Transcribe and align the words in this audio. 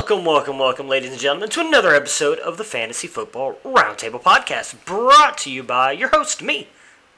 Welcome, 0.00 0.24
welcome, 0.24 0.58
welcome, 0.58 0.88
ladies 0.88 1.10
and 1.10 1.20
gentlemen, 1.20 1.50
to 1.50 1.60
another 1.60 1.94
episode 1.94 2.38
of 2.38 2.56
the 2.56 2.64
Fantasy 2.64 3.06
Football 3.06 3.58
Roundtable 3.62 4.20
Podcast, 4.20 4.82
brought 4.86 5.36
to 5.38 5.50
you 5.50 5.62
by 5.62 5.92
your 5.92 6.08
host, 6.08 6.40
me, 6.42 6.68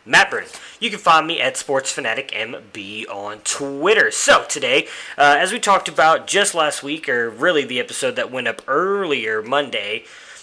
Matt 0.04 0.30
Britton. 0.30 0.50
You 0.80 0.90
can 0.90 0.98
find 0.98 1.24
me 1.24 1.40
at 1.40 1.54
SportsFanaticMB 1.54 3.08
on 3.08 3.38
Twitter. 3.44 4.10
So, 4.10 4.44
today, 4.48 4.88
uh, 5.16 5.36
as 5.38 5.52
we 5.52 5.60
talked 5.60 5.88
about 5.88 6.26
just 6.26 6.56
last 6.56 6.82
week, 6.82 7.08
or 7.08 7.30
really 7.30 7.64
the 7.64 7.78
episode 7.78 8.16
that 8.16 8.32
went 8.32 8.48
up 8.48 8.62
earlier, 8.66 9.42
Monday, 9.42 10.02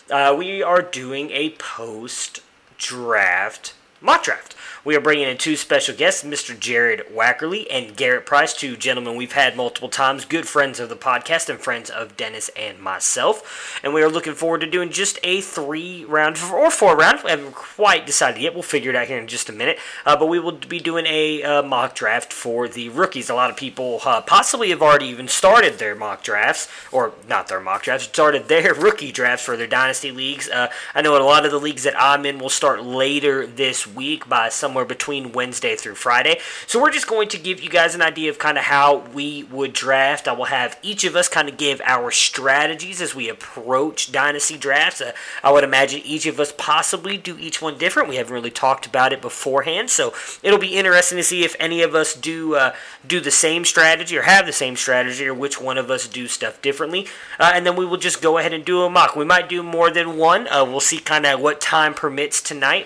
uh, 0.09 0.33
we 0.35 0.63
are 0.63 0.81
doing 0.81 1.31
a 1.31 1.49
post 1.49 2.39
draft 2.77 3.73
mock 3.99 4.23
draft. 4.23 4.55
We 4.85 4.95
are 4.95 5.01
bringing 5.01 5.27
in 5.27 5.37
two 5.37 5.57
special 5.57 5.93
guests, 5.93 6.23
Mr. 6.23 6.57
Jared 6.57 7.01
Wackerly 7.13 7.67
and 7.69 7.97
Garrett 7.97 8.25
Price, 8.25 8.53
two 8.53 8.77
gentlemen 8.77 9.17
we've 9.17 9.33
had 9.33 9.57
multiple 9.57 9.89
times, 9.89 10.23
good 10.23 10.47
friends 10.47 10.79
of 10.79 10.87
the 10.87 10.95
podcast 10.95 11.49
and 11.49 11.59
friends 11.59 11.89
of 11.89 12.15
Dennis 12.15 12.49
and 12.55 12.79
myself. 12.79 13.77
And 13.83 13.93
we 13.93 14.01
are 14.01 14.09
looking 14.09 14.35
forward 14.35 14.61
to 14.61 14.69
doing 14.69 14.89
just 14.89 15.19
a 15.21 15.41
three 15.41 16.05
round 16.05 16.37
or 16.53 16.71
four 16.71 16.95
round. 16.95 17.19
We 17.25 17.29
haven't 17.29 17.55
quite 17.55 18.05
decided 18.05 18.41
yet. 18.41 18.53
We'll 18.53 18.63
figure 18.63 18.89
it 18.89 18.95
out 18.95 19.07
here 19.07 19.17
in 19.17 19.27
just 19.27 19.49
a 19.49 19.53
minute. 19.53 19.79
Uh, 20.05 20.15
but 20.15 20.27
we 20.27 20.39
will 20.39 20.53
be 20.53 20.79
doing 20.79 21.05
a 21.07 21.43
uh, 21.43 21.61
mock 21.61 21.93
draft 21.93 22.31
for 22.31 22.69
the 22.69 22.87
rookies. 22.87 23.29
A 23.29 23.35
lot 23.35 23.49
of 23.49 23.57
people 23.57 23.99
uh, 24.05 24.21
possibly 24.21 24.69
have 24.69 24.81
already 24.81 25.07
even 25.07 25.27
started 25.27 25.77
their 25.77 25.93
mock 25.93 26.23
drafts, 26.23 26.69
or 26.89 27.11
not 27.27 27.49
their 27.49 27.59
mock 27.59 27.83
drafts, 27.83 28.07
started 28.07 28.47
their 28.47 28.73
rookie 28.75 29.11
drafts 29.11 29.43
for 29.43 29.57
their 29.57 29.67
dynasty 29.67 30.11
leagues. 30.11 30.47
Uh, 30.47 30.69
I 30.95 31.01
know 31.01 31.17
a 31.17 31.19
lot 31.21 31.43
of 31.43 31.51
the 31.51 31.59
leagues 31.59 31.83
that 31.83 32.01
I'm 32.01 32.25
in 32.25 32.39
will 32.39 32.47
start 32.47 32.81
later 32.81 33.45
this 33.45 33.85
week 33.85 34.29
by 34.29 34.47
somewhere 34.69 34.85
between 34.85 35.31
Wednesday 35.31 35.75
through 35.75 35.95
Friday. 35.95 36.39
So 36.67 36.79
we're 36.79 36.91
just 36.91 37.07
going 37.07 37.27
to 37.29 37.39
give 37.39 37.59
you 37.59 37.71
guys 37.71 37.95
an 37.95 38.03
idea 38.03 38.29
of 38.29 38.37
kind 38.37 38.55
of 38.55 38.65
how 38.65 38.99
we 39.15 39.41
would 39.45 39.73
draft. 39.73 40.27
I 40.27 40.33
will 40.33 40.45
have 40.45 40.77
each 40.83 41.03
of 41.05 41.15
us 41.15 41.27
kind 41.27 41.49
of 41.49 41.57
give 41.57 41.81
our 41.83 42.11
strategies 42.11 43.01
as 43.01 43.15
we 43.15 43.29
approach 43.29 44.11
dynasty 44.11 44.59
drafts. 44.59 45.01
Uh, 45.01 45.13
I 45.43 45.51
would 45.51 45.63
imagine 45.63 46.01
each 46.05 46.27
of 46.27 46.39
us 46.39 46.53
possibly 46.55 47.17
do 47.17 47.35
each 47.39 47.63
one 47.63 47.79
different. 47.79 48.09
We 48.09 48.17
haven't 48.17 48.31
really 48.31 48.51
talked 48.51 48.85
about 48.85 49.11
it 49.11 49.23
beforehand, 49.23 49.89
so 49.89 50.13
it'll 50.43 50.59
be 50.59 50.77
interesting 50.77 51.17
to 51.17 51.23
see 51.23 51.43
if 51.43 51.55
any 51.59 51.81
of 51.81 51.95
us 51.95 52.13
do 52.13 52.53
uh, 52.53 52.75
do 53.07 53.19
the 53.19 53.31
same 53.31 53.65
strategy 53.65 54.15
or 54.19 54.21
have 54.21 54.45
the 54.45 54.53
same 54.53 54.75
strategy, 54.75 55.25
or 55.27 55.33
which 55.33 55.59
one 55.59 55.79
of 55.79 55.89
us 55.89 56.07
do 56.07 56.27
stuff 56.27 56.61
differently. 56.61 57.07
Uh, 57.39 57.53
and 57.55 57.65
then 57.65 57.75
we 57.75 57.87
will 57.87 57.97
just 57.97 58.21
go 58.21 58.37
ahead 58.37 58.53
and 58.53 58.65
do 58.65 58.83
a 58.83 58.89
mock. 58.89 59.15
We 59.15 59.25
might 59.25 59.49
do 59.49 59.63
more 59.63 59.89
than 59.89 60.15
one. 60.15 60.47
Uh, 60.47 60.63
we'll 60.63 60.79
see 60.79 60.99
kind 60.99 61.25
of 61.25 61.41
what 61.41 61.59
time 61.59 61.95
permits 61.95 62.39
tonight 62.39 62.85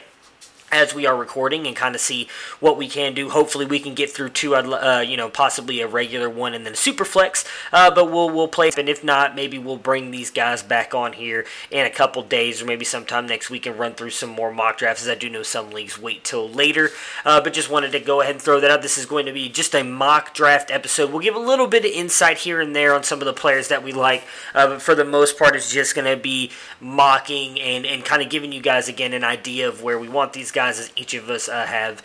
as 0.73 0.93
we 0.93 1.05
are 1.05 1.15
recording 1.15 1.67
and 1.67 1.75
kind 1.75 1.93
of 1.95 2.01
see 2.01 2.27
what 2.59 2.77
we 2.77 2.87
can 2.87 3.13
do. 3.13 3.29
Hopefully, 3.29 3.65
we 3.65 3.79
can 3.79 3.93
get 3.93 4.09
through 4.09 4.29
two, 4.29 4.55
uh, 4.55 5.03
you 5.05 5.15
know, 5.15 5.29
possibly 5.29 5.79
a 5.81 5.87
regular 5.87 6.29
one 6.29 6.53
and 6.53 6.65
then 6.65 6.73
a 6.73 6.75
super 6.75 7.05
flex. 7.05 7.45
Uh, 7.71 7.91
but 7.91 8.11
we'll 8.11 8.29
we'll 8.29 8.47
play, 8.47 8.71
and 8.75 8.89
if 8.89 9.03
not, 9.03 9.35
maybe 9.35 9.57
we'll 9.57 9.77
bring 9.77 10.11
these 10.11 10.31
guys 10.31 10.63
back 10.63 10.93
on 10.95 11.13
here 11.13 11.45
in 11.69 11.85
a 11.85 11.89
couple 11.89 12.23
days 12.23 12.61
or 12.61 12.65
maybe 12.65 12.83
sometime 12.83 13.27
next 13.27 13.49
week 13.49 13.65
and 13.65 13.77
run 13.77 13.93
through 13.93 14.09
some 14.09 14.29
more 14.29 14.51
mock 14.51 14.77
drafts. 14.77 15.03
As 15.03 15.09
I 15.09 15.15
do 15.15 15.29
know 15.29 15.43
some 15.43 15.69
leagues 15.69 15.99
wait 15.99 16.23
till 16.23 16.49
later, 16.49 16.89
uh, 17.23 17.39
but 17.39 17.53
just 17.53 17.69
wanted 17.69 17.91
to 17.91 17.99
go 17.99 18.21
ahead 18.21 18.35
and 18.35 18.41
throw 18.41 18.59
that 18.59 18.71
out. 18.71 18.81
This 18.81 18.97
is 18.97 19.05
going 19.05 19.27
to 19.27 19.33
be 19.33 19.49
just 19.49 19.75
a 19.75 19.83
mock 19.83 20.33
draft 20.33 20.71
episode. 20.71 21.11
We'll 21.11 21.21
give 21.21 21.35
a 21.35 21.39
little 21.39 21.67
bit 21.67 21.85
of 21.85 21.91
insight 21.91 22.39
here 22.39 22.59
and 22.59 22.75
there 22.75 22.95
on 22.95 23.03
some 23.03 23.19
of 23.19 23.25
the 23.25 23.33
players 23.33 23.67
that 23.67 23.83
we 23.83 23.91
like, 23.91 24.23
uh, 24.55 24.67
but 24.67 24.81
for 24.81 24.95
the 24.95 25.05
most 25.05 25.37
part, 25.37 25.55
it's 25.55 25.71
just 25.71 25.93
going 25.93 26.09
to 26.09 26.21
be 26.21 26.51
mocking 26.79 27.59
and 27.59 27.85
and 27.85 28.03
kind 28.03 28.21
of 28.21 28.29
giving 28.29 28.51
you 28.51 28.61
guys 28.61 28.87
again 28.87 29.13
an 29.13 29.23
idea 29.23 29.67
of 29.67 29.83
where 29.83 29.99
we 29.99 30.09
want 30.09 30.33
these 30.33 30.51
guys 30.51 30.62
as 30.69 30.91
each 30.95 31.13
of 31.13 31.29
us 31.29 31.47
uh, 31.47 31.65
have 31.65 32.03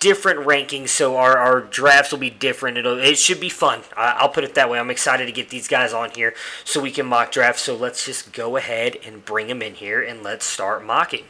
different 0.00 0.40
rankings, 0.40 0.88
so 0.88 1.16
our, 1.16 1.36
our 1.36 1.60
drafts 1.60 2.12
will 2.12 2.18
be 2.18 2.30
different. 2.30 2.78
It'll 2.78 2.98
it 2.98 3.18
should 3.18 3.40
be 3.40 3.48
fun. 3.48 3.80
I, 3.96 4.16
I'll 4.18 4.28
put 4.28 4.44
it 4.44 4.54
that 4.54 4.70
way. 4.70 4.78
I'm 4.78 4.90
excited 4.90 5.26
to 5.26 5.32
get 5.32 5.50
these 5.50 5.68
guys 5.68 5.92
on 5.92 6.10
here 6.10 6.34
so 6.64 6.80
we 6.80 6.90
can 6.90 7.06
mock 7.06 7.32
draft. 7.32 7.58
So 7.58 7.74
let's 7.74 8.04
just 8.04 8.32
go 8.32 8.56
ahead 8.56 8.96
and 9.04 9.24
bring 9.24 9.48
them 9.48 9.62
in 9.62 9.74
here 9.74 10.02
and 10.02 10.22
let's 10.22 10.44
start 10.44 10.84
mocking. 10.84 11.24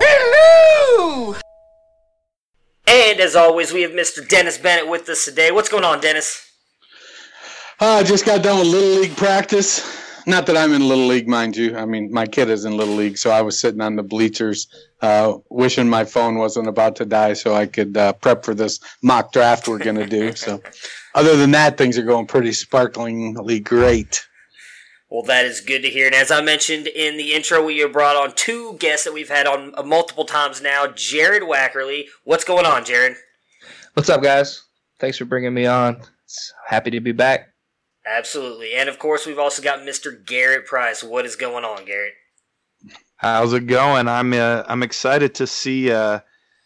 Hello! 0.00 1.34
And 2.86 3.20
as 3.20 3.36
always, 3.36 3.72
we 3.72 3.82
have 3.82 3.92
Mr. 3.92 4.26
Dennis 4.26 4.58
Bennett 4.58 4.88
with 4.88 5.08
us 5.08 5.24
today. 5.24 5.50
What's 5.50 5.68
going 5.68 5.84
on, 5.84 6.00
Dennis? 6.00 6.44
I 7.80 8.02
just 8.02 8.26
got 8.26 8.42
done 8.42 8.58
with 8.58 8.68
little 8.68 9.02
league 9.02 9.16
practice. 9.16 10.07
Not 10.26 10.46
that 10.46 10.56
I'm 10.56 10.72
in 10.72 10.86
little 10.86 11.06
league, 11.06 11.28
mind 11.28 11.56
you. 11.56 11.76
I 11.76 11.84
mean, 11.84 12.12
my 12.12 12.26
kid 12.26 12.50
is 12.50 12.64
in 12.64 12.76
little 12.76 12.94
league, 12.94 13.18
so 13.18 13.30
I 13.30 13.42
was 13.42 13.58
sitting 13.58 13.80
on 13.80 13.96
the 13.96 14.02
bleachers, 14.02 14.66
uh, 15.00 15.38
wishing 15.50 15.88
my 15.88 16.04
phone 16.04 16.36
wasn't 16.36 16.68
about 16.68 16.96
to 16.96 17.04
die, 17.04 17.32
so 17.32 17.54
I 17.54 17.66
could 17.66 17.96
uh, 17.96 18.12
prep 18.14 18.44
for 18.44 18.54
this 18.54 18.80
mock 19.02 19.32
draft 19.32 19.68
we're 19.68 19.78
going 19.78 19.96
to 19.96 20.06
do. 20.06 20.32
So, 20.38 20.62
other 21.14 21.36
than 21.36 21.50
that, 21.52 21.76
things 21.76 21.98
are 21.98 22.04
going 22.04 22.26
pretty 22.26 22.52
sparklingly 22.52 23.60
great. 23.60 24.24
Well, 25.10 25.22
that 25.22 25.46
is 25.46 25.60
good 25.60 25.82
to 25.82 25.88
hear. 25.88 26.06
And 26.06 26.14
as 26.14 26.30
I 26.30 26.42
mentioned 26.42 26.86
in 26.86 27.16
the 27.16 27.32
intro, 27.32 27.64
we 27.64 27.78
have 27.78 27.92
brought 27.92 28.16
on 28.16 28.34
two 28.34 28.76
guests 28.78 29.04
that 29.04 29.14
we've 29.14 29.28
had 29.28 29.46
on 29.46 29.72
uh, 29.76 29.82
multiple 29.82 30.26
times 30.26 30.60
now. 30.60 30.86
Jared 30.86 31.42
Wackerly. 31.42 32.04
What's 32.24 32.44
going 32.44 32.66
on, 32.66 32.84
Jared? 32.84 33.16
What's 33.94 34.10
up, 34.10 34.22
guys? 34.22 34.62
Thanks 34.98 35.16
for 35.16 35.24
bringing 35.24 35.54
me 35.54 35.66
on. 35.66 36.02
It's 36.24 36.52
happy 36.66 36.90
to 36.90 37.00
be 37.00 37.12
back. 37.12 37.48
Absolutely. 38.08 38.74
And 38.74 38.88
of 38.88 38.98
course, 38.98 39.26
we've 39.26 39.38
also 39.38 39.62
got 39.62 39.80
Mr. 39.80 40.24
Garrett 40.24 40.66
Price. 40.66 41.02
What 41.04 41.26
is 41.26 41.36
going 41.36 41.64
on, 41.64 41.84
Garrett? 41.84 42.14
How's 43.16 43.52
it 43.52 43.66
going? 43.66 44.08
I'm 44.08 44.32
uh, 44.32 44.62
I'm 44.66 44.82
excited 44.82 45.34
to 45.36 45.46
see 45.46 45.90
uh, 45.90 46.20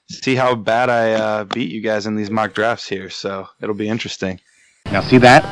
see 0.09 0.35
how 0.35 0.55
bad 0.55 0.91
I 0.91 1.13
uh, 1.13 1.45
beat 1.45 1.71
you 1.73 1.81
guys 1.81 2.07
in 2.07 2.15
these 2.15 2.31
mock 2.31 2.53
drafts 2.55 2.87
here. 2.89 3.09
So 3.11 3.49
it'll 3.63 3.75
be 3.75 3.89
interesting. 3.89 4.41
Now, 4.87 5.01
see 5.01 5.19
that? 5.19 5.43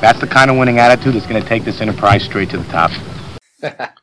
That's 0.00 0.20
the 0.20 0.26
kind 0.26 0.50
of 0.50 0.56
winning 0.56 0.78
attitude 0.78 1.14
that's 1.14 1.26
going 1.26 1.42
to 1.42 1.48
take 1.48 1.64
this 1.64 1.80
enterprise 1.80 2.22
straight 2.22 2.50
to 2.50 2.58
the 2.58 2.70
top. 2.70 2.90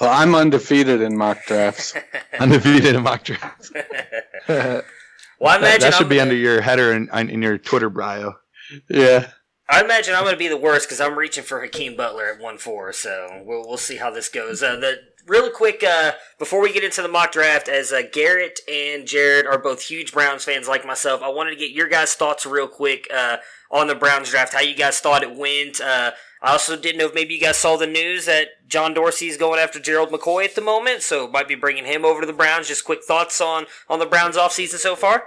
Well, 0.00 0.08
I'm 0.10 0.34
undefeated 0.34 1.02
in 1.02 1.14
mock 1.14 1.44
drafts. 1.44 1.92
Undefeated 2.40 2.94
in 2.94 3.02
mock 3.02 3.22
drafts. 3.22 3.70
Well, 4.48 4.82
I 5.42 5.58
That, 5.58 5.80
that 5.82 5.92
should 5.92 6.04
I'm 6.04 6.08
be 6.08 6.14
gonna- 6.16 6.22
under 6.30 6.34
your 6.36 6.62
header 6.62 6.94
in, 6.94 7.10
in 7.28 7.42
your 7.42 7.58
Twitter 7.58 7.90
bio. 7.90 8.32
Yeah. 8.88 9.28
I 9.70 9.82
imagine 9.82 10.14
I'm 10.14 10.24
going 10.24 10.34
to 10.34 10.38
be 10.38 10.48
the 10.48 10.56
worst 10.56 10.88
because 10.88 11.00
I'm 11.00 11.16
reaching 11.16 11.44
for 11.44 11.60
Hakeem 11.60 11.96
Butler 11.96 12.26
at 12.26 12.40
one 12.40 12.58
four. 12.58 12.92
So 12.92 13.42
we'll 13.44 13.66
we'll 13.66 13.76
see 13.76 13.96
how 13.96 14.10
this 14.10 14.28
goes. 14.28 14.62
Uh, 14.62 14.76
the 14.76 14.96
really 15.26 15.50
quick, 15.50 15.84
uh, 15.84 16.12
before 16.38 16.60
we 16.60 16.72
get 16.72 16.82
into 16.82 17.02
the 17.02 17.08
mock 17.08 17.30
draft, 17.30 17.68
as 17.68 17.92
uh, 17.92 18.02
Garrett 18.12 18.58
and 18.68 19.06
Jared 19.06 19.46
are 19.46 19.58
both 19.58 19.82
huge 19.82 20.12
Browns 20.12 20.44
fans 20.44 20.66
like 20.66 20.84
myself, 20.84 21.22
I 21.22 21.28
wanted 21.28 21.50
to 21.50 21.56
get 21.56 21.70
your 21.70 21.88
guys' 21.88 22.14
thoughts 22.14 22.44
real 22.44 22.66
quick 22.66 23.06
uh, 23.14 23.36
on 23.70 23.86
the 23.86 23.94
Browns 23.94 24.30
draft, 24.30 24.54
how 24.54 24.60
you 24.60 24.74
guys 24.74 24.98
thought 24.98 25.22
it 25.22 25.36
went. 25.36 25.80
Uh, 25.80 26.10
I 26.42 26.52
also 26.52 26.74
didn't 26.76 26.98
know 26.98 27.06
if 27.06 27.14
maybe 27.14 27.34
you 27.34 27.40
guys 27.40 27.58
saw 27.58 27.76
the 27.76 27.86
news 27.86 28.24
that 28.24 28.48
John 28.66 28.94
Dorsey 28.94 29.28
is 29.28 29.36
going 29.36 29.60
after 29.60 29.78
Gerald 29.78 30.10
McCoy 30.10 30.46
at 30.46 30.54
the 30.54 30.62
moment, 30.62 31.02
so 31.02 31.28
might 31.28 31.48
be 31.48 31.54
bringing 31.54 31.84
him 31.84 32.04
over 32.04 32.22
to 32.22 32.26
the 32.26 32.32
Browns. 32.32 32.66
Just 32.66 32.84
quick 32.84 33.04
thoughts 33.04 33.40
on, 33.40 33.66
on 33.88 33.98
the 33.98 34.06
Browns 34.06 34.36
offseason 34.36 34.78
so 34.78 34.96
far? 34.96 35.24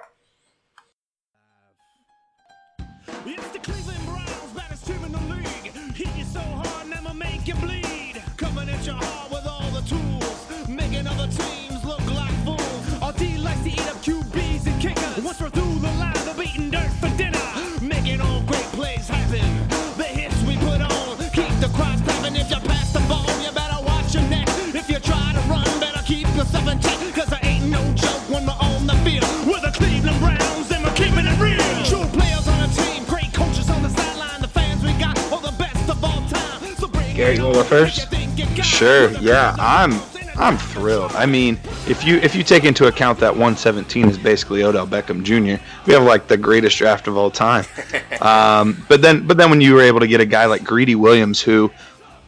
Garrett, 37.24 37.38
you 37.38 37.46
want 37.46 37.56
to 37.56 37.62
go 37.62 37.70
first? 37.70 38.66
Sure. 38.66 39.10
Yeah, 39.20 39.56
I'm 39.58 39.94
I'm 40.36 40.58
thrilled. 40.58 41.14
I 41.14 41.26
mean, 41.26 41.58
if 41.88 42.04
you 42.04 42.18
if 42.18 42.36
you 42.36 42.44
take 42.44 42.66
into 42.66 42.88
account 42.88 43.18
that 43.20 43.32
117 43.32 44.10
is 44.10 44.18
basically 44.18 44.62
Odell 44.62 44.86
Beckham 44.86 45.24
Jr., 45.24 45.64
we 45.86 45.94
have 45.94 46.04
like 46.04 46.28
the 46.28 46.36
greatest 46.36 46.78
draft 46.78 47.08
of 47.08 47.16
all 47.18 47.32
time. 47.32 47.66
Um, 48.22 48.86
but 48.88 49.02
then 49.02 49.28
but 49.28 49.36
then 49.38 49.50
when 49.50 49.60
you 49.60 49.74
were 49.74 49.82
able 49.82 50.00
to 50.00 50.08
get 50.08 50.22
a 50.22 50.26
guy 50.26 50.46
like 50.46 50.64
Greedy 50.64 50.96
Williams, 50.96 51.42
who, 51.42 51.70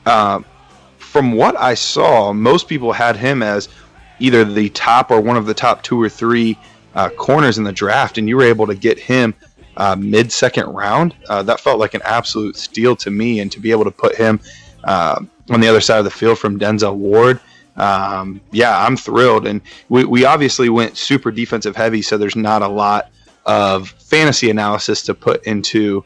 uh, 0.05 0.41
from 0.97 1.31
what 1.31 1.55
I 1.57 1.73
saw, 1.73 2.33
most 2.33 2.67
people 2.67 2.91
had 2.91 3.15
him 3.15 3.41
as 3.41 3.69
either 4.19 4.43
the 4.43 4.69
top 4.71 5.09
or 5.09 5.21
one 5.21 5.37
of 5.37 5.45
the 5.45 5.53
top 5.53 5.83
two 5.83 6.01
or 6.01 6.09
three 6.09 6.57
uh, 6.95 7.09
corners 7.11 7.57
in 7.57 7.63
the 7.63 7.71
draft, 7.71 8.17
and 8.17 8.27
you 8.27 8.35
were 8.35 8.43
able 8.43 8.67
to 8.67 8.75
get 8.75 8.99
him 8.99 9.33
uh, 9.77 9.95
mid 9.97 10.33
second 10.33 10.65
round. 10.67 11.15
Uh, 11.29 11.43
that 11.43 11.61
felt 11.61 11.79
like 11.79 11.93
an 11.93 12.01
absolute 12.03 12.57
steal 12.57 12.93
to 12.97 13.09
me, 13.09 13.39
and 13.39 13.53
to 13.53 13.61
be 13.61 13.71
able 13.71 13.85
to 13.85 13.91
put 13.91 14.17
him 14.17 14.41
uh, 14.85 15.19
on 15.49 15.59
the 15.59 15.67
other 15.67 15.81
side 15.81 15.99
of 15.99 16.05
the 16.05 16.11
field 16.11 16.39
from 16.39 16.59
Denzel 16.59 16.95
Ward. 16.95 17.39
Um, 17.75 18.39
yeah, 18.51 18.85
I'm 18.85 18.95
thrilled, 18.95 19.45
and 19.45 19.61
we, 19.89 20.05
we 20.05 20.23
obviously 20.23 20.69
went 20.69 20.95
super 20.95 21.31
defensive 21.31 21.75
heavy, 21.75 22.01
so 22.01 22.17
there's 22.17 22.35
not 22.35 22.61
a 22.61 22.67
lot 22.67 23.11
of 23.45 23.89
fantasy 23.89 24.49
analysis 24.49 25.03
to 25.03 25.13
put 25.13 25.43
into 25.43 26.05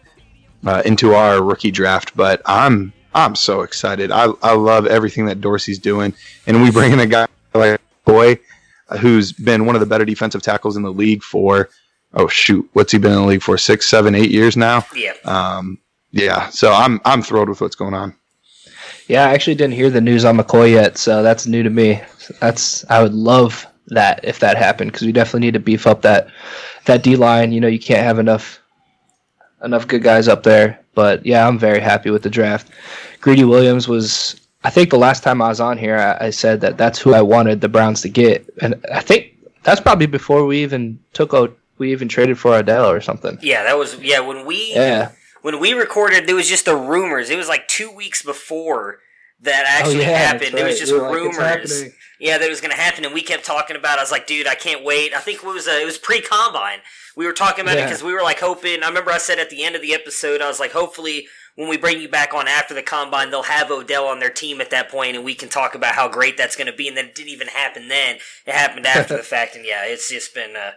uh, 0.66 0.82
into 0.86 1.14
our 1.14 1.44
rookie 1.44 1.72
draft. 1.72 2.16
But 2.16 2.42
I'm 2.46 2.92
I'm 3.14 3.36
so 3.36 3.62
excited. 3.62 4.12
I, 4.12 4.30
I 4.42 4.56
love 4.56 4.88
everything 4.88 5.28
that 5.28 5.42
Dorsey's 5.42 5.80
doing, 5.80 6.14
and 6.48 6.64
we 6.64 6.72
bring 6.72 6.92
in 6.92 7.00
a 7.00 7.06
guy 7.06 7.28
like 7.54 7.80
Boy, 8.06 8.40
who's 9.00 9.32
been 9.32 9.68
one 9.68 9.76
of 9.76 9.80
the 9.80 9.86
better 9.86 10.06
defensive 10.06 10.42
tackles 10.42 10.76
in 10.76 10.82
the 10.82 10.92
league 10.92 11.22
for 11.22 11.70
oh 12.14 12.28
shoot, 12.28 12.68
what's 12.74 12.92
he 12.92 12.98
been 12.98 13.12
in 13.12 13.20
the 13.20 13.26
league 13.26 13.44
for 13.44 13.58
six, 13.58 13.88
seven, 13.88 14.16
eight 14.16 14.32
years 14.32 14.58
now? 14.58 14.86
Yeah. 14.96 15.14
Um, 15.26 15.78
yeah. 16.12 16.50
So 16.50 16.74
I'm 16.74 17.00
I'm 17.06 17.22
thrilled 17.22 17.50
with 17.50 17.62
what's 17.62 17.76
going 17.76 17.94
on. 17.94 18.16
Yeah, 19.10 19.28
I 19.28 19.34
actually 19.34 19.56
didn't 19.56 19.74
hear 19.74 19.90
the 19.90 20.00
news 20.00 20.24
on 20.24 20.38
McCoy 20.38 20.72
yet, 20.72 20.98
so 20.98 21.24
that's 21.24 21.48
new 21.48 21.64
to 21.64 21.70
me. 21.70 22.02
That's 22.40 22.86
I 22.90 23.02
would 23.02 23.16
love 23.16 23.66
that 23.88 24.20
if 24.24 24.40
that 24.40 24.56
happened 24.56 24.92
because 24.92 25.06
we 25.06 25.12
definitely 25.12 25.48
need 25.48 25.56
to 25.56 25.60
beef 25.60 25.88
up 25.88 26.04
that 26.04 26.28
that 26.86 27.02
D 27.02 27.16
line. 27.16 27.52
You 27.52 27.60
know, 27.60 27.68
you 27.68 27.80
can't 27.80 28.04
have 28.04 28.20
enough 28.20 28.62
enough 29.64 29.88
good 29.88 30.04
guys 30.04 30.28
up 30.28 30.44
there. 30.44 30.80
But 30.94 31.26
yeah, 31.26 31.48
I'm 31.48 31.58
very 31.58 31.80
happy 31.80 32.12
with 32.12 32.22
the 32.22 32.30
draft. 32.30 32.70
Greedy 33.20 33.46
Williams 33.46 33.88
was, 33.88 34.40
I 34.64 34.70
think, 34.70 34.92
the 34.92 34.98
last 35.00 35.24
time 35.24 35.42
I 35.42 35.48
was 35.48 35.60
on 35.60 35.78
here, 35.78 35.98
I, 35.98 36.28
I 36.28 36.30
said 36.30 36.62
that 36.62 36.78
that's 36.78 37.00
who 37.00 37.14
I 37.16 37.22
wanted 37.22 37.62
the 37.62 37.70
Browns 37.70 38.02
to 38.02 38.10
get, 38.10 38.48
and 38.62 38.76
I 38.94 39.02
think 39.02 39.36
that's 39.64 39.82
probably 39.82 40.06
before 40.06 40.46
we 40.46 40.62
even 40.62 41.00
took 41.14 41.34
out, 41.34 41.58
we 41.80 41.92
even 41.92 42.08
traded 42.08 42.38
for 42.38 42.54
Odell 42.54 42.90
or 42.90 43.02
something. 43.02 43.40
Yeah, 43.42 43.64
that 43.64 43.78
was 43.78 43.98
yeah 44.00 44.20
when 44.20 44.46
we 44.46 44.74
Yeah. 44.76 45.12
When 45.42 45.60
we 45.60 45.74
recorded. 45.74 46.28
There 46.28 46.36
was 46.36 46.50
just 46.50 46.66
the 46.66 46.76
rumors. 46.76 47.30
It 47.30 47.38
was 47.38 47.48
like 47.48 47.68
two 47.68 47.92
weeks 47.92 48.22
before 48.24 49.00
that 49.42 49.66
actually 49.68 49.98
Oh, 50.06 50.10
yeah, 50.10 50.18
happened. 50.18 50.54
that's 50.54 50.62
It 50.62 50.66
was 50.66 50.80
just 50.80 50.92
like, 50.94 51.02
"It's 51.04 51.16
rumors. 51.16 51.38
happening." 51.38 51.94
yeah, 52.20 52.38
that 52.38 52.46
it 52.46 52.50
was 52.50 52.60
going 52.62 52.72
to 52.76 52.78
happen, 52.82 53.06
and 53.06 53.14
we 53.14 53.22
kept 53.22 53.46
talking 53.46 53.76
about. 53.78 53.96
it. 53.96 54.00
I 54.00 54.04
was 54.04 54.12
like, 54.12 54.28
dude, 54.28 54.48
I 54.48 54.56
can't 54.56 54.84
wait. 54.84 55.14
I 55.14 55.20
think 55.20 55.38
it 55.44 55.46
was 55.46 55.68
uh, 55.68 55.72
it 55.82 55.86
was 55.86 55.98
pre 55.98 56.22
combine. 56.22 56.80
We 57.16 57.26
were 57.26 57.34
talking 57.34 57.64
about 57.64 57.78
it 57.78 57.84
because 57.86 58.04
we 58.04 58.14
were 58.14 58.22
like 58.22 58.40
hoping. 58.40 58.84
I 58.84 58.88
remember 58.88 59.12
I 59.12 59.18
said 59.18 59.40
at 59.40 59.50
the 59.50 59.64
end 59.64 59.76
of 59.76 59.82
the 59.82 59.94
episode, 59.94 60.42
I 60.42 60.48
was 60.48 60.60
like, 60.60 60.72
hopefully. 60.72 61.28
When 61.56 61.68
we 61.68 61.76
bring 61.76 62.00
you 62.00 62.08
back 62.08 62.34
on 62.34 62.48
after 62.48 62.74
the 62.74 62.82
combine, 62.82 63.32
they'll 63.32 63.44
have 63.44 63.70
Odell 63.70 64.06
on 64.06 64.20
their 64.20 64.30
team 64.30 64.62
at 64.62 64.70
that 64.70 64.88
point, 64.90 65.18
and 65.18 65.26
we 65.26 65.34
can 65.36 65.50
talk 65.50 65.76
about 65.76 65.94
how 65.96 66.08
great 66.08 66.38
that's 66.38 66.56
going 66.56 66.68
to 66.72 66.74
be. 66.74 66.88
And 66.88 66.96
then 66.96 67.08
it 67.08 67.16
didn't 67.16 67.32
even 67.32 67.50
happen 67.50 67.90
then; 67.90 68.16
it 68.46 68.54
happened 68.56 68.86
after 68.86 69.18
the 69.18 69.24
fact. 69.24 69.58
And 69.58 69.66
yeah, 69.66 69.84
it's 69.84 70.10
just 70.10 70.34
been. 70.34 70.56
Uh, 70.56 70.72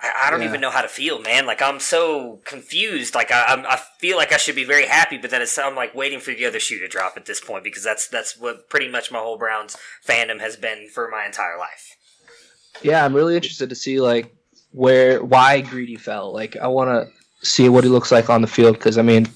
I, 0.00 0.24
I 0.26 0.30
don't 0.30 0.40
Yeah. 0.42 0.48
even 0.48 0.60
know 0.60 0.70
how 0.70 0.82
to 0.82 0.88
feel, 0.88 1.20
man. 1.20 1.46
Like 1.46 1.62
I'm 1.62 1.80
so 1.80 2.40
confused. 2.44 3.14
Like 3.14 3.30
I, 3.30 3.44
I'm, 3.48 3.64
I 3.66 3.78
feel 3.98 4.16
like 4.16 4.32
I 4.32 4.36
should 4.36 4.56
be 4.56 4.64
very 4.64 4.86
happy, 4.86 5.16
but 5.18 5.30
then 5.30 5.42
it's, 5.42 5.56
I'm 5.58 5.74
like 5.74 5.94
waiting 5.94 6.20
for 6.20 6.32
the 6.32 6.44
other 6.46 6.60
shoe 6.60 6.78
to 6.80 6.88
drop 6.88 7.14
at 7.16 7.26
this 7.26 7.40
point 7.40 7.64
because 7.64 7.82
that's 7.84 8.08
that's 8.08 8.36
what 8.36 8.68
pretty 8.68 8.88
much 8.88 9.10
my 9.10 9.18
whole 9.18 9.38
Browns 9.38 9.76
fandom 10.06 10.40
has 10.40 10.56
been 10.56 10.88
for 10.92 11.08
my 11.10 11.24
entire 11.26 11.58
life. 11.58 11.96
Yeah, 12.82 13.04
I'm 13.04 13.14
really 13.14 13.36
interested 13.36 13.68
to 13.70 13.74
see 13.74 14.00
like 14.00 14.34
where 14.72 15.24
why 15.24 15.62
Greedy 15.62 15.96
fell. 15.96 16.32
Like 16.32 16.56
I 16.56 16.66
want 16.68 16.90
to 16.90 17.46
see 17.46 17.68
what 17.68 17.84
he 17.84 17.90
looks 17.90 18.12
like 18.12 18.28
on 18.28 18.42
the 18.42 18.48
field 18.48 18.76
because 18.76 18.98
I 18.98 19.02
mean 19.02 19.26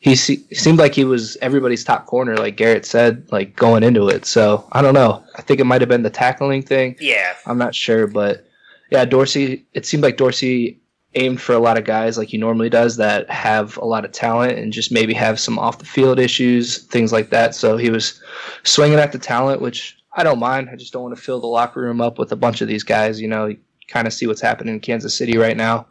he 0.00 0.14
se- 0.16 0.44
seemed 0.52 0.78
like 0.78 0.94
he 0.94 1.04
was 1.04 1.36
everybody's 1.42 1.84
top 1.84 2.06
corner, 2.06 2.36
like 2.36 2.56
Garrett 2.56 2.86
said, 2.86 3.26
like 3.30 3.54
going 3.56 3.82
into 3.82 4.08
it. 4.08 4.26
So 4.26 4.66
I 4.72 4.80
don't 4.82 4.94
know. 4.94 5.22
I 5.36 5.42
think 5.42 5.60
it 5.60 5.64
might 5.64 5.80
have 5.80 5.88
been 5.88 6.02
the 6.02 6.10
tackling 6.10 6.62
thing. 6.62 6.96
Yeah, 7.00 7.34
I'm 7.46 7.58
not 7.58 7.74
sure, 7.74 8.06
but 8.08 8.47
yeah, 8.90 9.04
Dorsey. 9.04 9.66
It 9.72 9.86
seemed 9.86 10.02
like 10.02 10.16
Dorsey 10.16 10.80
aimed 11.14 11.40
for 11.40 11.52
a 11.54 11.58
lot 11.58 11.78
of 11.78 11.84
guys 11.84 12.18
like 12.18 12.28
he 12.28 12.36
normally 12.36 12.68
does 12.68 12.96
that 12.96 13.28
have 13.30 13.76
a 13.78 13.84
lot 13.84 14.04
of 14.04 14.12
talent 14.12 14.58
and 14.58 14.72
just 14.72 14.92
maybe 14.92 15.14
have 15.14 15.40
some 15.40 15.58
off 15.58 15.78
the 15.78 15.84
field 15.84 16.18
issues, 16.18 16.78
things 16.84 17.12
like 17.12 17.30
that. 17.30 17.54
So 17.54 17.76
he 17.76 17.90
was 17.90 18.20
swinging 18.62 18.98
at 18.98 19.12
the 19.12 19.18
talent, 19.18 19.62
which 19.62 19.96
I 20.12 20.22
don't 20.22 20.38
mind. 20.38 20.68
I 20.70 20.76
just 20.76 20.92
don't 20.92 21.02
want 21.02 21.16
to 21.16 21.22
fill 21.22 21.40
the 21.40 21.46
locker 21.46 21.80
room 21.80 22.00
up 22.00 22.18
with 22.18 22.32
a 22.32 22.36
bunch 22.36 22.60
of 22.60 22.68
these 22.68 22.82
guys. 22.82 23.20
You 23.20 23.28
know, 23.28 23.46
you 23.46 23.58
kind 23.88 24.06
of 24.06 24.12
see 24.12 24.26
what's 24.26 24.40
happening 24.40 24.74
in 24.74 24.80
Kansas 24.80 25.16
City 25.16 25.38
right 25.38 25.56
now, 25.56 25.86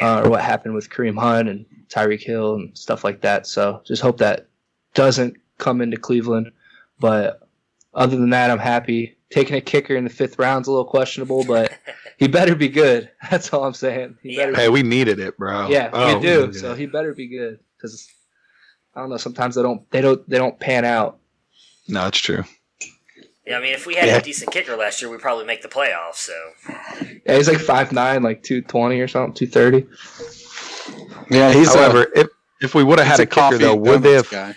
uh, 0.00 0.22
or 0.24 0.30
what 0.30 0.42
happened 0.42 0.74
with 0.74 0.90
Kareem 0.90 1.18
Hunt 1.18 1.48
and 1.48 1.66
Tyreek 1.88 2.22
Hill 2.22 2.54
and 2.54 2.76
stuff 2.76 3.04
like 3.04 3.20
that. 3.22 3.46
So 3.46 3.82
just 3.84 4.02
hope 4.02 4.18
that 4.18 4.46
doesn't 4.94 5.36
come 5.58 5.80
into 5.80 5.96
Cleveland. 5.96 6.52
But 7.00 7.40
other 7.94 8.16
than 8.16 8.30
that, 8.30 8.50
I'm 8.50 8.58
happy. 8.58 9.16
Taking 9.32 9.56
a 9.56 9.60
kicker 9.60 9.96
in 9.96 10.04
the 10.04 10.10
fifth 10.10 10.38
round's 10.38 10.68
a 10.68 10.70
little 10.70 10.84
questionable, 10.84 11.42
but 11.44 11.72
he 12.18 12.28
better 12.28 12.54
be 12.54 12.68
good. 12.68 13.10
That's 13.30 13.52
all 13.52 13.64
I'm 13.64 13.72
saying. 13.74 14.18
He 14.22 14.36
better 14.36 14.54
Hey, 14.54 14.68
we 14.68 14.82
needed 14.82 15.18
it, 15.18 15.36
bro. 15.38 15.68
yeah, 15.68 15.88
Oh, 15.92 16.16
we 16.18 16.20
do. 16.22 16.52
So 16.52 16.74
he 16.74 16.86
better 16.86 17.14
be 17.14 17.28
good 17.28 17.58
because 17.76 18.08
I 18.94 19.00
don't 19.00 19.08
know. 19.10 19.16
Sometimes 19.16 19.54
they 19.54 19.62
don't. 19.62 19.90
They 19.90 20.02
don't. 20.02 20.28
They 20.28 20.36
don't 20.38 20.60
pan 20.60 20.84
out. 20.84 21.18
No, 21.88 22.06
it's 22.08 22.18
true. 22.18 22.44
yeah. 23.46 23.56
I 23.56 23.60
mean, 23.62 23.72
if 23.72 23.86
we 23.86 23.94
had 23.94 24.06
Yeah. 24.08 24.18
a 24.18 24.22
decent 24.22 24.52
kicker 24.52 24.76
last 24.76 25.00
year, 25.00 25.10
we'd 25.10 25.20
probably 25.20 25.46
make 25.46 25.62
the 25.62 25.68
playoffs. 25.68 26.16
So 26.16 26.34
Yeah, 27.26 27.36
he's 27.36 27.48
like 27.48 27.58
five 27.58 27.90
nine, 27.90 28.22
like 28.22 28.42
two 28.42 28.60
twenty 28.60 29.00
or 29.00 29.08
something, 29.08 29.32
two 29.34 29.46
thirty. 29.46 29.86
Yeah, 31.30 31.52
he's 31.52 31.68
uh, 31.74 31.78
However, 31.78 32.02
a, 32.14 32.20
if 32.20 32.26
if 32.60 32.74
we 32.74 32.84
would 32.84 32.98
have 32.98 33.08
had 33.08 33.20
a 33.20 33.22
a 33.22 33.26
kicker 33.26 33.56
though, 33.58 33.72
and 33.72 33.80
would 33.82 34.02
they 34.02 34.12
have 34.12 34.28
guy. 34.30 34.56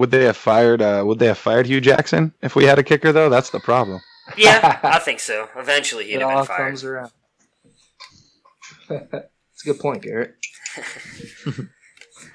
Would 0.00 0.10
they 0.10 0.24
have 0.24 0.36
fired 0.38 0.80
uh, 0.80 1.02
would 1.06 1.18
they 1.18 1.26
have 1.26 1.36
fired 1.36 1.66
Hue 1.66 1.78
Jackson 1.82 2.32
if 2.40 2.56
we 2.56 2.64
had 2.64 2.78
a 2.78 2.82
kicker 2.82 3.12
though? 3.12 3.28
That's 3.28 3.50
the 3.50 3.60
problem. 3.60 4.00
yeah, 4.38 4.80
I 4.82 4.98
think 4.98 5.20
so. 5.20 5.46
Eventually, 5.54 6.06
he'd 6.06 6.14
It 6.14 6.20
have 6.22 6.30
all 6.30 6.36
been 6.38 6.46
fired. 6.46 6.68
comes 6.70 6.84
around. 6.84 7.10
That's 8.88 9.62
a 9.62 9.66
good 9.66 9.78
point, 9.78 10.02
Garrett. 10.02 10.34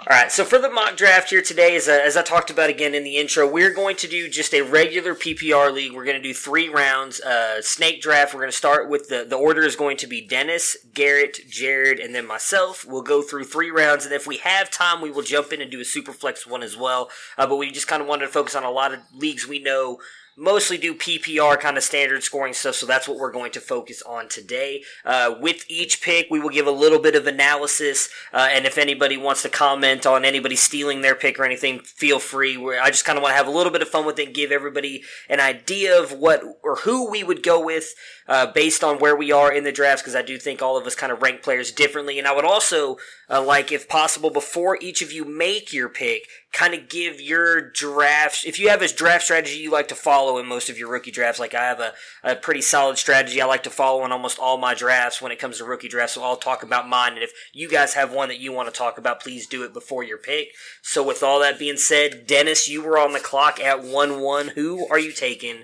All 0.07 0.15
right, 0.15 0.31
so 0.31 0.45
for 0.45 0.59
the 0.59 0.69
mock 0.69 0.97
draft 0.97 1.31
here 1.31 1.41
today, 1.41 1.75
as, 1.75 1.88
uh, 1.88 2.00
as 2.05 2.15
I 2.15 2.21
talked 2.21 2.51
about 2.51 2.69
again 2.69 2.93
in 2.93 3.03
the 3.03 3.17
intro, 3.17 3.50
we're 3.50 3.74
going 3.74 3.95
to 3.95 4.07
do 4.07 4.29
just 4.29 4.53
a 4.53 4.62
regular 4.62 5.15
PPR 5.15 5.74
league. 5.74 5.93
We're 5.93 6.05
going 6.05 6.21
to 6.21 6.21
do 6.21 6.31
three 6.31 6.69
rounds. 6.69 7.19
Uh, 7.21 7.59
snake 7.63 8.03
draft. 8.03 8.31
We're 8.31 8.41
going 8.41 8.51
to 8.51 8.55
start 8.57 8.88
with 8.88 9.09
the 9.09 9.25
the 9.27 9.35
order 9.35 9.63
is 9.63 9.75
going 9.75 9.97
to 9.97 10.05
be 10.05 10.21
Dennis, 10.21 10.77
Garrett, 10.93 11.39
Jared, 11.50 11.97
and 11.97 12.13
then 12.13 12.27
myself. 12.27 12.85
We'll 12.88 13.01
go 13.01 13.24
through 13.24 13.45
three 13.45 13.71
rounds, 13.71 14.05
and 14.05 14.13
if 14.13 14.27
we 14.27 14.38
have 14.38 14.69
time, 14.69 15.01
we 15.01 15.09
will 15.09 15.24
jump 15.24 15.51
in 15.51 15.59
and 15.59 15.71
do 15.71 15.81
a 15.81 15.85
super 15.85 16.13
flex 16.13 16.45
one 16.45 16.62
as 16.62 16.77
well. 16.77 17.09
Uh, 17.35 17.47
but 17.47 17.55
we 17.55 17.71
just 17.71 17.88
kind 17.88 18.03
of 18.03 18.07
wanted 18.07 18.27
to 18.27 18.31
focus 18.31 18.53
on 18.53 18.63
a 18.63 18.69
lot 18.69 18.93
of 18.93 19.00
leagues 19.12 19.47
we 19.47 19.57
know 19.57 19.97
mostly 20.38 20.77
do 20.77 20.94
PPR 20.94 21.60
kind 21.60 21.77
of 21.77 21.84
standard 21.84 22.24
scoring 22.24 22.54
stuff, 22.54 22.75
so 22.75 22.86
that's 22.86 23.08
what 23.08 23.18
we're 23.18 23.32
going 23.32 23.51
to 23.51 23.62
focus 23.62 24.01
on 24.01 24.27
today. 24.27 24.84
Uh, 25.06 25.36
with 25.39 25.65
each 25.70 26.01
pick, 26.01 26.27
we 26.30 26.39
will 26.39 26.50
give 26.50 26.68
a 26.68 26.72
little 26.72 27.00
bit 27.00 27.15
of 27.15 27.27
analysis, 27.27 28.10
uh, 28.34 28.48
and 28.51 28.65
if 28.65 28.77
anybody 28.77 29.18
wants 29.18 29.42
to 29.44 29.50
comment 29.50 30.06
on 30.06 30.25
anybody 30.25 30.56
stealing 30.56 31.01
their 31.01 31.15
pick 31.15 31.39
or 31.39 31.46
anything, 31.46 31.80
feel 31.80 32.20
free. 32.20 32.58
I 32.58 32.89
just 32.89 33.06
kind 33.06 33.18
of 33.18 33.24
want 33.24 33.34
to 33.34 33.38
have 33.38 33.48
a 33.48 33.51
little 33.51 33.72
bit 33.72 33.82
of 33.82 33.88
fun 33.88 34.06
with 34.06 34.20
it 34.20 34.27
and 34.27 34.36
give 34.36 34.51
everybody 34.51 35.04
an 35.30 35.39
idea 35.39 36.01
of 36.01 36.12
what 36.12 36.44
or 36.63 36.77
who 36.77 37.10
we 37.10 37.24
would 37.24 37.44
go 37.44 37.63
with 37.63 37.94
uh, 38.27 38.51
based 38.51 38.84
on 38.84 39.00
where 39.00 39.15
we 39.15 39.32
are 39.32 39.51
in 39.51 39.63
the 39.63 39.72
drafts, 39.72 40.01
because 40.01 40.15
I 40.15 40.22
do 40.22 40.38
think 40.38 40.62
all 40.62 40.77
of 40.77 40.86
us 40.86 40.96
kind 40.96 41.12
of 41.12 41.22
rank 41.22 41.44
players 41.44 41.72
differently, 41.72 42.17
and 42.17 42.27
I 42.27 42.36
would 42.36 42.46
also 42.46 42.98
uh, 43.29 43.44
like, 43.44 43.72
if 43.72 43.89
possible, 43.89 44.29
before 44.29 44.77
each 44.82 45.01
of 45.01 45.12
you 45.12 45.25
make 45.25 45.74
your 45.74 45.89
pick, 45.89 46.27
kind 46.53 46.74
of 46.75 46.88
give 46.88 47.20
your 47.20 47.72
draft. 47.72 48.46
If 48.46 48.60
you 48.60 48.70
have 48.70 48.84
a 48.84 48.88
draft 48.88 49.25
strategy 49.25 49.58
you 49.58 49.72
like 49.72 49.88
to 49.88 49.96
follow 49.96 50.38
in 50.38 50.46
most 50.46 50.70
of 50.70 50.77
your 50.77 50.89
rookie 50.89 51.12
drafts, 51.12 51.39
like 51.39 51.55
I 51.55 51.63
have 51.63 51.79
a, 51.79 51.94
a 52.24 52.36
pretty 52.36 52.62
solid 52.62 52.98
strategy 52.98 53.41
I 53.41 53.46
like 53.46 53.63
to 53.63 53.72
follow 53.72 54.05
in 54.05 54.12
almost 54.12 54.38
all 54.38 54.58
my 54.58 54.75
drafts 54.75 55.22
when 55.22 55.32
it 55.32 55.39
comes 55.39 55.58
to 55.58 55.65
rookie 55.65 55.88
drafts. 55.88 56.13
So 56.13 56.24
I'll 56.24 56.38
talk 56.38 56.62
about 56.62 56.88
mine. 56.88 57.13
And 57.13 57.24
if 57.24 57.32
you 57.51 57.67
guys 57.67 57.96
have 57.96 58.13
one 58.13 58.29
that 58.29 58.39
you 58.39 58.51
want 58.51 58.72
to 58.72 58.77
talk 58.77 58.98
about, 59.00 59.22
please 59.22 59.48
do 59.48 59.63
it 59.63 59.74
before 59.74 60.03
your 60.03 60.20
pick. 60.20 60.50
So 60.84 61.03
with 61.03 61.24
all 61.24 61.39
that 61.39 61.58
being 61.58 61.77
said, 61.77 62.27
Dennis, 62.27 62.70
you 62.70 62.84
were 62.84 63.00
on 63.00 63.13
the 63.13 63.20
clock 63.20 63.60
at 63.60 63.84
1 63.84 64.22
1. 64.22 64.50
Who 64.50 64.88
are 64.88 65.00
you 65.00 65.12
taking 65.12 65.63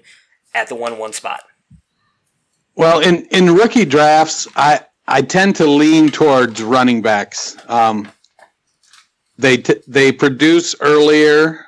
at 0.54 0.68
the 0.68 0.76
1 0.76 0.98
1 0.98 1.14
spot? 1.14 1.42
Well, 2.82 3.02
in, 3.02 3.28
in 3.28 3.54
rookie 3.54 3.86
drafts, 3.86 4.48
I, 4.56 4.80
I 5.08 5.22
tend 5.22 5.56
to 5.58 5.68
lean 5.68 6.10
towards 6.10 6.64
running 6.64 7.04
backs. 7.04 7.56
Um, 7.68 8.12
they 9.38 9.58
t- 9.58 9.84
they 9.88 10.12
produce 10.12 10.74
earlier. 10.82 11.68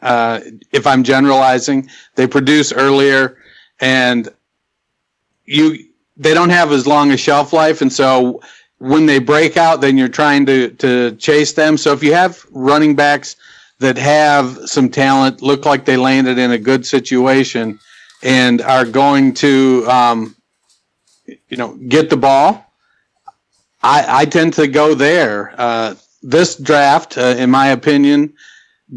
Uh, 0.00 0.38
if 0.70 0.86
I'm 0.86 1.02
generalizing, 1.02 1.90
they 2.14 2.28
produce 2.28 2.72
earlier, 2.72 3.38
and 3.80 4.28
you 5.46 5.78
they 6.16 6.32
don't 6.32 6.50
have 6.50 6.70
as 6.70 6.86
long 6.86 7.10
a 7.10 7.16
shelf 7.16 7.52
life, 7.52 7.82
and 7.82 7.92
so 7.92 8.40
when 8.78 9.06
they 9.06 9.18
break 9.18 9.56
out, 9.56 9.80
then 9.80 9.98
you're 9.98 10.06
trying 10.06 10.46
to 10.46 10.70
to 10.74 11.16
chase 11.16 11.54
them. 11.54 11.76
So 11.76 11.92
if 11.92 12.04
you 12.04 12.14
have 12.14 12.46
running 12.52 12.94
backs 12.94 13.34
that 13.80 13.98
have 13.98 14.60
some 14.66 14.88
talent, 14.88 15.42
look 15.42 15.66
like 15.66 15.86
they 15.86 15.96
landed 15.96 16.38
in 16.38 16.52
a 16.52 16.58
good 16.58 16.86
situation, 16.86 17.80
and 18.22 18.60
are 18.60 18.84
going 18.84 19.34
to 19.34 19.84
um, 19.88 20.36
you 21.48 21.56
know 21.56 21.74
get 21.74 22.10
the 22.10 22.16
ball, 22.16 22.70
I, 23.82 24.22
I 24.22 24.24
tend 24.26 24.54
to 24.54 24.66
go 24.66 24.94
there. 24.94 25.54
Uh, 25.56 25.94
this 26.22 26.56
draft, 26.56 27.16
uh, 27.16 27.34
in 27.38 27.50
my 27.50 27.68
opinion, 27.68 28.34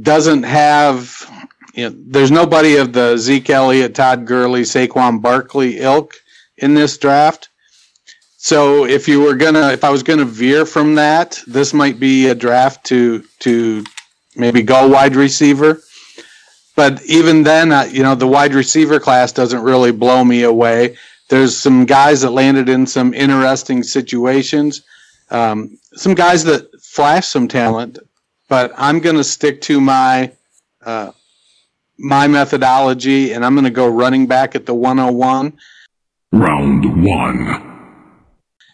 doesn't 0.02 0.44
have. 0.44 1.50
You 1.74 1.90
know, 1.90 1.96
there's 1.98 2.32
nobody 2.32 2.76
of 2.76 2.94
the 2.94 3.18
Zeke 3.18 3.50
Elliott, 3.50 3.96
Todd 3.96 4.28
Gurley, 4.28 4.62
Saquon 4.62 5.22
Barkley 5.22 5.80
ilk 5.80 6.14
in 6.58 6.76
this 6.76 6.98
draft. 6.98 7.50
So 8.38 8.86
if 8.86 9.08
you 9.08 9.22
were 9.22 9.36
gonna, 9.36 9.72
if 9.72 9.84
I 9.84 9.90
was 9.90 10.04
gonna 10.04 10.26
veer 10.26 10.66
from 10.66 10.96
that, 10.96 11.42
this 11.48 11.74
might 11.74 12.00
be 12.00 12.28
a 12.28 12.36
draft 12.36 12.86
to 12.88 13.24
to 13.40 13.84
maybe 14.36 14.62
go 14.62 14.88
wide 14.88 15.16
receiver. 15.16 15.82
But 16.76 17.04
even 17.04 17.44
then, 17.44 17.72
uh, 17.72 17.84
you 17.92 18.02
know, 18.02 18.16
the 18.16 18.28
wide 18.28 18.54
receiver 18.54 19.00
class 19.00 19.32
doesn't 19.32 19.62
really 19.62 19.92
blow 19.92 20.24
me 20.24 20.44
away. 20.44 20.98
There's 21.30 21.56
some 21.58 21.86
guys 21.86 22.22
that 22.22 22.32
landed 22.32 22.70
in 22.70 22.88
some 22.88 23.14
interesting 23.14 23.84
situations. 23.84 24.82
Um, 25.30 25.78
some 25.94 26.16
guys 26.16 26.44
that 26.46 26.70
flash 26.82 27.28
some 27.28 27.48
talent, 27.48 28.00
but 28.50 28.72
I'm 28.78 29.00
going 29.00 29.16
to 29.16 29.24
stick 29.24 29.62
to 29.62 29.80
my 29.80 30.32
uh, 30.86 31.12
my 31.98 32.28
methodology, 32.28 33.32
and 33.34 33.46
I'm 33.46 33.54
going 33.54 33.66
to 33.66 33.72
go 33.72 33.88
running 33.88 34.28
back 34.28 34.56
at 34.56 34.66
the 34.66 34.74
101. 34.74 35.54
Round 36.32 37.04
one. 37.04 37.74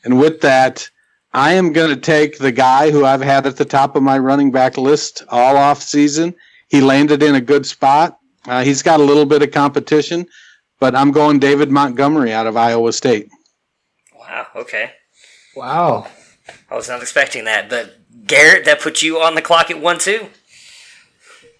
And 0.03 0.19
with 0.19 0.41
that, 0.41 0.89
I 1.33 1.53
am 1.53 1.73
going 1.73 1.89
to 1.89 1.99
take 1.99 2.37
the 2.37 2.51
guy 2.51 2.89
who 2.89 3.05
I've 3.05 3.21
had 3.21 3.45
at 3.45 3.57
the 3.57 3.65
top 3.65 3.95
of 3.95 4.01
my 4.03 4.17
running 4.17 4.51
back 4.51 4.77
list 4.77 5.23
all 5.29 5.57
off 5.57 5.81
season. 5.81 6.33
He 6.69 6.81
landed 6.81 7.21
in 7.23 7.35
a 7.35 7.41
good 7.41 7.65
spot. 7.65 8.17
Uh, 8.45 8.63
he's 8.63 8.81
got 8.81 8.99
a 8.99 9.03
little 9.03 9.25
bit 9.25 9.41
of 9.41 9.51
competition, 9.51 10.27
but 10.79 10.95
I'm 10.95 11.11
going 11.11 11.39
David 11.39 11.69
Montgomery 11.69 12.31
out 12.31 12.47
of 12.47 12.55
Iowa 12.55 12.93
State. 12.93 13.29
Wow. 14.17 14.47
Okay. 14.55 14.91
Wow. 15.55 16.07
I 16.69 16.75
was 16.75 16.87
not 16.87 17.01
expecting 17.01 17.45
that, 17.45 17.69
but 17.69 17.97
Garrett, 18.25 18.65
that 18.65 18.79
put 18.79 19.01
you 19.01 19.19
on 19.19 19.35
the 19.35 19.41
clock 19.41 19.69
at 19.71 19.81
one 19.81 19.99
two. 19.99 20.29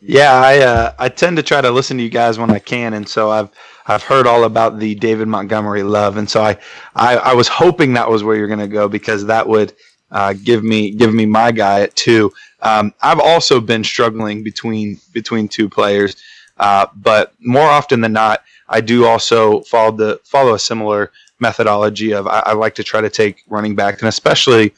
Yeah, 0.02 0.34
I 0.34 0.60
uh, 0.60 0.94
I 0.98 1.10
tend 1.10 1.38
to 1.38 1.44
try 1.44 1.60
to 1.60 1.72
listen 1.72 1.98
to 1.98 2.04
you 2.04 2.10
guys 2.10 2.40
when 2.40 2.52
I 2.52 2.60
can, 2.60 2.94
and 2.94 3.08
so 3.08 3.30
I've 3.30 3.50
I've 3.86 4.04
heard 4.04 4.28
all 4.28 4.46
about 4.46 4.80
the 4.80 4.96
David 4.96 5.28
Montgomery 5.28 5.84
love, 5.84 6.16
and 6.16 6.30
so 6.30 6.42
I 6.42 6.58
I, 6.96 7.18
I 7.18 7.34
was 7.34 7.50
hoping 7.50 7.94
that 7.94 8.10
was 8.10 8.24
where 8.24 8.36
you're 8.36 8.48
going 8.48 8.60
to 8.60 8.68
go 8.68 8.88
because 8.88 9.26
that 9.26 9.48
would 9.48 9.74
uh, 10.12 10.34
give 10.34 10.64
me 10.64 10.92
give 10.92 11.14
me 11.14 11.26
my 11.26 11.52
guy 11.52 11.82
at 11.82 11.96
two. 11.96 12.32
Um, 12.62 12.94
I've 13.02 13.20
also 13.20 13.60
been 13.62 13.84
struggling 13.84 14.44
between 14.44 15.00
between 15.14 15.48
two 15.48 15.70
players, 15.70 16.16
uh, 16.58 16.88
but 16.96 17.34
more 17.40 17.68
often 17.68 18.02
than 18.02 18.14
not, 18.14 18.44
I 18.68 18.82
do 18.82 19.06
also 19.06 19.62
follow 19.62 19.96
the 19.96 20.20
follow 20.24 20.54
a 20.54 20.60
similar 20.60 21.12
methodology 21.40 22.14
of 22.14 22.28
I, 22.28 22.40
I 22.48 22.54
like 22.54 22.76
to 22.76 22.84
try 22.84 23.02
to 23.02 23.10
take 23.10 23.44
running 23.48 23.76
back, 23.76 24.02
and 24.02 24.10
especially 24.10 24.74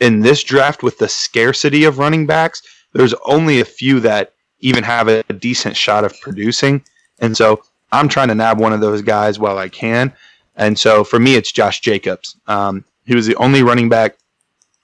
in 0.00 0.20
this 0.20 0.42
draft 0.42 0.82
with 0.82 0.98
the 0.98 1.08
scarcity 1.08 1.84
of 1.84 1.98
running 1.98 2.26
backs, 2.26 2.62
there's 2.92 3.14
only 3.26 3.60
a 3.60 3.64
few 3.64 4.00
that 4.00 4.32
even 4.60 4.82
have 4.82 5.08
a, 5.08 5.22
a 5.28 5.34
decent 5.34 5.76
shot 5.76 6.04
of 6.04 6.18
producing. 6.20 6.82
And 7.20 7.36
so 7.36 7.62
I'm 7.92 8.08
trying 8.08 8.28
to 8.28 8.34
nab 8.34 8.58
one 8.58 8.72
of 8.72 8.80
those 8.80 9.02
guys 9.02 9.38
while 9.38 9.58
I 9.58 9.68
can. 9.68 10.12
And 10.56 10.78
so 10.78 11.04
for 11.04 11.18
me, 11.18 11.34
it's 11.34 11.52
Josh 11.52 11.80
Jacobs. 11.80 12.36
Um, 12.46 12.84
he 13.04 13.14
was 13.14 13.26
the 13.26 13.36
only 13.36 13.62
running 13.62 13.88
back 13.88 14.16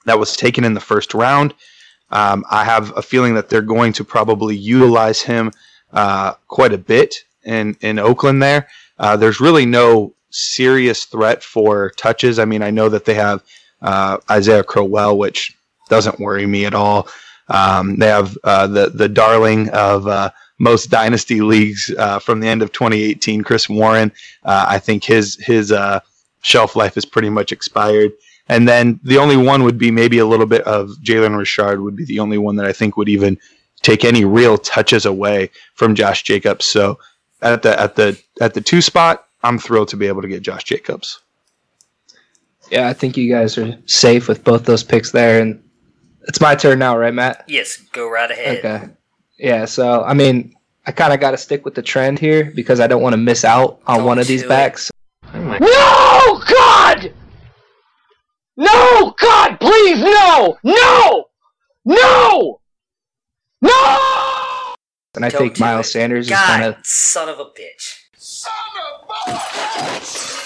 that 0.06 0.18
was 0.18 0.36
taken 0.36 0.64
in 0.64 0.74
the 0.74 0.80
first 0.80 1.14
round. 1.14 1.54
Um, 2.10 2.44
I 2.50 2.64
have 2.64 2.96
a 2.96 3.02
feeling 3.02 3.34
that 3.34 3.48
they're 3.48 3.60
going 3.60 3.92
to 3.94 4.04
probably 4.04 4.56
utilize 4.56 5.20
him 5.20 5.52
uh, 5.92 6.34
quite 6.48 6.72
a 6.72 6.78
bit 6.78 7.24
in, 7.44 7.76
in 7.80 7.98
Oakland 7.98 8.42
there. 8.42 8.68
Uh, 8.98 9.16
there's 9.16 9.40
really 9.40 9.66
no 9.66 10.14
serious 10.30 11.04
threat 11.04 11.42
for 11.42 11.90
touches. 11.90 12.38
I 12.38 12.44
mean, 12.44 12.62
I 12.62 12.70
know 12.70 12.88
that 12.88 13.04
they 13.04 13.14
have 13.14 13.42
uh, 13.82 14.18
Isaiah 14.30 14.64
Crowell, 14.64 15.18
which 15.18 15.56
doesn't 15.88 16.18
worry 16.20 16.46
me 16.46 16.64
at 16.64 16.74
all. 16.74 17.08
Um, 17.48 17.96
they 17.96 18.08
have 18.08 18.36
uh, 18.42 18.66
the 18.66 18.90
the 18.90 19.08
darling 19.08 19.68
of 19.70 20.08
uh, 20.08 20.30
most 20.58 20.90
dynasty 20.90 21.40
leagues 21.40 21.92
uh, 21.96 22.18
from 22.18 22.40
the 22.40 22.48
end 22.48 22.62
of 22.62 22.72
2018, 22.72 23.44
Chris 23.44 23.68
Warren. 23.68 24.10
I 24.44 24.80
think 24.80 25.04
his 25.04 25.36
his 25.36 25.72
shelf 26.42 26.74
life 26.74 26.96
is 26.96 27.04
pretty 27.04 27.30
much 27.30 27.52
expired. 27.52 28.12
And 28.48 28.68
then 28.68 29.00
the 29.02 29.18
only 29.18 29.36
one 29.36 29.64
would 29.64 29.78
be 29.78 29.90
maybe 29.90 30.18
a 30.18 30.26
little 30.26 30.46
bit 30.46 30.62
of 30.62 30.90
Jalen 31.02 31.36
Richard 31.36 31.80
would 31.80 31.96
be 31.96 32.04
the 32.04 32.20
only 32.20 32.38
one 32.38 32.56
that 32.56 32.66
I 32.66 32.72
think 32.72 32.96
would 32.96 33.08
even 33.08 33.38
take 33.82 34.04
any 34.04 34.24
real 34.24 34.56
touches 34.58 35.04
away 35.04 35.50
from 35.74 35.94
Josh 35.94 36.22
Jacobs. 36.22 36.64
So 36.64 36.98
at 37.42 37.62
the 37.62 37.78
at 37.78 37.96
the 37.96 38.20
at 38.40 38.54
the 38.54 38.60
two 38.60 38.80
spot, 38.80 39.26
I'm 39.42 39.58
thrilled 39.58 39.88
to 39.88 39.96
be 39.96 40.06
able 40.06 40.22
to 40.22 40.28
get 40.28 40.42
Josh 40.42 40.64
Jacobs. 40.64 41.20
Yeah, 42.70 42.88
I 42.88 42.92
think 42.92 43.16
you 43.16 43.30
guys 43.30 43.58
are 43.58 43.78
safe 43.86 44.28
with 44.28 44.42
both 44.42 44.64
those 44.64 44.82
picks 44.82 45.12
there, 45.12 45.40
and 45.40 45.62
it's 46.26 46.40
my 46.40 46.56
turn 46.56 46.80
now, 46.80 46.98
right, 46.98 47.14
Matt? 47.14 47.44
Yes, 47.46 47.76
go 47.92 48.10
right 48.10 48.30
ahead. 48.30 48.58
Okay. 48.58 48.88
Yeah, 49.38 49.66
so 49.66 50.02
I 50.02 50.14
mean, 50.14 50.56
I 50.86 50.92
kind 50.92 51.12
of 51.12 51.20
got 51.20 51.32
to 51.32 51.36
stick 51.36 51.64
with 51.64 51.74
the 51.74 51.82
trend 51.82 52.18
here 52.18 52.44
because 52.44 52.80
I 52.80 52.86
don't 52.86 53.02
want 53.02 53.12
to 53.12 53.18
miss 53.18 53.44
out 53.44 53.80
on 53.86 54.04
one 54.04 54.18
of 54.18 54.26
these 54.26 54.44
backs. 54.44 54.90
No, 55.34 55.58
God! 55.58 56.05
No, 58.56 59.14
God, 59.20 59.60
please, 59.60 60.00
no! 60.00 60.58
No! 60.64 61.24
No! 61.84 62.60
No! 63.60 64.74
And 65.14 65.24
I 65.24 65.28
Don't 65.28 65.38
think 65.40 65.60
Miles 65.60 65.86
it. 65.86 65.90
Sanders 65.90 66.26
is 66.30 66.36
kind 66.36 66.64
of 66.64 66.76
son 66.84 67.28
of 67.28 67.38
a 67.38 67.44
bitch. 67.46 67.96
Son 68.16 68.52
of 69.02 69.08
a 69.08 69.30
bitch! 69.30 70.36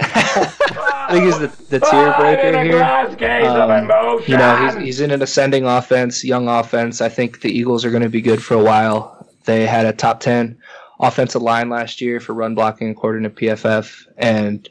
I 0.00 1.08
think 1.10 1.24
he's 1.24 1.38
the, 1.38 1.48
the 1.68 1.80
tier 1.80 2.14
breaker 2.18 2.62
here. 2.62 2.82
Um, 2.82 4.20
you 4.26 4.36
know, 4.36 4.56
he's, 4.66 4.74
he's 4.84 5.00
in 5.00 5.10
an 5.10 5.22
ascending 5.22 5.64
offense, 5.64 6.24
young 6.24 6.48
offense. 6.48 7.00
I 7.00 7.08
think 7.08 7.40
the 7.40 7.50
Eagles 7.50 7.84
are 7.84 7.90
going 7.90 8.02
to 8.02 8.08
be 8.08 8.20
good 8.20 8.42
for 8.42 8.54
a 8.54 8.62
while. 8.62 9.26
They 9.44 9.66
had 9.66 9.86
a 9.86 9.92
top 9.92 10.20
10 10.20 10.58
offensive 11.00 11.42
line 11.42 11.68
last 11.70 12.00
year 12.00 12.20
for 12.20 12.34
run 12.34 12.54
blocking, 12.54 12.90
according 12.90 13.22
to 13.22 13.30
PFF. 13.30 14.06
And 14.18 14.68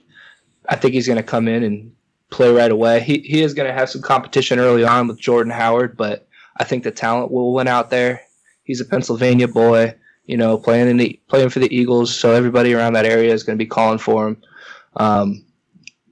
I 0.70 0.76
think 0.76 0.94
he's 0.94 1.08
going 1.08 1.18
to 1.18 1.24
come 1.24 1.48
in 1.48 1.64
and 1.64 1.94
play 2.30 2.52
right 2.52 2.72
away. 2.72 3.02
He, 3.02 3.20
he 3.20 3.42
is 3.42 3.54
going 3.54 3.68
to 3.68 3.74
have 3.74 3.90
some 3.90 4.02
competition 4.02 4.60
early 4.60 4.84
on 4.84 5.08
with 5.08 5.20
Jordan 5.20 5.52
Howard, 5.52 5.96
but 5.96 6.28
I 6.58 6.64
think 6.64 6.84
the 6.84 6.92
talent 6.92 7.32
will 7.32 7.54
win 7.54 7.68
out 7.68 7.90
there. 7.90 8.22
He's 8.64 8.82
a 8.82 8.86
Pennsylvania 8.86 9.48
boy, 9.48 9.96
you 10.26 10.38
know, 10.38 10.58
playing 10.58 10.90
in 10.90 10.98
the 10.98 11.20
playing 11.28 11.50
for 11.50 11.60
the 11.60 11.74
Eagles, 11.76 12.16
so 12.16 12.32
everybody 12.32 12.74
around 12.74 12.94
that 12.94 13.06
area 13.06 13.34
is 13.34 13.44
going 13.44 13.58
to 13.58 13.64
be 13.64 13.70
calling 13.70 14.00
for 14.00 14.28
him. 14.28 14.42
Um, 14.96 15.46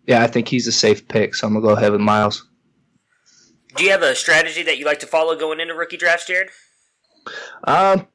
yeah, 0.06 0.22
I 0.22 0.28
think 0.28 0.48
he's 0.48 0.68
a 0.68 0.72
safe 0.72 1.08
pick, 1.08 1.36
so 1.36 1.48
I'm 1.48 1.54
gonna 1.54 1.66
go 1.66 1.74
ahead 1.74 1.92
with 1.92 2.02
Miles. 2.02 2.46
Do 3.76 3.84
you 3.84 3.92
have 3.92 4.04
a 4.04 4.16
strategy 4.16 4.62
that 4.64 4.78
you 4.78 4.86
like 4.86 5.00
to 5.00 5.08
follow 5.08 5.36
going 5.36 5.60
into 5.60 5.74
rookie 5.74 5.98
drafts, 5.98 6.28
Jared? 6.28 6.50
Um, 7.64 8.08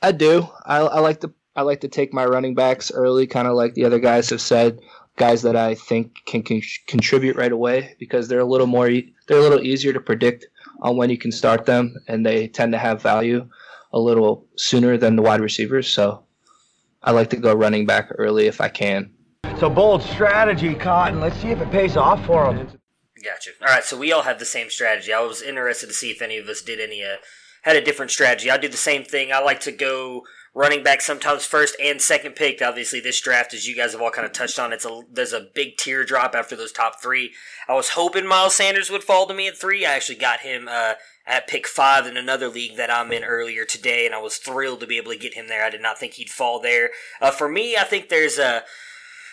I 0.00 0.12
do. 0.12 0.48
I, 0.64 0.78
I 0.78 1.00
like 1.00 1.20
to 1.20 1.32
I 1.56 1.62
like 1.62 1.80
to 1.80 1.88
take 1.88 2.12
my 2.12 2.24
running 2.24 2.54
backs 2.54 2.92
early, 2.92 3.26
kind 3.26 3.48
of 3.48 3.54
like 3.54 3.74
the 3.74 3.84
other 3.84 3.98
guys 3.98 4.30
have 4.30 4.40
said. 4.40 4.80
Guys 5.16 5.42
that 5.42 5.56
I 5.56 5.74
think 5.74 6.24
can 6.26 6.42
con- 6.42 6.62
contribute 6.86 7.36
right 7.36 7.52
away 7.52 7.96
because 7.98 8.26
they're 8.26 8.40
a 8.40 8.44
little 8.44 8.66
more 8.66 8.88
e- 8.88 9.14
they're 9.28 9.38
a 9.38 9.42
little 9.42 9.62
easier 9.62 9.92
to 9.92 10.00
predict 10.00 10.46
on 10.80 10.96
when 10.96 11.08
you 11.08 11.16
can 11.16 11.30
start 11.30 11.66
them, 11.66 11.94
and 12.08 12.26
they 12.26 12.48
tend 12.48 12.72
to 12.72 12.78
have 12.78 13.00
value 13.00 13.48
a 13.92 13.98
little 13.98 14.46
sooner 14.56 14.96
than 14.96 15.14
the 15.14 15.22
wide 15.22 15.40
receivers. 15.40 15.88
So 15.88 16.24
I 17.02 17.12
like 17.12 17.30
to 17.30 17.36
go 17.36 17.54
running 17.54 17.86
back 17.86 18.10
early 18.18 18.46
if 18.46 18.60
I 18.60 18.68
can. 18.68 19.12
It's 19.44 19.62
a 19.62 19.70
bold 19.70 20.02
strategy, 20.02 20.74
Cotton. 20.74 21.20
Let's 21.20 21.36
see 21.36 21.50
if 21.50 21.60
it 21.60 21.70
pays 21.70 21.96
off 21.96 22.24
for 22.26 22.52
him. 22.52 22.66
Gotcha. 23.22 23.50
All 23.62 23.68
right, 23.68 23.84
so 23.84 23.96
we 23.96 24.12
all 24.12 24.22
have 24.22 24.38
the 24.38 24.44
same 24.44 24.68
strategy. 24.68 25.12
I 25.12 25.20
was 25.20 25.40
interested 25.40 25.86
to 25.86 25.92
see 25.94 26.10
if 26.10 26.20
any 26.20 26.38
of 26.38 26.48
us 26.48 26.60
did 26.60 26.80
any 26.80 27.04
uh, 27.04 27.16
had 27.62 27.76
a 27.76 27.84
different 27.84 28.10
strategy. 28.10 28.50
I 28.50 28.58
do 28.58 28.68
the 28.68 28.76
same 28.76 29.04
thing. 29.04 29.32
I 29.32 29.38
like 29.38 29.60
to 29.60 29.72
go 29.72 30.22
running 30.54 30.84
back 30.84 31.00
sometimes 31.00 31.44
first 31.44 31.76
and 31.82 32.00
second 32.00 32.36
pick. 32.36 32.62
Obviously, 32.62 33.00
this 33.00 33.20
draft, 33.20 33.52
as 33.52 33.66
you 33.66 33.74
guys 33.74 33.92
have 33.92 34.00
all 34.00 34.10
kind 34.10 34.26
of 34.26 34.32
touched 34.32 34.58
on, 34.58 34.72
it's 34.72 34.84
a 34.84 35.02
there's 35.12 35.32
a 35.32 35.48
big 35.54 35.76
teardrop 35.76 36.34
after 36.34 36.56
those 36.56 36.72
top 36.72 37.02
three. 37.02 37.32
I 37.68 37.74
was 37.74 37.90
hoping 37.90 38.26
Miles 38.26 38.54
Sanders 38.54 38.90
would 38.90 39.04
fall 39.04 39.26
to 39.26 39.34
me 39.34 39.48
at 39.48 39.56
three. 39.56 39.84
I 39.84 39.94
actually 39.94 40.18
got 40.18 40.40
him 40.40 40.68
uh, 40.70 40.94
at 41.26 41.48
pick 41.48 41.66
five 41.66 42.06
in 42.06 42.16
another 42.16 42.48
league 42.48 42.76
that 42.76 42.90
I'm 42.90 43.12
in 43.12 43.24
earlier 43.24 43.64
today, 43.64 44.06
and 44.06 44.14
I 44.14 44.20
was 44.20 44.36
thrilled 44.36 44.80
to 44.80 44.86
be 44.86 44.96
able 44.96 45.12
to 45.12 45.18
get 45.18 45.34
him 45.34 45.48
there. 45.48 45.64
I 45.64 45.70
did 45.70 45.82
not 45.82 45.98
think 45.98 46.14
he'd 46.14 46.30
fall 46.30 46.60
there. 46.60 46.90
Uh, 47.20 47.30
for 47.30 47.48
me, 47.48 47.76
I 47.76 47.84
think 47.84 48.08
there's 48.08 48.38
a 48.38 48.62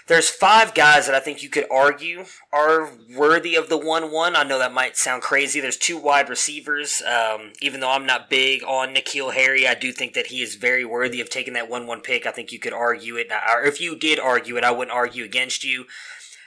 there's 0.07 0.29
five 0.29 0.73
guys 0.73 1.05
that 1.05 1.15
I 1.15 1.19
think 1.19 1.43
you 1.43 1.49
could 1.49 1.65
argue 1.71 2.25
are 2.51 2.89
worthy 3.15 3.55
of 3.55 3.69
the 3.69 3.77
1 3.77 4.11
1. 4.11 4.35
I 4.35 4.43
know 4.43 4.59
that 4.59 4.73
might 4.73 4.97
sound 4.97 5.21
crazy. 5.21 5.59
There's 5.59 5.77
two 5.77 5.97
wide 5.97 6.29
receivers. 6.29 7.01
Um, 7.01 7.53
even 7.61 7.79
though 7.79 7.91
I'm 7.91 8.05
not 8.05 8.29
big 8.29 8.63
on 8.63 8.93
N'Keal 8.93 9.33
Harry, 9.33 9.67
I 9.67 9.73
do 9.73 9.91
think 9.91 10.13
that 10.13 10.27
he 10.27 10.41
is 10.41 10.55
very 10.55 10.85
worthy 10.85 11.21
of 11.21 11.29
taking 11.29 11.53
that 11.53 11.69
1 11.69 11.87
1 11.87 12.01
pick. 12.01 12.25
I 12.25 12.31
think 12.31 12.51
you 12.51 12.59
could 12.59 12.73
argue 12.73 13.15
it. 13.15 13.31
Or 13.31 13.63
if 13.63 13.79
you 13.79 13.95
did 13.95 14.19
argue 14.19 14.57
it, 14.57 14.63
I 14.63 14.71
wouldn't 14.71 14.95
argue 14.95 15.23
against 15.23 15.63
you. 15.63 15.85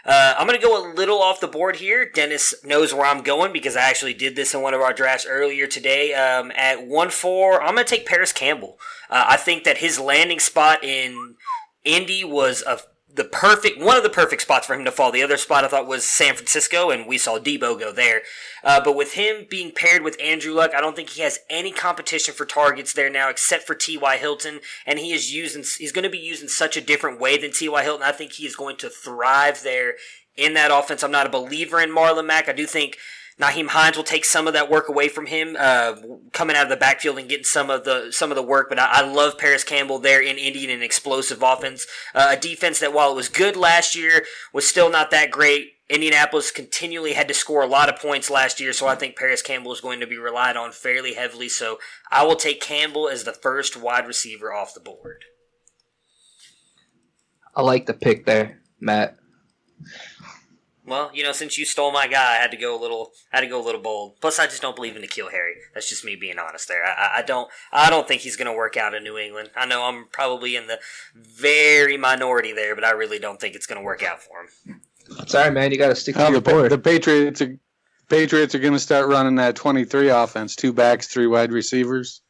Uh, 0.07 0.35
I'm 0.39 0.47
going 0.47 0.61
to 0.61 0.67
go 0.67 0.77
a 0.77 0.93
little 0.93 1.23
off 1.23 1.41
the 1.41 1.49
board 1.49 1.77
here. 1.77 2.05
Dennis 2.05 2.55
knows 2.63 2.93
where 2.93 3.07
I'm 3.07 3.23
going 3.23 3.55
because 3.55 3.75
I 3.75 3.89
actually 3.89 4.13
did 4.13 4.37
this 4.37 4.53
in 4.53 4.61
one 4.61 4.75
of 4.75 4.83
our 4.83 4.93
drafts 4.93 5.27
earlier 5.27 5.67
today. 5.67 6.13
Um, 6.13 6.53
at 6.55 6.87
1 6.87 7.11
4, 7.11 7.63
I'm 7.63 7.75
going 7.75 7.87
to 7.87 7.97
take 7.97 8.07
Parris 8.07 8.33
Campbell. 8.33 8.79
Uh, 9.09 9.25
I 9.29 9.37
think 9.39 9.65
that 9.65 9.79
his 9.79 9.99
landing 9.99 10.41
spot 10.41 10.85
in 10.85 11.37
Indy 11.85 12.23
was 12.23 12.63
a 12.67 12.81
the 13.15 13.25
perfect 13.25 13.81
one 13.81 13.97
of 13.97 14.03
the 14.03 14.11
perfect 14.11 14.43
spots 14.43 14.67
for 14.67 14.75
him 14.75 14.85
to 14.85 14.91
fall. 14.91 15.13
The 15.13 15.23
other 15.23 15.37
spot 15.37 15.65
I 15.65 15.69
thought 15.69 15.87
was 15.87 16.05
San 16.05 16.35
Francisco, 16.35 16.91
and 16.91 17.07
we 17.07 17.17
saw 17.17 17.39
Deebo 17.39 17.79
go 17.79 17.93
there. 17.93 18.23
Uh, 18.65 18.81
but 18.83 18.97
with 18.97 19.15
him 19.15 19.47
being 19.49 19.71
paired 19.71 20.03
with 20.03 20.21
Andrew 20.21 20.53
Luck, 20.53 20.73
I 20.75 20.81
don't 20.81 20.97
think 20.97 21.11
he 21.11 21.23
has 21.23 21.39
any 21.49 21.71
competition 21.71 22.35
for 22.35 22.45
targets 22.45 22.93
there 22.93 23.11
now, 23.11 23.31
except 23.31 23.67
for 23.67 23.75
T.Y. 23.75 24.17
Hilton, 24.17 24.61
and 24.85 24.99
he 24.99 25.13
is 25.13 25.33
using 25.33 25.63
he's 25.79 25.93
going 25.93 26.05
to 26.05 26.11
be 26.11 26.19
used 26.19 26.43
in 26.43 26.49
such 26.49 26.77
a 26.77 26.81
different 26.81 27.21
way 27.21 27.39
than 27.39 27.53
T.Y. 27.53 27.83
Hilton. 27.83 28.07
I 28.07 28.13
think 28.13 28.33
he 28.33 28.47
is 28.47 28.57
going 28.57 28.77
to 28.79 28.91
thrive 28.91 29.63
there 29.63 29.95
in 30.37 30.55
that 30.55 30.73
offense. 30.73 31.05
I'm 31.05 31.13
not 31.13 31.27
a 31.27 31.31
believer 31.31 31.81
in 31.81 31.91
Marlon 31.91 32.27
Mack. 32.27 32.49
I 32.49 32.53
do 32.53 32.67
think 32.67 32.99
Nyheim 33.41 33.69
Hines 33.69 33.97
will 33.97 34.05
take 34.05 34.25
some 34.25 34.47
of 34.47 34.53
that 34.53 34.71
work 34.71 34.89
away 34.89 35.09
from 35.09 35.27
him, 35.27 35.57
uh, 35.59 35.97
coming 36.33 36.55
out 36.55 36.65
of 36.65 36.69
the 36.69 36.77
backfield 36.77 37.19
and 37.19 37.29
getting 37.29 37.45
some 37.45 37.69
of 37.69 37.85
the 37.85 38.13
some 38.13 38.31
of 38.31 38.37
the 38.37 38.43
work. 38.43 38.69
But 38.69 38.79
I, 38.79 38.87
I 38.87 39.01
love 39.03 39.39
Parris 39.39 39.65
Campbell 39.65 39.99
there 39.99 40.23
in 40.23 40.39
Indian 40.39 40.71
an 40.71 40.83
explosive 40.83 41.43
offense, 41.43 41.87
uh, 42.15 42.29
a 42.31 42.41
defense 42.41 42.79
that 42.81 42.93
while 42.93 43.11
it 43.11 43.17
was 43.17 43.29
good 43.29 43.57
last 43.57 43.97
year 43.97 44.25
was 44.53 44.67
still 44.67 44.91
not 44.91 45.11
that 45.11 45.31
great. 45.31 45.73
Indianapolis 45.91 46.51
continually 46.51 47.13
had 47.13 47.29
to 47.29 47.35
score 47.35 47.63
a 47.63 47.67
lot 47.67 47.91
of 47.91 48.01
points 48.01 48.31
last 48.31 48.59
year, 48.59 48.73
so 48.73 48.87
I 48.87 48.95
think 48.95 49.17
Parris 49.17 49.43
Campbell 49.43 49.73
is 49.73 49.83
going 49.83 50.01
to 50.01 50.07
be 50.07 50.17
relied 50.17 50.57
on 50.57 50.73
fairly 50.73 51.15
heavily. 51.15 51.49
So 51.49 51.79
I 52.11 52.25
will 52.25 52.37
take 52.37 52.61
Campbell 52.61 53.09
as 53.09 53.25
the 53.25 53.35
first 53.35 53.77
wide 53.77 54.07
receiver 54.07 54.53
off 54.53 54.73
the 54.73 54.81
board. 54.81 55.25
I 57.55 57.63
like 57.63 57.87
the 57.87 57.95
pick 57.95 58.25
there, 58.25 58.61
Matt. 58.81 59.17
Well, 60.87 61.11
you 61.15 61.23
know, 61.23 61.33
since 61.33 61.57
you 61.57 61.65
stole 61.65 61.93
my 61.93 62.07
guy, 62.07 62.33
I 62.33 62.37
had 62.37 62.51
to 62.51 62.57
go 62.59 62.79
a 62.79 62.81
little, 62.81 63.13
I 63.33 63.37
had 63.37 63.41
to 63.43 63.47
go 63.47 63.61
a 63.61 63.65
little 63.65 63.81
bold. 63.81 64.21
Plus, 64.21 64.39
I 64.39 64.45
just 64.47 64.61
don't 64.61 64.77
believe 64.77 64.97
in 64.97 65.03
N'Keal 65.03 65.31
Harry. 65.31 65.55
That's 65.73 65.89
just 65.89 66.05
me 66.05 66.15
being 66.15 66.39
honest. 66.39 66.69
There, 66.69 66.85
I, 66.85 67.19
I 67.19 67.23
don't, 67.23 67.49
I 67.73 67.89
don't 67.89 68.07
think 68.07 68.21
he's 68.21 68.37
going 68.37 68.51
to 68.51 68.57
work 68.57 68.77
out 68.77 68.95
in 68.95 69.03
New 69.03 69.17
England. 69.17 69.51
I 69.57 69.65
know 69.65 69.85
I'm 69.85 70.07
probably 70.13 70.57
in 70.57 70.67
the 70.67 70.79
very 71.15 71.97
minority 71.97 72.53
there, 72.53 72.75
but 72.75 72.85
I 72.85 72.91
really 72.91 73.19
don't 73.19 73.41
think 73.41 73.55
it's 73.55 73.67
going 73.67 73.81
to 73.81 73.85
work 73.85 74.03
out 74.03 74.21
for 74.23 74.41
him. 74.43 74.81
Sorry, 75.27 75.51
man, 75.51 75.73
you 75.73 75.79
got 75.79 75.89
to 75.89 75.95
stick 75.97 76.17
to 76.17 76.27
Oh, 76.27 76.31
your 76.31 76.41
the, 76.41 76.51
board. 76.51 76.71
the 76.71 76.79
Patriots 76.79 77.41
are 77.41 77.57
Patriots 78.11 78.55
are 78.55 78.59
going 78.59 78.75
to 78.75 78.79
start 78.79 79.09
running 79.09 79.37
that 79.37 79.57
23 79.57 80.11
offense, 80.11 80.55
two 80.55 80.73
backs, 80.75 81.07
three 81.09 81.27
wide 81.27 81.51
receivers. 81.53 82.21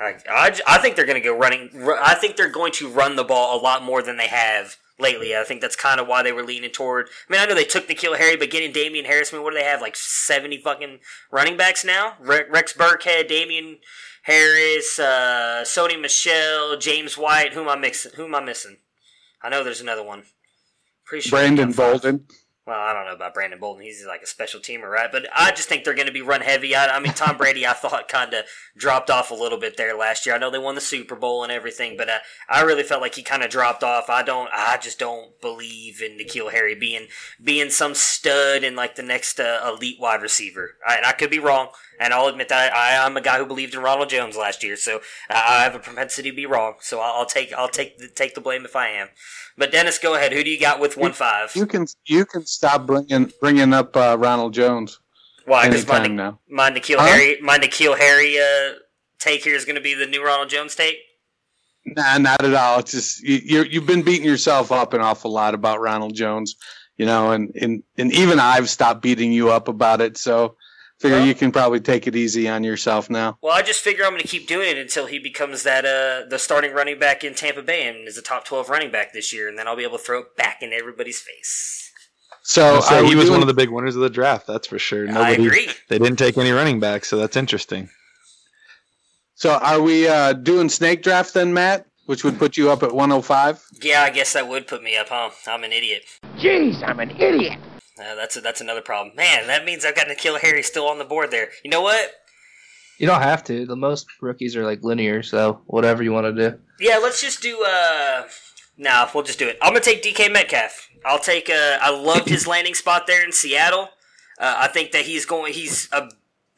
I, 0.00 0.58
I 0.66 0.78
think 0.78 0.96
they're 0.96 1.06
going 1.06 1.20
to 1.20 1.24
go 1.28 1.36
running. 1.36 1.70
I 2.02 2.14
think 2.14 2.36
they're 2.36 2.48
going 2.48 2.72
to 2.72 2.88
run 2.88 3.16
the 3.16 3.22
ball 3.24 3.60
a 3.60 3.62
lot 3.62 3.84
more 3.84 4.02
than 4.02 4.16
they 4.16 4.26
have 4.26 4.76
lately. 5.02 5.36
I 5.36 5.44
think 5.44 5.60
that's 5.60 5.76
kind 5.76 6.00
of 6.00 6.06
why 6.06 6.22
they 6.22 6.32
were 6.32 6.44
leaning 6.44 6.70
toward. 6.70 7.08
I 7.28 7.32
mean, 7.32 7.40
I 7.42 7.44
know 7.44 7.54
they 7.54 7.64
took 7.64 7.88
N'Keal 7.88 8.16
Harry, 8.16 8.36
but 8.36 8.50
getting 8.50 8.72
Damien 8.72 9.04
Harris, 9.04 9.32
I 9.32 9.36
mean, 9.36 9.44
what 9.44 9.52
do 9.52 9.58
they 9.58 9.64
have? 9.64 9.82
Like 9.82 9.96
seventy 9.96 10.56
fucking 10.56 11.00
running 11.30 11.56
backs 11.56 11.84
now. 11.84 12.14
Re- 12.20 12.44
Rex 12.48 12.72
Burkhead, 12.72 13.28
Damien 13.28 13.78
Harris, 14.22 14.98
uh, 14.98 15.64
Sony 15.64 16.00
Michel, 16.00 16.78
James 16.78 17.18
White. 17.18 17.52
Who 17.52 17.62
am 17.62 17.68
I 17.68 17.76
mixing? 17.76 18.12
Who 18.14 18.24
am 18.24 18.34
I 18.34 18.40
missing? 18.40 18.78
I 19.42 19.48
know 19.48 19.64
there's 19.64 19.80
another 19.80 20.04
one. 20.04 20.22
Pretty 21.04 21.28
sure. 21.28 21.38
Brandon. 21.38 21.72
Bolden. 21.72 22.26
Well, 22.64 22.78
I 22.78 22.92
don't 22.92 23.06
know 23.06 23.14
about 23.14 23.34
Brandon 23.34 23.58
Bolden. 23.58 23.82
He's 23.82 24.06
like 24.06 24.22
a 24.22 24.26
special 24.26 24.60
teamer, 24.60 24.88
right? 24.88 25.10
But 25.10 25.26
I 25.34 25.50
just 25.50 25.68
think 25.68 25.82
they're 25.82 25.94
going 25.94 26.06
to 26.06 26.12
be 26.12 26.22
run 26.22 26.42
heavy. 26.42 26.76
I, 26.76 26.96
I 26.96 27.00
mean, 27.00 27.12
Tom 27.12 27.36
Brady, 27.36 27.66
I 27.66 27.72
thought 27.72 28.06
kind 28.06 28.32
of 28.34 28.44
dropped 28.76 29.10
off 29.10 29.32
a 29.32 29.34
little 29.34 29.58
bit 29.58 29.76
there 29.76 29.96
last 29.96 30.24
year. 30.24 30.36
I 30.36 30.38
know 30.38 30.48
they 30.48 30.60
won 30.60 30.76
the 30.76 30.80
Super 30.80 31.16
Bowl 31.16 31.42
and 31.42 31.50
everything, 31.50 31.96
but 31.96 32.08
uh, 32.08 32.18
I 32.48 32.62
really 32.62 32.84
felt 32.84 33.02
like 33.02 33.16
he 33.16 33.24
kind 33.24 33.42
of 33.42 33.50
dropped 33.50 33.82
off. 33.82 34.08
I 34.08 34.22
don't, 34.22 34.48
I 34.54 34.78
just 34.80 35.00
don't 35.00 35.40
believe 35.40 36.00
in 36.00 36.16
N'Keal 36.16 36.52
Harry 36.52 36.76
being 36.76 37.08
being 37.42 37.68
some 37.68 37.96
stud 37.96 38.62
and 38.62 38.76
like 38.76 38.94
the 38.94 39.02
next 39.02 39.40
uh, 39.40 39.60
elite 39.66 39.98
wide 39.98 40.22
receiver. 40.22 40.76
I, 40.86 40.98
and 40.98 41.06
I 41.06 41.12
could 41.12 41.30
be 41.30 41.40
wrong, 41.40 41.70
and 42.02 42.12
I'll 42.12 42.26
admit 42.26 42.48
that 42.48 42.74
I, 42.74 43.04
I'm 43.04 43.16
a 43.16 43.20
guy 43.20 43.38
who 43.38 43.46
believed 43.46 43.74
in 43.74 43.80
Ronald 43.80 44.10
Jones 44.10 44.36
last 44.36 44.62
year, 44.62 44.76
so 44.76 45.00
I, 45.30 45.62
have 45.62 45.74
a 45.74 45.78
propensity 45.78 46.30
to 46.30 46.36
be 46.36 46.46
wrong. 46.46 46.74
So 46.80 47.00
I'll, 47.00 47.20
I'll 47.20 47.26
take 47.26 47.52
I'll 47.52 47.68
take 47.68 47.98
the, 47.98 48.08
take 48.08 48.34
the 48.34 48.40
blame 48.40 48.64
if 48.64 48.74
I 48.74 48.88
am. 48.88 49.08
But 49.56 49.70
Dennis, 49.70 49.98
go 49.98 50.14
ahead. 50.14 50.32
Who 50.32 50.42
do 50.42 50.50
you 50.50 50.58
got 50.58 50.80
with 50.80 50.96
one 50.96 51.12
five? 51.12 51.54
You 51.54 51.66
can 51.66 51.86
you 52.06 52.24
can 52.24 52.44
stop 52.44 52.86
bringing 52.86 53.32
bringing 53.40 53.72
up 53.72 53.96
uh, 53.96 54.16
Ronald 54.18 54.52
Jones. 54.52 54.98
Why? 55.44 55.68
Because 55.68 55.86
my, 55.86 56.06
now. 56.06 56.38
my 56.48 56.70
N'Keal 56.70 56.98
Huh? 56.98 57.06
Harry, 57.06 57.40
my 57.40 57.58
N'Keal 57.58 57.98
Harry 57.98 58.38
uh, 58.38 58.78
take 59.18 59.44
here 59.44 59.54
is 59.54 59.64
going 59.64 59.76
to 59.76 59.82
be 59.82 59.94
the 59.94 60.06
new 60.06 60.24
Ronald 60.24 60.50
Jones 60.50 60.74
take. 60.74 60.98
Nah, 61.84 62.18
not 62.18 62.44
at 62.44 62.54
all. 62.54 62.78
It's 62.78 62.92
just 62.92 63.22
you, 63.22 63.40
you're, 63.44 63.66
you've 63.66 63.86
been 63.86 64.02
beating 64.02 64.26
yourself 64.26 64.70
up 64.70 64.92
an 64.92 65.00
awful 65.00 65.32
lot 65.32 65.52
about 65.52 65.80
Ronald 65.80 66.14
Jones, 66.14 66.54
you 66.96 67.06
know, 67.06 67.32
and 67.32 67.50
and 67.60 67.82
and 67.98 68.12
even 68.12 68.38
I've 68.38 68.70
stopped 68.70 69.02
beating 69.02 69.32
you 69.32 69.50
up 69.50 69.66
about 69.68 70.00
it. 70.00 70.16
So 70.16 70.56
figure 71.02 71.20
you 71.20 71.34
can 71.34 71.52
probably 71.52 71.80
take 71.80 72.06
it 72.06 72.16
easy 72.16 72.48
on 72.48 72.64
yourself 72.64 73.10
now. 73.10 73.36
Well, 73.42 73.52
I 73.52 73.62
just 73.62 73.80
figure 73.80 74.04
I'm 74.04 74.12
going 74.12 74.22
to 74.22 74.28
keep 74.28 74.46
doing 74.46 74.70
it 74.70 74.78
until 74.78 75.06
he 75.06 75.18
becomes 75.18 75.64
that 75.64 75.84
uh, 75.84 76.28
the 76.28 76.38
starting 76.38 76.72
running 76.72 76.98
back 76.98 77.24
in 77.24 77.34
Tampa 77.34 77.62
Bay 77.62 77.86
and 77.88 78.08
is 78.08 78.16
a 78.16 78.22
top 78.22 78.44
twelve 78.44 78.68
running 78.70 78.90
back 78.90 79.12
this 79.12 79.32
year, 79.32 79.48
and 79.48 79.58
then 79.58 79.68
I'll 79.68 79.76
be 79.76 79.82
able 79.82 79.98
to 79.98 80.04
throw 80.04 80.20
it 80.20 80.36
back 80.36 80.62
in 80.62 80.72
everybody's 80.72 81.20
face. 81.20 81.90
So 82.44 82.76
I'll 82.76 82.82
say 82.82 82.98
are 83.00 83.04
he 83.04 83.14
was 83.14 83.26
doing- 83.26 83.34
one 83.34 83.42
of 83.42 83.48
the 83.48 83.54
big 83.54 83.70
winners 83.70 83.94
of 83.94 84.02
the 84.02 84.10
draft. 84.10 84.46
That's 84.46 84.66
for 84.66 84.78
sure. 84.78 85.06
Nobody, 85.06 85.46
agree. 85.46 85.68
They 85.88 85.98
didn't 85.98 86.16
take 86.18 86.38
any 86.38 86.50
running 86.50 86.80
backs, 86.80 87.08
so 87.08 87.16
that's 87.16 87.36
interesting. 87.36 87.88
So 89.34 89.54
are 89.54 89.80
we 89.80 90.08
uh, 90.08 90.34
doing 90.34 90.68
snake 90.68 91.02
draft 91.02 91.34
then, 91.34 91.52
Matt? 91.52 91.86
Which 92.06 92.24
would 92.24 92.36
put 92.38 92.56
you 92.56 92.70
up 92.70 92.82
at 92.82 92.92
105. 92.92 93.64
Yeah, 93.80 94.02
I 94.02 94.10
guess 94.10 94.32
that 94.32 94.48
would 94.48 94.66
put 94.66 94.82
me 94.82 94.96
up, 94.96 95.08
huh? 95.08 95.30
I'm 95.46 95.62
an 95.62 95.72
idiot. 95.72 96.02
Jeez, 96.36 96.82
I'm 96.86 96.98
an 96.98 97.10
idiot. 97.12 97.58
That's 98.16 98.36
a, 98.36 98.40
that's 98.40 98.60
another 98.60 98.80
problem. 98.82 99.14
Man, 99.16 99.46
that 99.46 99.64
means 99.64 99.84
I've 99.84 99.94
got 99.96 100.06
N'Keal 100.06 100.40
Harry 100.40 100.62
still 100.62 100.86
on 100.86 100.98
the 100.98 101.04
board 101.04 101.30
there. 101.30 101.48
You 101.64 101.70
know 101.70 101.80
what? 101.82 102.10
You 102.98 103.06
don't 103.06 103.22
have 103.22 103.42
to. 103.44 103.66
The 103.66 103.76
most 103.76 104.06
rookies 104.20 104.54
are 104.56 104.64
like 104.64 104.82
linear, 104.84 105.22
so 105.22 105.62
whatever 105.66 106.02
you 106.02 106.12
want 106.12 106.34
to 106.36 106.50
do. 106.50 106.58
Yeah, 106.78 106.98
let's 106.98 107.20
just 107.20 107.42
do. 107.42 107.64
uh 107.66 108.24
Nah, 108.78 109.08
we'll 109.14 109.22
just 109.24 109.38
do 109.38 109.48
it. 109.48 109.58
I'm 109.60 109.72
gonna 109.72 109.80
take 109.84 110.02
DK 110.02 110.32
Metcalf. 110.32 110.88
I'll 111.04 111.18
take. 111.18 111.50
uh 111.50 111.78
I 111.80 111.90
loved 111.90 112.28
his 112.28 112.46
landing 112.46 112.74
spot 112.74 113.06
there 113.06 113.24
in 113.24 113.32
Seattle. 113.32 113.88
Uh, 114.38 114.54
I 114.58 114.68
think 114.68 114.92
that 114.92 115.02
he's 115.04 115.24
going. 115.26 115.52
He's 115.52 115.88
a 115.92 116.08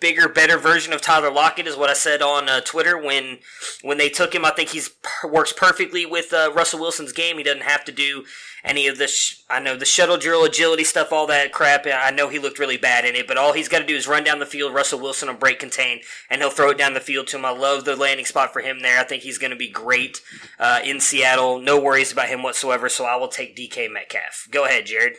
bigger, 0.04 0.28
better 0.28 0.58
version 0.58 0.92
of 0.92 1.00
Tyler 1.00 1.30
Lockett, 1.30 1.66
is 1.66 1.78
what 1.78 1.88
I 1.88 1.94
said 1.94 2.20
on 2.20 2.46
uh, 2.46 2.60
Twitter 2.60 3.02
when 3.02 3.38
when 3.80 3.96
they 3.96 4.10
took 4.10 4.34
him. 4.34 4.44
I 4.44 4.50
think 4.50 4.68
he's 4.68 4.90
works 5.26 5.50
perfectly 5.50 6.04
with 6.04 6.30
uh, 6.30 6.52
Russell 6.54 6.78
Wilson's 6.78 7.14
game. 7.14 7.38
He 7.38 7.42
doesn't 7.42 7.62
have 7.62 7.86
to 7.86 7.92
do 7.92 8.26
any 8.62 8.86
of 8.86 8.98
this. 8.98 9.42
I 9.48 9.60
know 9.60 9.78
the 9.78 9.86
shuttle 9.86 10.18
drill, 10.18 10.44
agility 10.44 10.84
stuff, 10.84 11.10
all 11.10 11.26
that 11.28 11.52
crap. 11.52 11.86
I 11.86 12.10
know 12.10 12.28
he 12.28 12.38
looked 12.38 12.58
really 12.58 12.76
bad 12.76 13.06
in 13.06 13.14
it, 13.14 13.26
but 13.26 13.38
all 13.38 13.54
he's 13.54 13.70
got 13.70 13.78
to 13.78 13.86
do 13.86 13.96
is 13.96 14.06
run 14.06 14.24
down 14.24 14.40
the 14.40 14.46
field. 14.46 14.74
Russell 14.74 15.00
Wilson 15.00 15.28
will 15.28 15.36
break 15.36 15.58
contain, 15.58 16.00
and 16.28 16.42
he'll 16.42 16.50
throw 16.50 16.68
it 16.68 16.76
down 16.76 16.92
the 16.92 17.00
field 17.00 17.28
to 17.28 17.38
him. 17.38 17.46
I 17.46 17.50
love 17.52 17.86
the 17.86 17.96
landing 17.96 18.26
spot 18.26 18.52
for 18.52 18.60
him 18.60 18.80
there. 18.80 19.00
I 19.00 19.04
think 19.04 19.22
he's 19.22 19.38
going 19.38 19.52
to 19.52 19.56
be 19.56 19.70
great 19.70 20.20
uh, 20.58 20.80
in 20.84 21.00
Seattle. 21.00 21.60
No 21.60 21.80
worries 21.80 22.12
about 22.12 22.28
him 22.28 22.42
whatsoever. 22.42 22.90
So 22.90 23.06
I 23.06 23.16
will 23.16 23.28
take 23.28 23.56
DK 23.56 23.90
Metcalf. 23.90 24.48
Go 24.50 24.66
ahead, 24.66 24.84
Jared. 24.84 25.14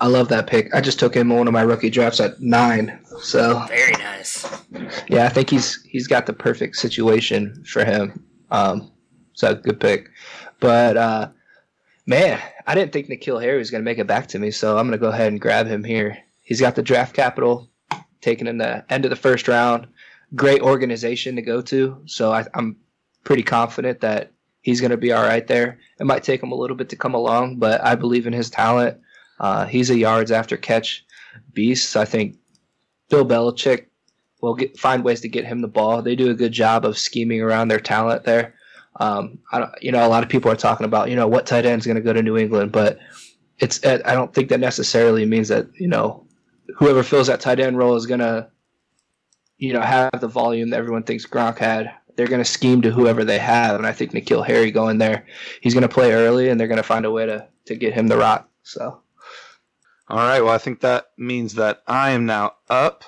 I 0.00 0.06
love 0.06 0.28
that 0.28 0.46
pick. 0.46 0.72
I 0.74 0.80
just 0.80 0.98
took 0.98 1.14
him 1.14 1.30
in 1.30 1.38
one 1.38 1.48
of 1.48 1.52
my 1.52 1.62
rookie 1.62 1.90
drafts 1.90 2.20
at 2.20 2.40
nine. 2.40 2.98
So 3.20 3.64
Very 3.66 3.92
nice. 3.92 4.46
yeah, 5.08 5.26
I 5.26 5.28
think 5.28 5.50
he's 5.50 5.82
he's 5.82 6.06
got 6.06 6.26
the 6.26 6.32
perfect 6.32 6.76
situation 6.76 7.64
for 7.64 7.84
him. 7.84 8.24
Um, 8.50 8.92
so 9.32 9.54
good 9.54 9.80
pick. 9.80 10.08
But 10.60 10.96
uh, 10.96 11.28
man, 12.06 12.40
I 12.66 12.74
didn't 12.74 12.92
think 12.92 13.08
N'Keal 13.08 13.42
Harry 13.42 13.58
was 13.58 13.70
going 13.70 13.82
to 13.82 13.84
make 13.84 13.98
it 13.98 14.06
back 14.06 14.28
to 14.28 14.38
me, 14.38 14.50
so 14.50 14.78
I'm 14.78 14.86
going 14.86 14.98
to 14.98 15.04
go 15.04 15.10
ahead 15.10 15.28
and 15.28 15.40
grab 15.40 15.66
him 15.66 15.84
here. 15.84 16.18
He's 16.42 16.60
got 16.60 16.74
the 16.74 16.82
draft 16.82 17.14
capital, 17.14 17.68
taken 18.20 18.46
in 18.46 18.58
the 18.58 18.84
end 18.90 19.04
of 19.04 19.10
the 19.10 19.16
first 19.16 19.48
round. 19.48 19.86
Great 20.34 20.60
organization 20.60 21.36
to 21.36 21.42
go 21.42 21.60
to, 21.62 22.02
so 22.06 22.32
I, 22.32 22.44
I'm 22.54 22.76
pretty 23.24 23.42
confident 23.42 24.00
that 24.00 24.32
he's 24.62 24.80
going 24.80 24.90
to 24.90 24.96
be 24.96 25.12
all 25.12 25.22
right 25.22 25.46
there. 25.46 25.78
It 26.00 26.06
might 26.06 26.24
take 26.24 26.42
him 26.42 26.52
a 26.52 26.56
little 26.56 26.76
bit 26.76 26.88
to 26.90 26.96
come 26.96 27.14
along, 27.14 27.58
but 27.58 27.82
I 27.84 27.94
believe 27.94 28.26
in 28.26 28.32
his 28.32 28.50
talent. 28.50 28.98
Uh, 29.40 29.66
he's 29.66 29.90
a 29.90 29.98
yards 29.98 30.30
after 30.30 30.56
catch 30.56 31.04
beast. 31.52 31.96
I 31.96 32.04
think 32.04 32.36
Bill 33.08 33.24
Belichick 33.24 33.86
will 34.40 34.54
get, 34.54 34.78
find 34.78 35.04
ways 35.04 35.20
to 35.22 35.28
get 35.28 35.44
him 35.44 35.60
the 35.60 35.68
ball. 35.68 36.02
They 36.02 36.16
do 36.16 36.30
a 36.30 36.34
good 36.34 36.52
job 36.52 36.84
of 36.84 36.98
scheming 36.98 37.40
around 37.40 37.68
their 37.68 37.80
talent 37.80 38.24
there. 38.24 38.54
Um, 38.96 39.38
I 39.52 39.60
don't, 39.60 39.70
you 39.80 39.92
know, 39.92 40.06
a 40.06 40.08
lot 40.08 40.22
of 40.22 40.28
people 40.28 40.50
are 40.50 40.56
talking 40.56 40.86
about, 40.86 41.08
you 41.08 41.16
know, 41.16 41.28
what 41.28 41.46
tight 41.46 41.66
end 41.66 41.80
is 41.80 41.86
going 41.86 41.96
to 41.96 42.02
go 42.02 42.12
to 42.12 42.22
New 42.22 42.36
England, 42.36 42.72
but 42.72 42.98
it's, 43.58 43.84
I 43.84 44.14
don't 44.14 44.34
think 44.34 44.48
that 44.48 44.60
necessarily 44.60 45.24
means 45.24 45.48
that, 45.48 45.68
you 45.78 45.88
know, 45.88 46.26
whoever 46.76 47.02
fills 47.02 47.28
that 47.28 47.40
tight 47.40 47.60
end 47.60 47.78
role 47.78 47.96
is 47.96 48.06
going 48.06 48.20
to, 48.20 48.48
you 49.56 49.72
know, 49.72 49.80
have 49.80 50.20
the 50.20 50.28
volume 50.28 50.70
that 50.70 50.78
everyone 50.78 51.02
thinks 51.02 51.26
Gronk 51.26 51.58
had. 51.58 51.92
They're 52.16 52.26
going 52.26 52.42
to 52.42 52.44
scheme 52.44 52.82
to 52.82 52.90
whoever 52.90 53.24
they 53.24 53.38
have, 53.38 53.76
and 53.76 53.86
I 53.86 53.92
think 53.92 54.10
N'Keal 54.10 54.44
Harry 54.44 54.72
going 54.72 54.98
there, 54.98 55.24
he's 55.60 55.74
going 55.74 55.82
to 55.82 55.88
play 55.88 56.12
early, 56.12 56.48
and 56.48 56.58
they're 56.58 56.66
going 56.66 56.78
to 56.78 56.82
find 56.82 57.04
a 57.04 57.10
way 57.12 57.26
to 57.26 57.46
to 57.66 57.76
get 57.76 57.94
him 57.94 58.08
the 58.08 58.16
rock. 58.16 58.48
So, 58.64 59.00
all 60.08 60.16
right. 60.18 60.40
Well, 60.40 60.54
I 60.54 60.58
think 60.58 60.80
that 60.80 61.06
means 61.16 61.54
that 61.54 61.82
I 61.86 62.10
am 62.10 62.26
now 62.26 62.54
up, 62.70 63.04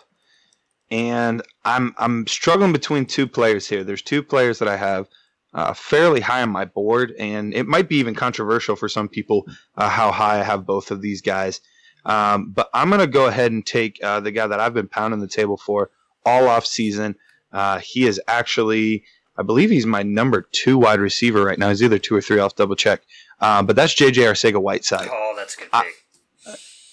and 0.90 1.42
I'm 1.64 1.94
I'm 1.98 2.26
struggling 2.26 2.72
between 2.72 3.06
two 3.06 3.26
players 3.26 3.68
here. 3.68 3.84
There's 3.84 4.02
two 4.02 4.22
players 4.22 4.58
that 4.58 4.68
I 4.68 4.76
have 4.76 5.08
uh, 5.54 5.72
fairly 5.74 6.20
high 6.20 6.42
on 6.42 6.50
my 6.50 6.64
board, 6.64 7.12
and 7.18 7.54
it 7.54 7.66
might 7.66 7.88
be 7.88 7.96
even 7.96 8.14
controversial 8.14 8.76
for 8.76 8.88
some 8.88 9.08
people 9.08 9.46
uh, 9.76 9.88
how 9.88 10.10
high 10.10 10.40
I 10.40 10.42
have 10.42 10.66
both 10.66 10.90
of 10.90 11.00
these 11.00 11.22
guys. 11.22 11.60
Um, 12.04 12.50
but 12.50 12.70
I'm 12.72 12.88
going 12.88 13.00
to 13.00 13.06
go 13.06 13.26
ahead 13.26 13.52
and 13.52 13.64
take 13.64 14.02
uh, 14.02 14.20
the 14.20 14.30
guy 14.30 14.46
that 14.46 14.60
I've 14.60 14.74
been 14.74 14.88
pounding 14.88 15.20
the 15.20 15.28
table 15.28 15.56
for 15.56 15.90
all 16.24 16.48
off 16.48 16.64
season. 16.64 17.16
Uh, 17.52 17.78
he 17.78 18.06
is 18.06 18.20
actually, 18.26 19.04
I 19.36 19.42
believe 19.42 19.70
he's 19.70 19.86
my 19.86 20.02
number 20.02 20.46
two 20.52 20.78
wide 20.78 21.00
receiver 21.00 21.44
right 21.44 21.58
now. 21.58 21.68
He's 21.68 21.82
either 21.82 21.98
two 21.98 22.14
or 22.14 22.22
three. 22.22 22.40
I'll 22.40 22.48
double 22.48 22.76
check. 22.76 23.02
Um, 23.40 23.66
but 23.66 23.76
that's 23.76 23.94
JJ 23.94 24.14
Arcega 24.14 24.60
Whiteside. 24.60 25.08
Oh, 25.10 25.34
that's 25.36 25.56
a 25.56 25.58
good 25.58 25.72
pick. 25.72 25.99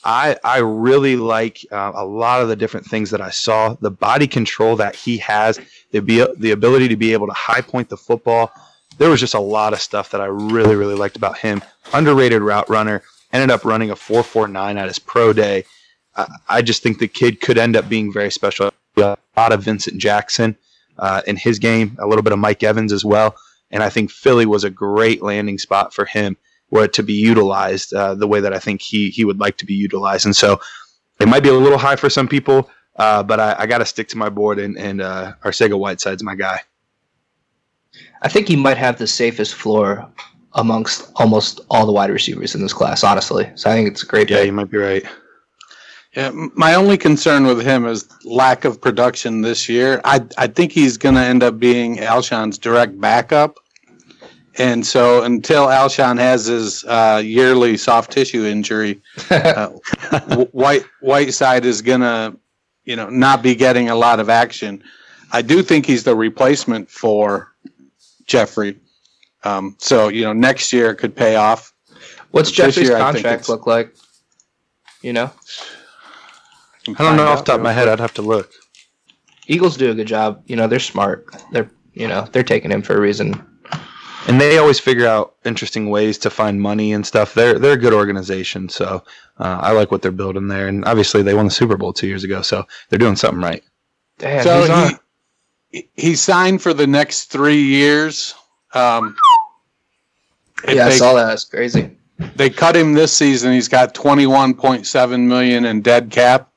I, 0.07 0.37
I 0.41 0.59
really 0.59 1.17
like 1.17 1.65
uh, 1.69 1.91
a 1.93 2.05
lot 2.05 2.41
of 2.41 2.47
the 2.47 2.55
different 2.55 2.85
things 2.85 3.11
that 3.11 3.19
I 3.19 3.29
saw. 3.29 3.73
The 3.73 3.91
body 3.91 4.25
control 4.25 4.77
that 4.77 4.95
he 4.95 5.17
has, 5.17 5.59
the, 5.91 5.99
be, 5.99 6.25
the 6.37 6.51
ability 6.51 6.87
to 6.87 6.95
be 6.95 7.11
able 7.11 7.27
to 7.27 7.33
high 7.33 7.59
point 7.59 7.89
the 7.89 7.97
football. 7.97 8.49
There 8.99 9.09
was 9.09 9.19
just 9.19 9.33
a 9.33 9.39
lot 9.39 9.73
of 9.73 9.81
stuff 9.81 10.11
that 10.11 10.21
I 10.21 10.27
really, 10.27 10.77
really 10.77 10.95
liked 10.95 11.17
about 11.17 11.37
him. 11.37 11.61
Underrated 11.93 12.41
route 12.41 12.69
runner. 12.69 13.03
Ended 13.33 13.51
up 13.51 13.65
running 13.65 13.89
a 13.91 13.95
4.49 13.95 14.77
at 14.77 14.87
his 14.87 14.97
pro 14.97 15.33
day. 15.33 15.65
Uh, 16.15 16.27
I 16.47 16.61
just 16.61 16.81
think 16.81 16.99
the 16.99 17.09
kid 17.09 17.41
could 17.41 17.57
end 17.57 17.75
up 17.75 17.89
being 17.89 18.13
very 18.13 18.31
special. 18.31 18.71
A 18.95 19.17
lot 19.35 19.51
of 19.51 19.61
Vincent 19.61 19.97
Jackson 19.97 20.55
uh, 20.97 21.21
in 21.27 21.35
his 21.35 21.59
game, 21.59 21.97
a 21.99 22.07
little 22.07 22.23
bit 22.23 22.31
of 22.31 22.39
Mike 22.39 22.63
Evans 22.63 22.93
as 22.93 23.03
well. 23.03 23.35
And 23.71 23.83
I 23.83 23.89
think 23.89 24.09
Philly 24.09 24.45
was 24.45 24.63
a 24.63 24.69
great 24.69 25.21
landing 25.21 25.57
spot 25.57 25.93
for 25.93 26.05
him 26.05 26.37
were 26.69 26.87
to 26.87 27.03
be 27.03 27.13
utilized 27.13 27.93
uh, 27.93 28.15
the 28.15 28.27
way 28.27 28.39
that 28.41 28.53
I 28.53 28.59
think 28.59 28.81
he 28.81 29.09
he 29.09 29.25
would 29.25 29.39
like 29.39 29.57
to 29.57 29.65
be 29.65 29.73
utilized. 29.73 30.25
And 30.25 30.35
so 30.35 30.59
it 31.19 31.27
might 31.27 31.43
be 31.43 31.49
a 31.49 31.53
little 31.53 31.77
high 31.77 31.95
for 31.95 32.09
some 32.09 32.27
people, 32.27 32.69
uh, 32.97 33.23
but 33.23 33.39
I, 33.39 33.55
I 33.59 33.65
got 33.65 33.79
to 33.79 33.85
stick 33.85 34.07
to 34.09 34.17
my 34.17 34.29
board, 34.29 34.59
and, 34.59 34.77
and 34.77 35.01
uh, 35.01 35.33
Arcega 35.43 35.77
Whiteside's 35.77 36.23
my 36.23 36.35
guy. 36.35 36.61
I 38.21 38.29
think 38.29 38.47
he 38.47 38.55
might 38.55 38.77
have 38.77 38.97
the 38.97 39.07
safest 39.07 39.53
floor 39.53 40.07
amongst 40.53 41.11
almost 41.15 41.61
all 41.69 41.85
the 41.85 41.91
wide 41.91 42.09
receivers 42.09 42.55
in 42.55 42.61
this 42.61 42.73
class, 42.73 43.03
honestly. 43.03 43.49
So 43.55 43.69
I 43.69 43.73
think 43.73 43.89
it's 43.89 44.03
a 44.03 44.05
great. 44.05 44.29
Yeah, 44.29 44.37
pick. 44.37 44.47
you 44.47 44.53
might 44.53 44.71
be 44.71 44.77
right. 44.77 45.05
Yeah, 46.15 46.31
my 46.33 46.73
only 46.73 46.97
concern 46.97 47.45
with 47.45 47.61
him 47.61 47.85
is 47.85 48.07
lack 48.25 48.65
of 48.65 48.81
production 48.81 49.41
this 49.41 49.69
year. 49.69 50.01
I 50.03 50.25
I 50.37 50.47
think 50.47 50.71
he's 50.71 50.97
going 50.97 51.15
to 51.15 51.21
end 51.21 51.43
up 51.43 51.59
being 51.59 51.99
Alshon's 51.99 52.57
direct 52.57 52.99
backup. 52.99 53.59
And 54.57 54.85
so 54.85 55.23
until 55.23 55.67
Alshon 55.67 56.17
has 56.17 56.45
his 56.45 56.83
uh, 56.85 57.21
yearly 57.23 57.77
soft 57.77 58.11
tissue 58.11 58.45
injury, 58.45 59.01
uh, 59.29 59.67
White 60.51 60.85
Whiteside 61.01 61.63
is 61.63 61.81
gonna, 61.81 62.35
you 62.85 62.95
know, 62.95 63.09
not 63.09 63.43
be 63.43 63.53
getting 63.53 63.89
a 63.89 63.95
lot 63.95 64.19
of 64.19 64.29
action. 64.29 64.83
I 65.31 65.41
do 65.41 65.61
think 65.61 65.85
he's 65.85 66.03
the 66.03 66.15
replacement 66.15 66.89
for 66.89 67.53
Jeffery. 68.25 68.77
Um, 69.43 69.75
so 69.77 70.07
you 70.07 70.23
know, 70.23 70.33
next 70.33 70.73
year 70.73 70.95
could 70.95 71.15
pay 71.15 71.35
off. 71.35 71.73
What's 72.31 72.49
This 72.49 72.57
Jeffery's 72.57 72.89
year, 72.89 72.97
contract 72.97 73.49
look 73.49 73.67
like? 73.67 73.93
You 75.01 75.13
know, 75.13 75.31
I 76.87 77.03
don't 77.03 77.15
know 77.15 77.27
off 77.27 77.39
the 77.39 77.51
top 77.51 77.57
of 77.57 77.63
my 77.63 77.73
head. 77.73 77.87
I'd 77.87 77.99
have 77.99 78.13
to 78.15 78.21
look. 78.23 78.51
Eagles 79.45 79.77
do 79.77 79.91
a 79.91 79.93
good 79.93 80.07
job. 80.07 80.41
You 80.47 80.55
know, 80.55 80.67
they're 80.67 80.79
smart. 80.79 81.27
They're 81.51 81.69
you 81.93 82.07
know 82.07 82.27
they're 82.31 82.43
taking 82.43 82.71
him 82.71 82.81
for 82.81 82.95
a 82.95 82.99
reason. 82.99 83.45
And 84.27 84.41
they 84.41 84.57
always 84.57 84.79
figure 84.79 85.07
out 85.07 85.35
interesting 85.45 85.89
ways 85.89 86.17
to 86.19 86.29
find 86.29 86.61
money 86.61 86.91
and 86.93 87.05
stuff. 87.05 87.33
They're 87.33 87.57
they're 87.59 87.73
a 87.73 87.77
good 87.77 87.93
organization, 87.93 88.67
so 88.69 89.03
uh, 89.39 89.59
I 89.61 89.71
like 89.71 89.89
what 89.91 90.01
they're 90.01 90.11
building 90.11 90.47
there. 90.49 90.67
And 90.67 90.83
obviously, 90.85 91.21
they 91.23 91.33
won 91.33 91.45
the 91.45 91.51
Super 91.51 91.77
Bowl 91.77 91.93
two 91.93 92.07
years 92.07 92.23
ago, 92.25 92.41
so 92.41 92.65
they're 92.89 92.99
doing 92.99 93.15
something 93.15 93.41
right. 93.41 93.63
Damn, 94.17 94.43
so 94.43 94.59
he's 94.61 94.69
on. 94.69 94.99
he 95.69 95.89
he 95.95 96.15
signed 96.15 96.61
for 96.61 96.73
the 96.73 96.87
next 96.87 97.25
three 97.25 97.61
years. 97.61 98.35
Um, 98.73 99.15
if 100.65 100.75
yeah, 100.75 100.85
I 100.87 100.89
they- 100.89 100.97
saw 100.97 101.13
that. 101.13 101.33
It's 101.33 101.45
crazy. 101.45 101.91
They 102.35 102.49
cut 102.49 102.75
him 102.75 102.93
this 102.93 103.13
season. 103.13 103.53
He's 103.53 103.67
got 103.69 103.93
twenty 103.93 104.25
one 104.27 104.53
point 104.55 104.87
seven 104.87 105.27
million 105.27 105.65
in 105.65 105.81
dead 105.81 106.09
cap. 106.09 106.51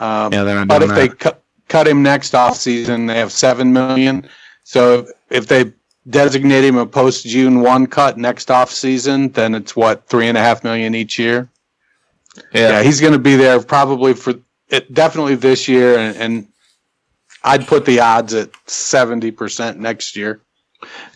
Um, 0.00 0.32
Yeah, 0.32 0.42
they're 0.42 0.56
not 0.56 0.66
but 0.68 0.80
doing 0.80 0.90
if 0.90 0.96
they 0.96 1.08
that. 1.08 1.18
cut 1.20 1.42
cut 1.68 1.86
him 1.88 2.02
next 2.02 2.34
off 2.34 2.56
season, 2.56 3.06
they 3.06 3.16
have 3.16 3.30
seven 3.32 3.72
million. 3.72 4.28
So 4.64 4.98
if, 4.98 5.08
if 5.30 5.46
they 5.46 5.72
designate 6.08 6.64
him 6.64 6.76
a 6.76 6.86
post 6.86 7.26
June 7.26 7.60
one 7.60 7.86
cut 7.86 8.18
next 8.18 8.50
off 8.50 8.70
season, 8.70 9.28
then 9.30 9.54
it's 9.54 9.76
what 9.76 10.08
three 10.08 10.28
and 10.28 10.36
a 10.36 10.40
half 10.40 10.64
million 10.64 10.94
each 10.94 11.18
year. 11.18 11.48
Yeah, 12.52 12.82
he's 12.82 13.00
going 13.00 13.12
to 13.12 13.18
be 13.18 13.36
there 13.36 13.60
probably 13.60 14.14
for 14.14 14.34
it, 14.68 14.92
definitely 14.92 15.34
this 15.34 15.68
year, 15.68 15.98
and, 15.98 16.16
and 16.16 16.48
I'd 17.44 17.66
put 17.66 17.84
the 17.84 18.00
odds 18.00 18.34
at 18.34 18.50
seventy 18.66 19.30
percent 19.30 19.78
next 19.78 20.16
year. 20.16 20.40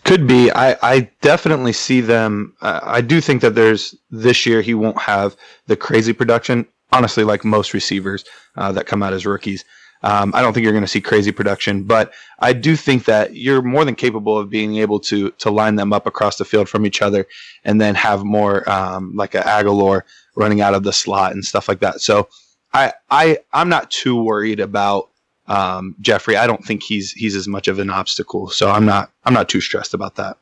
Could 0.05 0.27
be. 0.27 0.51
I, 0.53 0.77
I 0.83 1.11
definitely 1.23 1.73
see 1.73 2.01
them. 2.01 2.55
Uh, 2.61 2.81
I 2.83 3.01
do 3.01 3.21
think 3.21 3.43
that 3.43 3.55
there's 3.55 3.95
this 4.11 4.47
year 4.47 4.63
he 4.63 4.75
won't 4.75 5.01
have 5.01 5.37
the 5.67 5.77
crazy 5.77 6.13
production. 6.13 6.67
Honestly, 6.93 7.25
like 7.25 7.45
most 7.45 7.75
receivers 7.75 8.25
uh, 8.57 8.71
that 8.73 8.87
come 8.87 9.03
out 9.03 9.13
as 9.13 9.27
rookies, 9.27 9.65
um, 10.03 10.33
I 10.35 10.43
don't 10.43 10.53
think 10.53 10.65
you're 10.65 10.73
going 10.73 10.85
to 10.85 10.89
see 10.89 11.01
crazy 11.01 11.33
production. 11.33 11.85
But 11.85 12.13
I 12.39 12.53
do 12.53 12.77
think 12.77 13.05
that 13.07 13.35
you're 13.35 13.63
more 13.63 13.85
than 13.85 13.95
capable 13.95 14.39
of 14.39 14.51
being 14.51 14.77
able 14.77 15.01
to 15.01 15.31
to 15.31 15.51
line 15.51 15.77
them 15.77 15.93
up 15.93 16.07
across 16.07 16.37
the 16.37 16.45
field 16.45 16.69
from 16.69 16.87
each 16.87 17.03
other, 17.03 17.27
and 17.65 17.81
then 17.81 17.95
have 17.95 18.25
more 18.25 18.69
um, 18.71 19.15
like 19.15 19.35
a 19.35 19.41
Agholor 19.41 20.03
running 20.35 20.61
out 20.61 20.75
of 20.75 20.83
the 20.83 20.93
slot 20.93 21.33
and 21.33 21.45
stuff 21.45 21.69
like 21.69 21.81
that. 21.81 22.01
So 22.01 22.29
I 22.73 22.93
I 23.11 23.39
I'm 23.53 23.69
not 23.69 23.91
too 23.91 24.23
worried 24.23 24.61
about 24.61 25.09
um, 25.49 25.95
Jeffery. 26.01 26.37
I 26.37 26.47
don't 26.47 26.65
think 26.65 26.83
he's 26.83 27.13
he's 27.13 27.35
as 27.35 27.49
much 27.49 27.69
of 27.69 27.79
an 27.79 27.91
obstacle. 27.91 28.49
So 28.51 28.71
I'm 28.71 28.85
not 28.85 29.11
I'm 29.25 29.35
not 29.35 29.49
too 29.49 29.61
stressed 29.61 29.95
about 29.95 30.17
that. 30.17 30.39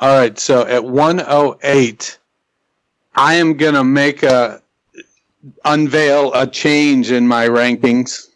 All 0.00 0.18
right, 0.18 0.38
so 0.38 0.66
at 0.66 0.82
108, 0.82 2.18
I 3.16 3.34
am 3.34 3.58
going 3.58 3.74
to 3.74 3.84
make 3.84 4.22
a 4.22 4.62
unveil 5.66 6.32
a 6.32 6.46
change 6.46 7.10
in 7.10 7.28
my 7.28 7.46
rankings 7.46 8.29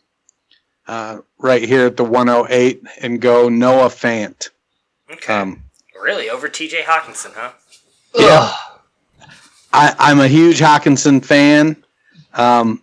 uh, 0.87 1.19
right 1.39 1.63
here 1.63 1.87
at 1.87 1.97
the 1.97 2.05
108 2.05 2.83
and 3.01 3.21
go 3.21 3.49
Noah 3.49 3.89
Fant. 3.89 4.51
Okay. 5.11 5.33
Um, 5.33 5.61
Really, 6.01 6.29
over 6.29 6.49
T.J. 6.49 6.83
Hockenson, 6.83 7.33
huh? 7.35 7.53
yeah. 8.15 8.53
I, 9.73 9.95
I'm 9.99 10.21
a 10.21 10.29
huge 10.29 10.61
Hockenson 10.61 11.25
fan, 11.25 11.83
um, 12.35 12.83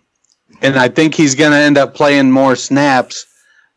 and 0.60 0.76
I 0.76 0.88
think 0.88 1.14
he's 1.14 1.36
going 1.36 1.52
to 1.52 1.56
end 1.56 1.78
up 1.78 1.94
playing 1.94 2.32
more 2.32 2.56
snaps. 2.56 3.26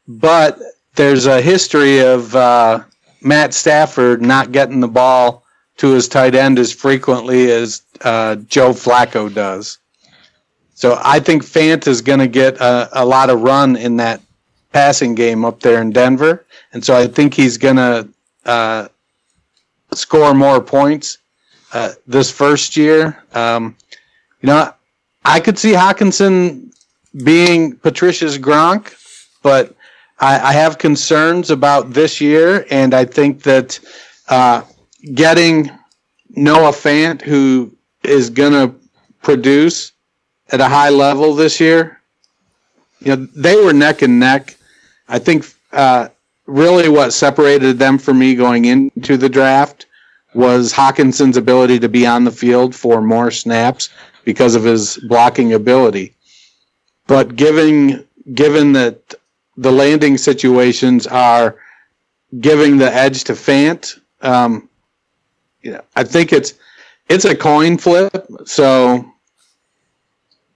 But 0.08 0.60
there's 0.96 1.28
a 1.28 1.42
history 1.42 2.00
of 2.00 2.36
uh, 2.36 2.84
Matt 3.22 3.54
Stafford 3.54 4.22
not 4.22 4.52
getting 4.52 4.80
the 4.80 4.88
ball 4.88 5.44
to 5.78 5.92
his 5.92 6.08
tight 6.08 6.34
end 6.34 6.58
as 6.58 6.72
frequently 6.72 7.52
as 7.52 7.84
uh, 8.02 8.36
Joe 8.36 8.72
Flacco 8.72 9.32
does. 9.32 9.78
So 10.76 11.00
I 11.04 11.20
think 11.20 11.44
Fant 11.44 11.88
is 11.88 12.02
going 12.02 12.20
to 12.20 12.28
get 12.28 12.58
a, 12.58 12.90
a 13.02 13.06
lot 13.06 13.30
of 13.30 13.42
run 13.42 13.78
in 13.78 13.98
that 13.98 14.22
passing 14.74 15.16
game 15.16 15.46
up 15.46 15.62
there 15.62 15.82
in 15.82 15.92
Denver, 15.92 16.46
and 16.74 16.84
so 16.84 16.96
I 16.96 17.08
think 17.08 17.34
he's 17.34 17.58
going 17.58 17.78
to 17.78 18.08
uh, 18.46 18.90
score 19.94 20.34
more 20.34 20.62
points 20.62 21.18
uh, 21.74 21.94
this 22.06 22.30
first 22.30 22.76
year. 22.76 23.24
Um, 23.34 23.76
you 24.42 24.48
know, 24.48 24.74
I 25.24 25.40
could 25.40 25.58
see 25.58 25.72
Hockenson 25.72 26.74
being 27.24 27.78
Patricia's 27.78 28.38
Gronk, 28.38 28.94
but 29.42 29.74
I, 30.20 30.40
I 30.40 30.54
have 30.54 30.78
concerns 30.78 31.52
about 31.52 31.94
this 31.94 32.20
year, 32.20 32.66
and 32.70 32.94
I 32.94 33.06
think 33.06 33.44
that 33.44 33.80
uh, 34.28 34.62
getting 35.14 35.72
Noah 36.30 36.72
Fant, 36.72 37.22
who 37.22 37.76
is 38.04 38.30
going 38.30 38.52
to 38.52 38.76
produce 39.22 39.94
at 40.56 40.62
a 40.62 40.70
high 40.70 40.90
level 40.90 41.36
this 41.36 41.60
year, 41.60 42.00
you 43.02 43.14
know, 43.14 43.28
they 43.36 43.58
were 43.62 43.74
neck 43.74 44.02
and 44.02 44.20
neck. 44.22 44.56
I 45.10 45.20
think 45.20 45.46
uh, 45.74 46.08
really 46.46 46.88
what 46.88 47.12
separated 47.12 47.78
them 47.78 47.98
from 47.98 48.20
me 48.20 48.36
going 48.36 48.64
into 48.64 49.18
the 49.18 49.28
draft 49.28 49.86
was 50.34 50.72
Hockenson's 50.72 51.36
ability 51.36 51.78
to 51.80 51.90
be 51.90 52.08
on 52.08 52.24
the 52.24 52.32
field 52.32 52.74
for 52.74 53.02
more 53.02 53.32
snaps 53.32 53.90
because 54.24 54.56
of 54.56 54.64
his 54.64 54.98
blocking 55.10 55.54
ability. 55.54 56.16
But 57.06 57.36
given 57.36 58.08
given 58.34 58.72
that 58.74 59.14
the 59.58 59.72
landing 59.72 60.18
situations 60.18 61.06
are 61.06 61.58
giving 62.40 62.78
the 62.78 62.92
edge 62.94 63.26
to 63.26 63.34
Fant, 63.34 64.00
um, 64.22 64.70
yeah, 65.62 65.82
I 65.98 66.06
think 66.06 66.32
it's 66.32 66.54
it's 67.10 67.26
a 67.26 67.36
coin 67.36 67.78
flip. 67.78 68.26
So 68.46 69.06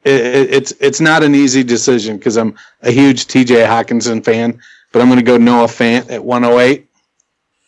it, 0.04 0.54
it's 0.54 0.74
it's 0.80 1.02
not 1.02 1.24
an 1.24 1.36
easy 1.36 1.64
decision 1.64 2.18
because 2.18 2.38
I'm 2.38 2.56
a 2.82 2.92
huge 2.92 3.26
TJ 3.28 3.68
Hockenson 3.68 4.24
fan, 4.24 4.60
but 4.92 5.02
I'm 5.02 5.08
going 5.08 5.20
to 5.20 5.26
go 5.26 5.38
Noah 5.38 5.68
Fant 5.68 6.10
at 6.10 6.24
108. 6.24 6.88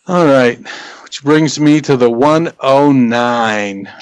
All 0.08 0.26
right, 0.26 0.58
which 1.02 1.22
brings 1.22 1.60
me 1.60 1.80
to 1.82 1.96
the 1.96 2.10
109. 2.10 3.92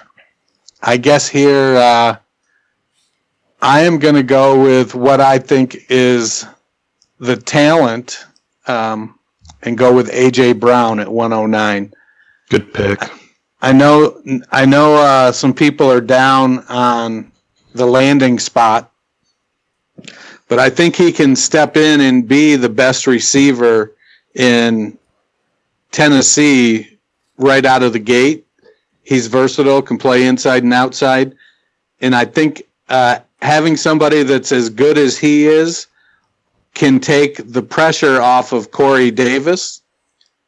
I 0.83 0.97
guess 0.97 1.29
here 1.29 1.77
uh, 1.77 2.17
I 3.61 3.81
am 3.81 3.99
going 3.99 4.15
to 4.15 4.23
go 4.23 4.63
with 4.63 4.95
what 4.95 5.21
I 5.21 5.39
think 5.39 5.91
is 5.91 6.47
the 7.19 7.37
talent 7.37 8.25
um, 8.67 9.19
and 9.63 9.77
go 9.77 9.95
with 9.95 10.11
AJ 10.11 10.59
Brown 10.59 11.01
at 11.01 11.09
109. 11.13 11.93
Good 12.49 12.73
pick. 12.73 13.03
I 13.63 13.73
know 13.73 14.23
I 14.51 14.65
know 14.65 14.97
uh, 14.97 15.33
some 15.33 15.53
people 15.53 15.91
are 15.91 16.01
down 16.01 16.61
on 16.69 17.31
the 17.75 17.87
landing 17.87 18.39
spot, 18.39 18.91
but 20.49 20.59
I 20.59 20.71
think 20.71 20.97
he 20.97 21.13
can 21.13 21.37
step 21.37 21.77
in 21.77 22.01
and 22.01 22.27
be 22.27 22.57
the 22.57 22.69
best 22.69 23.07
receiver 23.07 23.95
in 24.35 24.99
Tennessee 25.93 26.99
right 27.37 27.65
out 27.65 27.83
of 27.83 27.93
the 27.93 27.99
gate. 27.99 28.47
He's 29.03 29.27
versatile, 29.27 29.83
can 29.83 29.99
play 29.99 30.27
inside 30.27 30.63
and 30.63 30.75
outside, 30.75 31.35
and 32.01 32.15
I 32.15 32.25
think 32.25 32.63
uh, 32.89 33.21
having 33.43 33.77
somebody 33.77 34.23
that's 34.23 34.53
as 34.53 34.69
good 34.69 34.99
as 34.99 35.19
he 35.19 35.47
is 35.47 35.87
can 36.75 37.01
take 37.01 37.53
the 37.53 37.63
pressure 37.63 38.21
off 38.21 38.53
of 38.53 38.71
Corey 38.71 39.11
Davis. 39.11 39.83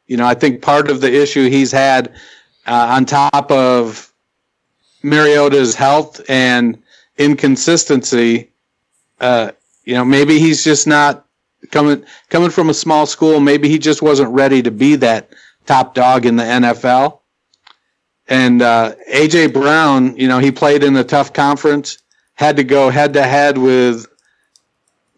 You 0.07 0.17
know, 0.17 0.25
I 0.25 0.33
think 0.33 0.61
part 0.61 0.89
of 0.89 1.01
the 1.01 1.13
issue 1.13 1.49
he's 1.49 1.71
had 1.71 2.13
uh, 2.65 2.95
on 2.95 3.05
top 3.05 3.51
of 3.51 4.13
Mariota's 5.01 5.75
health 5.75 6.21
and 6.29 6.81
inconsistency, 7.17 8.51
uh, 9.19 9.51
you 9.85 9.93
know, 9.93 10.05
maybe 10.05 10.39
he's 10.39 10.63
just 10.63 10.87
not 10.87 11.25
coming 11.71 12.05
coming 12.29 12.49
from 12.49 12.69
a 12.69 12.73
small 12.73 13.05
school. 13.05 13.39
Maybe 13.39 13.69
he 13.69 13.79
just 13.79 14.01
wasn't 14.01 14.31
ready 14.31 14.61
to 14.61 14.71
be 14.71 14.95
that 14.97 15.29
top 15.65 15.93
dog 15.93 16.25
in 16.25 16.35
the 16.35 16.43
NFL. 16.43 17.19
And 18.27 18.61
uh, 18.61 18.95
AJ 19.11 19.53
Brown, 19.53 20.15
you 20.15 20.27
know, 20.27 20.39
he 20.39 20.51
played 20.51 20.83
in 20.83 20.95
a 20.95 21.03
tough 21.03 21.33
conference, 21.33 21.97
had 22.35 22.55
to 22.57 22.63
go 22.63 22.89
head 22.89 23.13
to 23.13 23.23
head 23.23 23.57
with 23.57 24.07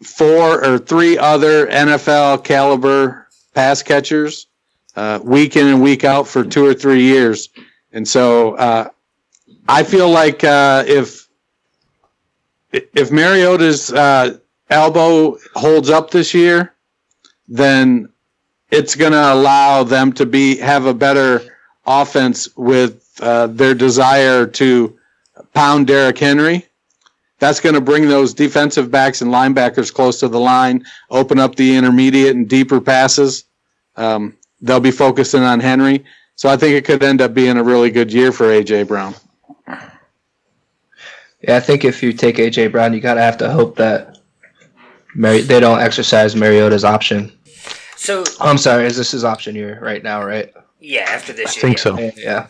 four 0.02 0.64
or 0.64 0.78
three 0.78 1.16
other 1.16 1.66
NFL 1.68 2.44
caliber 2.44 3.28
pass 3.54 3.82
catchers 3.82 4.48
uh, 4.96 5.20
week 5.22 5.56
in 5.56 5.66
and 5.68 5.82
week 5.82 6.04
out 6.04 6.26
for 6.26 6.44
two 6.44 6.64
or 6.64 6.74
three 6.74 7.02
years. 7.02 7.48
And 7.92 8.06
so 8.06 8.54
uh, 8.54 8.88
I 9.68 9.82
feel 9.82 10.10
like 10.10 10.42
uh, 10.44 10.84
if 10.86 11.25
if 12.72 13.10
Mariota's 13.10 13.92
uh, 13.92 14.38
elbow 14.70 15.38
holds 15.54 15.90
up 15.90 16.10
this 16.10 16.34
year, 16.34 16.74
then 17.48 18.08
it's 18.70 18.94
going 18.94 19.12
to 19.12 19.32
allow 19.32 19.84
them 19.84 20.12
to 20.14 20.26
be 20.26 20.56
have 20.56 20.86
a 20.86 20.94
better 20.94 21.42
offense 21.86 22.54
with 22.56 23.08
uh, 23.20 23.46
their 23.46 23.74
desire 23.74 24.46
to 24.46 24.98
pound 25.54 25.86
Derrick 25.86 26.18
Henry 26.18 26.66
that's 27.38 27.60
going 27.60 27.74
to 27.74 27.80
bring 27.80 28.08
those 28.08 28.32
defensive 28.32 28.90
backs 28.90 29.20
and 29.20 29.30
linebackers 29.30 29.92
close 29.92 30.20
to 30.20 30.28
the 30.28 30.40
line, 30.40 30.84
open 31.10 31.38
up 31.38 31.56
the 31.56 31.76
intermediate 31.76 32.34
and 32.34 32.48
deeper 32.48 32.80
passes. 32.80 33.44
Um, 33.96 34.36
they'll 34.60 34.80
be 34.80 34.90
focusing 34.90 35.42
on 35.42 35.60
Henry. 35.60 36.04
So 36.36 36.48
I 36.48 36.56
think 36.56 36.74
it 36.74 36.84
could 36.84 37.02
end 37.02 37.20
up 37.20 37.34
being 37.34 37.56
a 37.56 37.62
really 37.62 37.90
good 37.90 38.12
year 38.12 38.32
for 38.32 38.46
AJ 38.46 38.88
Brown. 38.88 39.14
Yeah, 41.46 41.56
I 41.56 41.60
think 41.60 41.84
if 41.84 42.02
you 42.02 42.12
take 42.12 42.36
AJ 42.36 42.72
Brown, 42.72 42.92
you 42.92 43.00
gotta 43.00 43.22
have 43.22 43.36
to 43.38 43.50
hope 43.50 43.76
that 43.76 44.18
Mari- 45.14 45.42
they 45.42 45.60
don't 45.60 45.80
exercise 45.80 46.34
Mariota's 46.34 46.84
option. 46.84 47.32
So 47.96 48.24
Oh, 48.40 48.48
I'm 48.48 48.58
sorry, 48.58 48.86
is 48.86 48.96
this 48.96 49.12
his 49.12 49.24
option 49.24 49.54
year 49.54 49.78
right 49.80 50.02
now? 50.02 50.22
Right? 50.24 50.52
yeah, 50.80 51.02
after 51.08 51.32
this 51.32 51.50
I 51.50 51.52
year, 51.52 51.58
I 51.58 51.62
think 51.62 51.76
yeah. 51.78 51.82
so. 51.82 51.98
Yeah, 51.98 52.10
yeah. 52.16 52.46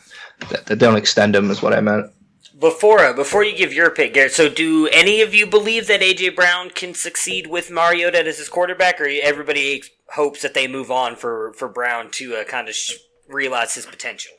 That, 0.50 0.66
that 0.66 0.76
don't 0.76 0.96
extend 0.96 1.35
him 1.35 1.50
is 1.50 1.62
what 1.62 1.72
I 1.72 1.80
meant. 1.80 2.11
Before 2.59 3.00
uh, 3.00 3.12
before 3.12 3.44
you 3.44 3.54
give 3.56 3.72
your 3.72 3.90
pick, 3.90 4.14
Garrett. 4.14 4.32
So, 4.32 4.48
do 4.48 4.88
any 4.88 5.20
of 5.20 5.35
you 5.35 5.46
believe 5.46 5.87
that 5.88 6.00
AJ 6.00 6.35
Brown 6.35 6.70
can 6.70 6.94
succeed 6.94 7.46
with 7.48 7.70
Mariota 7.70 8.26
as 8.26 8.38
his 8.38 8.48
quarterback, 8.48 8.98
or 8.98 9.06
everybody 9.22 9.82
hopes 10.14 10.40
that 10.40 10.54
they 10.54 10.66
move 10.66 10.90
on 10.90 11.16
for 11.16 11.52
for 11.52 11.68
Brown 11.68 12.11
to 12.12 12.37
uh, 12.37 12.44
kind 12.44 12.68
of 12.68 12.74
sh- 12.74 12.94
realize 13.28 13.74
his 13.74 13.85
potential? 13.85 14.32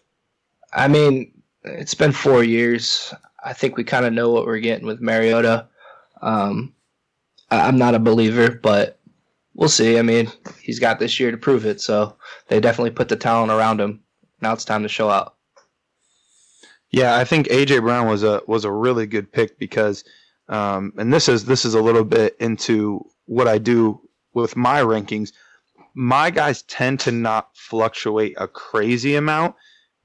I 0.74 0.88
mean, 0.88 1.32
it's 1.64 1.94
been 1.94 2.12
four 2.12 2.44
years. 2.44 3.14
I 3.44 3.54
think 3.54 3.78
we 3.78 3.84
kind 3.84 4.06
of 4.06 4.14
know 4.14 4.32
what 4.32 4.46
we're 4.46 4.60
getting 4.60 4.88
with 4.88 5.02
Mariota. 5.02 5.68
Um, 6.22 6.74
I- 7.52 7.68
I'm 7.68 7.78
not 7.78 7.96
a 7.96 8.00
believer, 8.00 8.52
but 8.52 9.00
we'll 9.54 9.70
see. 9.70 9.98
I 9.98 10.02
mean, 10.02 10.32
he's 10.62 10.80
got 10.80 11.00
this 11.00 11.20
year 11.20 11.32
to 11.32 11.38
prove 11.38 11.66
it, 11.66 11.80
so 11.82 12.16
they 12.48 12.60
definitely 12.60 12.92
put 12.92 13.10
the 13.10 13.16
talent 13.16 13.52
around 13.52 13.80
him. 13.80 14.02
Now 14.42 14.54
it's 14.54 14.66
time 14.66 14.84
to 14.84 14.90
show 14.90 15.10
out. 15.10 15.36
Yeah, 16.92 17.18
I 17.18 17.26
think 17.26 17.48
AJ 17.48 17.82
Brown 17.82 18.08
was 18.08 18.24
a 18.24 18.42
was 18.48 18.64
a 18.64 18.72
really 18.72 19.06
good 19.08 19.32
pick 19.32 19.60
because, 19.60 20.04
um, 20.48 20.94
and 20.98 21.12
this 21.14 21.28
is 21.28 21.46
this 21.46 21.66
is 21.66 21.74
a 21.74 21.82
little 21.82 22.06
bit 22.06 22.38
into 22.40 23.06
what 23.26 23.48
I 23.48 23.58
do 23.58 24.00
with 24.34 24.56
my 24.56 24.80
rankings. 24.82 25.34
My 25.94 26.30
guys 26.30 26.62
tend 26.64 27.00
to 27.02 27.12
not 27.12 27.50
fluctuate 27.56 28.36
a 28.38 28.48
crazy 28.48 29.16
amount 29.16 29.56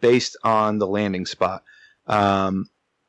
based 0.00 0.36
on 0.42 0.78
the 0.78 0.86
landing 0.86 1.26
spot. 1.26 1.62
Um, 2.06 2.68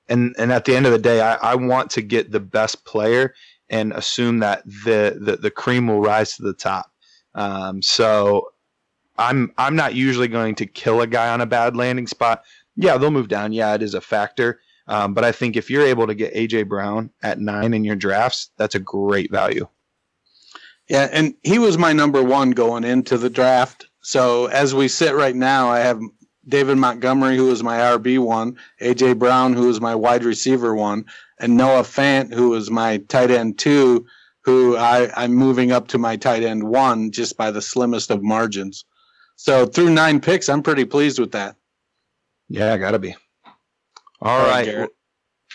and 0.09 0.35
and 0.37 0.51
at 0.51 0.65
the 0.65 0.75
end 0.75 0.85
of 0.85 0.91
the 0.91 0.99
day, 0.99 1.21
I, 1.21 1.35
I 1.35 1.55
want 1.55 1.91
to 1.91 2.01
get 2.01 2.31
the 2.31 2.39
best 2.39 2.85
player 2.85 3.33
and 3.69 3.93
assume 3.93 4.39
that 4.39 4.63
the 4.65 5.17
the, 5.19 5.37
the 5.37 5.51
cream 5.51 5.87
will 5.87 6.01
rise 6.01 6.35
to 6.37 6.43
the 6.43 6.53
top. 6.53 6.91
Um, 7.35 7.81
so 7.81 8.49
I'm 9.17 9.53
I'm 9.57 9.75
not 9.75 9.95
usually 9.95 10.27
going 10.27 10.55
to 10.55 10.65
kill 10.65 11.01
a 11.01 11.07
guy 11.07 11.29
on 11.29 11.41
a 11.41 11.45
bad 11.45 11.75
landing 11.75 12.07
spot. 12.07 12.43
Yeah, 12.75 12.97
they'll 12.97 13.11
move 13.11 13.27
down. 13.27 13.53
Yeah, 13.53 13.73
it 13.75 13.83
is 13.83 13.93
a 13.93 14.01
factor. 14.01 14.59
Um, 14.87 15.13
but 15.13 15.23
I 15.23 15.31
think 15.31 15.55
if 15.55 15.69
you're 15.69 15.85
able 15.85 16.07
to 16.07 16.15
get 16.15 16.33
AJ 16.33 16.67
Brown 16.67 17.09
at 17.21 17.39
nine 17.39 17.73
in 17.73 17.83
your 17.83 17.95
drafts, 17.95 18.49
that's 18.57 18.75
a 18.75 18.79
great 18.79 19.31
value. 19.31 19.67
Yeah, 20.89 21.07
and 21.11 21.35
he 21.43 21.59
was 21.59 21.77
my 21.77 21.93
number 21.93 22.21
one 22.21 22.51
going 22.51 22.83
into 22.83 23.17
the 23.17 23.29
draft. 23.29 23.87
So 24.01 24.47
as 24.47 24.75
we 24.75 24.89
sit 24.89 25.15
right 25.15 25.35
now, 25.35 25.69
I 25.69 25.79
have 25.79 26.01
David 26.47 26.77
Montgomery, 26.77 27.37
who 27.37 27.51
is 27.51 27.63
my 27.63 27.77
RB 27.77 28.19
one, 28.19 28.57
AJ 28.81 29.19
Brown, 29.19 29.53
who 29.53 29.69
is 29.69 29.79
my 29.79 29.95
wide 29.95 30.23
receiver 30.23 30.75
one, 30.75 31.05
and 31.39 31.55
Noah 31.55 31.83
Fant, 31.83 32.33
who 32.33 32.53
is 32.55 32.69
my 32.69 32.97
tight 32.97 33.31
end 33.31 33.57
two, 33.57 34.05
who 34.41 34.75
I, 34.75 35.09
I'm 35.15 35.33
moving 35.33 35.71
up 35.71 35.87
to 35.89 35.97
my 35.97 36.15
tight 36.17 36.43
end 36.43 36.63
one 36.63 37.11
just 37.11 37.37
by 37.37 37.51
the 37.51 37.61
slimmest 37.61 38.11
of 38.11 38.21
margins. 38.21 38.85
So 39.35 39.65
through 39.65 39.91
nine 39.91 40.19
picks, 40.19 40.49
I'm 40.49 40.61
pretty 40.61 40.85
pleased 40.85 41.19
with 41.19 41.31
that. 41.31 41.55
Yeah, 42.49 42.77
gotta 42.77 42.99
be. 42.99 43.15
All 44.21 44.39
All 44.39 44.45
right, 44.45 44.67
right. 44.75 44.89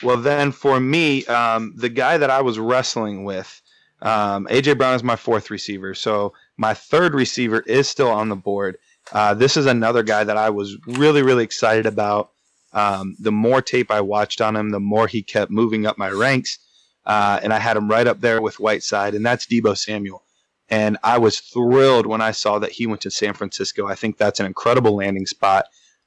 Well, 0.03 0.17
then 0.17 0.53
for 0.53 0.79
me, 0.79 1.25
um, 1.27 1.73
the 1.77 1.89
guy 1.89 2.19
that 2.19 2.31
I 2.31 2.41
was 2.41 2.59
wrestling 2.59 3.25
with, 3.25 3.61
um, 4.03 4.47
AJ 4.51 4.79
Brown 4.79 4.95
is 4.95 5.03
my 5.03 5.17
fourth 5.17 5.51
receiver. 5.51 5.95
So 5.95 6.33
my 6.57 6.75
third 6.75 7.15
receiver 7.15 7.61
is 7.61 7.89
still 7.89 8.11
on 8.11 8.29
the 8.29 8.37
board. 8.37 8.79
Uh, 9.13 9.35
this 9.35 9.57
is 9.57 9.67
another 9.67 10.03
guy 10.03 10.25
that 10.25 10.37
I 10.37 10.51
was 10.51 10.77
really, 10.87 11.23
really 11.23 11.45
excited 11.45 11.87
about. 11.87 12.31
Um, 12.73 13.17
the 13.19 13.33
more 13.33 13.63
tape 13.63 13.91
I 13.91 14.01
watched 14.03 14.41
on 14.41 14.55
him, 14.57 14.71
the 14.71 14.81
more 14.81 15.07
he 15.07 15.23
kept 15.23 15.51
moving 15.51 15.87
up 15.87 15.99
my 15.99 16.11
ranks. 16.11 16.59
Uh, 17.07 17.41
and 17.43 17.53
I 17.53 17.59
had 17.59 17.77
him 17.77 17.89
right 17.89 18.07
up 18.07 18.21
there 18.21 18.43
with 18.43 18.61
Whiteside, 18.61 19.15
and 19.15 19.25
that's 19.25 19.47
Deebo 19.47 19.77
Samuel. 19.77 20.23
And 20.69 20.99
I 21.03 21.17
was 21.17 21.41
thrilled 21.41 22.07
when 22.07 22.21
I 22.21 22.33
saw 22.33 22.59
that 22.59 22.73
he 22.73 22.87
went 22.87 23.01
to 23.03 23.11
San 23.11 23.33
Francisco. 23.33 23.87
I 23.87 23.95
think 23.95 24.19
that's 24.19 24.41
an 24.41 24.47
incredible 24.47 24.97
landing 24.97 25.25
spot. 25.25 25.65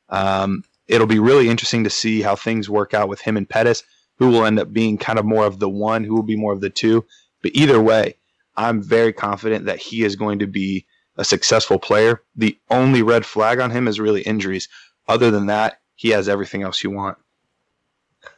Um, 0.10 0.64
it'll 0.88 1.08
be 1.08 1.18
really 1.18 1.50
interesting 1.50 1.84
to 1.86 1.90
see 1.90 2.22
how 2.22 2.36
things 2.36 2.70
work 2.70 2.94
out 2.94 3.10
with 3.10 3.22
him 3.22 3.38
and 3.38 3.50
Pettis, 3.50 3.84
who 4.18 4.30
will 4.30 4.46
end 4.46 4.60
up 4.60 4.72
being 4.72 5.00
kind 5.00 5.18
of 5.18 5.26
more 5.26 5.46
of 5.46 5.58
the 5.58 5.70
one, 5.70 6.04
who 6.04 6.14
will 6.14 6.22
be 6.22 6.36
more 6.36 6.54
of 6.54 6.62
the 6.62 6.70
two. 6.70 7.04
But 7.42 7.56
either 7.56 7.82
way, 7.82 8.18
I'm 8.56 8.84
very 8.84 9.14
confident 9.14 9.66
that 9.66 9.80
he 9.80 10.04
is 10.04 10.16
going 10.16 10.40
to 10.40 10.48
be 10.48 10.86
a 11.22 11.24
successful 11.24 11.78
player. 11.80 12.22
The 12.36 12.58
only 12.72 13.04
red 13.04 13.26
flag 13.26 13.60
on 13.60 13.70
him 13.72 13.88
is 13.88 14.00
really 14.00 14.22
injuries. 14.24 14.68
Other 15.08 15.30
than 15.32 15.46
that, 15.46 15.80
he 15.96 16.10
has 16.10 16.28
everything 16.28 16.64
else 16.64 16.84
you 16.84 16.90
want. 16.90 17.18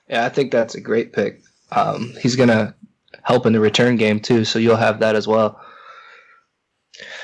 Yeah, 0.10 0.26
I 0.26 0.30
think 0.30 0.52
that's 0.52 0.76
a 0.76 0.82
great 0.82 1.14
pick. 1.14 1.42
Um, 1.72 2.14
he's 2.22 2.36
gonna 2.36 2.76
help 3.22 3.46
in 3.46 3.54
the 3.54 3.60
return 3.62 3.96
game 3.96 4.20
too, 4.20 4.44
so 4.44 4.60
you'll 4.60 4.76
have 4.76 5.00
that 5.00 5.16
as 5.16 5.28
well. 5.28 5.60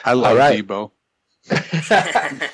I 0.06 0.14
love 0.14 0.38
right. 0.38 0.66
Deebo. 0.66 0.92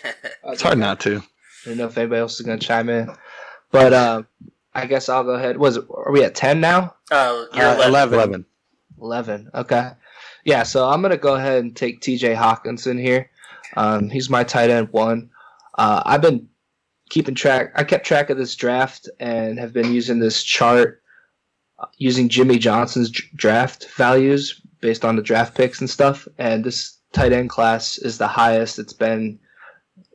It's 0.48 0.62
hard 0.62 0.78
not 0.78 1.00
to. 1.02 1.18
I 1.18 1.70
don't 1.70 1.78
know 1.78 1.86
if 1.88 1.98
anybody 1.98 2.22
else 2.22 2.40
is 2.40 2.46
gonna 2.46 2.60
chime 2.60 2.90
in, 2.90 3.10
but 3.72 3.94
uh, 3.94 4.24
I 4.74 4.86
guess 4.86 5.10
I'll 5.10 5.24
go 5.24 5.32
ahead. 5.32 5.58
Was 5.58 5.78
it, 5.78 5.86
are 5.94 6.12
we 6.12 6.24
at 6.24 6.36
ten 6.36 6.60
now? 6.62 6.96
Uh, 7.12 7.46
you're 7.54 7.66
Uh, 7.66 7.88
11. 7.88 7.88
11. 7.88 8.14
11. 8.14 8.46
Eleven. 9.02 9.50
Okay. 9.56 9.90
Yeah, 10.46 10.64
so 10.64 10.88
I'm 10.88 11.02
gonna 11.02 11.18
go 11.18 11.36
ahead 11.36 11.64
and 11.64 11.76
take 11.76 12.02
T.J. 12.02 12.36
Hockenson 12.36 13.02
here. 13.02 13.30
Um, 13.76 14.10
he's 14.10 14.30
my 14.30 14.44
tight 14.44 14.70
end 14.70 14.90
one. 14.92 15.30
Uh, 15.78 16.04
I've 16.06 16.22
been 16.22 16.48
keeping 17.10 17.36
track. 17.36 17.72
I 17.76 17.84
kept 17.84 18.06
track 18.06 18.30
of 18.30 18.38
this 18.38 18.56
draft 18.56 19.10
and 19.20 19.60
have 19.60 19.74
been 19.74 19.92
using 19.92 20.20
this 20.20 20.44
chart 20.44 21.02
uh, 21.80 21.88
using 21.98 22.30
Jimmy 22.30 22.58
Johnson's 22.58 23.10
draft 23.10 23.90
values 23.98 24.62
based 24.82 25.04
on 25.04 25.16
the 25.16 25.22
draft 25.22 25.56
picks 25.56 25.82
and 25.82 25.90
stuff. 25.90 26.28
And 26.38 26.64
this 26.64 26.98
tight 27.12 27.34
end 27.34 27.50
class 27.50 27.98
is 27.98 28.18
the 28.18 28.28
highest 28.28 28.78
it's 28.78 28.94
been 28.94 29.40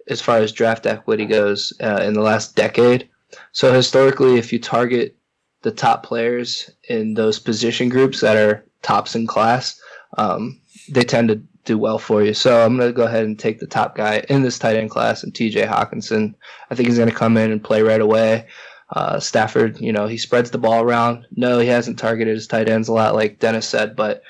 as 0.08 0.20
far 0.20 0.38
as 0.38 0.52
draft 0.52 0.86
equity 0.86 1.26
goes 1.26 1.72
uh, 1.80 2.00
in 2.02 2.14
the 2.14 2.22
last 2.22 2.56
decade. 2.56 3.08
So 3.52 3.72
historically, 3.72 4.38
if 4.38 4.52
you 4.52 4.58
target 4.58 5.16
the 5.62 5.70
top 5.70 6.04
players 6.04 6.70
in 6.88 7.14
those 7.14 7.38
position 7.38 7.88
groups 7.88 8.20
that 8.20 8.36
are 8.36 8.64
tops 8.82 9.14
in 9.14 9.26
class, 9.26 9.80
um, 10.18 10.60
they 10.88 11.02
tend 11.02 11.28
to 11.28 11.42
do 11.64 11.78
well 11.78 11.98
for 11.98 12.22
you. 12.22 12.34
So 12.34 12.64
I'm 12.64 12.76
going 12.76 12.88
to 12.88 12.92
go 12.92 13.04
ahead 13.04 13.24
and 13.24 13.38
take 13.38 13.58
the 13.58 13.66
top 13.66 13.94
guy 13.96 14.24
in 14.28 14.42
this 14.42 14.58
tight 14.58 14.76
end 14.76 14.90
class 14.90 15.22
and 15.22 15.32
TJ 15.32 15.68
Hockenson. 15.68 16.34
I 16.70 16.74
think 16.74 16.88
he's 16.88 16.98
going 16.98 17.10
to 17.10 17.14
come 17.14 17.36
in 17.36 17.52
and 17.52 17.62
play 17.62 17.82
right 17.82 18.00
away. 18.00 18.46
Uh, 18.90 19.20
Stafford, 19.20 19.80
you 19.80 19.92
know, 19.92 20.06
he 20.06 20.18
spreads 20.18 20.50
the 20.50 20.58
ball 20.58 20.82
around. 20.82 21.26
No, 21.36 21.58
he 21.58 21.68
hasn't 21.68 21.98
targeted 21.98 22.34
his 22.34 22.48
tight 22.48 22.68
ends 22.68 22.88
a 22.88 22.92
lot, 22.92 23.14
like 23.14 23.38
Dennis 23.38 23.68
said, 23.68 23.94
but 23.94 24.22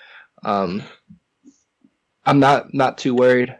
um, 0.42 0.82
I'm 2.26 2.40
not 2.40 2.74
not 2.74 2.98
too 2.98 3.14
worried. 3.14 3.56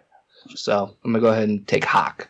So 0.54 0.96
I'm 1.04 1.12
gonna 1.12 1.20
go 1.20 1.28
ahead 1.32 1.48
and 1.48 1.66
take 1.66 1.84
Hawk. 1.84 2.29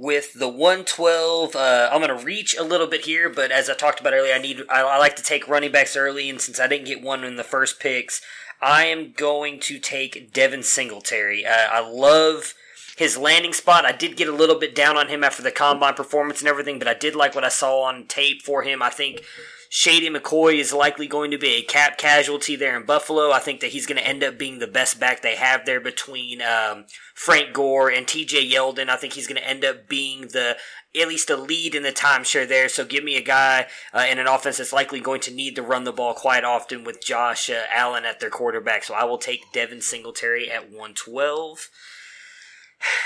With 0.00 0.34
the 0.34 0.48
112, 0.48 1.56
uh, 1.56 1.90
I'm 1.90 2.00
going 2.00 2.16
to 2.16 2.24
reach 2.24 2.56
a 2.56 2.62
little 2.62 2.86
bit 2.86 3.04
here, 3.04 3.28
but 3.28 3.50
as 3.50 3.68
I 3.68 3.74
talked 3.74 3.98
about 3.98 4.12
earlier, 4.12 4.32
I 4.32 4.38
need 4.38 4.62
I, 4.70 4.82
I 4.82 4.96
like 4.96 5.16
to 5.16 5.24
take 5.24 5.48
running 5.48 5.72
backs 5.72 5.96
early, 5.96 6.30
and 6.30 6.40
since 6.40 6.60
I 6.60 6.68
didn't 6.68 6.86
get 6.86 7.02
one 7.02 7.24
in 7.24 7.34
the 7.34 7.42
first 7.42 7.80
picks, 7.80 8.22
I 8.62 8.84
am 8.84 9.10
going 9.10 9.58
to 9.58 9.80
take 9.80 10.32
Devin 10.32 10.62
Singletary. 10.62 11.44
Uh, 11.44 11.66
I 11.72 11.80
love 11.80 12.54
his 12.96 13.18
landing 13.18 13.52
spot. 13.52 13.84
I 13.84 13.90
did 13.90 14.16
get 14.16 14.28
a 14.28 14.32
little 14.32 14.56
bit 14.56 14.72
down 14.72 14.96
on 14.96 15.08
him 15.08 15.24
after 15.24 15.42
the 15.42 15.50
combine 15.50 15.94
performance 15.94 16.38
and 16.38 16.48
everything, 16.48 16.78
but 16.78 16.86
I 16.86 16.94
did 16.94 17.16
like 17.16 17.34
what 17.34 17.44
I 17.44 17.48
saw 17.48 17.82
on 17.82 18.06
tape 18.06 18.42
for 18.42 18.62
him. 18.62 18.80
I 18.80 18.90
think 18.90 19.22
Shady 19.70 20.08
McCoy 20.08 20.58
is 20.58 20.72
likely 20.72 21.06
going 21.06 21.30
to 21.30 21.38
be 21.38 21.56
a 21.56 21.62
cap 21.62 21.98
casualty 21.98 22.56
there 22.56 22.76
in 22.76 22.86
Buffalo. 22.86 23.32
I 23.32 23.38
think 23.38 23.60
that 23.60 23.70
he's 23.70 23.86
going 23.86 23.98
to 23.98 24.06
end 24.06 24.24
up 24.24 24.38
being 24.38 24.58
the 24.58 24.66
best 24.66 24.98
back 24.98 25.20
they 25.20 25.36
have 25.36 25.66
there 25.66 25.80
between 25.80 26.40
um, 26.40 26.86
Frank 27.14 27.52
Gore 27.52 27.90
and 27.90 28.06
TJ 28.06 28.50
Yeldon. 28.50 28.88
I 28.88 28.96
think 28.96 29.12
he's 29.12 29.26
going 29.26 29.40
to 29.40 29.48
end 29.48 29.64
up 29.64 29.88
being 29.88 30.22
the 30.28 30.56
at 30.98 31.08
least 31.08 31.28
a 31.28 31.36
lead 31.36 31.74
in 31.74 31.82
the 31.82 31.92
timeshare 31.92 32.48
there. 32.48 32.68
So 32.68 32.84
give 32.84 33.04
me 33.04 33.16
a 33.16 33.22
guy 33.22 33.66
uh, 33.92 34.06
in 34.10 34.18
an 34.18 34.26
offense 34.26 34.56
that's 34.56 34.72
likely 34.72 35.00
going 35.00 35.20
to 35.22 35.34
need 35.34 35.54
to 35.56 35.62
run 35.62 35.84
the 35.84 35.92
ball 35.92 36.14
quite 36.14 36.44
often 36.44 36.82
with 36.84 37.04
Josh 37.04 37.50
uh, 37.50 37.64
Allen 37.72 38.04
at 38.04 38.20
their 38.20 38.30
quarterback. 38.30 38.84
So 38.84 38.94
I 38.94 39.04
will 39.04 39.18
take 39.18 39.52
Devin 39.52 39.82
Singletary 39.82 40.50
at 40.50 40.70
112. 40.70 41.68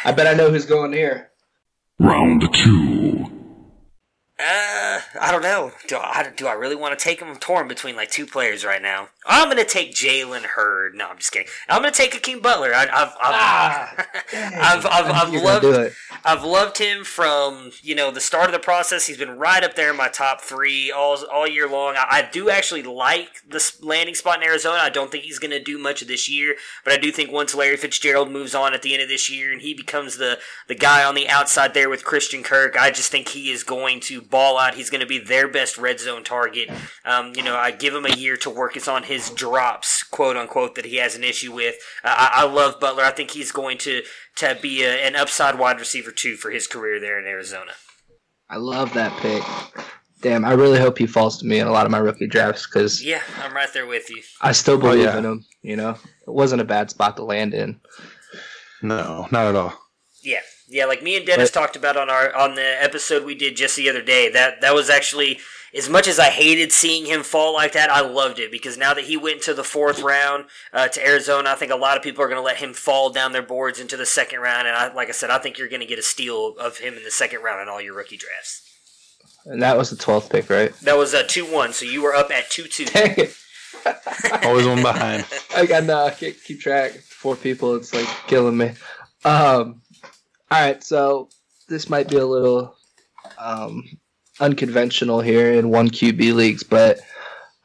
I 0.04 0.12
bet 0.12 0.26
I 0.26 0.34
know 0.34 0.50
who's 0.50 0.66
going 0.66 0.92
here. 0.92 1.30
Round 1.98 2.42
two. 2.54 2.91
Uh, 4.44 5.00
I 5.20 5.30
don't 5.30 5.42
know. 5.42 5.70
Do 5.86 5.96
I, 5.98 6.32
do 6.36 6.46
I 6.48 6.52
really 6.54 6.74
want 6.74 6.98
to 6.98 7.02
take 7.02 7.20
him? 7.20 7.28
I'm 7.28 7.36
torn 7.36 7.68
between 7.68 7.94
like 7.94 8.10
two 8.10 8.26
players 8.26 8.64
right 8.64 8.82
now. 8.82 9.08
I'm 9.26 9.48
gonna 9.48 9.64
take 9.64 9.94
Jalen 9.94 10.42
Hurd. 10.42 10.94
No, 10.94 11.08
I'm 11.08 11.18
just 11.18 11.30
kidding. 11.30 11.48
I'm 11.68 11.80
gonna 11.80 11.92
take 11.92 12.14
Hakeem 12.14 12.40
Butler. 12.40 12.72
I, 12.74 12.84
I've 12.84 13.14
I've, 13.22 14.06
I've, 14.34 14.86
I've, 14.86 15.06
I've 15.06 15.32
You're 15.32 15.44
loved. 15.44 15.94
I've 16.24 16.44
loved 16.44 16.78
him 16.78 17.04
from 17.04 17.70
you 17.82 17.94
know 17.94 18.10
the 18.10 18.20
start 18.20 18.46
of 18.46 18.52
the 18.52 18.58
process. 18.58 19.06
He's 19.06 19.18
been 19.18 19.38
right 19.38 19.62
up 19.62 19.74
there 19.76 19.90
in 19.90 19.96
my 19.96 20.08
top 20.08 20.40
three 20.40 20.90
all 20.90 21.18
all 21.32 21.46
year 21.46 21.68
long. 21.68 21.94
I, 21.96 22.06
I 22.10 22.28
do 22.30 22.50
actually 22.50 22.82
like 22.82 23.42
this 23.48 23.82
landing 23.82 24.14
spot 24.14 24.38
in 24.38 24.48
Arizona. 24.48 24.78
I 24.82 24.90
don't 24.90 25.10
think 25.10 25.24
he's 25.24 25.38
going 25.38 25.52
to 25.52 25.62
do 25.62 25.78
much 25.78 26.02
of 26.02 26.08
this 26.08 26.28
year, 26.28 26.56
but 26.84 26.92
I 26.92 26.96
do 26.96 27.12
think 27.12 27.30
once 27.30 27.54
Larry 27.54 27.76
Fitzgerald 27.76 28.30
moves 28.30 28.54
on 28.54 28.74
at 28.74 28.82
the 28.82 28.92
end 28.92 29.02
of 29.02 29.08
this 29.08 29.30
year 29.30 29.52
and 29.52 29.62
he 29.62 29.74
becomes 29.74 30.16
the 30.16 30.38
the 30.66 30.74
guy 30.74 31.04
on 31.04 31.14
the 31.14 31.28
outside 31.28 31.74
there 31.74 31.88
with 31.88 32.04
Christian 32.04 32.42
Kirk, 32.42 32.76
I 32.76 32.90
just 32.90 33.12
think 33.12 33.28
he 33.28 33.50
is 33.50 33.62
going 33.62 34.00
to 34.00 34.20
ball 34.20 34.58
out. 34.58 34.74
He's 34.74 34.90
going 34.90 35.00
to 35.00 35.06
be 35.06 35.18
their 35.18 35.46
best 35.46 35.78
red 35.78 36.00
zone 36.00 36.24
target. 36.24 36.70
Um, 37.04 37.32
you 37.36 37.42
know, 37.42 37.56
I 37.56 37.70
give 37.70 37.94
him 37.94 38.04
a 38.04 38.16
year 38.16 38.36
to 38.38 38.50
work 38.50 38.76
us 38.76 38.88
on 38.88 39.04
his 39.12 39.30
drops, 39.30 40.02
quote 40.02 40.36
unquote, 40.36 40.74
that 40.74 40.86
he 40.86 40.96
has 40.96 41.14
an 41.14 41.24
issue 41.24 41.52
with. 41.52 41.76
Uh, 42.02 42.14
I, 42.16 42.30
I 42.34 42.44
love 42.44 42.80
Butler. 42.80 43.04
I 43.04 43.10
think 43.10 43.30
he's 43.30 43.52
going 43.52 43.78
to 43.78 44.02
to 44.36 44.58
be 44.60 44.82
a, 44.82 45.06
an 45.06 45.14
upside 45.16 45.58
wide 45.58 45.78
receiver 45.78 46.10
too 46.10 46.36
for 46.36 46.50
his 46.50 46.66
career 46.66 46.98
there 46.98 47.18
in 47.18 47.26
Arizona. 47.26 47.72
I 48.48 48.56
love 48.56 48.92
that 48.94 49.16
pick. 49.20 49.42
Damn, 50.20 50.44
I 50.44 50.52
really 50.52 50.78
hope 50.78 50.98
he 50.98 51.06
falls 51.06 51.38
to 51.38 51.46
me 51.46 51.58
in 51.58 51.66
a 51.66 51.72
lot 51.72 51.84
of 51.84 51.90
my 51.90 51.98
rookie 51.98 52.28
drafts 52.28 52.66
because 52.66 53.04
Yeah, 53.04 53.22
I'm 53.42 53.54
right 53.54 53.72
there 53.72 53.86
with 53.86 54.08
you. 54.08 54.22
I 54.40 54.52
still 54.52 54.78
believe 54.78 55.04
yeah. 55.04 55.18
in 55.18 55.24
him. 55.24 55.44
You 55.62 55.76
know, 55.76 55.90
it 55.90 56.32
wasn't 56.32 56.62
a 56.62 56.64
bad 56.64 56.90
spot 56.90 57.16
to 57.16 57.24
land 57.24 57.54
in. 57.54 57.80
No, 58.82 59.26
not 59.30 59.46
at 59.46 59.56
all. 59.56 59.74
Yeah, 60.22 60.40
yeah. 60.68 60.86
Like 60.86 61.02
me 61.02 61.16
and 61.16 61.26
Dennis 61.26 61.50
talked 61.50 61.76
about 61.76 61.96
on 61.96 62.08
our 62.08 62.34
on 62.34 62.54
the 62.54 62.82
episode 62.82 63.24
we 63.24 63.34
did 63.34 63.56
just 63.56 63.76
the 63.76 63.88
other 63.90 64.02
day. 64.02 64.30
That 64.30 64.60
that 64.60 64.74
was 64.74 64.90
actually 64.90 65.40
as 65.74 65.88
much 65.88 66.06
as 66.06 66.18
I 66.18 66.28
hated 66.28 66.72
seeing 66.72 67.06
him 67.06 67.22
fall 67.22 67.54
like 67.54 67.72
that. 67.72 67.90
I 67.90 68.00
loved 68.00 68.38
it 68.38 68.50
because 68.50 68.76
now 68.76 68.94
that 68.94 69.04
he 69.04 69.16
went 69.16 69.42
to 69.42 69.54
the 69.54 69.64
fourth 69.64 70.02
round 70.02 70.44
uh, 70.72 70.88
to 70.88 71.06
Arizona, 71.06 71.50
I 71.50 71.54
think 71.54 71.72
a 71.72 71.76
lot 71.76 71.96
of 71.96 72.02
people 72.02 72.22
are 72.22 72.28
going 72.28 72.40
to 72.40 72.44
let 72.44 72.58
him 72.58 72.74
fall 72.74 73.10
down 73.10 73.32
their 73.32 73.42
boards 73.42 73.80
into 73.80 73.96
the 73.96 74.06
second 74.06 74.40
round. 74.40 74.68
And 74.68 74.76
I, 74.76 74.92
like 74.92 75.08
I 75.08 75.12
said, 75.12 75.30
I 75.30 75.38
think 75.38 75.58
you're 75.58 75.68
going 75.68 75.80
to 75.80 75.86
get 75.86 75.98
a 75.98 76.02
steal 76.02 76.56
of 76.58 76.78
him 76.78 76.94
in 76.94 77.04
the 77.04 77.10
second 77.10 77.42
round 77.42 77.62
in 77.62 77.68
all 77.68 77.80
your 77.80 77.94
rookie 77.94 78.16
drafts. 78.18 78.68
And 79.44 79.62
that 79.62 79.76
was 79.76 79.90
the 79.90 79.96
12th 79.96 80.30
pick, 80.30 80.50
right? 80.50 80.72
That 80.80 80.96
was 80.96 81.14
a 81.14 81.26
two 81.26 81.44
one, 81.50 81.72
so 81.72 81.84
you 81.84 82.02
were 82.02 82.14
up 82.14 82.30
at 82.30 82.48
two 82.50 82.64
two. 82.64 82.84
Dang 82.84 83.14
it. 83.16 83.36
Always 84.44 84.66
one 84.66 84.82
behind. 84.82 85.26
I 85.56 85.66
got 85.66 85.84
no, 85.84 86.04
I 86.04 86.10
can't 86.10 86.36
keep 86.44 86.60
track. 86.60 86.92
Four 86.92 87.34
people, 87.34 87.74
it's 87.74 87.92
like 87.92 88.06
killing 88.28 88.56
me. 88.56 88.66
Um, 89.24 89.82
all 90.50 90.60
right, 90.60 90.82
so 90.84 91.28
this 91.68 91.88
might 91.88 92.08
be 92.08 92.18
a 92.18 92.26
little 92.26 92.76
um, 93.38 93.82
unconventional 94.40 95.20
here 95.20 95.52
in 95.52 95.70
one 95.70 95.90
QB 95.90 96.34
leagues, 96.34 96.62
but 96.62 97.00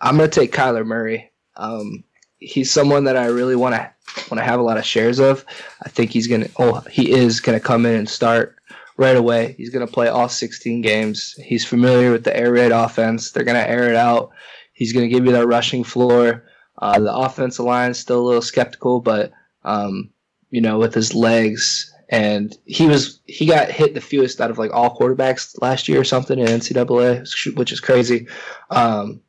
I'm 0.01 0.17
gonna 0.17 0.27
take 0.27 0.51
Kyler 0.51 0.85
Murray. 0.85 1.31
Um, 1.55 2.03
he's 2.39 2.71
someone 2.71 3.05
that 3.05 3.17
I 3.17 3.27
really 3.27 3.55
want 3.55 3.75
to 3.75 3.91
want 4.29 4.39
to 4.39 4.43
have 4.43 4.59
a 4.59 4.63
lot 4.63 4.77
of 4.77 4.85
shares 4.85 5.19
of. 5.19 5.45
I 5.83 5.89
think 5.89 6.11
he's 6.11 6.27
gonna. 6.27 6.47
Oh, 6.57 6.81
he 6.89 7.11
is 7.11 7.39
gonna 7.39 7.59
come 7.59 7.85
in 7.85 7.95
and 7.95 8.09
start 8.09 8.55
right 8.97 9.15
away. 9.15 9.55
He's 9.57 9.69
gonna 9.69 9.87
play 9.87 10.07
all 10.07 10.29
16 10.29 10.81
games. 10.81 11.33
He's 11.43 11.65
familiar 11.65 12.11
with 12.11 12.23
the 12.23 12.35
air 12.35 12.51
raid 12.51 12.71
offense. 12.71 13.31
They're 13.31 13.43
gonna 13.43 13.59
air 13.59 13.89
it 13.89 13.95
out. 13.95 14.31
He's 14.73 14.93
gonna 14.93 15.07
give 15.07 15.25
you 15.25 15.31
that 15.31 15.47
rushing 15.47 15.83
floor. 15.83 16.43
Uh, 16.79 16.99
the 16.99 17.15
offensive 17.15 17.65
line 17.65 17.91
is 17.91 17.99
still 17.99 18.19
a 18.19 18.27
little 18.27 18.41
skeptical, 18.41 18.99
but 18.99 19.31
um, 19.63 20.11
you 20.51 20.61
know, 20.61 20.77
with 20.77 20.93
his 20.93 21.13
legs 21.15 21.91
and 22.09 22.57
he 22.65 22.87
was 22.87 23.19
he 23.25 23.45
got 23.45 23.69
hit 23.69 23.93
the 23.93 24.01
fewest 24.01 24.39
out 24.39 24.51
of 24.51 24.57
like 24.57 24.71
all 24.73 24.95
quarterbacks 24.97 25.61
last 25.61 25.87
year 25.87 25.99
or 25.99 26.05
something 26.05 26.39
in 26.39 26.47
NCAA, 26.47 27.55
which 27.55 27.71
is 27.71 27.79
crazy. 27.79 28.27
Um, 28.69 29.21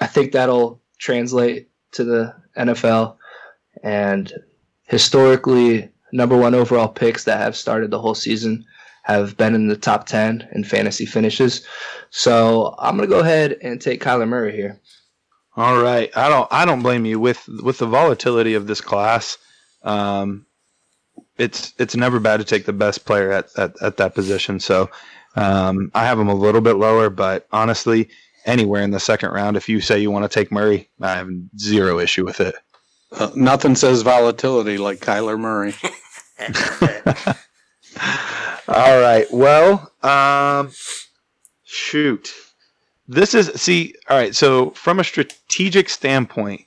I 0.00 0.06
think 0.06 0.32
that'll 0.32 0.80
translate 0.98 1.68
to 1.92 2.04
the 2.04 2.34
NFL, 2.56 3.16
and 3.82 4.32
historically, 4.84 5.90
number 6.12 6.36
one 6.36 6.54
overall 6.54 6.88
picks 6.88 7.24
that 7.24 7.38
have 7.38 7.56
started 7.56 7.90
the 7.90 8.00
whole 8.00 8.14
season 8.14 8.64
have 9.02 9.36
been 9.36 9.54
in 9.54 9.68
the 9.68 9.76
top 9.76 10.06
ten 10.06 10.48
in 10.52 10.64
fantasy 10.64 11.06
finishes. 11.06 11.66
So 12.10 12.74
I'm 12.78 12.96
gonna 12.96 13.08
go 13.08 13.20
ahead 13.20 13.58
and 13.60 13.80
take 13.80 14.02
Kyler 14.02 14.28
Murray 14.28 14.56
here. 14.56 14.80
All 15.54 15.82
right, 15.82 16.10
I 16.16 16.30
don't 16.30 16.48
I 16.50 16.64
don't 16.64 16.82
blame 16.82 17.04
you 17.04 17.20
with 17.20 17.46
with 17.62 17.76
the 17.76 17.86
volatility 17.86 18.54
of 18.54 18.66
this 18.66 18.80
class. 18.80 19.36
Um, 19.82 20.45
it's 21.38 21.74
it's 21.78 21.96
never 21.96 22.20
bad 22.20 22.38
to 22.38 22.44
take 22.44 22.66
the 22.66 22.72
best 22.72 23.04
player 23.04 23.32
at 23.32 23.56
at, 23.58 23.80
at 23.82 23.96
that 23.98 24.14
position. 24.14 24.60
So 24.60 24.90
um, 25.36 25.90
I 25.94 26.04
have 26.04 26.18
him 26.18 26.28
a 26.28 26.34
little 26.34 26.60
bit 26.60 26.74
lower, 26.74 27.10
but 27.10 27.46
honestly, 27.52 28.08
anywhere 28.46 28.82
in 28.82 28.90
the 28.90 29.00
second 29.00 29.30
round, 29.30 29.56
if 29.56 29.68
you 29.68 29.80
say 29.80 29.98
you 29.98 30.10
want 30.10 30.30
to 30.30 30.34
take 30.34 30.50
Murray, 30.50 30.88
I 31.00 31.16
have 31.16 31.30
zero 31.58 31.98
issue 31.98 32.24
with 32.24 32.40
it. 32.40 32.54
Uh, 33.12 33.30
nothing 33.34 33.74
says 33.74 34.02
volatility 34.02 34.78
like 34.78 34.98
Kyler 34.98 35.38
Murray. 35.38 35.74
All 38.68 39.00
right. 39.00 39.26
Well, 39.30 39.92
um, 40.02 40.70
shoot. 41.64 42.32
This 43.08 43.34
is 43.34 43.48
see. 43.60 43.94
All 44.08 44.16
right. 44.16 44.34
So 44.34 44.70
from 44.70 44.98
a 44.98 45.04
strategic 45.04 45.88
standpoint, 45.88 46.62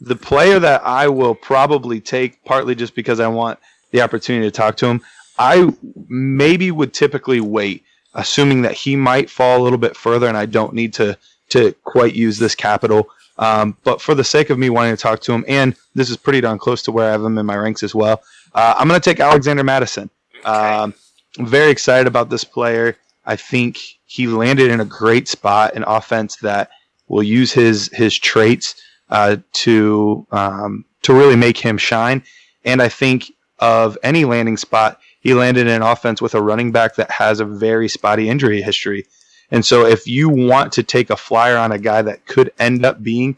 the 0.00 0.16
player 0.16 0.58
that 0.58 0.82
I 0.84 1.08
will 1.08 1.34
probably 1.34 2.00
take, 2.00 2.44
partly 2.44 2.74
just 2.74 2.94
because 2.94 3.20
I 3.20 3.28
want 3.28 3.58
the 3.90 4.00
opportunity 4.00 4.46
to 4.46 4.50
talk 4.50 4.76
to 4.78 4.86
him, 4.86 5.00
I 5.38 5.72
maybe 6.08 6.70
would 6.70 6.92
typically 6.92 7.40
wait, 7.40 7.84
assuming 8.14 8.62
that 8.62 8.72
he 8.72 8.96
might 8.96 9.30
fall 9.30 9.60
a 9.60 9.62
little 9.62 9.78
bit 9.78 9.96
further, 9.96 10.26
and 10.26 10.36
I 10.36 10.46
don't 10.46 10.74
need 10.74 10.92
to 10.94 11.16
to 11.50 11.72
quite 11.84 12.14
use 12.14 12.38
this 12.38 12.54
capital. 12.54 13.08
Um, 13.38 13.76
but 13.84 14.02
for 14.02 14.14
the 14.14 14.24
sake 14.24 14.50
of 14.50 14.58
me 14.58 14.68
wanting 14.68 14.94
to 14.96 15.00
talk 15.00 15.20
to 15.20 15.32
him, 15.32 15.44
and 15.48 15.74
this 15.94 16.10
is 16.10 16.16
pretty 16.16 16.40
darn 16.40 16.58
close 16.58 16.82
to 16.82 16.92
where 16.92 17.08
I 17.08 17.12
have 17.12 17.24
him 17.24 17.38
in 17.38 17.46
my 17.46 17.56
ranks 17.56 17.82
as 17.82 17.94
well, 17.94 18.22
uh, 18.54 18.74
I'm 18.76 18.88
going 18.88 19.00
to 19.00 19.10
take 19.10 19.20
Alexander 19.20 19.64
Mattison. 19.64 20.10
Um, 20.44 20.92
I'm 21.38 21.46
very 21.46 21.70
excited 21.70 22.06
about 22.06 22.30
this 22.30 22.44
player. 22.44 22.96
I 23.24 23.36
think 23.36 23.78
he 24.06 24.26
landed 24.26 24.70
in 24.70 24.80
a 24.80 24.84
great 24.84 25.28
spot, 25.28 25.74
an 25.74 25.84
offense 25.86 26.36
that 26.36 26.70
will 27.06 27.22
use 27.22 27.52
his 27.52 27.88
his 27.92 28.18
traits 28.18 28.74
uh, 29.10 29.36
to 29.52 30.26
um, 30.32 30.84
to 31.02 31.14
really 31.14 31.36
make 31.36 31.56
him 31.56 31.78
shine. 31.78 32.22
And 32.64 32.82
I 32.82 32.88
think 32.88 33.30
of 33.58 33.98
any 34.02 34.24
landing 34.24 34.56
spot, 34.56 35.00
he 35.20 35.34
landed 35.34 35.66
in 35.66 35.72
an 35.74 35.82
offense 35.82 36.22
with 36.22 36.34
a 36.34 36.42
running 36.42 36.72
back 36.72 36.94
that 36.96 37.10
has 37.10 37.40
a 37.40 37.44
very 37.44 37.88
spotty 37.88 38.28
injury 38.28 38.62
history. 38.62 39.06
And 39.50 39.64
so 39.64 39.86
if 39.86 40.06
you 40.06 40.28
want 40.28 40.72
to 40.74 40.82
take 40.82 41.10
a 41.10 41.16
flyer 41.16 41.56
on 41.56 41.72
a 41.72 41.78
guy 41.78 42.02
that 42.02 42.26
could 42.26 42.52
end 42.58 42.84
up 42.84 43.02
being 43.02 43.36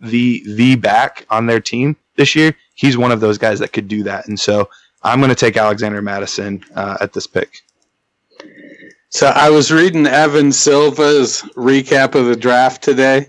the 0.00 0.42
the 0.46 0.76
back 0.76 1.26
on 1.30 1.46
their 1.46 1.60
team 1.60 1.96
this 2.16 2.34
year, 2.36 2.54
he's 2.74 2.96
one 2.96 3.12
of 3.12 3.20
those 3.20 3.38
guys 3.38 3.58
that 3.60 3.72
could 3.72 3.88
do 3.88 4.02
that. 4.04 4.28
And 4.28 4.38
so 4.38 4.68
I'm 5.02 5.20
going 5.20 5.30
to 5.30 5.36
take 5.36 5.56
Alexander 5.56 6.02
Mattison 6.02 6.64
uh, 6.74 6.98
at 7.00 7.12
this 7.12 7.26
pick. 7.26 7.62
So 9.10 9.28
I 9.28 9.48
was 9.48 9.72
reading 9.72 10.06
Evan 10.06 10.52
Silva's 10.52 11.42
recap 11.56 12.14
of 12.14 12.26
the 12.26 12.36
draft 12.36 12.82
today, 12.82 13.28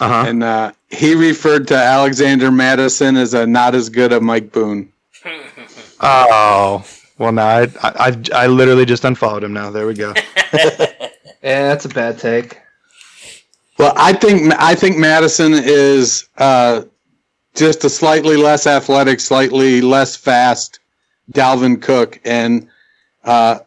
uh-huh. 0.00 0.24
and 0.26 0.42
uh, 0.42 0.72
he 0.88 1.14
referred 1.14 1.68
to 1.68 1.76
Alexander 1.76 2.50
Mattison 2.50 3.16
as 3.16 3.32
a 3.34 3.46
not 3.46 3.74
as 3.74 3.88
good 3.90 4.12
a 4.12 4.20
Mike 4.20 4.50
Boone. 4.50 4.92
Oh 6.00 6.84
well, 7.18 7.32
now 7.32 7.46
I, 7.46 7.68
I 7.82 8.22
I 8.34 8.46
literally 8.46 8.86
just 8.86 9.04
unfollowed 9.04 9.44
him. 9.44 9.52
Now 9.52 9.70
there 9.70 9.86
we 9.86 9.94
go. 9.94 10.14
yeah, 10.52 10.88
that's 11.42 11.84
a 11.84 11.90
bad 11.90 12.18
take. 12.18 12.58
Well, 13.78 13.92
I 13.96 14.12
think 14.12 14.52
I 14.58 14.74
think 14.74 14.96
Mattison 14.96 15.52
is 15.54 16.28
uh, 16.38 16.82
just 17.54 17.84
a 17.84 17.90
slightly 17.90 18.36
less 18.36 18.66
athletic, 18.66 19.20
slightly 19.20 19.80
less 19.80 20.16
fast 20.16 20.80
Dalvin 21.32 21.80
Cook, 21.80 22.20
and 22.24 22.68
uh, 23.24 23.60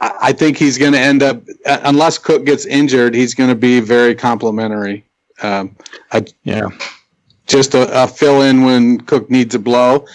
I, 0.00 0.12
I 0.22 0.32
think 0.32 0.56
he's 0.56 0.78
going 0.78 0.92
to 0.92 0.98
end 0.98 1.22
up 1.22 1.42
unless 1.66 2.18
Cook 2.18 2.44
gets 2.44 2.64
injured, 2.66 3.14
he's 3.14 3.34
going 3.34 3.50
to 3.50 3.56
be 3.56 3.80
very 3.80 4.14
complimentary. 4.14 5.04
Um, 5.42 5.76
I, 6.12 6.24
yeah, 6.44 6.68
just 7.46 7.74
a, 7.74 8.04
a 8.04 8.06
fill 8.06 8.42
in 8.42 8.64
when 8.64 9.00
Cook 9.02 9.30
needs 9.30 9.54
a 9.54 9.58
blow. 9.58 10.06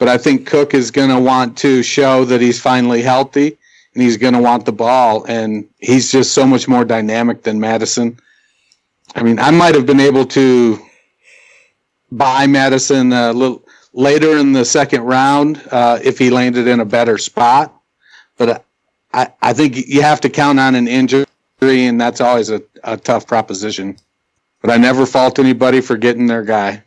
But 0.00 0.08
I 0.08 0.16
think 0.16 0.46
Cook 0.46 0.72
is 0.72 0.90
going 0.90 1.10
to 1.10 1.20
want 1.20 1.58
to 1.58 1.82
show 1.82 2.24
that 2.24 2.40
he's 2.40 2.58
finally 2.58 3.02
healthy 3.02 3.58
and 3.92 4.02
he's 4.02 4.16
going 4.16 4.32
to 4.32 4.40
want 4.40 4.64
the 4.64 4.72
ball. 4.72 5.24
And 5.24 5.68
he's 5.78 6.10
just 6.10 6.32
so 6.32 6.46
much 6.46 6.66
more 6.66 6.86
dynamic 6.86 7.42
than 7.42 7.60
Mattison. 7.60 8.18
I 9.14 9.22
mean, 9.22 9.38
I 9.38 9.50
might 9.50 9.74
have 9.74 9.84
been 9.84 10.00
able 10.00 10.24
to 10.24 10.78
buy 12.10 12.46
Mattison 12.46 13.12
a 13.12 13.34
little 13.34 13.62
later 13.92 14.38
in 14.38 14.54
the 14.54 14.64
second 14.64 15.02
round 15.02 15.62
uh, 15.70 15.98
if 16.02 16.18
he 16.18 16.30
landed 16.30 16.66
in 16.66 16.80
a 16.80 16.86
better 16.86 17.18
spot. 17.18 17.78
But 18.38 18.64
I, 19.12 19.30
I 19.42 19.52
think 19.52 19.76
you 19.76 20.00
have 20.00 20.22
to 20.22 20.30
count 20.30 20.58
on 20.58 20.76
an 20.76 20.88
injury, 20.88 21.26
and 21.60 22.00
that's 22.00 22.22
always 22.22 22.48
a, 22.48 22.62
a 22.84 22.96
tough 22.96 23.26
proposition. 23.26 23.98
But 24.62 24.70
I 24.70 24.78
never 24.78 25.04
fault 25.04 25.38
anybody 25.38 25.82
for 25.82 25.98
getting 25.98 26.26
their 26.26 26.42
guy. 26.42 26.84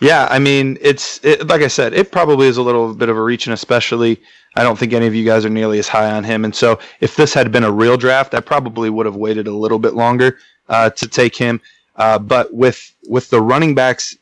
Yeah, 0.00 0.26
I 0.30 0.38
mean, 0.38 0.76
it's 0.80 1.24
it, 1.24 1.46
like 1.46 1.62
I 1.62 1.68
said, 1.68 1.94
it 1.94 2.10
probably 2.12 2.46
is 2.48 2.56
a 2.56 2.62
little 2.62 2.94
bit 2.94 3.08
of 3.08 3.16
a 3.16 3.22
reach, 3.22 3.46
and 3.46 3.54
especially 3.54 4.20
I 4.56 4.62
don't 4.62 4.78
think 4.78 4.92
any 4.92 5.06
of 5.06 5.14
you 5.14 5.24
guys 5.24 5.44
are 5.44 5.50
nearly 5.50 5.78
as 5.78 5.88
high 5.88 6.10
on 6.10 6.24
him. 6.24 6.44
And 6.44 6.54
so, 6.54 6.78
if 7.00 7.16
this 7.16 7.32
had 7.32 7.52
been 7.52 7.64
a 7.64 7.70
real 7.72 7.96
draft, 7.96 8.34
I 8.34 8.40
probably 8.40 8.90
would 8.90 9.06
have 9.06 9.16
waited 9.16 9.46
a 9.46 9.52
little 9.54 9.78
bit 9.78 9.94
longer 9.94 10.38
uh, 10.68 10.90
to 10.90 11.08
take 11.08 11.36
him. 11.36 11.60
Uh, 11.96 12.18
but 12.18 12.52
with 12.52 12.92
with 13.08 13.30
the 13.30 13.40
running 13.40 13.74
backs 13.74 14.16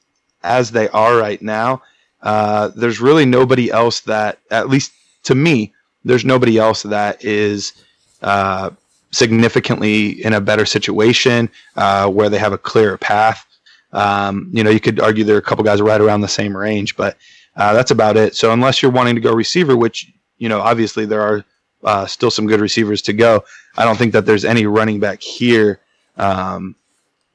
as 0.44 0.70
they 0.70 0.88
are 0.90 1.16
right 1.16 1.40
now, 1.40 1.82
uh, 2.22 2.68
there's 2.76 3.00
really 3.00 3.24
nobody 3.24 3.70
else 3.70 4.00
that, 4.00 4.38
at 4.50 4.68
least 4.68 4.92
to 5.24 5.34
me, 5.34 5.72
there's 6.04 6.24
nobody 6.24 6.58
else 6.58 6.82
that 6.82 7.24
is 7.24 7.72
uh, 8.22 8.70
significantly 9.10 10.22
in 10.24 10.34
a 10.34 10.40
better 10.40 10.66
situation 10.66 11.48
uh, 11.76 12.08
where 12.08 12.28
they 12.28 12.38
have 12.38 12.52
a 12.52 12.58
clearer 12.58 12.98
path. 12.98 13.46
Um, 13.92 14.50
you 14.52 14.64
know, 14.64 14.70
you 14.70 14.80
could 14.80 15.00
argue 15.00 15.24
there 15.24 15.36
are 15.36 15.40
a 15.40 15.42
couple 15.42 15.64
guys 15.64 15.82
right 15.82 16.00
around 16.00 16.22
the 16.22 16.28
same 16.28 16.56
range, 16.56 16.96
but 16.96 17.16
uh, 17.56 17.72
that's 17.72 17.90
about 17.90 18.16
it. 18.16 18.34
So 18.34 18.52
unless 18.52 18.82
you're 18.82 18.92
wanting 18.92 19.14
to 19.14 19.20
go 19.20 19.32
receiver, 19.34 19.76
which 19.76 20.10
you 20.38 20.48
know, 20.48 20.60
obviously 20.60 21.06
there 21.06 21.20
are 21.20 21.44
uh, 21.84 22.06
still 22.06 22.30
some 22.30 22.46
good 22.46 22.60
receivers 22.60 23.02
to 23.02 23.12
go. 23.12 23.44
I 23.76 23.84
don't 23.84 23.96
think 23.96 24.12
that 24.12 24.26
there's 24.26 24.44
any 24.44 24.66
running 24.66 25.00
back 25.00 25.22
here 25.22 25.80
um, 26.16 26.74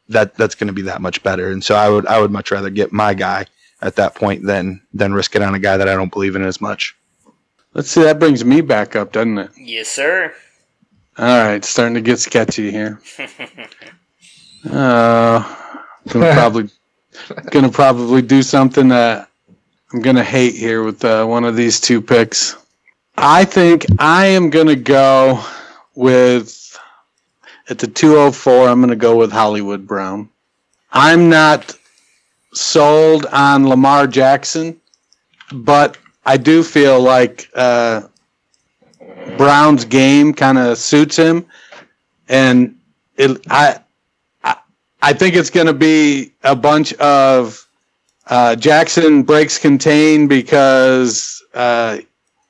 that 0.10 0.36
that's 0.36 0.56
going 0.56 0.68
to 0.68 0.74
be 0.74 0.84
that 0.84 1.02
much 1.02 1.24
better. 1.24 1.52
And 1.52 1.64
so 1.64 1.76
I 1.76 1.90
would 1.90 2.06
I 2.08 2.20
would 2.20 2.32
much 2.32 2.52
rather 2.52 2.70
get 2.70 2.92
my 2.92 3.14
guy 3.14 3.46
at 3.82 3.96
that 3.96 4.16
point 4.16 4.46
than 4.46 4.82
than 4.94 5.14
risk 5.14 5.36
it 5.36 5.42
on 5.42 5.56
a 5.56 5.60
guy 5.60 5.78
that 5.78 5.88
I 5.88 5.94
don't 5.94 6.12
believe 6.12 6.36
in 6.36 6.44
as 6.44 6.60
much. 6.60 6.96
Let's 7.74 7.92
see. 7.92 8.04
That 8.04 8.20
brings 8.20 8.44
me 8.44 8.62
back 8.62 8.96
up, 8.96 9.12
doesn't 9.12 9.38
it? 9.38 9.52
Yes, 9.58 9.88
sir. 9.88 10.34
All 11.18 11.26
right, 11.26 11.64
starting 11.66 11.96
to 11.96 12.02
get 12.02 12.20
sketchy 12.20 12.72
here. 12.72 13.02
uh, 14.70 15.67
gonna 16.08 16.34
probably 16.34 16.70
gonna 17.52 17.72
probably 17.72 18.22
do 18.22 18.42
something 18.42 18.88
that 18.90 19.30
I'm 19.94 20.02
gonna 20.02 20.24
hate 20.24 20.56
here 20.56 20.84
with 20.84 21.04
uh, 21.06 21.26
one 21.26 21.46
of 21.46 21.56
these 21.56 21.80
two 21.80 22.02
picks. 22.02 22.56
I 23.18 23.46
think 23.46 23.86
I 24.00 24.28
am 24.28 24.50
gonna 24.50 24.76
go 24.76 25.44
with 25.96 26.78
at 27.70 27.80
the 27.80 27.88
204. 27.88 28.68
I'm 28.68 28.80
gonna 28.80 28.96
go 28.96 29.16
with 29.18 29.32
Hollywood 29.32 29.88
Brown. 29.88 30.30
I'm 30.92 31.30
not 31.30 31.78
sold 32.54 33.26
on 33.28 33.68
Lamar 33.68 34.08
Jackson, 34.08 34.80
but 35.52 35.98
I 36.26 36.38
do 36.38 36.64
feel 36.64 37.00
like 37.00 37.50
uh, 37.56 38.02
Brown's 39.38 39.86
game 39.86 40.34
kind 40.34 40.58
of 40.58 40.78
suits 40.78 41.16
him, 41.16 41.46
and 42.30 42.78
it, 43.16 43.40
I, 43.50 43.68
I, 43.76 43.80
I 45.08 45.14
think 45.14 45.36
it's 45.38 45.50
going 45.50 45.68
to 45.68 45.74
be 45.74 46.34
a 46.44 46.54
bunch 46.54 46.94
of 46.96 47.66
uh, 48.26 48.58
Jackson 48.58 49.24
breaks 49.24 49.58
contain 49.58 50.28
because 50.28 51.42
uh, 51.54 52.00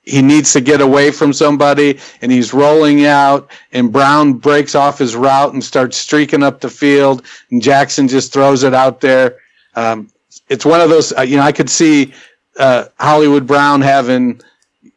he 0.02 0.24
needs 0.24 0.54
to 0.54 0.62
get 0.62 0.82
away 0.82 1.12
from 1.12 1.34
somebody, 1.34 2.00
and 2.24 2.32
he's 2.32 2.56
rolling 2.56 3.06
out, 3.06 3.52
and 3.74 3.92
Brown 3.92 4.34
breaks 4.34 4.74
off 4.74 4.98
his 4.98 5.16
route 5.16 5.54
and 5.54 5.64
starts 5.64 5.98
streaking 5.98 6.42
up 6.42 6.60
the 6.60 6.68
field, 6.68 7.22
and 7.52 7.62
Jackson 7.62 8.08
just 8.08 8.34
throws 8.34 8.64
it 8.64 8.74
out 8.74 9.02
there. 9.02 9.36
Um, 9.76 10.10
it's 10.50 10.66
one 10.66 10.82
of 10.82 10.90
those, 10.90 11.14
uh, 11.14 11.22
you 11.22 11.38
know, 11.38 11.44
I 11.44 11.52
could 11.52 11.70
see 11.70 12.12
uh, 12.58 12.86
Hollywood 13.00 13.46
Brown 13.46 13.82
having, 13.82 14.42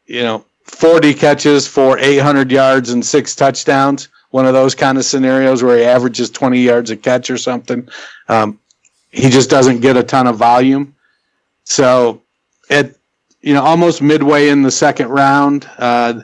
you 0.07 0.23
know, 0.23 0.47
40 0.65 1.13
catches 1.13 1.69
for 1.69 1.99
800 1.99 2.51
yards 2.51 2.89
and 2.89 3.05
six 3.05 3.37
touchdowns. 3.37 4.09
One 4.31 4.47
of 4.47 4.53
those 4.53 4.75
kind 4.75 4.97
of 4.99 5.05
scenarios 5.05 5.63
where 5.63 5.77
he 5.77 5.85
averages 5.85 6.31
20 6.31 6.61
yards 6.61 6.91
a 6.91 6.97
catch 6.97 7.31
or 7.31 7.37
something. 7.37 7.89
Um, 8.29 8.61
he 9.11 9.29
just 9.29 9.51
doesn't 9.51 9.81
get 9.81 9.97
a 9.97 10.03
ton 10.05 10.27
of 10.27 10.37
volume. 10.37 10.95
So, 11.65 12.23
at 12.69 12.95
you 13.41 13.55
know, 13.55 13.63
almost 13.63 14.03
midway 14.03 14.49
in 14.49 14.63
the 14.63 14.71
second 14.71 15.09
round, 15.09 15.69
uh, 15.79 16.23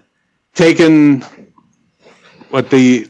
taking 0.54 1.22
what 2.50 2.70
the 2.70 3.08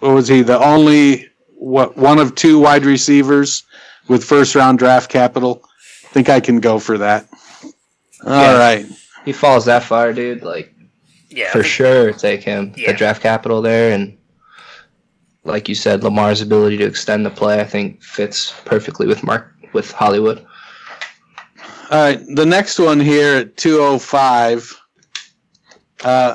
what 0.00 0.12
was 0.12 0.28
he 0.28 0.42
the 0.42 0.58
only 0.62 1.28
what 1.54 1.96
one 1.96 2.18
of 2.18 2.34
two 2.34 2.58
wide 2.58 2.84
receivers 2.84 3.64
with 4.08 4.22
first 4.22 4.54
round 4.54 4.78
draft 4.78 5.10
capital. 5.10 5.62
I 6.04 6.08
think 6.08 6.28
I 6.28 6.40
can 6.40 6.60
go 6.60 6.78
for 6.78 6.98
that. 6.98 7.26
All 8.24 8.32
Yeah. 8.32 8.58
right. 8.58 8.86
He 9.24 9.32
falls 9.32 9.64
that 9.64 9.82
far, 9.82 10.12
dude. 10.12 10.42
Like, 10.42 10.72
Yeah, 11.30 11.50
for 11.50 11.62
sure, 11.62 12.12
take 12.12 12.42
him. 12.42 12.72
Yeah. 12.76 12.92
The 12.92 12.98
draft 12.98 13.22
capital 13.22 13.60
there, 13.62 13.92
and 13.92 14.16
like 15.46 15.68
you 15.68 15.74
said, 15.74 16.04
Lamar's 16.04 16.40
ability 16.40 16.76
to 16.78 16.84
extend 16.84 17.24
the 17.24 17.30
play, 17.30 17.60
I 17.60 17.64
think, 17.64 18.02
fits 18.02 18.54
perfectly 18.64 19.06
with 19.06 19.22
Mark 19.22 19.52
with 19.72 19.90
Hollywood. 19.92 20.44
All 21.90 22.02
right, 22.02 22.20
the 22.34 22.46
next 22.46 22.78
one 22.78 22.98
here 22.98 23.36
at 23.36 23.56
205 23.56 24.80
uh, 26.02 26.34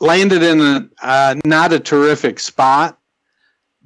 landed 0.00 0.42
in 0.42 0.60
a 0.60 0.88
uh, 1.02 1.34
not 1.44 1.72
a 1.72 1.80
terrific 1.80 2.38
spot, 2.38 2.98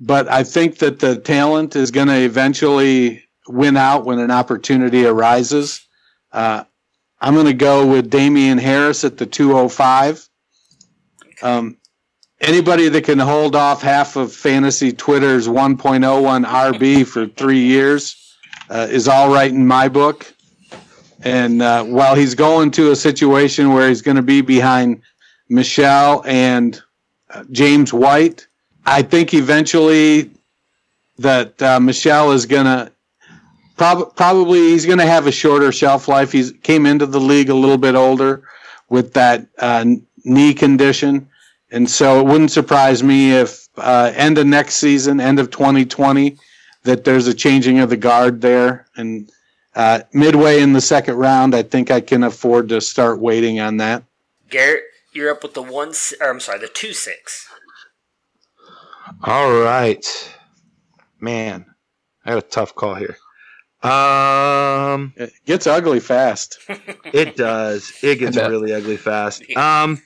but 0.00 0.28
I 0.28 0.42
think 0.42 0.78
that 0.78 0.98
the 0.98 1.16
talent 1.16 1.76
is 1.76 1.90
going 1.90 2.08
to 2.08 2.18
eventually 2.18 3.24
win 3.48 3.76
out 3.76 4.04
when 4.04 4.18
an 4.18 4.30
opportunity 4.30 5.06
arises. 5.06 5.86
Uh, 6.32 6.64
I'm 7.20 7.34
going 7.34 7.46
to 7.46 7.54
go 7.54 7.86
with 7.86 8.10
Damien 8.10 8.58
Harris 8.58 9.04
at 9.04 9.18
the 9.18 9.26
205. 9.26 10.28
Um, 11.42 11.76
anybody 12.40 12.88
that 12.88 13.04
can 13.04 13.18
hold 13.18 13.54
off 13.54 13.82
half 13.82 14.16
of 14.16 14.32
fantasy 14.32 14.92
Twitter's 14.92 15.48
1.01 15.48 16.46
RB 16.46 17.06
for 17.06 17.26
three 17.26 17.60
years 17.60 18.36
uh, 18.68 18.86
is 18.90 19.08
all 19.08 19.32
right 19.32 19.50
in 19.50 19.66
my 19.66 19.88
book. 19.88 20.32
And 21.22 21.60
uh, 21.60 21.84
while 21.84 22.14
he's 22.14 22.34
going 22.34 22.70
to 22.72 22.92
a 22.92 22.96
situation 22.96 23.72
where 23.72 23.88
he's 23.88 24.02
going 24.02 24.16
to 24.16 24.22
be 24.22 24.40
behind 24.40 25.02
Michel 25.48 26.22
and 26.26 26.80
uh, 27.28 27.44
James 27.50 27.92
White, 27.92 28.46
I 28.86 29.02
think 29.02 29.34
eventually 29.34 30.30
that 31.18 31.60
uh, 31.60 31.78
Michel 31.78 32.32
is 32.32 32.46
going 32.46 32.64
to 32.64 32.90
prob- 33.76 34.16
probably 34.16 34.58
he's 34.70 34.86
going 34.86 34.98
to 34.98 35.06
have 35.06 35.26
a 35.26 35.32
shorter 35.32 35.72
shelf 35.72 36.08
life. 36.08 36.32
He 36.32 36.50
came 36.50 36.86
into 36.86 37.04
the 37.04 37.20
league 37.20 37.50
a 37.50 37.54
little 37.54 37.78
bit 37.78 37.94
older 37.94 38.48
with 38.88 39.12
that 39.12 39.46
uh, 39.58 39.84
knee 40.24 40.54
condition, 40.54 41.28
and 41.70 41.88
so 41.88 42.20
it 42.20 42.26
wouldn't 42.26 42.50
surprise 42.50 43.02
me 43.02 43.32
if 43.32 43.68
uh, 43.76 44.12
end 44.14 44.38
of 44.38 44.46
next 44.46 44.76
season, 44.76 45.20
end 45.20 45.38
of 45.38 45.50
2020, 45.50 46.36
that 46.82 47.04
there's 47.04 47.26
a 47.26 47.34
changing 47.34 47.78
of 47.78 47.90
the 47.90 47.96
guard 47.96 48.40
there. 48.40 48.86
And 48.96 49.30
uh, 49.74 50.00
midway 50.12 50.60
in 50.60 50.72
the 50.72 50.80
second 50.80 51.16
round, 51.16 51.54
I 51.54 51.62
think 51.62 51.90
I 51.90 52.00
can 52.00 52.24
afford 52.24 52.68
to 52.70 52.80
start 52.80 53.20
waiting 53.20 53.60
on 53.60 53.76
that. 53.76 54.02
Garrett, 54.48 54.84
you're 55.12 55.30
up 55.30 55.42
with 55.42 55.54
the 55.54 55.62
one. 55.62 55.92
Or 56.20 56.30
I'm 56.30 56.40
sorry, 56.40 56.58
the 56.58 56.68
two 56.68 56.92
six. 56.92 57.48
All 59.22 59.52
right, 59.52 60.06
man, 61.20 61.66
I 62.24 62.30
got 62.30 62.44
a 62.44 62.48
tough 62.48 62.74
call 62.74 62.94
here. 62.94 63.16
Um, 63.82 65.12
it 65.16 65.32
gets 65.46 65.66
ugly 65.66 66.00
fast. 66.00 66.58
it 66.68 67.36
does. 67.36 67.92
It 68.02 68.18
gets 68.18 68.36
really 68.36 68.72
ugly 68.72 68.96
fast. 68.96 69.42
Um, 69.56 70.00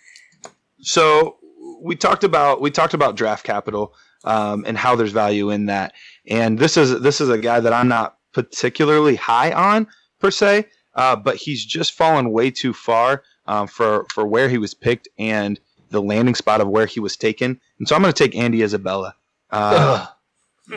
so 0.80 1.38
we 1.84 1.94
talked 1.94 2.24
about 2.24 2.62
we 2.62 2.70
talked 2.70 2.94
about 2.94 3.14
draft 3.14 3.44
capital 3.44 3.94
um, 4.24 4.64
and 4.66 4.76
how 4.76 4.96
there's 4.96 5.12
value 5.12 5.50
in 5.50 5.66
that. 5.66 5.92
And 6.26 6.58
this 6.58 6.76
is 6.76 7.00
this 7.02 7.20
is 7.20 7.28
a 7.28 7.38
guy 7.38 7.60
that 7.60 7.72
I'm 7.72 7.88
not 7.88 8.16
particularly 8.32 9.16
high 9.16 9.52
on 9.52 9.86
per 10.18 10.30
se, 10.30 10.66
uh, 10.94 11.14
but 11.14 11.36
he's 11.36 11.64
just 11.64 11.92
fallen 11.92 12.32
way 12.32 12.50
too 12.50 12.72
far 12.72 13.22
um, 13.46 13.66
for 13.66 14.06
for 14.10 14.26
where 14.26 14.48
he 14.48 14.56
was 14.56 14.72
picked 14.72 15.08
and 15.18 15.60
the 15.90 16.00
landing 16.00 16.34
spot 16.34 16.62
of 16.62 16.68
where 16.68 16.86
he 16.86 17.00
was 17.00 17.16
taken. 17.16 17.60
And 17.78 17.86
so 17.86 17.94
I'm 17.94 18.02
going 18.02 18.12
to 18.12 18.24
take 18.24 18.34
Andy 18.34 18.62
Isabella. 18.62 19.14
Uh, 19.50 20.06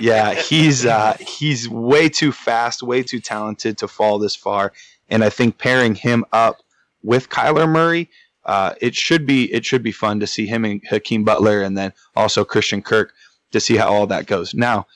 yeah, 0.02 0.34
he's 0.34 0.86
uh, 0.86 1.16
he's 1.22 1.70
way 1.70 2.10
too 2.10 2.34
fast, 2.34 2.84
way 2.84 3.02
too 3.02 3.22
talented 3.22 3.78
to 3.78 3.88
fall 3.88 4.20
this 4.20 4.36
far. 4.36 4.74
And 5.10 5.24
I 5.24 5.30
think 5.30 5.58
pairing 5.58 5.96
him 5.96 6.26
up 6.34 6.62
with 7.02 7.30
Kyler 7.30 7.70
Murray, 7.70 8.10
uh, 8.48 8.74
it 8.82 8.96
should 8.96 9.26
be 9.26 9.54
it 9.54 9.66
should 9.66 9.84
be 9.84 9.92
fun 9.92 10.20
to 10.22 10.28
see 10.28 10.48
him 10.48 10.66
and 10.66 10.82
Hakeem 10.90 11.24
Butler, 11.24 11.62
and 11.62 11.78
then 11.78 11.94
also 12.16 12.44
Christian 12.44 12.82
Kirk 12.82 13.14
to 13.52 13.60
see 13.60 13.76
how 13.76 13.90
all 13.94 14.08
that 14.08 14.26
goes. 14.26 14.54
Now, 14.54 14.88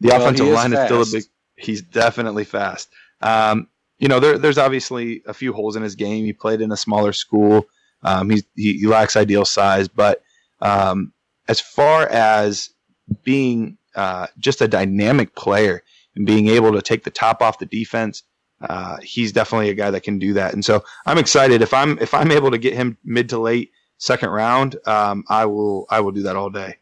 the 0.00 0.08
Well, 0.08 0.22
offensive 0.22 0.46
is 0.46 0.54
line 0.54 0.72
is 0.72 0.84
still 0.86 1.02
a 1.02 1.06
big. 1.06 1.24
He's 1.56 1.82
definitely 1.82 2.44
fast. 2.44 2.88
Um, 3.20 3.68
you 3.98 4.08
know, 4.08 4.18
there, 4.18 4.38
there's 4.38 4.56
obviously 4.58 5.22
a 5.26 5.34
few 5.34 5.52
holes 5.52 5.76
in 5.76 5.82
his 5.82 5.94
game. 5.94 6.24
He 6.24 6.32
played 6.32 6.60
in 6.62 6.72
a 6.72 6.76
smaller 6.76 7.12
school. 7.12 7.66
Um, 8.02 8.30
he's, 8.30 8.44
he, 8.56 8.78
he 8.78 8.86
lacks 8.86 9.14
ideal 9.14 9.44
size, 9.44 9.88
but 9.88 10.22
um, 10.62 11.12
as 11.48 11.60
far 11.60 12.08
as 12.08 12.70
being 13.24 13.76
uh, 13.94 14.28
just 14.38 14.62
a 14.62 14.68
dynamic 14.68 15.34
player 15.34 15.82
and 16.16 16.24
being 16.24 16.48
able 16.48 16.72
to 16.72 16.80
take 16.80 17.04
the 17.04 17.10
top 17.10 17.42
off 17.42 17.58
the 17.58 17.66
defense, 17.66 18.22
uh, 18.62 18.98
he's 19.02 19.32
definitely 19.32 19.70
a 19.70 19.74
guy 19.74 19.90
that 19.90 20.02
can 20.02 20.18
do 20.18 20.34
that. 20.34 20.52
And 20.52 20.64
so 20.64 20.84
I'm 21.06 21.18
excited 21.18 21.62
if 21.62 21.72
I'm 21.72 21.98
if 21.98 22.12
I'm 22.14 22.30
able 22.30 22.50
to 22.50 22.58
get 22.58 22.74
him 22.74 22.98
mid 23.04 23.28
to 23.30 23.38
late 23.38 23.72
second 23.98 24.30
round, 24.30 24.76
um, 24.86 25.24
I 25.28 25.46
will 25.46 25.86
I 25.90 26.00
will 26.00 26.12
do 26.12 26.22
that 26.22 26.36
all 26.36 26.50
day. 26.50 26.76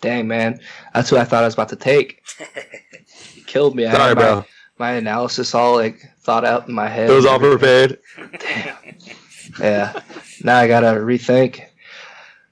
Dang 0.00 0.28
man, 0.28 0.60
that's 0.94 1.10
who 1.10 1.16
I 1.16 1.24
thought 1.24 1.42
I 1.42 1.46
was 1.46 1.54
about 1.54 1.70
to 1.70 1.76
take. 1.76 2.22
You 3.34 3.44
killed 3.44 3.74
me. 3.74 3.84
Sorry, 3.84 3.96
had 3.96 4.16
my, 4.16 4.22
bro. 4.22 4.44
my 4.78 4.92
analysis 4.92 5.54
all 5.54 5.74
like 5.76 6.02
thought 6.20 6.44
out 6.44 6.68
in 6.68 6.74
my 6.74 6.88
head. 6.88 7.08
It 7.10 7.14
was 7.14 7.26
all 7.26 7.38
prepared. 7.38 7.98
Damn. 8.38 8.76
yeah. 9.58 10.00
Now 10.44 10.58
I 10.58 10.68
gotta 10.68 10.98
rethink. 10.98 11.67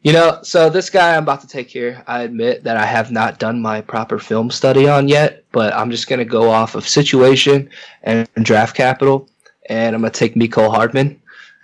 You 0.07 0.13
know, 0.13 0.39
so 0.43 0.71
this 0.71 0.89
guy 0.89 1.17
I'm 1.17 1.25
about 1.25 1.41
to 1.41 1.49
take 1.49 1.69
here, 1.69 2.05
I 2.07 2.23
admit 2.23 2.63
that 2.63 2.77
I 2.77 2.87
have 2.87 3.11
not 3.11 3.41
done 3.41 3.61
my 3.61 3.81
proper 3.81 4.21
film 4.21 4.53
study 4.53 4.89
on 4.89 5.09
yet, 5.09 5.43
but 5.51 5.75
I'm 5.75 5.91
just 5.91 6.07
gonna 6.07 6.25
go 6.25 6.49
off 6.49 6.77
of 6.77 6.87
situation 6.89 7.69
and 8.05 8.29
draft 8.37 8.77
capital, 8.77 9.29
and 9.69 9.97
I'm 9.97 10.03
gonna 10.03 10.13
take 10.13 10.37
Mecole 10.37 10.73
Hardman. 10.73 11.21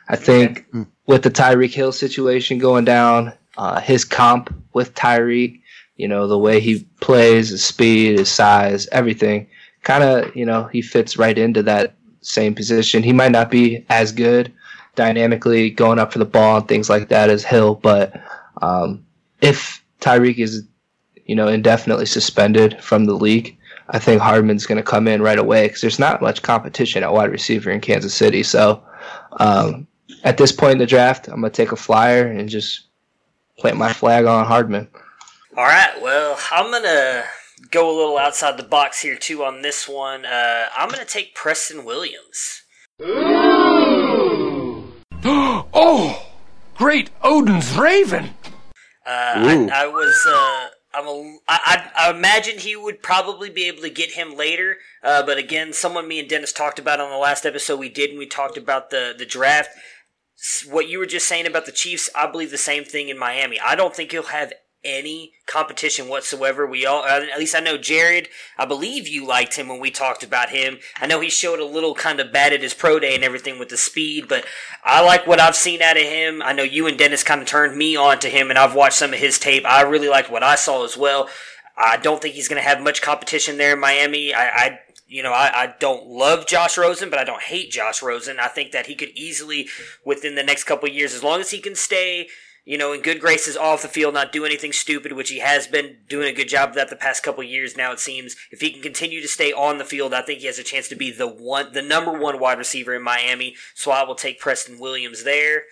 I 0.08 0.16
think 0.16 0.66
with 1.06 1.22
the 1.22 1.30
Tyreek 1.30 1.72
Hill 1.72 1.92
situation 1.92 2.58
going 2.58 2.84
down, 2.84 3.32
uh, 3.58 3.80
his 3.80 4.04
comp 4.04 4.52
with 4.72 4.92
Tyreek, 4.96 5.60
you 5.94 6.08
know, 6.08 6.26
the 6.26 6.36
way 6.36 6.58
he 6.58 6.84
plays, 6.98 7.50
his 7.50 7.64
speed, 7.64 8.18
his 8.18 8.28
size, 8.28 8.88
everything, 8.90 9.46
kind 9.84 10.02
of, 10.02 10.34
you 10.34 10.46
know, 10.46 10.64
he 10.64 10.82
fits 10.82 11.16
right 11.16 11.38
into 11.38 11.62
that 11.62 11.94
same 12.22 12.56
position. 12.56 13.04
He 13.04 13.12
might 13.12 13.30
not 13.30 13.52
be 13.52 13.86
as 13.88 14.10
good 14.10 14.52
dynamically 14.94 15.70
going 15.70 15.98
up 15.98 16.12
for 16.12 16.18
the 16.18 16.24
ball 16.24 16.58
and 16.58 16.68
things 16.68 16.90
like 16.90 17.08
that 17.08 17.30
as 17.30 17.44
Hill, 17.44 17.74
but 17.76 18.22
um, 18.60 19.04
if 19.40 19.82
Tyreek 20.00 20.38
is, 20.38 20.64
you 21.26 21.34
know, 21.34 21.48
indefinitely 21.48 22.06
suspended 22.06 22.82
from 22.82 23.04
the 23.04 23.14
league, 23.14 23.56
I 23.88 23.98
think 23.98 24.20
Hardman's 24.20 24.66
going 24.66 24.76
to 24.76 24.82
come 24.82 25.08
in 25.08 25.22
right 25.22 25.38
away 25.38 25.66
because 25.66 25.80
there's 25.80 25.98
not 25.98 26.22
much 26.22 26.42
competition 26.42 27.02
at 27.02 27.12
wide 27.12 27.30
receiver 27.30 27.70
in 27.70 27.80
Kansas 27.80 28.14
City. 28.14 28.42
So 28.42 28.82
um, 29.38 29.86
at 30.24 30.38
this 30.38 30.52
point 30.52 30.72
in 30.72 30.78
the 30.78 30.86
draft, 30.86 31.28
I'm 31.28 31.40
going 31.40 31.52
to 31.52 31.56
take 31.56 31.72
a 31.72 31.76
flyer 31.76 32.26
and 32.26 32.48
just 32.48 32.86
plant 33.58 33.76
my 33.76 33.92
flag 33.92 34.24
on 34.26 34.46
Hardman. 34.46 34.88
All 35.54 35.64
right, 35.64 36.00
well, 36.00 36.38
I'm 36.50 36.70
gonna 36.70 37.24
go 37.70 37.94
a 37.94 37.94
little 37.94 38.16
outside 38.16 38.56
the 38.56 38.62
box 38.62 39.02
here 39.02 39.16
too 39.16 39.44
on 39.44 39.60
this 39.60 39.86
one. 39.86 40.24
Uh, 40.24 40.68
I'm 40.74 40.88
gonna 40.88 41.04
take 41.04 41.34
Preston 41.34 41.84
Williams. 41.84 42.62
oh, 45.24 46.26
great 46.74 47.10
Odin's 47.22 47.76
Raven. 47.76 48.34
Uh, 49.06 49.70
I, 49.70 49.70
I 49.72 49.86
was. 49.86 50.26
Uh, 50.28 50.68
I'm 50.94 51.06
a, 51.06 51.38
I, 51.48 51.90
I, 51.96 52.06
I 52.06 52.10
imagine 52.10 52.58
he 52.58 52.74
would 52.74 53.02
probably 53.02 53.48
be 53.48 53.68
able 53.68 53.82
to 53.82 53.90
get 53.90 54.12
him 54.12 54.36
later. 54.36 54.78
Uh, 55.02 55.24
but 55.24 55.38
again, 55.38 55.72
someone 55.72 56.08
me 56.08 56.18
and 56.18 56.28
Dennis 56.28 56.52
talked 56.52 56.78
about 56.78 57.00
on 57.00 57.10
the 57.10 57.16
last 57.16 57.46
episode 57.46 57.78
we 57.78 57.88
did 57.88 58.10
when 58.10 58.18
we 58.18 58.26
talked 58.26 58.56
about 58.56 58.90
the, 58.90 59.14
the 59.16 59.24
draft. 59.24 59.70
What 60.68 60.88
you 60.88 60.98
were 60.98 61.06
just 61.06 61.28
saying 61.28 61.46
about 61.46 61.66
the 61.66 61.72
Chiefs, 61.72 62.10
I 62.16 62.28
believe 62.28 62.50
the 62.50 62.58
same 62.58 62.84
thing 62.84 63.08
in 63.08 63.18
Miami. 63.18 63.60
I 63.60 63.76
don't 63.76 63.94
think 63.94 64.10
he'll 64.10 64.24
have 64.24 64.52
any 64.84 65.32
competition 65.46 66.08
whatsoever. 66.08 66.66
We 66.66 66.84
all, 66.84 67.02
uh, 67.02 67.26
at 67.32 67.38
least 67.38 67.54
I 67.54 67.60
know 67.60 67.78
Jared. 67.78 68.28
I 68.58 68.64
believe 68.64 69.06
you 69.06 69.26
liked 69.26 69.56
him 69.56 69.68
when 69.68 69.80
we 69.80 69.90
talked 69.90 70.22
about 70.22 70.50
him. 70.50 70.78
I 71.00 71.06
know 71.06 71.20
he 71.20 71.30
showed 71.30 71.60
a 71.60 71.64
little 71.64 71.94
kind 71.94 72.20
of 72.20 72.32
bad 72.32 72.52
at 72.52 72.62
his 72.62 72.74
pro 72.74 72.98
day 72.98 73.14
and 73.14 73.24
everything 73.24 73.58
with 73.58 73.68
the 73.68 73.76
speed, 73.76 74.28
but 74.28 74.44
I 74.84 75.04
like 75.04 75.26
what 75.26 75.40
I've 75.40 75.56
seen 75.56 75.82
out 75.82 75.96
of 75.96 76.02
him. 76.02 76.42
I 76.42 76.52
know 76.52 76.62
you 76.62 76.86
and 76.86 76.98
Dennis 76.98 77.22
kind 77.22 77.40
of 77.40 77.46
turned 77.46 77.76
me 77.76 77.96
on 77.96 78.18
to 78.20 78.28
him, 78.28 78.50
and 78.50 78.58
I've 78.58 78.74
watched 78.74 78.98
some 78.98 79.12
of 79.12 79.20
his 79.20 79.38
tape. 79.38 79.64
I 79.64 79.82
really 79.82 80.08
liked 80.08 80.30
what 80.30 80.42
I 80.42 80.56
saw 80.56 80.84
as 80.84 80.96
well. 80.96 81.28
I 81.76 81.96
don't 81.96 82.20
think 82.20 82.34
he's 82.34 82.48
going 82.48 82.62
to 82.62 82.68
have 82.68 82.82
much 82.82 83.02
competition 83.02 83.58
there 83.58 83.74
in 83.74 83.80
Miami. 83.80 84.34
I, 84.34 84.48
I 84.48 84.78
you 85.06 85.22
know, 85.22 85.32
I, 85.32 85.50
I 85.54 85.74
don't 85.78 86.06
love 86.06 86.46
Josh 86.46 86.78
Rosen, 86.78 87.10
but 87.10 87.18
I 87.18 87.24
don't 87.24 87.42
hate 87.42 87.70
Josh 87.70 88.02
Rosen. 88.02 88.40
I 88.40 88.48
think 88.48 88.72
that 88.72 88.86
he 88.86 88.94
could 88.94 89.10
easily, 89.14 89.68
within 90.04 90.34
the 90.36 90.42
next 90.42 90.64
couple 90.64 90.88
years, 90.88 91.14
as 91.14 91.22
long 91.22 91.40
as 91.40 91.50
he 91.50 91.60
can 91.60 91.74
stay, 91.74 92.28
you 92.64 92.78
know, 92.78 92.92
in 92.92 93.00
good 93.02 93.20
graces 93.20 93.56
off 93.56 93.82
the 93.82 93.88
field, 93.88 94.14
not 94.14 94.30
do 94.32 94.44
anything 94.44 94.72
stupid, 94.72 95.12
which 95.12 95.30
he 95.30 95.40
has 95.40 95.66
been 95.66 95.96
doing 96.08 96.28
a 96.28 96.32
good 96.36 96.48
job 96.48 96.70
of 96.70 96.74
that 96.76 96.90
the 96.90 96.96
past 96.96 97.22
couple 97.22 97.42
years 97.42 97.76
now, 97.76 97.90
it 97.92 97.98
seems. 98.00 98.36
If 98.50 98.60
he 98.60 98.70
can 98.70 98.82
continue 98.82 99.20
to 99.20 99.28
stay 99.28 99.52
on 99.52 99.78
the 99.78 99.84
field, 99.84 100.14
I 100.14 100.22
think 100.22 100.40
he 100.40 100.46
has 100.46 100.58
a 100.58 100.62
chance 100.62 100.88
to 100.88 100.94
be 100.96 101.10
the 101.10 101.26
one, 101.26 101.72
the 101.72 101.82
number 101.82 102.12
one 102.12 102.38
wide 102.38 102.58
receiver 102.58 102.94
in 102.94 103.02
Miami. 103.02 103.56
So 103.74 103.90
I 103.90 104.04
will 104.04 104.14
take 104.14 104.38
Preston 104.38 104.78
Williams 104.78 105.24
there. 105.24 105.62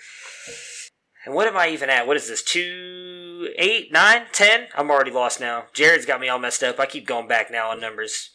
And 1.26 1.34
what 1.34 1.47
am 1.47 1.57
I 1.57 1.68
even 1.68 1.91
at? 1.91 2.07
What 2.07 2.16
is 2.16 2.28
this? 2.28 2.43
Two, 2.43 3.51
eight, 3.57 3.93
nine, 3.93 4.22
ten? 4.32 4.68
I'm 4.74 4.91
already 4.91 5.11
lost 5.11 5.38
now. 5.38 5.66
Jared's 5.74 6.07
got 6.07 6.20
me 6.20 6.28
all 6.28 6.38
messed 6.38 6.62
up. 6.62 6.80
I 6.80 6.86
keep 6.86 7.07
going 7.07 7.28
back 7.28 7.51
now 7.51 7.70
on 7.70 7.78
numbers. 7.80 8.30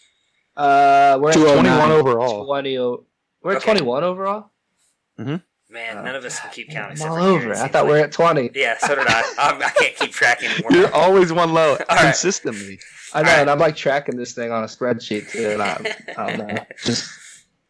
Uh, 0.56 1.18
we're 1.20 1.30
at 1.32 1.36
21 1.36 1.66
21 1.66 1.92
overall. 1.92 2.46
20, 2.46 2.78
o- 2.78 3.06
we're 3.42 3.52
at 3.52 3.58
Okay. 3.58 3.66
21 3.66 4.04
overall. 4.04 4.52
Mm-hmm. 5.20 5.36
Man, 5.76 5.98
oh, 5.98 6.04
none 6.04 6.16
of 6.16 6.24
us 6.24 6.40
can 6.40 6.50
keep 6.52 6.70
counting. 6.70 7.02
I'm 7.04 7.12
all 7.12 7.18
over. 7.18 7.52
I 7.52 7.68
thought 7.68 7.86
we 7.86 7.92
like. 7.92 8.00
we're 8.00 8.06
at 8.06 8.12
20. 8.14 8.52
Yeah, 8.56 8.78
so 8.78 8.96
did 8.96 9.08
I. 9.08 9.24
I'm, 9.38 9.62
I 9.62 9.70
can't 9.72 9.94
keep 9.94 10.14
track 10.14 10.42
anymore. 10.42 10.72
You're 10.72 10.96
always 10.96 11.34
one 11.34 11.54
low 11.54 11.76
right. 11.90 12.00
consistently. 12.00 12.80
I 13.14 13.24
know, 13.24 13.30
and 13.30 13.50
I'm 13.50 13.60
like 13.60 13.76
tracking 13.76 14.16
this 14.16 14.32
thing 14.32 14.54
on 14.54 14.64
a 14.64 14.68
spreadsheet 14.68 15.30
too, 15.30 15.50
and 15.50 15.62
I'm, 15.62 15.86
I 16.18 16.38
don't 16.38 16.48
know, 16.48 16.66
just 16.82 17.12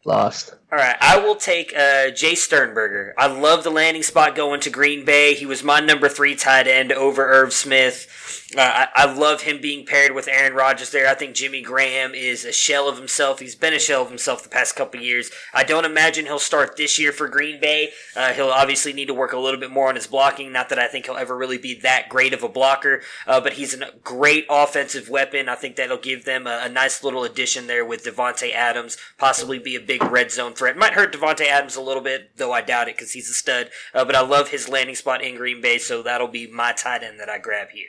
lost. 0.04 0.54
All 0.72 0.78
right, 0.78 0.96
I 1.00 1.20
will 1.20 1.36
take 1.36 1.72
uh, 1.76 2.10
Jace 2.10 2.38
Sternberger. 2.38 3.14
I 3.16 3.28
love 3.28 3.62
the 3.62 3.70
landing 3.70 4.02
spot 4.02 4.34
going 4.34 4.58
to 4.62 4.70
Green 4.70 5.04
Bay. 5.04 5.34
He 5.34 5.46
was 5.46 5.62
my 5.62 5.78
number 5.78 6.08
three 6.08 6.34
tight 6.34 6.66
end 6.66 6.90
over 6.90 7.24
Irv 7.24 7.52
Smith. 7.52 8.42
Uh, 8.56 8.60
I, 8.60 8.88
I 8.94 9.12
love 9.12 9.42
him 9.42 9.60
being 9.60 9.86
paired 9.86 10.12
with 10.12 10.26
Aaron 10.26 10.54
Rodgers 10.54 10.90
there. 10.90 11.08
I 11.08 11.14
think 11.14 11.36
Jimmy 11.36 11.62
Graham 11.62 12.14
is 12.14 12.44
a 12.44 12.50
shell 12.52 12.88
of 12.88 12.96
himself. 12.96 13.38
He's 13.38 13.54
been 13.54 13.74
a 13.74 13.78
shell 13.78 14.02
of 14.02 14.08
himself 14.08 14.42
the 14.42 14.48
past 14.48 14.74
couple 14.74 15.00
years. 15.00 15.30
I 15.54 15.62
don't 15.62 15.84
imagine 15.84 16.26
he'll 16.26 16.40
start 16.40 16.76
this 16.76 16.98
year 16.98 17.12
for 17.12 17.28
Green 17.28 17.60
Bay. 17.60 17.90
Uh, 18.16 18.32
he'll 18.32 18.50
obviously 18.50 18.92
need 18.92 19.06
to 19.06 19.14
work 19.14 19.32
a 19.32 19.38
little 19.38 19.60
bit 19.60 19.70
more 19.70 19.88
on 19.88 19.94
his 19.94 20.08
blocking. 20.08 20.52
Not 20.52 20.68
that 20.70 20.80
I 20.80 20.88
think 20.88 21.06
he'll 21.06 21.16
ever 21.16 21.36
really 21.36 21.58
be 21.58 21.78
that 21.80 22.08
great 22.08 22.34
of 22.34 22.42
a 22.42 22.48
blocker, 22.48 23.02
uh, 23.28 23.40
but 23.40 23.52
he's 23.52 23.72
a 23.74 23.92
great 24.02 24.46
offensive 24.50 25.08
weapon. 25.08 25.48
I 25.48 25.54
think 25.54 25.76
that'll 25.76 25.96
give 25.96 26.24
them 26.24 26.48
a, 26.48 26.62
a 26.64 26.68
nice 26.68 27.04
little 27.04 27.22
addition 27.22 27.68
there 27.68 27.84
with 27.84 28.04
Davante 28.04 28.52
Adams. 28.52 28.96
Possibly 29.16 29.60
be 29.60 29.76
a 29.76 29.80
big 29.80 30.02
red 30.02 30.32
zone 30.32 30.54
threat. 30.56 30.76
Might 30.76 30.94
hurt 30.94 31.12
Davante 31.12 31.46
Adams 31.46 31.76
a 31.76 31.80
little 31.80 32.02
bit, 32.02 32.36
though 32.36 32.52
I 32.52 32.62
doubt 32.62 32.88
it 32.88 32.96
because 32.96 33.12
he's 33.12 33.30
a 33.30 33.34
stud. 33.34 33.70
Uh, 33.94 34.04
but 34.04 34.14
I 34.14 34.20
love 34.20 34.48
his 34.48 34.68
landing 34.68 34.94
spot 34.94 35.22
in 35.22 35.36
Green 35.36 35.60
Bay, 35.60 35.78
so 35.78 36.02
that'll 36.02 36.28
be 36.28 36.46
my 36.46 36.72
tight 36.72 37.02
end 37.02 37.20
that 37.20 37.28
I 37.28 37.38
grab 37.38 37.68
here. 37.70 37.88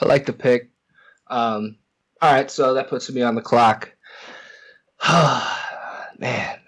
I 0.00 0.06
like 0.06 0.26
the 0.26 0.32
pick. 0.32 0.70
Um, 1.28 1.76
all 2.20 2.32
right, 2.32 2.50
so 2.50 2.74
that 2.74 2.88
puts 2.88 3.10
me 3.10 3.22
on 3.22 3.34
the 3.34 3.42
clock. 3.42 3.92
Man, 6.18 6.58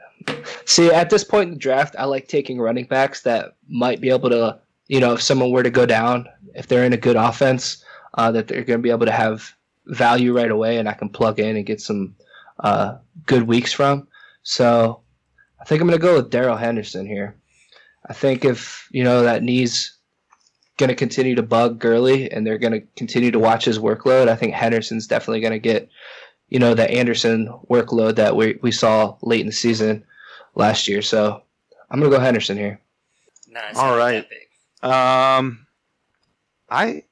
see, 0.64 0.90
at 0.90 1.11
this 1.11 1.24
point 1.24 1.48
in 1.48 1.55
the 1.55 1.61
draft, 1.61 1.96
I 1.98 2.05
like 2.05 2.28
taking 2.28 2.61
running 2.61 2.86
backs 2.86 3.22
that 3.22 3.57
might 3.68 4.01
be 4.01 4.11
able 4.11 4.30
to, 4.30 4.61
you 4.86 5.01
know, 5.01 5.14
if 5.14 5.22
someone 5.22 5.51
were 5.51 5.64
to 5.64 5.70
go 5.70 5.86
down, 5.86 6.28
if 6.55 6.68
they're 6.68 6.84
in 6.84 6.92
a 6.92 6.98
good 6.98 7.16
offense, 7.16 7.84
uh, 8.14 8.30
that 8.32 8.48
they're 8.48 8.64
going 8.64 8.78
to 8.78 8.82
be 8.82 8.90
able 8.90 9.07
to 9.07 9.12
have 9.12 9.53
value 9.86 10.34
right 10.34 10.51
away, 10.51 10.78
and 10.78 10.88
I 10.88 10.92
can 10.92 11.09
plug 11.09 11.40
in 11.40 11.57
and 11.57 11.66
get 11.66 11.80
some 11.80 12.14
uh, 12.61 12.98
good 13.26 13.42
weeks 13.42 13.72
from. 13.72 14.07
So 14.42 15.01
I 15.61 15.65
think 15.65 15.81
I'm 15.81 15.89
going 15.89 15.99
to 15.99 16.03
go 16.03 16.17
with 16.17 16.31
Darrell 16.31 16.57
Henderson 16.57 17.07
here. 17.07 17.37
I 18.09 18.13
think 18.13 18.45
if 18.45 18.89
you 18.91 19.05
know 19.05 19.23
that 19.23 19.43
knee's 19.43 19.97
going 20.79 20.89
to 20.89 20.95
continue 20.95 21.35
to 21.35 21.43
bug 21.43 21.79
Gurley 21.79 22.31
and 22.31 22.47
they're 22.47 22.59
going 22.59 22.73
to 22.73 22.81
continue 22.97 23.31
to 23.31 23.39
watch 23.39 23.67
his 23.67 23.79
workload, 23.79 24.29
I 24.29 24.37
think 24.37 24.55
Henderson's 24.55 25.07
definitely 25.07 25.41
going 25.41 25.53
to 25.53 25.59
get, 25.59 25.91
you 26.49 26.59
know, 26.59 26.73
the 26.73 26.91
Anderson 26.91 27.49
workload 27.69 28.17
that 28.17 28.35
we, 28.35 28.59
we 28.63 28.73
saw 28.73 29.17
late 29.21 29.43
in 29.43 29.47
the 29.47 29.53
season 29.53 30.05
last 30.55 30.89
year. 30.89 31.03
So 31.03 31.43
I'm 31.91 32.01
going 32.01 32.11
to 32.11 32.17
go 32.17 32.23
Henderson 32.23 32.57
here. 32.57 32.81
Nice. 33.49 33.77
All 33.77 33.97
right. 33.97 34.27
Um, 34.83 35.67
I, 36.71 37.05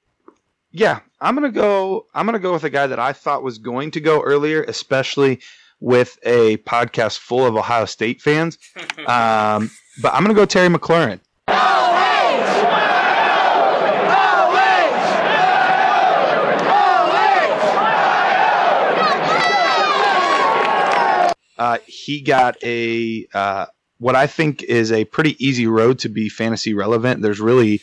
yeah, 0.71 1.01
I'm 1.21 1.35
gonna 1.35 1.51
go. 1.51 2.07
I'm 2.15 2.27
gonna 2.27 2.39
go 2.39 2.53
with 2.53 2.65
a 2.65 2.71
guy 2.71 2.87
that 2.87 2.99
I 2.99 3.13
thought 3.13 3.43
was 3.43 3.59
going 3.59 3.91
to 3.93 4.01
go 4.01 4.23
earlier, 4.23 4.63
especially 4.63 5.41
with 5.81 6.18
a 6.22 6.57
podcast 6.59 7.18
full 7.18 7.47
of 7.47 7.57
Ohio 7.57 7.85
State 7.85 8.20
fans. 8.20 8.59
um, 9.07 9.70
but 10.03 10.14
I'm 10.14 10.22
gonna 10.22 10.35
go 10.35 10.45
Terry 10.45 10.68
McLaurin. 10.68 11.20
Uh, 21.59 21.79
he 21.87 22.20
got 22.20 22.57
a 22.62 23.26
uh, 23.35 23.66
what 23.99 24.14
I 24.14 24.29
think 24.29 24.62
is 24.62 24.93
a 24.93 25.05
pretty 25.05 25.45
easy 25.45 25.66
road 25.66 25.99
to 26.01 26.09
be 26.09 26.29
fantasy 26.29 26.72
relevant. 26.72 27.20
There's 27.20 27.41
really 27.41 27.81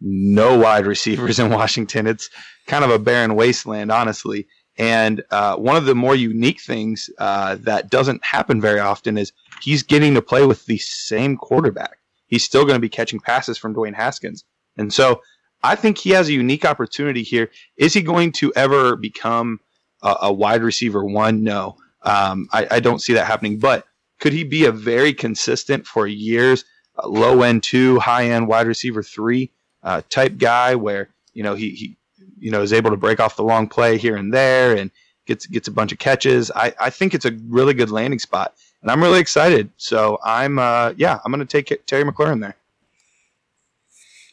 no 0.00 0.56
wide 0.56 0.86
receivers 0.86 1.38
in 1.38 1.50
Washington. 1.50 2.06
It's 2.06 2.30
kind 2.66 2.84
of 2.84 2.90
a 2.90 2.98
barren 2.98 3.34
wasteland, 3.34 3.90
honestly. 3.90 4.46
And 4.80 5.22
uh, 5.30 5.56
one 5.56 5.76
of 5.76 5.84
the 5.84 5.94
more 5.94 6.16
unique 6.16 6.62
things 6.62 7.10
uh, 7.18 7.56
that 7.60 7.90
doesn't 7.90 8.24
happen 8.24 8.62
very 8.62 8.80
often 8.80 9.18
is 9.18 9.30
he's 9.60 9.82
getting 9.82 10.14
to 10.14 10.22
play 10.22 10.46
with 10.46 10.64
the 10.64 10.78
same 10.78 11.36
quarterback. 11.36 11.98
He's 12.28 12.44
still 12.44 12.62
going 12.62 12.76
to 12.76 12.80
be 12.80 12.88
catching 12.88 13.20
passes 13.20 13.58
from 13.58 13.74
Dwayne 13.74 13.94
Haskins. 13.94 14.42
And 14.78 14.90
so 14.90 15.20
I 15.62 15.76
think 15.76 15.98
he 15.98 16.10
has 16.10 16.30
a 16.30 16.32
unique 16.32 16.64
opportunity 16.64 17.22
here. 17.22 17.50
Is 17.76 17.92
he 17.92 18.00
going 18.00 18.32
to 18.32 18.54
ever 18.56 18.96
become 18.96 19.60
a, 20.02 20.16
a 20.22 20.32
wide 20.32 20.62
receiver 20.62 21.04
one? 21.04 21.44
No. 21.44 21.76
Um, 22.00 22.48
I, 22.50 22.66
I, 22.70 22.80
don't 22.80 23.02
see 23.02 23.12
that 23.12 23.26
happening. 23.26 23.58
But 23.58 23.84
could 24.18 24.32
he 24.32 24.44
be 24.44 24.64
a 24.64 24.72
very 24.72 25.12
consistent 25.12 25.86
for 25.86 26.06
years, 26.06 26.64
low 27.04 27.42
end 27.42 27.64
two, 27.64 27.98
high 27.98 28.30
end 28.30 28.48
wide 28.48 28.66
receiver 28.66 29.02
three 29.02 29.52
uh, 29.82 30.00
type 30.08 30.38
guy 30.38 30.74
where 30.76 31.10
you 31.34 31.42
know 31.42 31.54
he, 31.54 31.70
he 31.72 31.98
you 32.40 32.50
know 32.50 32.62
is 32.62 32.72
able 32.72 32.90
to 32.90 32.96
break 32.96 33.20
off 33.20 33.36
the 33.36 33.44
long 33.44 33.68
play 33.68 33.98
here 33.98 34.16
and 34.16 34.32
there 34.32 34.76
and 34.76 34.90
gets 35.26 35.46
gets 35.46 35.68
a 35.68 35.72
bunch 35.72 35.92
of 35.92 35.98
catches. 35.98 36.50
I, 36.50 36.74
I 36.80 36.90
think 36.90 37.14
it's 37.14 37.24
a 37.24 37.32
really 37.48 37.74
good 37.74 37.90
landing 37.90 38.18
spot, 38.18 38.54
and 38.82 38.90
I'm 38.90 39.02
really 39.02 39.20
excited. 39.20 39.70
So 39.76 40.18
I'm 40.24 40.58
uh, 40.58 40.94
yeah 40.96 41.20
I'm 41.24 41.32
going 41.32 41.46
to 41.46 41.62
take 41.62 41.86
Terry 41.86 42.04
McLaurin 42.04 42.40
there. 42.40 42.56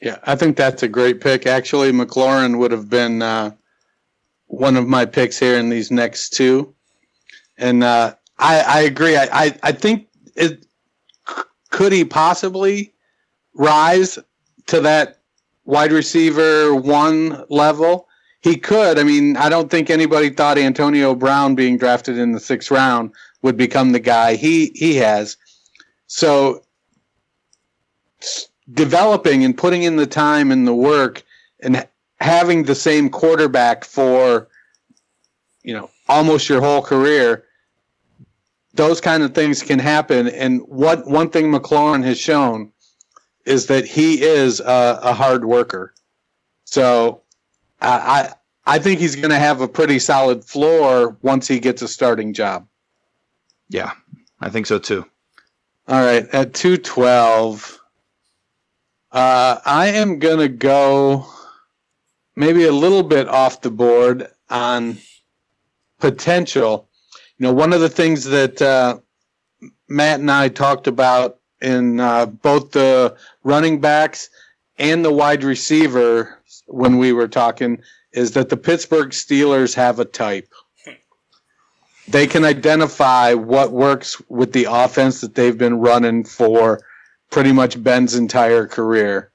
Yeah, 0.01 0.17
I 0.23 0.35
think 0.35 0.57
that's 0.57 0.83
a 0.83 0.87
great 0.87 1.21
pick. 1.21 1.47
Actually, 1.47 1.91
McLaurin 1.91 2.59
would 2.59 2.71
have 2.71 2.89
been 2.89 3.21
uh, 3.21 3.51
one 4.47 4.77
of 4.77 4.87
my 4.87 5.05
picks 5.05 5.39
here 5.39 5.57
in 5.57 5.69
these 5.69 5.91
next 5.91 6.31
two. 6.31 6.73
And 7.57 7.83
uh, 7.83 8.15
I, 8.37 8.61
I 8.61 8.79
agree. 8.81 9.17
I, 9.17 9.27
I, 9.31 9.55
I 9.63 9.71
think 9.71 10.07
it 10.35 10.65
could 11.69 11.91
he 11.91 12.05
possibly 12.05 12.93
rise 13.53 14.19
to 14.67 14.81
that 14.81 15.16
wide 15.67 15.91
receiver 15.91 16.73
one 16.73 17.43
level? 17.49 18.07
He 18.41 18.57
could. 18.57 18.97
I 18.97 19.03
mean, 19.03 19.37
I 19.37 19.49
don't 19.49 19.69
think 19.69 19.89
anybody 19.89 20.31
thought 20.31 20.57
Antonio 20.57 21.13
Brown 21.13 21.53
being 21.53 21.77
drafted 21.77 22.17
in 22.17 22.31
the 22.31 22.39
sixth 22.39 22.71
round 22.71 23.11
would 23.43 23.57
become 23.57 23.91
the 23.91 23.99
guy 23.99 24.35
he 24.35 24.71
he 24.73 24.95
has. 24.95 25.37
So 26.07 26.63
developing 28.73 29.43
and 29.43 29.55
putting 29.55 29.83
in 29.83 29.97
the 29.97 30.07
time 30.07 30.51
and 30.51 30.67
the 30.67 30.75
work 30.75 31.23
and 31.61 31.87
having 32.19 32.63
the 32.63 32.75
same 32.75 33.09
quarterback 33.09 33.85
for 33.85 34.47
you 35.63 35.73
know 35.73 35.89
almost 36.09 36.49
your 36.49 36.61
whole 36.61 36.81
career 36.81 37.43
those 38.77 39.01
kind 39.01 39.23
of 39.23 39.33
things 39.33 39.61
can 39.61 39.79
happen. 39.79 40.29
And 40.29 40.61
what 40.67 41.05
one 41.07 41.29
thing 41.29 41.51
McLaurin 41.51 42.03
has 42.05 42.17
shown 42.17 42.71
is 43.47 43.67
that 43.67 43.85
he 43.85 44.21
is 44.21 44.59
a, 44.59 44.99
a 45.01 45.13
hard 45.13 45.45
worker. 45.45 45.93
So 46.65 47.21
I 47.81 48.33
I 48.65 48.79
think 48.79 48.99
he's 48.99 49.15
going 49.15 49.29
to 49.29 49.39
have 49.39 49.61
a 49.61 49.67
pretty 49.67 49.99
solid 49.99 50.43
floor 50.43 51.17
once 51.21 51.47
he 51.47 51.59
gets 51.59 51.81
a 51.81 51.87
starting 51.87 52.33
job. 52.33 52.67
Yeah, 53.69 53.91
I 54.41 54.49
think 54.49 54.65
so 54.65 54.79
too. 54.79 55.05
All 55.87 56.01
right, 56.01 56.27
at 56.33 56.53
two 56.53 56.77
twelve, 56.77 57.79
uh, 59.11 59.59
I 59.65 59.87
am 59.87 60.19
going 60.19 60.39
to 60.39 60.49
go 60.49 61.27
maybe 62.35 62.65
a 62.65 62.71
little 62.71 63.03
bit 63.03 63.27
off 63.27 63.61
the 63.61 63.71
board 63.71 64.27
on 64.49 64.97
potential 65.99 66.87
you 67.37 67.43
know, 67.45 67.53
one 67.53 67.73
of 67.73 67.81
the 67.81 67.89
things 67.89 68.23
that 68.25 68.61
uh, 68.61 68.99
Matt 69.87 70.19
and 70.19 70.31
I 70.31 70.49
talked 70.49 70.87
about 70.87 71.39
in 71.61 71.99
uh, 71.99 72.25
both 72.25 72.71
the 72.71 73.15
running 73.43 73.79
backs 73.79 74.29
and 74.77 75.03
the 75.03 75.11
wide 75.11 75.43
receiver 75.43 76.39
when 76.67 76.97
we 76.97 77.13
were 77.13 77.27
talking 77.27 77.81
is 78.11 78.31
that 78.31 78.49
the 78.49 78.57
Pittsburgh 78.57 79.09
Steelers 79.09 79.73
have 79.75 79.99
a 79.99 80.05
type. 80.05 80.51
They 82.07 82.25
can 82.25 82.45
identify 82.45 83.33
what 83.33 83.71
works 83.71 84.21
with 84.29 84.53
the 84.53 84.67
offense 84.69 85.21
that 85.21 85.35
they've 85.35 85.57
been 85.57 85.79
running 85.79 86.23
for 86.23 86.79
pretty 87.29 87.51
much 87.51 87.81
Ben's 87.83 88.15
entire 88.15 88.65
career. 88.65 89.31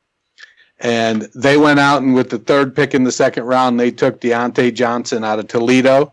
And 0.81 1.29
they 1.35 1.59
went 1.59 1.81
out 1.81 2.03
and 2.03 2.15
with 2.15 2.31
the 2.31 2.39
third 2.39 2.75
pick 2.75 2.95
in 2.95 3.05
the 3.05 3.13
second 3.13 3.45
round, 3.45 3.79
they 3.79 3.91
took 3.91 4.21
Diontae 4.21 4.75
Johnson 4.75 5.23
out 5.23 5.39
of 5.39 5.49
Toledo 5.49 6.13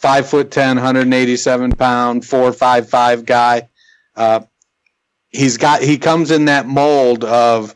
five 0.00 0.26
foot 0.26 0.50
ten, 0.50 0.76
187 0.76 1.72
pound, 1.72 2.24
four 2.24 2.52
five 2.52 2.88
five 2.88 3.24
guy. 3.26 3.68
Uh, 4.16 4.40
he's 5.30 5.56
got 5.56 5.82
he 5.82 5.98
comes 5.98 6.30
in 6.30 6.44
that 6.46 6.66
mold 6.66 7.24
of 7.24 7.74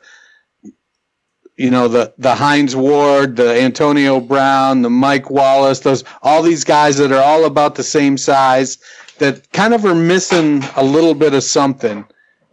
you 1.56 1.70
know 1.70 1.88
the 1.88 2.12
the 2.18 2.34
Hines 2.34 2.76
Ward, 2.76 3.36
the 3.36 3.60
Antonio 3.60 4.20
Brown, 4.20 4.82
the 4.82 4.90
Mike 4.90 5.30
Wallace, 5.30 5.80
those 5.80 6.04
all 6.22 6.42
these 6.42 6.64
guys 6.64 6.96
that 6.98 7.12
are 7.12 7.22
all 7.22 7.44
about 7.44 7.76
the 7.76 7.82
same 7.82 8.18
size 8.18 8.78
that 9.18 9.50
kind 9.52 9.72
of 9.72 9.84
are 9.84 9.94
missing 9.94 10.62
a 10.76 10.84
little 10.84 11.14
bit 11.14 11.34
of 11.34 11.44
something. 11.44 12.04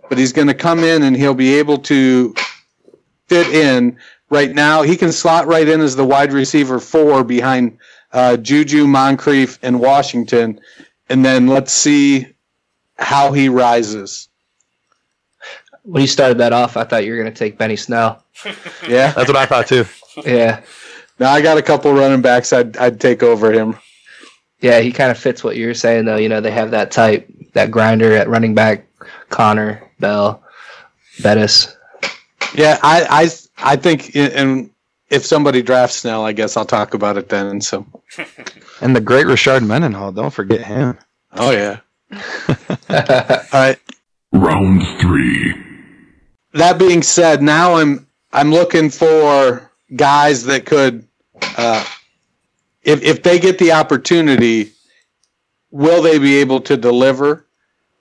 But 0.08 0.18
he's 0.18 0.34
going 0.34 0.47
to 0.47 0.54
come 0.54 0.80
in 0.80 1.04
and 1.04 1.16
he'll 1.16 1.34
be 1.34 1.56
able 1.56 1.78
to 1.80 2.36
fit 3.28 3.47
in. 3.47 3.97
Right 4.30 4.54
now, 4.54 4.82
he 4.82 4.95
can 4.95 5.12
slot 5.12 5.47
right 5.47 5.68
in 5.68 5.82
as 5.82 5.95
the 5.95 6.06
wide 6.06 6.32
receiver 6.32 6.80
four 6.80 7.24
behind 7.24 7.78
uh, 8.14 8.38
Juju, 8.38 8.88
Moncrief, 8.88 9.58
and 9.62 9.80
Washington, 9.80 10.60
and 11.10 11.26
then 11.26 11.47
let's 11.47 11.74
see 11.74 12.28
how 12.97 13.32
he 13.32 13.49
rises. 13.49 14.30
When 15.84 16.01
you 16.01 16.07
started 16.07 16.38
that 16.38 16.53
off, 16.53 16.77
I 16.77 16.84
thought 16.84 17.05
you 17.05 17.11
were 17.11 17.17
going 17.17 17.32
to 17.32 17.38
take 17.38 17.57
Benny 17.57 17.75
Snell. 17.75 18.23
yeah, 18.88 19.11
that's 19.11 19.27
what 19.27 19.36
I 19.36 19.45
thought 19.45 19.67
too. 19.67 19.86
Yeah. 20.25 20.61
Now 21.19 21.32
I 21.32 21.41
got 21.41 21.57
a 21.57 21.61
couple 21.61 21.93
running 21.93 22.21
backs. 22.21 22.53
I'd 22.53 22.77
I'd 22.77 22.99
take 22.99 23.23
over 23.23 23.51
him. 23.51 23.77
Yeah, 24.61 24.79
he 24.79 24.91
kind 24.91 25.09
of 25.09 25.17
fits 25.17 25.43
what 25.43 25.57
you're 25.57 25.73
saying 25.73 26.05
though. 26.05 26.17
You 26.17 26.29
know, 26.29 26.39
they 26.39 26.51
have 26.51 26.71
that 26.71 26.91
type, 26.91 27.27
that 27.53 27.71
grinder 27.71 28.13
at 28.13 28.29
running 28.29 28.53
back, 28.53 28.86
Conner, 29.29 29.82
Bell, 29.99 30.43
Bettis. 31.23 31.75
Yeah, 32.53 32.77
I, 32.84 33.07
I, 33.09 33.29
I 33.73 33.75
think, 33.75 34.15
and 34.15 34.69
if 35.09 35.25
somebody 35.25 35.61
drafts 35.61 35.97
Snell, 35.97 36.25
I 36.25 36.32
guess 36.32 36.57
I'll 36.57 36.65
talk 36.65 36.93
about 36.93 37.17
it 37.17 37.29
then. 37.29 37.61
So, 37.61 37.86
and 38.82 38.95
the 38.95 39.01
great 39.01 39.25
Rashard 39.25 39.65
Mendenhall, 39.65 40.11
don't 40.11 40.32
forget 40.32 40.61
him. 40.61 40.97
Oh 41.34 41.51
yeah. 41.51 41.79
All 42.89 43.45
right. 43.53 43.79
Round 44.32 44.84
three. 45.01 45.70
That 46.54 46.78
being 46.78 47.02
said, 47.02 47.41
now 47.41 47.76
I'm 47.76 48.08
I'm 48.34 48.52
looking 48.52 48.89
for 48.89 49.70
guys 49.95 50.43
that 50.45 50.66
could, 50.66 51.08
uh, 51.58 51.86
if 52.84 53.02
if 53.04 53.24
they 53.24 53.39
get 53.39 53.58
the 53.58 53.72
opportunity, 53.72 54.72
will 55.72 56.02
they 56.02 56.18
be 56.18 56.38
able 56.38 56.62
to 56.62 56.78
deliver? 56.78 57.45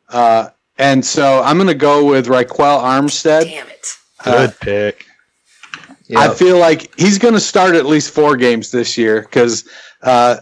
Uh, 0.08 0.50
and 0.78 1.04
so 1.04 1.42
I'm 1.42 1.56
going 1.56 1.68
to 1.68 1.74
go 1.74 2.04
with 2.04 2.26
Ryquell 2.26 2.82
Armstead. 2.82 3.44
Damn 3.44 3.68
it. 3.68 3.86
Good 4.24 4.58
pick. 4.60 5.06
I 6.16 6.34
feel 6.34 6.58
like 6.58 6.92
he's 6.98 7.18
going 7.18 7.34
to 7.34 7.40
start 7.40 7.76
at 7.76 7.86
least 7.86 8.10
four 8.10 8.36
games 8.36 8.70
this 8.70 8.98
year 8.98 9.22
because 9.22 9.68
uh, 10.02 10.38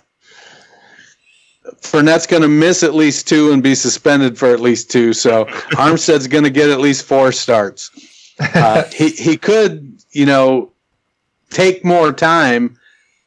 Fournette's 1.81 2.27
going 2.27 2.43
to 2.43 2.49
miss 2.49 2.83
at 2.83 2.95
least 2.95 3.29
two 3.29 3.53
and 3.53 3.63
be 3.63 3.75
suspended 3.75 4.39
for 4.39 4.53
at 4.53 4.61
least 4.61 4.91
two. 4.91 5.13
So 5.13 5.45
Armstead's 5.77 6.27
going 6.27 6.45
to 6.45 6.51
get 6.51 6.71
at 6.71 6.81
least 6.81 7.05
four 7.05 7.33
starts. 7.33 7.91
Uh, 8.41 8.85
he 8.85 9.11
he 9.11 9.37
could 9.37 9.99
you 10.13 10.27
know 10.27 10.71
take 11.51 11.85
more 11.85 12.13
time 12.13 12.79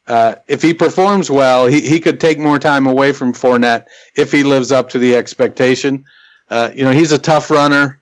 uh, 0.08 0.36
if 0.48 0.62
he 0.62 0.74
performs 0.74 1.30
well. 1.30 1.68
He 1.68 1.82
he 1.82 2.00
could 2.00 2.20
take 2.20 2.40
more 2.40 2.60
time 2.60 2.88
away 2.88 3.12
from 3.12 3.34
Fournette 3.34 3.88
if 4.16 4.32
he 4.32 4.44
lives 4.44 4.72
up 4.72 4.90
to 4.90 5.00
the 5.00 5.16
expectation. 5.16 6.06
Uh, 6.50 6.72
you 6.74 6.84
know 6.84 6.92
he's 6.92 7.12
a 7.12 7.20
tough 7.20 7.50
runner, 7.50 8.02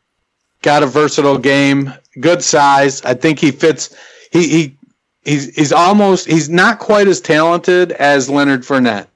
got 0.62 0.84
a 0.84 0.88
versatile 0.88 1.38
game, 1.38 1.93
good 2.20 2.43
size. 2.43 3.04
I 3.04 3.14
think 3.14 3.39
he 3.39 3.52
fits. 3.52 3.95
He 4.32 4.47
he 4.47 4.78
he's 5.24 5.56
he's 5.56 5.72
almost 5.72 6.28
he's 6.28 6.50
not 6.50 6.80
quite 6.80 7.08
as 7.08 7.22
talented 7.22 7.91
as 7.93 8.30
Leonard 8.30 8.62
Fournette. 8.62 9.09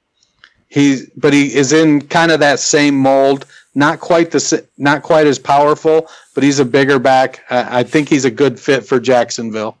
He's 0.74 1.08
but 1.10 1.32
he 1.32 1.54
is 1.54 1.72
in 1.72 2.00
kind 2.08 2.32
of 2.32 2.40
that 2.40 2.58
same 2.58 2.96
mold. 2.96 3.46
Not 3.76 4.00
quite 4.00 4.32
the 4.32 4.66
not 4.76 5.04
quite 5.04 5.24
as 5.28 5.38
powerful, 5.38 6.08
but 6.34 6.42
he's 6.42 6.58
a 6.58 6.64
bigger 6.64 6.98
back. 6.98 7.44
I, 7.48 7.78
I 7.78 7.82
think 7.84 8.08
he's 8.08 8.24
a 8.24 8.30
good 8.30 8.58
fit 8.58 8.84
for 8.84 8.98
Jacksonville. 8.98 9.78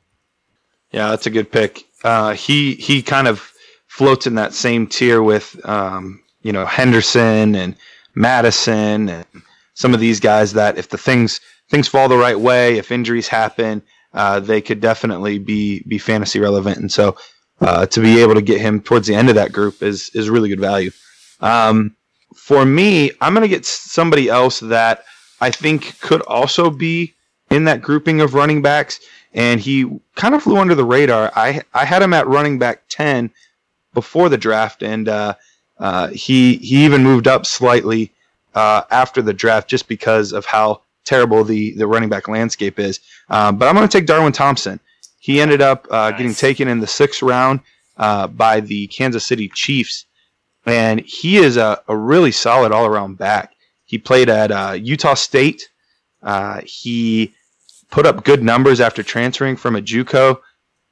Yeah, 0.92 1.10
that's 1.10 1.26
a 1.26 1.30
good 1.30 1.50
pick. 1.50 1.82
Uh, 2.04 2.34
he 2.34 2.74
he 2.76 3.02
kind 3.02 3.26
of 3.26 3.52
floats 3.88 4.28
in 4.28 4.36
that 4.36 4.54
same 4.54 4.86
tier 4.86 5.20
with 5.20 5.60
um, 5.68 6.22
you 6.42 6.52
know 6.52 6.64
Henderson 6.64 7.56
and 7.56 7.74
Mattison 8.14 9.08
and 9.08 9.26
some 9.74 9.94
of 9.94 10.00
these 10.00 10.20
guys 10.20 10.52
that 10.52 10.78
if 10.78 10.90
the 10.90 10.98
things 10.98 11.40
things 11.70 11.88
fall 11.88 12.08
the 12.08 12.16
right 12.16 12.38
way, 12.38 12.78
if 12.78 12.92
injuries 12.92 13.26
happen, 13.26 13.82
uh, 14.12 14.38
they 14.38 14.60
could 14.60 14.80
definitely 14.80 15.38
be 15.38 15.82
be 15.88 15.98
fantasy 15.98 16.38
relevant. 16.38 16.76
And 16.76 16.92
so 16.92 17.16
uh, 17.60 17.86
to 17.86 18.00
be 18.00 18.20
able 18.20 18.34
to 18.34 18.42
get 18.42 18.60
him 18.60 18.80
towards 18.80 19.06
the 19.06 19.14
end 19.14 19.28
of 19.28 19.34
that 19.36 19.52
group 19.52 19.82
is 19.82 20.10
is 20.14 20.30
really 20.30 20.48
good 20.48 20.60
value. 20.60 20.90
Um, 21.40 21.96
for 22.34 22.64
me, 22.64 23.12
I'm 23.20 23.34
going 23.34 23.42
to 23.42 23.54
get 23.54 23.64
somebody 23.64 24.28
else 24.28 24.60
that 24.60 25.04
I 25.40 25.50
think 25.50 26.00
could 26.00 26.22
also 26.22 26.70
be 26.70 27.14
in 27.50 27.64
that 27.64 27.82
grouping 27.82 28.20
of 28.20 28.34
running 28.34 28.62
backs, 28.62 29.00
and 29.32 29.60
he 29.60 30.00
kind 30.16 30.34
of 30.34 30.42
flew 30.42 30.58
under 30.58 30.74
the 30.74 30.84
radar. 30.84 31.32
I 31.34 31.62
I 31.72 31.84
had 31.84 32.02
him 32.02 32.12
at 32.12 32.26
running 32.26 32.58
back 32.58 32.82
ten 32.88 33.30
before 33.92 34.28
the 34.28 34.38
draft, 34.38 34.82
and 34.82 35.08
uh, 35.08 35.34
uh, 35.78 36.08
he 36.08 36.56
he 36.56 36.84
even 36.84 37.02
moved 37.02 37.28
up 37.28 37.46
slightly 37.46 38.12
uh, 38.54 38.82
after 38.90 39.22
the 39.22 39.32
draft 39.32 39.68
just 39.68 39.88
because 39.88 40.32
of 40.32 40.44
how 40.44 40.82
terrible 41.04 41.44
the 41.44 41.74
the 41.76 41.86
running 41.86 42.08
back 42.08 42.28
landscape 42.28 42.78
is. 42.78 43.00
Um, 43.28 43.56
but 43.58 43.68
I'm 43.68 43.74
going 43.74 43.88
to 43.88 43.98
take 43.98 44.06
Darwin 44.06 44.32
Thompson. 44.32 44.80
He 45.24 45.40
ended 45.40 45.62
up 45.62 45.88
uh, 45.90 46.10
nice. 46.10 46.18
getting 46.18 46.34
taken 46.34 46.68
in 46.68 46.80
the 46.80 46.86
sixth 46.86 47.22
round 47.22 47.60
uh, 47.96 48.26
by 48.26 48.60
the 48.60 48.88
Kansas 48.88 49.24
City 49.24 49.48
Chiefs, 49.48 50.04
and 50.66 51.00
he 51.00 51.38
is 51.38 51.56
a, 51.56 51.80
a 51.88 51.96
really 51.96 52.30
solid 52.30 52.72
all 52.72 52.84
around 52.84 53.16
back. 53.16 53.54
He 53.86 53.96
played 53.96 54.28
at 54.28 54.50
uh, 54.52 54.72
Utah 54.72 55.14
State. 55.14 55.70
Uh, 56.22 56.60
he 56.66 57.32
put 57.90 58.04
up 58.04 58.24
good 58.24 58.42
numbers 58.42 58.82
after 58.82 59.02
transferring 59.02 59.56
from 59.56 59.76
a 59.76 59.80
JUCO, 59.80 60.38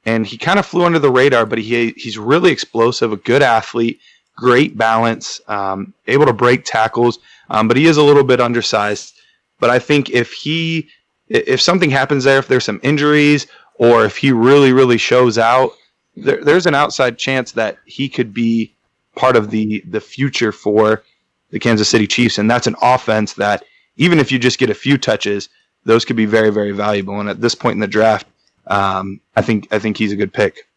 and 0.07 0.25
he 0.25 0.39
kind 0.39 0.57
of 0.57 0.65
flew 0.65 0.83
under 0.83 0.97
the 0.97 1.11
radar. 1.11 1.45
But 1.45 1.59
he 1.59 1.93
he's 1.95 2.17
really 2.17 2.51
explosive, 2.51 3.13
a 3.13 3.17
good 3.17 3.43
athlete, 3.43 3.99
great 4.35 4.75
balance, 4.75 5.41
um, 5.47 5.93
able 6.07 6.25
to 6.25 6.33
break 6.33 6.65
tackles. 6.65 7.19
Um, 7.51 7.67
but 7.67 7.77
he 7.77 7.85
is 7.85 7.97
a 7.97 8.03
little 8.03 8.23
bit 8.23 8.41
undersized. 8.41 9.13
But 9.59 9.69
I 9.69 9.77
think 9.77 10.09
if 10.09 10.33
he 10.33 10.89
if 11.29 11.61
something 11.61 11.91
happens 11.91 12.23
there, 12.23 12.39
if 12.39 12.47
there's 12.47 12.65
some 12.65 12.79
injuries, 12.83 13.45
or 13.75 14.05
if 14.05 14.17
he 14.17 14.31
really 14.31 14.73
really 14.73 14.97
shows 14.97 15.37
out, 15.37 15.71
there, 16.15 16.43
there's 16.43 16.65
an 16.65 16.75
outside 16.75 17.17
chance 17.17 17.51
that 17.53 17.77
he 17.85 18.07
could 18.09 18.33
be 18.33 18.73
part 19.15 19.35
of 19.35 19.51
the 19.51 19.83
the 19.87 20.01
future 20.01 20.51
for 20.51 21.03
the 21.49 21.59
Kansas 21.59 21.89
City 21.89 22.07
Chiefs, 22.07 22.37
and 22.37 22.49
that's 22.49 22.67
an 22.67 22.75
offense 22.81 23.33
that 23.33 23.63
even 23.97 24.19
if 24.19 24.31
you 24.31 24.39
just 24.39 24.59
get 24.59 24.69
a 24.69 24.75
few 24.75 24.97
touches, 24.97 25.49
those 25.85 26.05
could 26.05 26.15
be 26.15 26.25
very 26.25 26.49
very 26.49 26.71
valuable. 26.71 27.19
And 27.19 27.29
at 27.29 27.41
this 27.41 27.55
point 27.55 27.75
in 27.75 27.79
the 27.79 27.87
draft, 27.87 28.27
um, 28.67 29.19
I 29.35 29.41
think 29.41 29.67
I 29.71 29.79
think 29.79 29.97
he's 29.97 30.11
a 30.11 30.15
good 30.15 30.33
pick. 30.33 30.67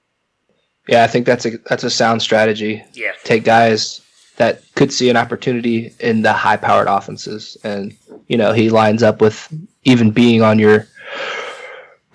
Yeah, 0.88 1.02
I 1.02 1.06
think 1.06 1.26
that's 1.26 1.46
a 1.46 1.58
that's 1.66 1.84
a 1.84 1.90
sound 1.90 2.22
strategy. 2.22 2.84
Yeah, 2.92 3.12
take 3.24 3.44
guys 3.44 4.00
that 4.36 4.62
could 4.74 4.92
see 4.92 5.08
an 5.08 5.16
opportunity 5.16 5.92
in 6.00 6.22
the 6.22 6.32
high 6.32 6.56
powered 6.56 6.88
offenses, 6.88 7.56
and 7.64 7.96
you 8.28 8.36
know 8.36 8.52
he 8.52 8.70
lines 8.70 9.02
up 9.02 9.20
with 9.20 9.52
even 9.84 10.10
being 10.10 10.42
on 10.42 10.58
your 10.58 10.86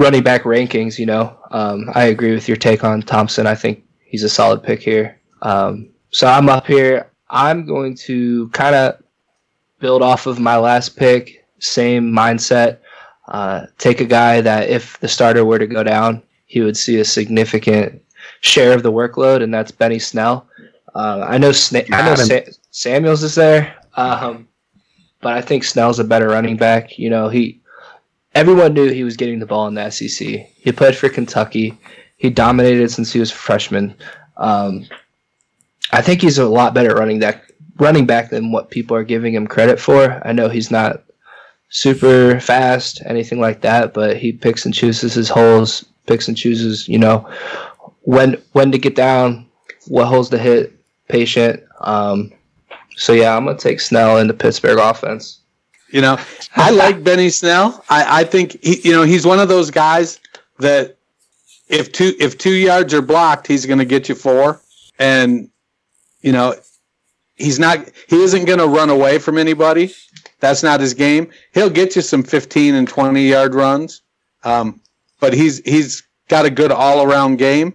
running 0.01 0.23
back 0.23 0.43
rankings. 0.43 0.97
You 0.99 1.05
know, 1.05 1.37
um, 1.51 1.89
I 1.93 2.05
agree 2.05 2.33
with 2.33 2.47
your 2.47 2.57
take 2.57 2.83
on 2.83 3.01
Thompson. 3.01 3.47
I 3.47 3.55
think 3.55 3.83
he's 4.03 4.23
a 4.23 4.29
solid 4.29 4.63
pick 4.63 4.81
here. 4.81 5.19
Um, 5.41 5.89
so 6.09 6.27
I'm 6.27 6.49
up 6.49 6.67
here. 6.67 7.11
I'm 7.29 7.65
going 7.65 7.95
to 7.95 8.49
kind 8.49 8.75
of 8.75 9.01
build 9.79 10.01
off 10.01 10.27
of 10.27 10.39
my 10.39 10.57
last 10.57 10.97
pick, 10.97 11.45
same 11.59 12.11
mindset. 12.11 12.79
Uh, 13.27 13.67
take 13.77 14.01
a 14.01 14.05
guy 14.05 14.41
that 14.41 14.69
if 14.69 14.99
the 14.99 15.07
starter 15.07 15.45
were 15.45 15.59
to 15.59 15.67
go 15.67 15.83
down, 15.83 16.21
he 16.45 16.61
would 16.61 16.75
see 16.75 16.99
a 16.99 17.05
significant 17.05 18.01
share 18.41 18.73
of 18.73 18.83
the 18.83 18.91
workload, 18.91 19.41
and 19.41 19.53
that's 19.53 19.71
Benny 19.71 19.99
Snell. 19.99 20.47
Uh, 20.93 21.25
I 21.27 21.37
know 21.37 21.51
Sna- 21.51 21.91
I 21.93 22.05
know 22.05 22.15
Sa- 22.15 22.51
Samuels 22.71 23.23
is 23.23 23.35
there, 23.35 23.73
um, 23.95 24.47
but 25.21 25.33
I 25.33 25.41
think 25.41 25.63
Snell's 25.63 25.99
a 25.99 26.03
better 26.03 26.27
running 26.27 26.57
back. 26.57 26.99
You 26.99 27.09
know, 27.09 27.29
he 27.29 27.60
everyone 28.33 28.73
knew 28.73 28.89
he 28.89 29.03
was 29.03 29.17
getting 29.17 29.39
the 29.39 29.45
ball 29.45 29.67
in 29.67 29.73
the 29.73 29.89
SEC. 29.89 30.27
He 30.27 30.71
played 30.71 30.95
for 30.95 31.09
Kentucky. 31.09 31.77
He 32.17 32.29
dominated 32.29 32.91
since 32.91 33.11
he 33.11 33.19
was 33.19 33.31
a 33.31 33.35
freshman. 33.35 33.95
Um, 34.37 34.87
I 35.91 36.01
think 36.01 36.21
he's 36.21 36.37
a 36.37 36.47
lot 36.47 36.73
better 36.73 36.95
running 36.95 37.19
that 37.19 37.43
running 37.77 38.05
back 38.05 38.29
than 38.29 38.51
what 38.51 38.69
people 38.69 38.95
are 38.95 39.03
giving 39.03 39.33
him 39.33 39.47
credit 39.47 39.79
for. 39.79 40.21
I 40.25 40.31
know 40.31 40.49
he's 40.49 40.71
not 40.71 41.03
super 41.69 42.39
fast, 42.39 43.01
anything 43.05 43.39
like 43.39 43.61
that, 43.61 43.93
but 43.93 44.17
he 44.17 44.31
picks 44.31 44.65
and 44.65 44.73
chooses 44.73 45.13
his 45.13 45.29
holes, 45.29 45.85
picks 46.05 46.27
and 46.27 46.37
chooses, 46.37 46.87
you 46.87 46.99
know, 46.99 47.27
when 48.01 48.41
when 48.53 48.71
to 48.71 48.77
get 48.77 48.95
down, 48.95 49.47
what 49.87 50.07
holes 50.07 50.29
to 50.29 50.37
hit, 50.37 50.73
patient. 51.07 51.63
Um, 51.81 52.31
so 52.95 53.13
yeah, 53.13 53.35
I'm 53.35 53.45
gonna 53.45 53.57
take 53.57 53.79
Snell 53.79 54.17
in 54.17 54.27
the 54.27 54.33
Pittsburgh 54.33 54.79
offense. 54.79 55.40
You 55.91 56.01
know, 56.01 56.17
I 56.55 56.71
like 56.83 57.03
Benny 57.03 57.29
Snell. 57.29 57.83
I, 57.89 58.21
I 58.21 58.23
think 58.23 58.61
he, 58.63 58.81
you 58.87 58.93
know 58.93 59.03
he's 59.03 59.25
one 59.25 59.39
of 59.39 59.49
those 59.49 59.71
guys 59.71 60.19
that 60.59 60.97
if 61.67 61.91
two 61.91 62.13
if 62.19 62.37
two 62.37 62.53
yards 62.53 62.93
are 62.93 63.01
blocked, 63.01 63.47
he's 63.47 63.65
going 63.65 63.79
to 63.79 63.85
get 63.85 64.09
you 64.09 64.15
four, 64.15 64.61
and 64.99 65.49
you 66.21 66.31
know 66.31 66.55
he's 67.35 67.59
not 67.59 67.89
he 68.07 68.21
isn't 68.21 68.45
going 68.45 68.59
to 68.59 68.67
run 68.67 68.89
away 68.89 69.19
from 69.19 69.37
anybody. 69.37 69.93
That's 70.39 70.63
not 70.63 70.79
his 70.79 70.93
game. 70.93 71.29
He'll 71.53 71.69
get 71.69 71.95
you 71.95 72.01
some 72.01 72.23
15 72.23 72.73
and 72.75 72.87
20 72.87 73.27
yard 73.27 73.53
runs, 73.53 74.01
um, 74.43 74.81
but 75.19 75.33
he's 75.33 75.59
he's 75.59 76.03
got 76.27 76.45
a 76.45 76.49
good 76.49 76.71
all 76.71 77.03
around 77.03 77.37
game. 77.37 77.73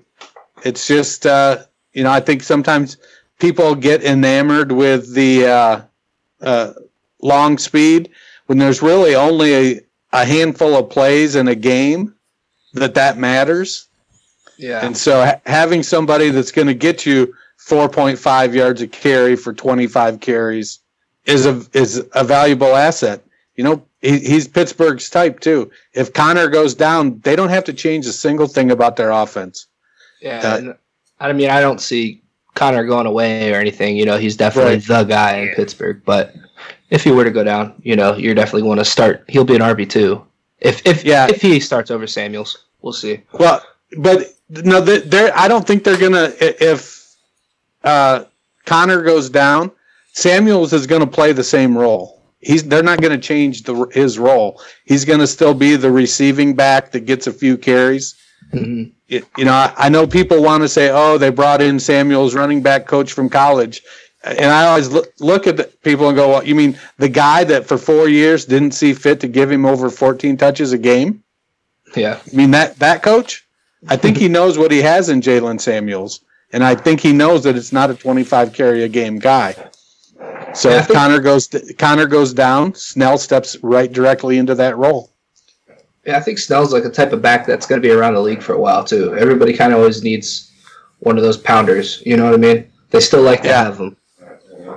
It's 0.65 0.87
just 0.87 1.27
uh, 1.27 1.65
you 1.93 2.03
know 2.03 2.11
I 2.11 2.21
think 2.21 2.43
sometimes 2.43 2.97
people 3.39 3.75
get 3.75 4.03
enamored 4.03 4.73
with 4.73 5.15
the 5.15 5.47
uh, 5.47 5.81
uh, 6.41 6.73
long 7.23 7.59
speed 7.59 8.11
when 8.47 8.59
there's 8.59 8.83
really 8.83 9.15
only 9.15 9.55
a, 9.55 9.81
a 10.13 10.25
handful 10.25 10.75
of 10.75 10.91
plays 10.91 11.37
in 11.37 11.49
a 11.49 11.55
game 11.55 12.15
that 12.75 12.95
that 12.95 13.19
matters. 13.19 13.89
Yeah. 14.59 14.85
And 14.85 14.97
so 14.97 15.25
ha- 15.25 15.41
having 15.47 15.83
somebody 15.83 16.31
that's 16.31 16.53
going 16.53 16.69
to 16.69 16.75
get 16.75 17.05
you 17.05 17.35
4.5 17.67 18.55
yards 18.55 18.81
a 18.81 18.87
carry 18.87 19.37
for 19.37 19.53
25 19.53 20.21
carries 20.21 20.79
is 21.25 21.47
a 21.47 21.63
is 21.73 22.07
a 22.15 22.25
valuable 22.25 22.75
asset. 22.77 23.23
You 23.57 23.65
know, 23.65 23.83
he, 24.01 24.19
he's 24.21 24.47
Pittsburgh's 24.47 25.11
type 25.11 25.41
too. 25.41 25.71
If 25.93 26.13
Conner 26.13 26.49
goes 26.49 26.75
down, 26.75 27.19
they 27.21 27.35
don't 27.35 27.49
have 27.49 27.65
to 27.65 27.73
change 27.73 28.07
a 28.07 28.13
single 28.13 28.47
thing 28.47 28.71
about 28.71 28.97
their 28.97 29.11
offense. 29.11 29.67
Yeah. 30.21 30.41
Uh, 30.41 30.75
I 31.19 31.33
mean, 31.33 31.51
I 31.51 31.61
don't 31.61 31.81
see 31.81 32.23
Conner 32.55 32.85
going 32.85 33.07
away 33.07 33.53
or 33.53 33.57
anything. 33.57 33.97
You 33.97 34.05
know, 34.05 34.19
he's 34.19 34.37
definitely 34.37 34.75
right. 34.75 34.85
the 34.85 35.05
guy 35.05 35.37
in 35.39 35.55
Pittsburgh. 35.55 36.03
But 36.05 36.35
if 36.91 37.03
he 37.05 37.11
were 37.11 37.25
to 37.25 37.31
go 37.31 37.45
down, 37.45 37.75
you 37.83 37.97
know, 37.97 38.15
you're 38.17 38.35
definitely 38.35 38.63
going 38.63 38.79
to 38.79 38.85
start. 38.85 39.25
He'll 39.29 39.45
be 39.45 39.55
an 39.57 39.63
RB 39.63 39.89
two. 39.89 40.25
If 40.61 40.87
if 40.87 41.05
Yeah. 41.05 41.27
if 41.29 41.41
he 41.43 41.61
starts 41.61 41.91
over 41.91 42.07
Samuels, 42.07 42.65
we'll 42.83 42.93
see. 42.93 43.23
Well, 43.33 43.63
but 43.99 44.29
no, 44.49 44.81
they're. 44.81 45.33
I 45.37 45.49
don't 45.49 45.67
think 45.67 45.85
they're 45.85 45.99
gonna. 45.99 46.33
If 46.41 47.15
uh, 47.85 48.25
Conner 48.65 49.03
goes 49.03 49.29
down, 49.31 49.71
Samuels 50.13 50.73
is 50.73 50.87
gonna 50.87 51.07
play 51.07 51.33
the 51.33 51.45
same 51.45 51.77
role. 51.77 52.23
He's. 52.41 52.65
They're 52.65 52.83
not 52.83 53.01
gonna 53.03 53.19
change 53.19 53.63
the 53.65 53.87
his 53.93 54.19
role. 54.19 54.61
He's 54.85 55.05
gonna 55.05 55.27
still 55.27 55.55
be 55.55 55.77
the 55.77 55.91
receiving 55.91 56.55
back 56.55 56.93
that 56.93 57.01
gets 57.01 57.27
a 57.27 57.33
few 57.33 57.59
carries. 57.59 58.15
Mhm. 58.55 58.93
It, 59.09 59.25
you 59.37 59.45
know, 59.45 59.53
I, 59.53 59.73
I 59.77 59.89
know 59.89 60.07
people 60.07 60.43
want 60.43 60.63
to 60.63 60.69
say, 60.69 60.91
"Oh, 60.93 61.19
they 61.19 61.31
brought 61.31 61.61
in 61.61 61.79
Samuels, 61.79 62.35
running 62.35 62.63
back 62.63 62.87
coach 62.87 63.13
from 63.13 63.29
college," 63.29 63.83
and 64.27 64.47
I 64.51 64.67
always 64.67 64.89
look, 64.89 65.13
look 65.21 65.47
at 65.47 65.57
the 65.57 65.65
people 65.83 66.09
and 66.09 66.17
go, 66.17 66.29
well, 66.29 66.45
"You 66.45 66.55
mean 66.55 66.79
the 66.99 67.09
guy 67.09 67.45
that 67.45 67.67
for 67.67 67.79
four 67.79 68.09
years 68.09 68.45
didn't 68.45 68.73
see 68.73 68.93
fit 68.95 69.21
to 69.21 69.29
give 69.29 69.51
him 69.51 69.65
over 69.65 69.89
14 69.91 70.37
touches 70.37 70.73
a 70.73 70.79
game?" 70.79 71.23
Yeah, 71.95 72.19
I 72.33 72.37
mean 72.37 72.51
that 72.53 72.79
that 72.81 73.03
coach. 73.03 73.47
I 73.89 73.97
think 73.97 74.17
he 74.17 74.29
knows 74.29 74.59
what 74.59 74.73
he 74.73 74.83
has 74.83 75.09
in 75.09 75.21
Jaylen 75.21 75.61
Samuels, 75.61 76.21
and 76.53 76.65
I 76.65 76.75
think 76.75 77.01
he 77.01 77.13
knows 77.13 77.45
that 77.45 77.57
it's 77.57 77.73
not 77.73 77.91
a 77.91 77.95
25 77.95 78.53
carry 78.53 78.83
a 78.83 78.89
game 78.89 79.19
guy. 79.19 79.55
So 80.55 80.71
Yeah, 80.71 80.79
if 80.81 80.89
Conner 80.89 81.21
goes 81.21 81.49
Conner 81.79 82.07
goes 82.07 82.33
down, 82.33 82.75
Snell 82.75 83.19
steps 83.19 83.57
right 83.63 83.93
directly 83.93 84.39
into 84.39 84.55
that 84.57 84.77
role. 84.77 85.13
yeah. 86.05 86.17
I 86.17 86.21
think 86.21 86.39
Snell's 86.39 86.73
like 86.73 86.85
a 86.85 86.91
type 86.91 87.13
of 87.13 87.21
back 87.23 87.47
that's 87.47 87.67
going 87.67 87.81
to 87.81 87.87
be 87.87 87.93
around 87.93 88.15
the 88.15 88.21
league 88.23 88.43
for 88.43 88.55
a 88.55 88.61
while 88.61 88.83
too. 88.83 89.15
Everybody 89.17 89.53
kind 89.53 89.73
of 89.73 89.79
always 89.79 90.03
needs 90.03 90.51
one 91.01 91.17
of 91.19 91.23
those 91.23 91.37
pounders. 91.37 92.03
You 92.07 92.17
know 92.17 92.25
what 92.25 92.35
I 92.35 92.39
mean? 92.39 92.71
They 92.91 93.01
still 93.01 93.23
like 93.23 93.43
to 93.43 93.49
Yeah. 93.49 93.65
have 93.65 93.77
them. 93.79 93.97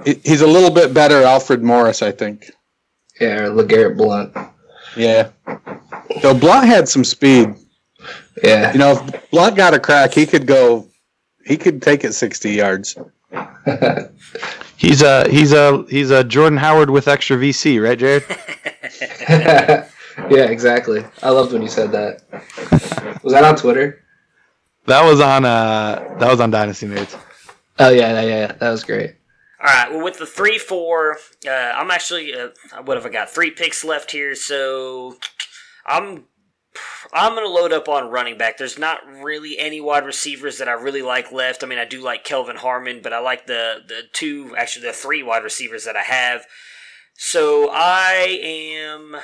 He- 0.06 0.20
He's 0.24 0.42
a 0.42 0.48
little 0.48 0.72
bit 0.72 0.94
better, 0.94 1.24
Alfred 1.24 1.64
Morris, 1.64 2.02
I 2.02 2.12
think. 2.12 2.52
Yeah, 3.20 3.44
or 3.46 3.50
LeGarrette 3.52 3.98
Blount. 3.98 4.36
Yeah. 4.96 5.30
Though 6.22 6.34
Blount 6.34 6.66
had 6.68 6.88
some 6.90 7.04
speed. 7.04 7.54
Yeah, 8.44 8.72
You 8.72 8.80
know, 8.80 8.92
if 8.94 9.30
Blunt 9.32 9.56
got 9.58 9.74
a 9.74 9.80
crack, 9.80 10.14
he 10.14 10.26
could 10.26 10.48
go. 10.48 10.88
He 11.46 11.58
could 11.58 11.82
take 11.82 12.04
it 12.06 12.14
60 12.14 12.52
yards. 12.52 12.98
He's 14.78 15.02
a 15.02 15.28
he's 15.30 15.52
a 15.52 15.84
he's 15.90 16.10
a 16.10 16.24
Jordan 16.24 16.58
Howard 16.58 16.90
with 16.90 17.10
extra 17.10 17.36
VC, 17.36 17.84
right, 17.84 18.00
Jared? 18.00 18.24
yeah, 19.30 20.46
exactly. 20.46 21.04
I 21.22 21.30
loved 21.32 21.52
when 21.52 21.62
you 21.62 21.68
said 21.68 21.92
that. 21.92 22.22
Was 23.24 23.34
that 23.34 23.44
on 23.44 23.58
Twitter? 23.58 24.02
That 24.86 25.04
was 25.04 25.20
on 25.20 25.44
uh 25.44 26.16
that 26.20 26.30
was 26.30 26.40
on 26.40 26.50
Dynasty 26.52 26.88
Nerds. 26.88 27.20
Oh 27.78 27.90
yeah, 27.90 28.22
yeah, 28.22 28.28
yeah. 28.28 28.52
That 28.54 28.72
was 28.72 28.86
great. 28.86 29.16
All 29.62 29.68
right. 29.68 29.92
Well, 29.92 30.04
with 30.04 30.20
the 30.20 30.26
three 30.26 30.58
four, 30.58 31.18
uh, 31.46 31.52
I'm 31.52 31.92
actually 31.92 32.34
uh, 32.34 32.50
what 32.84 32.98
have 32.98 33.06
I 33.06 33.10
got? 33.10 33.30
Three 33.30 33.52
picks 33.52 33.84
left 33.84 34.12
here, 34.12 34.34
so 34.36 35.18
I'm 35.86 36.26
I'm 37.12 37.36
gonna 37.36 37.48
load 37.48 37.74
up 37.74 37.90
on 37.90 38.10
running 38.10 38.38
back. 38.38 38.58
There's 38.58 38.80
not 38.80 39.06
really 39.06 39.58
any 39.60 39.82
wide 39.82 40.06
receivers 40.06 40.60
that 40.60 40.70
I 40.70 40.74
really 40.74 41.02
like 41.02 41.32
left. 41.32 41.64
I 41.64 41.68
mean, 41.68 41.80
I 41.80 41.86
do 41.86 42.02
like 42.02 42.24
Kelvin 42.24 42.58
Harmon, 42.58 43.02
but 43.02 43.14
I 43.14 43.20
like 43.20 43.48
the 43.48 43.80
the 43.86 44.04
two, 44.14 44.56
actually 44.58 44.86
the 44.88 44.94
three 44.94 45.24
wide 45.24 45.44
receivers 45.44 45.84
that 45.86 45.98
I 45.98 46.04
have. 46.04 46.46
So 47.18 47.70
I 47.70 48.40
am. 48.42 49.18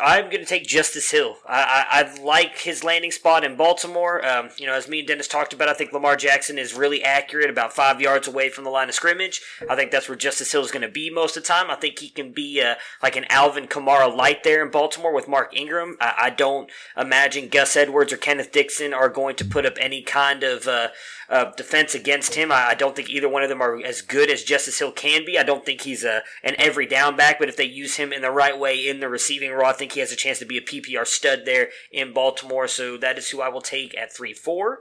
I'm 0.00 0.24
going 0.24 0.40
to 0.40 0.46
take 0.46 0.66
Justice 0.66 1.10
Hill. 1.10 1.38
I, 1.46 1.86
I, 1.90 2.00
I 2.00 2.22
like 2.22 2.58
his 2.58 2.82
landing 2.82 3.10
spot 3.10 3.44
in 3.44 3.56
Baltimore. 3.56 4.24
Um, 4.26 4.50
you 4.56 4.66
know, 4.66 4.74
as 4.74 4.88
me 4.88 5.00
and 5.00 5.08
Dennis 5.08 5.28
talked 5.28 5.52
about, 5.52 5.68
I 5.68 5.74
think 5.74 5.92
Lamar 5.92 6.16
Jackson 6.16 6.58
is 6.58 6.74
really 6.74 7.02
accurate, 7.02 7.50
about 7.50 7.72
five 7.72 8.00
yards 8.00 8.26
away 8.26 8.48
from 8.48 8.64
the 8.64 8.70
line 8.70 8.88
of 8.88 8.94
scrimmage. 8.94 9.42
I 9.68 9.76
think 9.76 9.90
that's 9.90 10.08
where 10.08 10.16
Justice 10.16 10.52
Hill 10.52 10.62
is 10.62 10.70
going 10.70 10.82
to 10.82 10.88
be 10.88 11.10
most 11.10 11.36
of 11.36 11.42
the 11.42 11.48
time. 11.48 11.70
I 11.70 11.76
think 11.76 11.98
he 11.98 12.08
can 12.08 12.32
be 12.32 12.60
uh, 12.60 12.74
like 13.02 13.16
an 13.16 13.26
Alvin 13.28 13.66
Kamara 13.66 14.14
light 14.14 14.42
there 14.44 14.64
in 14.64 14.70
Baltimore 14.70 15.14
with 15.14 15.28
Mark 15.28 15.54
Ingram. 15.56 15.96
I, 16.00 16.14
I 16.18 16.30
don't 16.30 16.70
imagine 16.96 17.48
Gus 17.48 17.76
Edwards 17.76 18.12
or 18.12 18.16
Kenneth 18.16 18.52
Dixon 18.52 18.94
are 18.94 19.08
going 19.08 19.36
to 19.36 19.44
put 19.44 19.66
up 19.66 19.74
any 19.80 20.02
kind 20.02 20.42
of 20.42 20.66
uh, 20.66 20.88
uh, 21.28 21.52
defense 21.56 21.94
against 21.94 22.34
him. 22.34 22.52
I, 22.52 22.68
I 22.70 22.74
don't 22.74 22.94
think 22.94 23.10
either 23.10 23.28
one 23.28 23.42
of 23.42 23.48
them 23.48 23.62
are 23.62 23.82
as 23.84 24.00
good 24.00 24.30
as 24.30 24.42
Justice 24.42 24.78
Hill 24.78 24.92
can 24.92 25.24
be. 25.24 25.38
I 25.38 25.42
don't 25.42 25.64
think 25.64 25.82
he's 25.82 26.04
a 26.04 26.22
an 26.42 26.54
every 26.58 26.86
down 26.86 27.16
back, 27.16 27.38
but 27.38 27.48
if 27.48 27.56
they 27.56 27.64
use 27.64 27.96
him 27.96 28.12
in 28.12 28.22
the 28.22 28.30
right 28.30 28.58
way 28.58 28.88
in 28.88 29.00
the 29.00 29.08
receiving 29.08 29.52
role, 29.52 29.66
I 29.66 29.72
think 29.72 29.92
he 29.92 30.00
has 30.00 30.12
a 30.12 30.16
chance 30.16 30.38
to 30.40 30.46
be 30.46 30.58
a 30.58 30.62
PPR 30.62 31.06
stud 31.06 31.40
there 31.44 31.68
in 31.92 32.12
Baltimore. 32.12 32.68
So 32.68 32.96
that 32.98 33.18
is 33.18 33.30
who 33.30 33.40
I 33.40 33.48
will 33.48 33.62
take 33.62 33.96
at 33.96 34.14
three 34.14 34.34
four. 34.34 34.80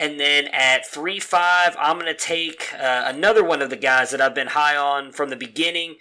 And 0.00 0.18
then 0.18 0.48
at 0.48 0.84
3 0.84 1.20
5, 1.20 1.76
I'm 1.78 1.96
going 2.00 2.06
to 2.06 2.14
take 2.14 2.74
uh, 2.74 3.04
another 3.06 3.44
one 3.44 3.62
of 3.62 3.70
the 3.70 3.76
guys 3.76 4.10
that 4.10 4.20
I've 4.20 4.34
been 4.34 4.48
high 4.48 4.76
on 4.76 5.12
from 5.12 5.30
the 5.30 5.36
beginning. 5.36 5.94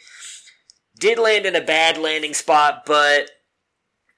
Did 0.98 1.20
land 1.20 1.46
in 1.46 1.56
a 1.56 1.62
bad 1.62 2.00
landing 2.00 2.34
spot, 2.34 2.84
but 2.88 3.30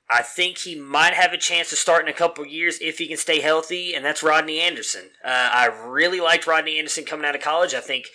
I 0.10 0.22
think 0.22 0.60
he 0.60 0.76
might 0.76 1.14
have 1.14 1.34
a 1.34 1.38
chance 1.38 1.70
to 1.70 1.76
start 1.76 2.04
in 2.04 2.10
a 2.10 2.18
couple 2.18 2.46
years 2.46 2.80
if 2.82 2.98
he 2.98 3.08
can 3.08 3.18
stay 3.18 3.40
healthy, 3.40 3.94
and 3.96 4.04
that's 4.04 4.22
Rodney 4.22 4.60
Anderson. 4.60 5.12
Uh, 5.24 5.30
I 5.30 5.66
really 5.66 6.20
liked 6.20 6.46
Rodney 6.46 6.78
Anderson 6.78 7.06
coming 7.06 7.26
out 7.26 7.36
of 7.36 7.42
college. 7.42 7.74
I 7.74 7.80
think, 7.80 8.08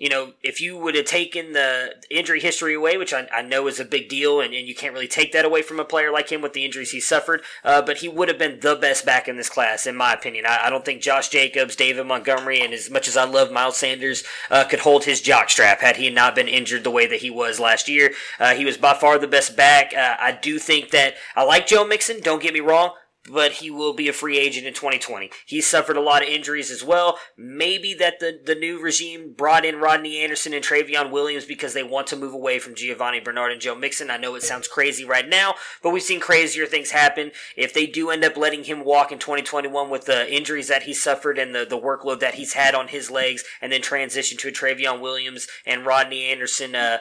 you 0.00 0.08
know, 0.08 0.32
if 0.42 0.62
you 0.62 0.78
would 0.78 0.94
have 0.94 1.04
taken 1.04 1.52
the 1.52 1.94
injury 2.10 2.40
history 2.40 2.74
away, 2.74 2.96
which 2.96 3.12
I, 3.12 3.28
I 3.30 3.42
know 3.42 3.68
is 3.68 3.78
a 3.78 3.84
big 3.84 4.08
deal, 4.08 4.40
and, 4.40 4.54
and 4.54 4.66
you 4.66 4.74
can't 4.74 4.94
really 4.94 5.06
take 5.06 5.32
that 5.32 5.44
away 5.44 5.60
from 5.60 5.78
a 5.78 5.84
player 5.84 6.10
like 6.10 6.32
him 6.32 6.40
with 6.40 6.54
the 6.54 6.64
injuries 6.64 6.92
he 6.92 7.00
suffered, 7.00 7.42
uh, 7.62 7.82
but 7.82 7.98
he 7.98 8.08
would 8.08 8.28
have 8.28 8.38
been 8.38 8.60
the 8.60 8.74
best 8.74 9.04
back 9.04 9.28
in 9.28 9.36
this 9.36 9.50
class, 9.50 9.86
in 9.86 9.94
my 9.94 10.14
opinion. 10.14 10.46
I, 10.46 10.60
I 10.64 10.70
don't 10.70 10.86
think 10.86 11.02
Josh 11.02 11.28
Jacobs, 11.28 11.76
David 11.76 12.06
Montgomery, 12.06 12.62
and 12.62 12.72
as 12.72 12.90
much 12.90 13.08
as 13.08 13.16
I 13.16 13.24
love 13.24 13.52
Miles 13.52 13.76
Sanders, 13.76 14.24
uh, 14.50 14.64
could 14.64 14.80
hold 14.80 15.04
his 15.04 15.20
jockstrap 15.20 15.80
had 15.80 15.98
he 15.98 16.08
not 16.08 16.34
been 16.34 16.48
injured 16.48 16.82
the 16.82 16.90
way 16.90 17.06
that 17.06 17.20
he 17.20 17.28
was 17.28 17.60
last 17.60 17.86
year. 17.86 18.14
Uh, 18.38 18.54
he 18.54 18.64
was 18.64 18.78
by 18.78 18.94
far 18.94 19.18
the 19.18 19.28
best 19.28 19.54
back. 19.54 19.92
Uh, 19.94 20.16
I 20.18 20.32
do 20.32 20.58
think 20.58 20.92
that 20.92 21.16
I 21.36 21.42
like 21.42 21.66
Joe 21.66 21.86
Mixon, 21.86 22.20
don't 22.22 22.42
get 22.42 22.54
me 22.54 22.60
wrong 22.60 22.92
but 23.32 23.52
he 23.52 23.70
will 23.70 23.92
be 23.92 24.08
a 24.08 24.12
free 24.12 24.38
agent 24.38 24.66
in 24.66 24.74
2020. 24.74 25.30
He 25.46 25.60
suffered 25.60 25.96
a 25.96 26.00
lot 26.00 26.22
of 26.22 26.28
injuries 26.28 26.70
as 26.70 26.84
well. 26.84 27.18
Maybe 27.36 27.94
that 27.94 28.20
the, 28.20 28.40
the 28.44 28.54
new 28.54 28.80
regime 28.80 29.32
brought 29.36 29.64
in 29.64 29.76
Rodney 29.76 30.18
Anderson 30.18 30.52
and 30.54 30.64
Trayveon 30.64 31.10
Williams 31.10 31.44
because 31.44 31.74
they 31.74 31.82
want 31.82 32.06
to 32.08 32.16
move 32.16 32.32
away 32.32 32.58
from 32.58 32.74
Giovani 32.74 33.20
Bernard 33.20 33.52
and 33.52 33.60
Joe 33.60 33.74
Mixon. 33.74 34.10
I 34.10 34.16
know 34.16 34.34
it 34.34 34.42
sounds 34.42 34.68
crazy 34.68 35.04
right 35.04 35.28
now, 35.28 35.54
but 35.82 35.90
we've 35.90 36.02
seen 36.02 36.20
crazier 36.20 36.66
things 36.66 36.90
happen. 36.90 37.32
If 37.56 37.72
they 37.72 37.86
do 37.86 38.10
end 38.10 38.24
up 38.24 38.36
letting 38.36 38.64
him 38.64 38.84
walk 38.84 39.12
in 39.12 39.18
2021 39.18 39.90
with 39.90 40.06
the 40.06 40.32
injuries 40.32 40.68
that 40.68 40.84
he 40.84 40.94
suffered 40.94 41.38
and 41.38 41.54
the, 41.54 41.64
the 41.64 41.80
workload 41.80 42.20
that 42.20 42.34
he's 42.34 42.54
had 42.54 42.74
on 42.74 42.88
his 42.88 43.10
legs, 43.10 43.44
and 43.60 43.72
then 43.72 43.82
transition 43.82 44.36
to 44.38 44.48
a 44.48 44.52
Trayveon 44.52 45.00
Williams 45.00 45.46
and 45.66 45.86
Rodney 45.86 46.24
Anderson 46.24 46.74
uh, 46.74 46.98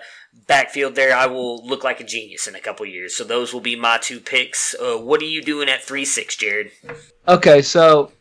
backfield 0.47 0.95
there, 0.95 1.15
I 1.15 1.27
will 1.27 1.65
look 1.65 1.83
like 1.83 1.99
a 1.99 2.03
genius 2.03 2.47
in 2.47 2.55
a 2.55 2.59
couple 2.59 2.85
years. 2.85 3.15
So 3.15 3.23
those 3.23 3.53
will 3.53 3.61
be 3.61 3.75
my 3.75 3.97
two 3.97 4.19
picks. 4.19 4.75
Uh, 4.75 4.97
what 4.97 5.21
are 5.21 5.25
you 5.25 5.41
doing 5.41 5.69
at 5.69 5.83
three 5.83 6.05
six, 6.05 6.35
Jared? 6.35 6.71
Okay, 7.27 7.61
so 7.61 8.11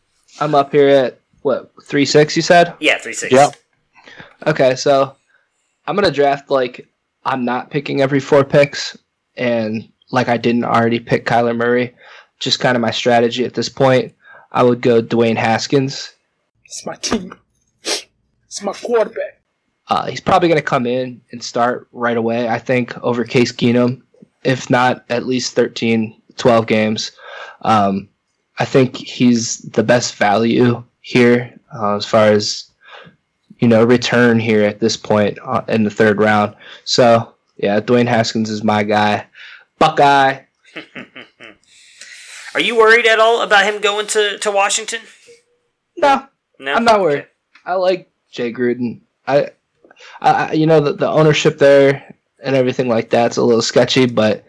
I'm 0.40 0.54
up 0.54 0.72
here 0.72 0.88
at 0.88 1.20
what 1.42 1.72
three 1.84 2.04
six? 2.04 2.36
You 2.36 2.42
said? 2.42 2.74
Yeah, 2.80 2.98
three 2.98 3.12
six. 3.14 3.32
Yep. 3.32 3.56
Okay, 4.46 4.76
so 4.76 5.16
I'm 5.86 5.96
gonna 5.96 6.10
draft 6.10 6.50
like 6.50 6.86
I'm 7.24 7.44
not 7.44 7.70
picking 7.70 8.00
every 8.00 8.20
four 8.20 8.44
picks, 8.44 8.96
and 9.36 9.90
like 10.10 10.28
I 10.28 10.36
didn't 10.36 10.64
already 10.64 11.00
pick 11.00 11.26
Kyler 11.26 11.56
Murray. 11.56 11.94
Just 12.38 12.60
kind 12.60 12.76
of 12.76 12.82
my 12.82 12.92
strategy 12.92 13.44
at 13.44 13.54
this 13.54 13.68
point. 13.68 14.14
I 14.52 14.62
would 14.62 14.80
go 14.80 15.02
Dwayne 15.02 15.36
Haskins. 15.36 16.14
It's 16.64 16.86
my 16.86 16.94
team. 16.96 17.34
It's 17.82 18.62
my 18.62 18.72
quarterback. 18.72 19.37
Uh, 19.88 20.06
he's 20.06 20.20
probably 20.20 20.48
going 20.48 20.60
to 20.60 20.64
come 20.64 20.86
in 20.86 21.20
and 21.32 21.42
start 21.42 21.88
right 21.92 22.16
away, 22.16 22.48
I 22.48 22.58
think, 22.58 22.96
over 23.02 23.24
Case 23.24 23.52
Keenum, 23.52 24.02
if 24.44 24.68
not 24.68 25.04
at 25.08 25.26
least 25.26 25.54
13, 25.54 26.20
12 26.36 26.66
games. 26.66 27.12
Um, 27.62 28.08
I 28.58 28.64
think 28.64 28.96
he's 28.96 29.58
the 29.58 29.82
best 29.82 30.16
value 30.16 30.84
here 31.00 31.58
uh, 31.74 31.96
as 31.96 32.04
far 32.04 32.26
as, 32.26 32.70
you 33.60 33.68
know, 33.68 33.82
return 33.84 34.38
here 34.38 34.62
at 34.62 34.80
this 34.80 34.96
point 34.96 35.38
uh, 35.44 35.62
in 35.68 35.84
the 35.84 35.90
third 35.90 36.18
round. 36.18 36.54
So, 36.84 37.34
yeah, 37.56 37.80
Dwayne 37.80 38.06
Haskins 38.06 38.50
is 38.50 38.62
my 38.62 38.82
guy. 38.82 39.26
Buckeye. 39.78 40.40
Are 42.54 42.60
you 42.60 42.76
worried 42.76 43.06
at 43.06 43.20
all 43.20 43.42
about 43.42 43.64
him 43.64 43.80
going 43.80 44.06
to, 44.08 44.38
to 44.38 44.50
Washington? 44.50 45.00
No, 45.96 46.26
No, 46.58 46.74
I'm 46.74 46.84
not 46.84 47.00
worried. 47.00 47.26
I 47.64 47.74
like 47.74 48.10
Jay 48.30 48.52
Gruden. 48.52 49.00
I, 49.26 49.50
I 50.20 50.52
you 50.52 50.66
know, 50.66 50.80
the, 50.80 50.92
the 50.92 51.08
ownership 51.08 51.58
there 51.58 52.14
and 52.42 52.54
everything 52.56 52.88
like 52.88 53.10
that's 53.10 53.36
a 53.36 53.42
little 53.42 53.62
sketchy, 53.62 54.06
but 54.06 54.44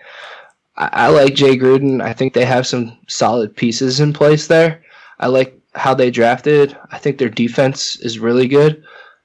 I, 0.76 0.89
I 0.91 1.08
like 1.08 1.36
Jay 1.36 1.58
Gruden. 1.58 2.02
I 2.02 2.14
think 2.14 2.34
they 2.34 2.45
have 2.45 2.68
some 2.68 2.97
solid 3.08 3.56
pieces 3.56 4.00
in 4.00 4.14
place 4.14 4.47
there. 4.47 4.84
I 5.20 5.28
like 5.28 5.60
how 5.76 5.93
they 5.93 6.12
drafted. 6.12 6.78
I 6.91 6.97
think 6.97 7.18
their 7.18 7.30
defense 7.30 8.00
is 8.00 8.20
really 8.20 8.47
good. 8.47 8.84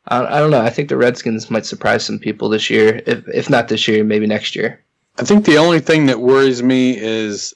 I, 0.09 0.25
I 0.25 0.41
don't 0.41 0.51
know. 0.51 0.61
I 0.61 0.71
think 0.71 0.89
the 0.89 0.97
Redskins 0.97 1.51
might 1.51 1.67
surprise 1.67 2.05
some 2.05 2.19
people 2.19 2.49
this 2.49 2.69
year. 2.69 3.03
If 3.07 3.27
if 3.29 3.51
not 3.51 3.69
this 3.69 3.89
year, 3.89 4.05
maybe 4.05 4.27
next 4.27 4.55
year. 4.55 4.81
I 5.19 5.25
think 5.25 5.45
the 5.45 5.59
only 5.59 5.81
thing 5.81 6.07
that 6.07 6.21
worries 6.21 6.63
me 6.63 6.99
is, 6.99 7.55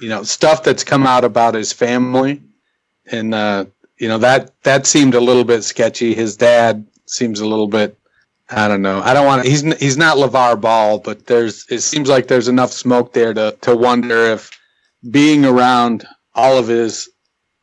you 0.00 0.08
know, 0.08 0.22
stuff 0.22 0.62
that's 0.62 0.84
come 0.84 1.06
out 1.06 1.24
about 1.24 1.54
his 1.54 1.72
family, 1.72 2.40
and 3.10 3.34
uh, 3.34 3.64
you 3.98 4.08
know 4.08 4.18
that 4.18 4.52
that 4.62 4.86
seemed 4.86 5.14
a 5.14 5.20
little 5.20 5.44
bit 5.44 5.62
sketchy. 5.62 6.14
His 6.14 6.36
dad 6.36 6.86
seems 7.06 7.40
a 7.40 7.46
little 7.46 7.66
bit. 7.66 7.98
I 8.52 8.68
don't 8.68 8.82
know. 8.82 9.00
I 9.00 9.14
don't 9.14 9.26
want. 9.26 9.44
to 9.44 9.50
He's 9.50 9.62
he's 9.78 9.96
not 9.96 10.16
LaVar 10.16 10.60
Ball, 10.60 10.98
but 10.98 11.26
there's. 11.26 11.66
It 11.70 11.80
seems 11.80 12.08
like 12.08 12.28
there's 12.28 12.48
enough 12.48 12.72
smoke 12.72 13.12
there 13.12 13.32
to 13.34 13.56
to 13.62 13.76
wonder 13.76 14.16
if 14.26 14.50
being 15.10 15.44
around 15.44 16.06
all 16.34 16.58
of 16.58 16.68
his 16.68 17.08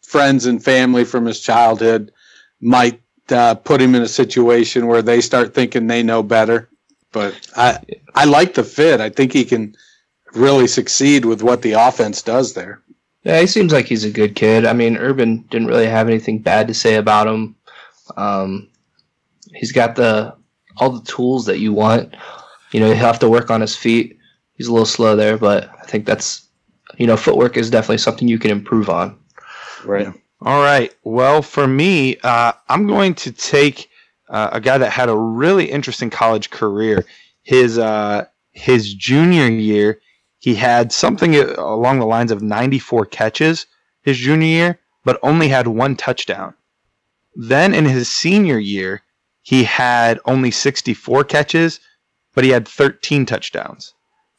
friends 0.04 0.46
and 0.46 0.64
family 0.64 1.06
from 1.06 1.26
his 1.26 1.40
childhood 1.40 2.12
might 2.60 3.02
uh, 3.30 3.56
put 3.56 3.82
him 3.82 3.96
in 3.96 4.02
a 4.02 4.08
situation 4.08 4.88
where 4.88 5.02
they 5.02 5.22
start 5.22 5.54
thinking 5.54 5.88
they 5.88 6.04
know 6.04 6.24
better. 6.24 6.70
But 7.12 7.36
I 7.56 7.80
I 8.16 8.26
like 8.26 8.56
the 8.56 8.64
fit. 8.64 9.00
I 9.00 9.10
think 9.10 9.34
he 9.34 9.46
can 9.46 9.76
really 10.34 10.68
succeed 10.68 11.26
with 11.26 11.42
what 11.42 11.62
the 11.62 11.74
offense 11.74 12.22
does 12.22 12.54
there. 12.54 12.82
Yeah, 13.24 13.40
he 13.42 13.48
seems 13.48 13.74
like 13.74 13.86
he's 13.86 14.06
a 14.06 14.12
good 14.12 14.36
kid. 14.36 14.66
I 14.66 14.74
mean, 14.74 14.98
Urban 14.98 15.46
didn't 15.50 15.68
really 15.68 15.88
have 15.88 16.08
anything 16.08 16.40
bad 16.40 16.68
to 16.68 16.74
say 16.74 16.96
about 16.96 17.28
him. 17.28 17.56
Um, 18.16 18.70
he's 19.54 19.72
got 19.72 19.96
the 19.96 20.36
all 20.80 20.90
the 20.90 21.06
tools 21.06 21.46
that 21.46 21.60
you 21.60 21.74
want. 21.74 22.16
You 22.72 22.80
know, 22.80 22.88
he'll 22.88 22.96
have 22.98 23.20
to 23.20 23.30
work 23.30 23.52
on 23.52 23.62
his 23.62 23.76
feet. 23.76 24.18
He's 24.54 24.68
a 24.68 24.72
little 24.72 24.86
slow 24.86 25.16
there, 25.16 25.38
but 25.38 25.70
I 25.80 25.86
think 25.86 26.06
that's 26.06 26.50
you 26.98 27.08
know, 27.08 27.18
footwork 27.18 27.58
is 27.58 27.70
definitely 27.70 27.98
something 27.98 28.28
you 28.28 28.38
can 28.38 28.52
improve 28.52 28.90
on. 28.90 29.18
Right. 29.86 30.08
All 30.42 30.62
right. 30.62 30.94
Well, 31.04 31.42
for 31.42 31.66
me, 31.66 32.18
uh, 32.24 32.54
I'm 32.68 32.88
going 32.88 33.16
to 33.16 33.32
take 33.32 33.90
uh, 34.30 34.50
a 34.52 34.62
guy 34.62 34.78
that 34.78 34.92
had 34.92 35.10
a 35.10 35.16
really 35.16 35.72
interesting 35.72 36.10
college 36.10 36.50
career. 36.50 37.06
His 37.44 37.78
uh, 37.78 38.26
his 38.52 38.94
junior 38.94 39.48
year, 39.48 40.02
he 40.40 40.56
had 40.56 40.92
something 40.92 41.36
along 41.36 42.00
the 42.00 42.06
lines 42.06 42.32
of 42.32 42.42
94 42.42 43.06
catches 43.06 43.66
his 44.02 44.18
junior 44.18 44.48
year, 44.48 44.80
but 45.04 45.20
only 45.24 45.48
had 45.48 45.68
one 45.68 45.96
touchdown. 45.96 46.54
Then 47.36 47.74
in 47.74 47.86
his 47.86 48.12
senior 48.12 48.60
year, 48.60 49.02
he 49.50 49.64
had 49.64 50.20
only 50.26 50.52
64 50.52 51.24
catches, 51.24 51.80
but 52.36 52.44
he 52.44 52.52
had 52.52 52.68
13 52.68 53.26
touchdowns. 53.26 53.96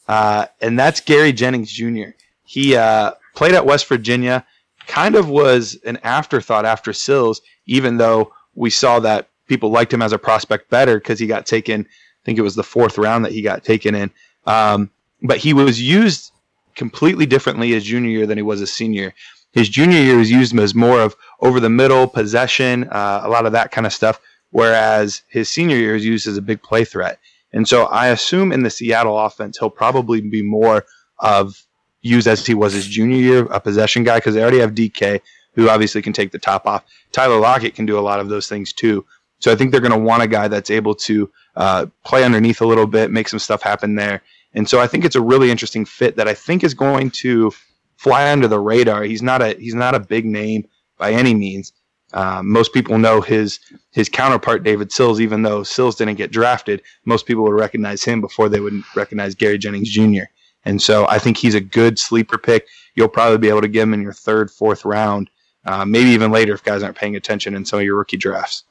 Uh, 0.06 0.46
and 0.60 0.78
that's 0.78 1.00
Gary 1.00 1.32
Jennings 1.32 1.72
Jr. 1.72 2.10
He 2.44 2.76
uh, 2.76 3.14
played 3.34 3.54
at 3.54 3.66
West 3.66 3.88
Virginia, 3.88 4.46
kind 4.86 5.16
of 5.16 5.28
was 5.28 5.76
an 5.84 5.98
afterthought 6.04 6.64
after 6.64 6.92
Sills, 6.92 7.40
even 7.66 7.96
though 7.96 8.32
we 8.54 8.70
saw 8.70 9.00
that 9.00 9.28
people 9.48 9.70
liked 9.70 9.92
him 9.92 10.00
as 10.00 10.12
a 10.12 10.18
prospect 10.18 10.70
better 10.70 11.00
because 11.00 11.18
he 11.18 11.26
got 11.26 11.44
taken, 11.44 11.80
I 11.80 12.24
think 12.24 12.38
it 12.38 12.42
was 12.42 12.54
the 12.54 12.62
fourth 12.62 12.96
round 12.96 13.24
that 13.24 13.32
he 13.32 13.42
got 13.42 13.64
taken 13.64 13.96
in. 13.96 14.12
Um, 14.46 14.90
but 15.22 15.38
he 15.38 15.54
was 15.54 15.82
used 15.82 16.30
completely 16.76 17.26
differently 17.26 17.72
his 17.72 17.82
junior 17.82 18.10
year 18.10 18.26
than 18.28 18.38
he 18.38 18.42
was 18.42 18.60
his 18.60 18.72
senior. 18.72 19.12
His 19.50 19.68
junior 19.68 19.98
year 19.98 20.18
was 20.18 20.30
used 20.30 20.56
as 20.56 20.72
more 20.72 21.00
of 21.00 21.16
over 21.40 21.58
the 21.58 21.68
middle 21.68 22.06
possession, 22.06 22.84
uh, 22.84 23.22
a 23.24 23.28
lot 23.28 23.44
of 23.44 23.50
that 23.50 23.72
kind 23.72 23.88
of 23.88 23.92
stuff, 23.92 24.20
whereas 24.50 25.22
his 25.28 25.48
senior 25.48 25.76
year 25.76 25.94
is 25.94 26.04
used 26.04 26.26
as 26.26 26.36
a 26.36 26.42
big 26.42 26.62
play 26.62 26.84
threat. 26.84 27.18
And 27.52 27.66
so 27.66 27.86
I 27.86 28.08
assume 28.08 28.52
in 28.52 28.62
the 28.62 28.70
Seattle 28.70 29.18
offense, 29.18 29.58
he'll 29.58 29.70
probably 29.70 30.20
be 30.20 30.42
more 30.42 30.84
of 31.18 31.64
used 32.02 32.26
as 32.26 32.46
he 32.46 32.54
was 32.54 32.72
his 32.72 32.86
junior 32.86 33.16
year, 33.16 33.44
a 33.46 33.60
possession 33.60 34.04
guy, 34.04 34.18
because 34.18 34.34
they 34.34 34.42
already 34.42 34.60
have 34.60 34.74
DK, 34.74 35.20
who 35.54 35.68
obviously 35.68 36.00
can 36.00 36.12
take 36.12 36.30
the 36.30 36.38
top 36.38 36.66
off. 36.66 36.84
Tyler 37.12 37.38
Lockett 37.38 37.74
can 37.74 37.86
do 37.86 37.98
a 37.98 38.00
lot 38.00 38.20
of 38.20 38.28
those 38.28 38.48
things 38.48 38.72
too. 38.72 39.04
So 39.40 39.50
I 39.50 39.56
think 39.56 39.70
they're 39.70 39.80
going 39.80 39.92
to 39.92 39.98
want 39.98 40.22
a 40.22 40.28
guy 40.28 40.48
that's 40.48 40.70
able 40.70 40.94
to 40.96 41.30
uh, 41.56 41.86
play 42.04 42.24
underneath 42.24 42.60
a 42.60 42.66
little 42.66 42.86
bit, 42.86 43.10
make 43.10 43.28
some 43.28 43.38
stuff 43.38 43.62
happen 43.62 43.94
there. 43.94 44.22
And 44.54 44.68
so 44.68 44.80
I 44.80 44.86
think 44.86 45.04
it's 45.04 45.16
a 45.16 45.20
really 45.20 45.50
interesting 45.50 45.84
fit 45.84 46.16
that 46.16 46.28
I 46.28 46.34
think 46.34 46.62
is 46.62 46.74
going 46.74 47.10
to 47.10 47.52
fly 47.96 48.30
under 48.30 48.48
the 48.48 48.58
radar. 48.58 49.02
He's 49.02 49.22
not 49.22 49.42
a 49.42 49.54
he's 49.58 49.74
not 49.74 49.94
a 49.94 50.00
big 50.00 50.24
name 50.24 50.66
by 50.98 51.12
any 51.12 51.34
means. 51.34 51.72
Um, 52.12 52.50
most 52.50 52.72
people 52.72 52.98
know 52.98 53.20
his 53.20 53.60
his 53.92 54.08
counterpart 54.08 54.62
David 54.62 54.92
Sills, 54.92 55.20
even 55.20 55.42
though 55.42 55.62
Sills 55.62 55.96
didn't 55.96 56.16
get 56.16 56.32
drafted. 56.32 56.82
Most 57.04 57.26
people 57.26 57.44
would 57.44 57.54
recognize 57.54 58.02
him 58.04 58.20
before 58.20 58.48
they 58.48 58.60
would 58.60 58.82
recognize 58.94 59.34
Gary 59.34 59.58
Jennings 59.58 59.90
Jr. 59.90 60.24
And 60.64 60.80
so 60.80 61.06
I 61.08 61.18
think 61.18 61.36
he's 61.36 61.54
a 61.54 61.60
good 61.60 61.98
sleeper 61.98 62.38
pick. 62.38 62.68
You'll 62.94 63.08
probably 63.08 63.38
be 63.38 63.48
able 63.48 63.62
to 63.62 63.68
get 63.68 63.82
him 63.84 63.94
in 63.94 64.02
your 64.02 64.12
third, 64.12 64.50
fourth 64.50 64.84
round, 64.84 65.30
uh, 65.64 65.84
maybe 65.84 66.10
even 66.10 66.30
later 66.30 66.52
if 66.52 66.62
guys 66.62 66.82
aren't 66.82 66.96
paying 66.96 67.16
attention 67.16 67.54
in 67.54 67.64
some 67.64 67.78
of 67.78 67.84
your 67.84 67.96
rookie 67.96 68.16
drafts. 68.16 68.64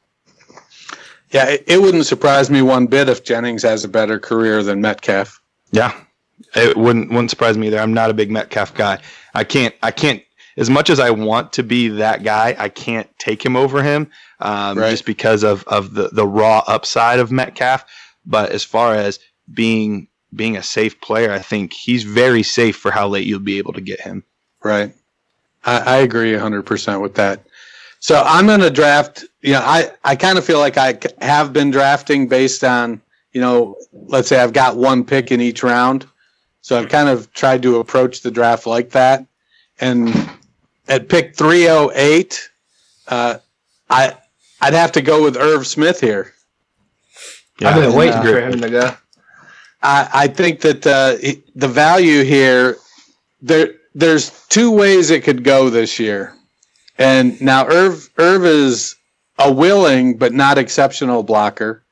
Yeah, 1.32 1.48
it, 1.50 1.64
it 1.68 1.82
wouldn't 1.82 2.06
surprise 2.06 2.50
me 2.50 2.62
one 2.62 2.88
bit 2.88 3.10
if 3.10 3.24
Jennings 3.24 3.64
has 3.64 3.84
a 3.84 3.88
better 3.88 4.20
career 4.20 4.64
than 4.64 4.82
Metcalf. 4.82 5.42
Yeah, 5.72 5.94
it 6.56 6.76
wouldn't 6.76 7.10
wouldn't 7.10 7.30
surprise 7.30 7.58
me 7.58 7.68
either. 7.68 7.80
I'm 7.80 7.94
not 7.94 8.10
a 8.10 8.14
big 8.14 8.32
Metcalf 8.32 8.74
guy. 8.74 9.00
I 9.34 9.44
can't 9.44 9.76
I 9.84 9.92
can't 9.92 10.24
as 10.60 10.70
much 10.70 10.90
as 10.90 11.00
I 11.00 11.10
want 11.10 11.54
to 11.54 11.64
be 11.64 11.88
that 11.88 12.22
guy, 12.24 12.56
I 12.60 12.68
can't 12.68 13.10
take 13.18 13.44
him 13.44 13.56
over 13.56 13.82
him 13.82 14.12
um, 14.42 14.78
right. 14.78 14.92
just 14.92 15.06
because 15.06 15.44
of 15.44 15.64
of 15.68 15.94
the 15.94 16.10
the 16.10 16.28
raw 16.28 16.64
upside 16.68 17.20
of 17.20 17.32
Metcalf. 17.32 17.86
But 18.26 18.52
as 18.52 18.64
far 18.64 18.94
as 18.94 19.20
being 19.52 20.10
being 20.36 20.58
a 20.58 20.64
safe 20.64 21.00
player, 21.00 21.32
I 21.32 21.40
think 21.40 21.74
he's 21.74 22.04
very 22.04 22.44
safe 22.44 22.76
for 22.76 22.92
how 22.92 23.08
late 23.08 23.26
you'll 23.26 23.40
be 23.40 23.58
able 23.58 23.74
to 23.74 23.82
get 23.82 24.02
him. 24.02 24.24
Right. 24.62 24.94
I, 25.66 25.80
I 25.80 25.98
agree 25.98 26.34
100% 26.34 27.02
with 27.02 27.16
that. 27.16 27.44
So 28.00 28.22
I'm 28.26 28.46
going 28.46 28.60
to 28.60 28.70
draft, 28.70 29.26
you 29.42 29.54
know, 29.54 29.62
I, 29.64 29.92
I 30.04 30.16
kind 30.16 30.38
of 30.38 30.46
feel 30.46 30.60
like 30.60 30.78
I 30.78 31.00
have 31.20 31.52
been 31.52 31.72
drafting 31.72 32.28
based 32.28 32.64
on, 32.64 33.02
you 33.34 33.42
know, 33.42 33.76
let's 33.92 34.28
say 34.28 34.40
I've 34.40 34.54
got 34.54 34.78
one 34.78 35.04
pick 35.04 35.32
in 35.32 35.42
each 35.42 35.64
round. 35.64 36.06
So 36.62 36.78
I've 36.78 36.90
kind 36.90 37.10
of 37.10 37.32
tried 37.34 37.64
to 37.64 37.80
approach 37.80 38.22
the 38.22 38.32
draft 38.32 38.68
like 38.68 38.92
that. 38.92 39.26
And 39.82 40.14
at 40.90 41.08
pick 41.08 41.36
308, 41.36 42.50
uh, 43.08 43.38
I, 43.90 44.18
I'd 44.60 44.74
have 44.74 44.92
to 44.94 45.02
go 45.02 45.24
with 45.24 45.38
Irv 45.38 45.66
Smith 45.66 46.02
here. 46.02 46.34
Yeah, 47.60 47.70
I've 47.70 47.76
been 47.76 47.94
waiting 47.94 48.16
uh, 48.16 48.24
for 48.24 48.42
him 48.42 48.62
to 48.62 48.70
go. 48.70 48.96
I, 49.82 50.10
I 50.14 50.28
think 50.28 50.62
that 50.62 50.86
uh, 50.86 51.16
the 51.56 51.68
value 51.68 52.24
here 52.24 52.78
there 53.42 53.70
there's 53.96 54.46
two 54.48 54.72
ways 54.72 55.10
it 55.10 55.24
could 55.24 55.44
go 55.44 55.70
this 55.70 56.00
year, 56.00 56.36
and 56.98 57.40
now 57.42 57.66
Irv 57.68 58.10
Irv 58.18 58.46
is 58.46 58.96
a 59.38 59.52
willing 59.52 60.18
but 60.18 60.34
not 60.34 60.58
exceptional 60.58 61.24
blocker, 61.24 61.84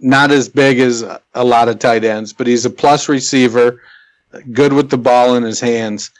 not 0.00 0.30
as 0.30 0.48
big 0.48 0.80
as 0.80 1.02
a 1.34 1.44
lot 1.44 1.68
of 1.68 1.78
tight 1.78 2.04
ends, 2.04 2.32
but 2.32 2.46
he's 2.46 2.64
a 2.64 2.70
plus 2.70 3.08
receiver, 3.08 3.80
good 4.52 4.72
with 4.72 4.90
the 4.90 4.98
ball 4.98 5.36
in 5.36 5.44
his 5.44 5.60
hands. 5.60 6.10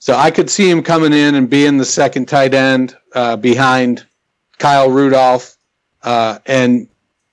So 0.00 0.14
I 0.14 0.30
could 0.30 0.48
see 0.48 0.68
him 0.68 0.82
coming 0.82 1.12
in 1.12 1.34
and 1.34 1.48
being 1.48 1.76
the 1.76 1.84
second 1.84 2.26
tight 2.26 2.54
end 2.54 2.96
uh, 3.14 3.36
behind 3.36 4.06
Kyle 4.58 4.90
Rudolph, 4.90 5.56
uh, 6.02 6.38
and 6.46 6.88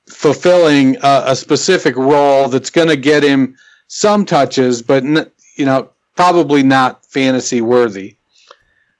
fulfilling 0.09 0.97
a, 0.97 1.23
a 1.27 1.35
specific 1.35 1.95
role 1.95 2.49
that's 2.49 2.69
going 2.69 2.89
to 2.89 2.97
get 2.97 3.23
him 3.23 3.55
some 3.87 4.25
touches, 4.25 4.81
but 4.81 5.03
n- 5.03 5.31
you 5.55 5.65
know 5.65 5.89
probably 6.17 6.61
not 6.61 7.05
fantasy 7.05 7.61
worthy. 7.61 8.17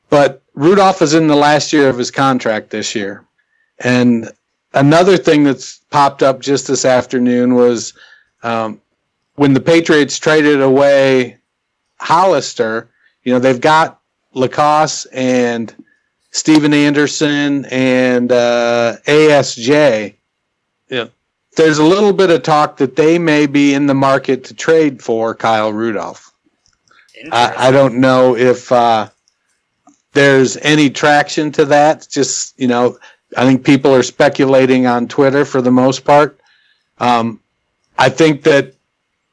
But 0.10 0.42
Rudolph 0.54 1.02
is 1.02 1.14
in 1.14 1.28
the 1.28 1.36
last 1.36 1.74
year 1.74 1.90
of 1.90 1.98
his 1.98 2.10
contract 2.10 2.70
this 2.70 2.96
year, 2.96 3.26
and 3.80 4.32
another 4.74 5.18
thing 5.18 5.44
that's 5.44 5.80
popped 5.90 6.24
up 6.24 6.40
just 6.40 6.68
this 6.68 6.86
afternoon 6.86 7.56
was 7.56 7.94
um, 8.44 8.80
when 9.36 9.54
the 9.54 9.60
Patriots 9.60 10.18
traded 10.18 10.62
away 10.62 11.38
Hollister. 12.00 12.90
You 13.28 13.34
know 13.34 13.40
they've 13.40 13.60
got 13.60 14.00
LaCosse 14.34 15.06
and 15.12 15.76
Stephen 16.32 16.74
Anderson 16.74 17.66
and 17.66 18.32
uh, 18.32 18.96
ASJ 19.06 20.16
yeah. 20.88 21.08
There's 21.58 21.80
a 21.80 21.84
little 21.84 22.14
bit 22.14 22.30
of 22.30 22.44
talk 22.44 22.78
that 22.78 22.96
they 22.96 23.20
may 23.20 23.46
be 23.46 23.74
in 23.74 23.86
the 23.86 23.94
market 23.94 24.46
to 24.46 24.54
trade 24.54 25.04
for 25.04 25.36
Kyle 25.36 25.74
Rudolph. 25.74 26.32
I, 27.30 27.68
I 27.68 27.72
don't 27.72 27.96
know 27.96 28.38
if 28.38 28.72
uh, 28.72 29.10
there's 30.14 30.56
any 30.56 30.90
traction 30.90 31.52
to 31.52 31.66
that. 31.66 32.08
Just 32.10 32.58
you 32.58 32.68
know, 32.68 32.98
I 33.36 33.44
think 33.44 33.66
people 33.66 33.94
are 33.94 34.04
speculating 34.04 34.86
on 34.86 35.10
Twitter 35.10 35.44
for 35.44 35.62
the 35.62 35.72
most 35.72 36.06
part. 36.06 36.40
Um, 37.00 37.42
I 37.98 38.08
think 38.08 38.44
that 38.44 38.76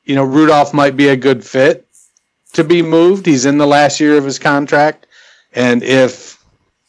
you 0.04 0.16
know 0.16 0.24
Rudolph 0.24 0.74
might 0.74 0.96
be 0.96 1.10
a 1.10 1.16
good 1.16 1.44
fit 1.44 1.83
to 2.54 2.64
be 2.64 2.82
moved. 2.82 3.26
He's 3.26 3.44
in 3.44 3.58
the 3.58 3.66
last 3.66 4.00
year 4.00 4.16
of 4.16 4.24
his 4.24 4.38
contract, 4.38 5.06
and 5.52 5.82
if 5.82 6.42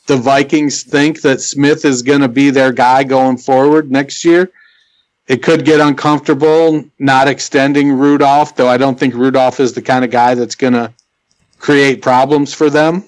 the 0.08 0.18
Vikings 0.18 0.84
think 0.84 1.22
that 1.22 1.42
Smith 1.42 1.86
is 1.86 2.02
going 2.02 2.22
to 2.22 2.28
be 2.28 2.50
their 2.50 2.72
guy 2.72 3.04
going 3.04 3.38
forward 3.38 3.92
next 3.92 4.24
year, 4.24 4.52
it 5.28 5.42
could 5.42 5.66
get 5.66 5.80
uncomfortable 5.80 6.86
not 7.00 7.28
extending 7.28 7.92
Rudolph, 7.92 8.56
though 8.56 8.68
I 8.68 8.78
don't 8.78 9.00
think 9.00 9.16
Rudolph 9.16 9.60
is 9.60 9.74
the 9.74 9.82
kind 9.82 10.06
of 10.06 10.12
guy 10.12 10.36
that's 10.36 10.56
going 10.56 10.74
to 10.74 10.94
create 11.58 12.02
problems 12.02 12.54
for 12.54 12.70
them. 12.70 13.04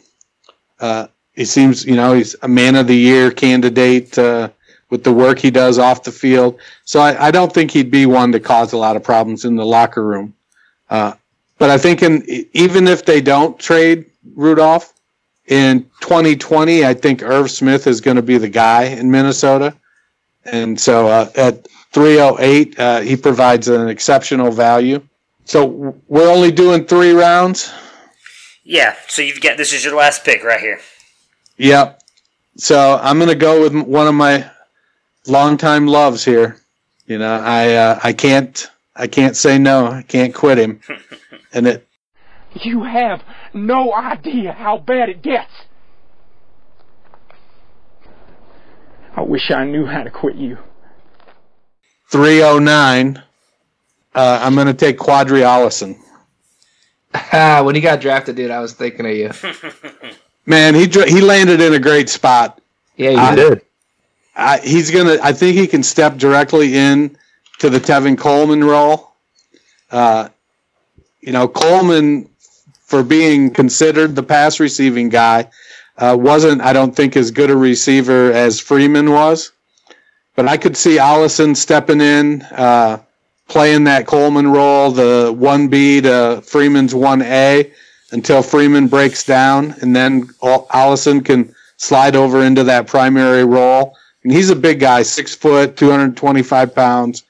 Uh, 0.80 1.08
he 1.34 1.46
seems, 1.46 1.86
you 1.86 1.96
know, 1.96 2.14
he's 2.14 2.36
a 2.42 2.48
man 2.48 2.76
of 2.76 2.88
the 2.88 2.96
year 2.96 3.30
candidate 3.30 4.18
uh, 4.18 4.50
with 4.90 5.04
the 5.04 5.14
work 5.14 5.38
he 5.38 5.52
does 5.52 5.78
off 5.78 6.04
the 6.04 6.12
field. 6.12 6.60
So 6.86 7.00
I, 7.00 7.28
I, 7.28 7.32
don't 7.32 7.54
think 7.54 7.72
he'd 7.72 7.92
be 7.92 8.06
one 8.06 8.32
to 8.32 8.40
cause 8.40 8.74
a 8.74 8.78
lot 8.78 8.96
of 8.96 9.04
problems 9.04 9.46
in 9.46 9.56
the 9.56 9.66
locker 9.66 10.04
room. 10.04 10.34
Uh, 10.90 11.14
but 11.58 11.70
I 11.70 11.78
think 11.78 12.04
in, 12.04 12.24
even 12.54 12.88
if 12.88 13.06
they 13.06 13.22
don't 13.22 13.60
trade 13.60 14.06
Rudolph 14.36 14.94
in 15.48 15.84
2020, 16.02 16.86
I 16.86 16.94
think 16.94 17.24
Irv 17.24 17.50
Smith 17.50 17.88
is 17.88 18.02
going 18.02 18.18
to 18.18 18.24
be 18.24 18.38
the 18.38 18.50
guy 18.50 18.84
in 18.84 19.10
Minnesota. 19.10 19.76
And 20.46 20.80
so 20.80 21.08
uh, 21.08 21.30
at 21.36 21.68
308. 21.98 22.80
Uh, 22.80 23.00
he 23.02 23.16
provides 23.16 23.68
an 23.68 23.88
exceptional 23.88 24.52
value. 24.52 25.02
So 25.46 25.96
we're 26.08 26.32
only 26.32 26.52
doing 26.52 26.86
three 26.86 27.12
rounds. 27.12 27.74
Yeah, 28.64 28.96
so 29.08 29.22
you've 29.22 29.42
got 29.42 29.58
this 29.58 29.74
is 29.74 29.84
your 29.84 29.96
last 29.96 30.24
pick 30.24 30.44
right 30.44 30.60
here. 30.60 30.80
Yep. 31.58 32.04
So 32.58 33.00
I'm 33.02 33.18
going 33.18 33.30
to 33.30 33.36
go 33.36 33.62
with 33.62 33.74
one 33.74 34.08
of 34.08 34.14
my 34.14 34.50
longtime 35.26 35.88
loves 35.88 36.26
here. 36.26 36.60
You 37.06 37.18
know, 37.18 37.40
I 37.40 37.74
uh, 37.74 38.00
I 38.04 38.14
can't 38.14 38.70
I 38.96 39.08
can't 39.08 39.36
say 39.38 39.58
no. 39.58 39.88
I 39.88 40.02
can't 40.04 40.36
quit 40.36 40.58
him. 40.58 40.82
and 41.58 41.68
it 41.68 41.88
You 42.62 42.84
have 42.84 43.22
no 43.54 43.94
idea 43.94 44.54
how 44.54 44.78
bad 44.78 45.10
it 45.10 45.22
gets. 45.22 45.52
I 49.16 49.22
wish 49.22 49.50
I 49.52 49.66
knew 49.66 49.86
how 49.86 50.04
to 50.04 50.12
quit 50.12 50.36
you. 50.36 50.58
309. 52.12 53.22
Uh, 54.16 54.40
I'm 54.42 54.56
going 54.56 54.68
to 54.68 54.74
take 54.74 54.98
Qadree 54.98 55.42
Ollison. 55.44 55.98
Ah, 57.14 57.62
when 57.64 57.74
he 57.76 57.82
got 57.82 58.00
drafted, 58.00 58.36
dude, 58.36 58.52
I 58.52 58.60
was 58.60 58.74
thinking 58.74 59.06
of 59.06 59.16
you. 59.16 59.32
Man, 60.46 60.76
he 60.76 60.86
he 60.86 61.20
landed 61.20 61.60
in 61.62 61.74
a 61.74 61.80
great 61.80 62.10
spot. 62.10 62.62
Yeah, 62.96 63.10
you 63.12 63.18
I- 63.18 63.36
did. 63.36 63.62
I, 64.40 64.60
he's 64.60 64.92
gonna. 64.92 65.18
I 65.24 65.34
think 65.34 65.58
he 65.58 65.66
can 65.66 65.82
step 65.82 66.18
directly 66.18 66.78
in 66.78 67.18
to 67.58 67.72
the 67.72 67.80
Tevin 67.80 68.16
Coleman 68.18 68.64
role. 68.64 69.14
Uh, 69.90 70.30
you 71.28 71.34
know, 71.34 71.46
Coleman, 71.46 72.30
for 72.86 73.04
being 73.04 73.52
considered 73.52 74.16
the 74.16 74.24
pass 74.24 74.62
receiving 74.62 75.10
guy, 75.10 75.50
uh, 75.98 76.16
wasn't. 76.18 76.62
I 76.62 76.72
don't 76.72 76.96
think 76.96 77.18
as 77.18 77.32
good 77.32 77.50
a 77.50 77.58
receiver 77.58 78.32
as 78.32 78.62
Freeman 78.62 79.12
was. 79.12 79.52
But 80.38 80.48
I 80.48 80.56
could 80.56 80.78
see 80.78 80.98
Ollison 80.98 81.58
stepping 81.58 82.00
in, 82.00 82.44
uh, 82.44 83.00
playing 83.50 83.84
that 83.86 84.08
Coleman 84.08 84.48
role, 84.48 84.92
the 84.92 85.36
one 85.38 85.68
B 85.68 86.00
to 86.00 86.42
Freeman's 86.46 86.96
one 86.96 87.22
A, 87.24 87.74
until 88.12 88.42
Freeman 88.42 88.88
breaks 88.88 89.26
down, 89.26 89.76
and 89.82 89.94
then 89.94 90.28
Ollison 90.42 91.26
can 91.26 91.54
slide 91.76 92.16
over 92.16 92.42
into 92.42 92.64
that 92.64 92.88
primary 92.88 93.44
role. 93.44 93.98
And 94.24 94.32
he's 94.32 94.50
a 94.50 94.56
big 94.56 94.80
guy, 94.80 95.04
six 95.04 95.36
foot, 95.36 95.76
two 95.76 95.90
hundred 95.90 96.16
twenty-five 96.16 96.74
pounds, 96.74 97.24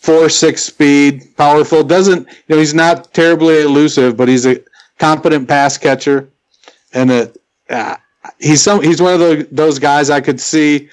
four 0.00 0.28
six 0.28 0.62
speed, 0.62 1.36
powerful. 1.36 1.84
Doesn't 1.84 2.26
you 2.28 2.56
know? 2.56 2.58
He's 2.58 2.74
not 2.74 3.12
terribly 3.14 3.62
elusive, 3.62 4.16
but 4.16 4.28
he's 4.28 4.46
a 4.46 4.60
competent 4.98 5.48
pass 5.48 5.78
catcher, 5.78 6.30
and 6.92 7.10
a, 7.10 7.32
uh, 7.68 7.96
he's 8.38 8.62
some. 8.62 8.82
He's 8.82 9.00
one 9.00 9.14
of 9.14 9.20
those 9.20 9.46
those 9.50 9.78
guys 9.78 10.10
I 10.10 10.20
could 10.20 10.40
see. 10.40 10.88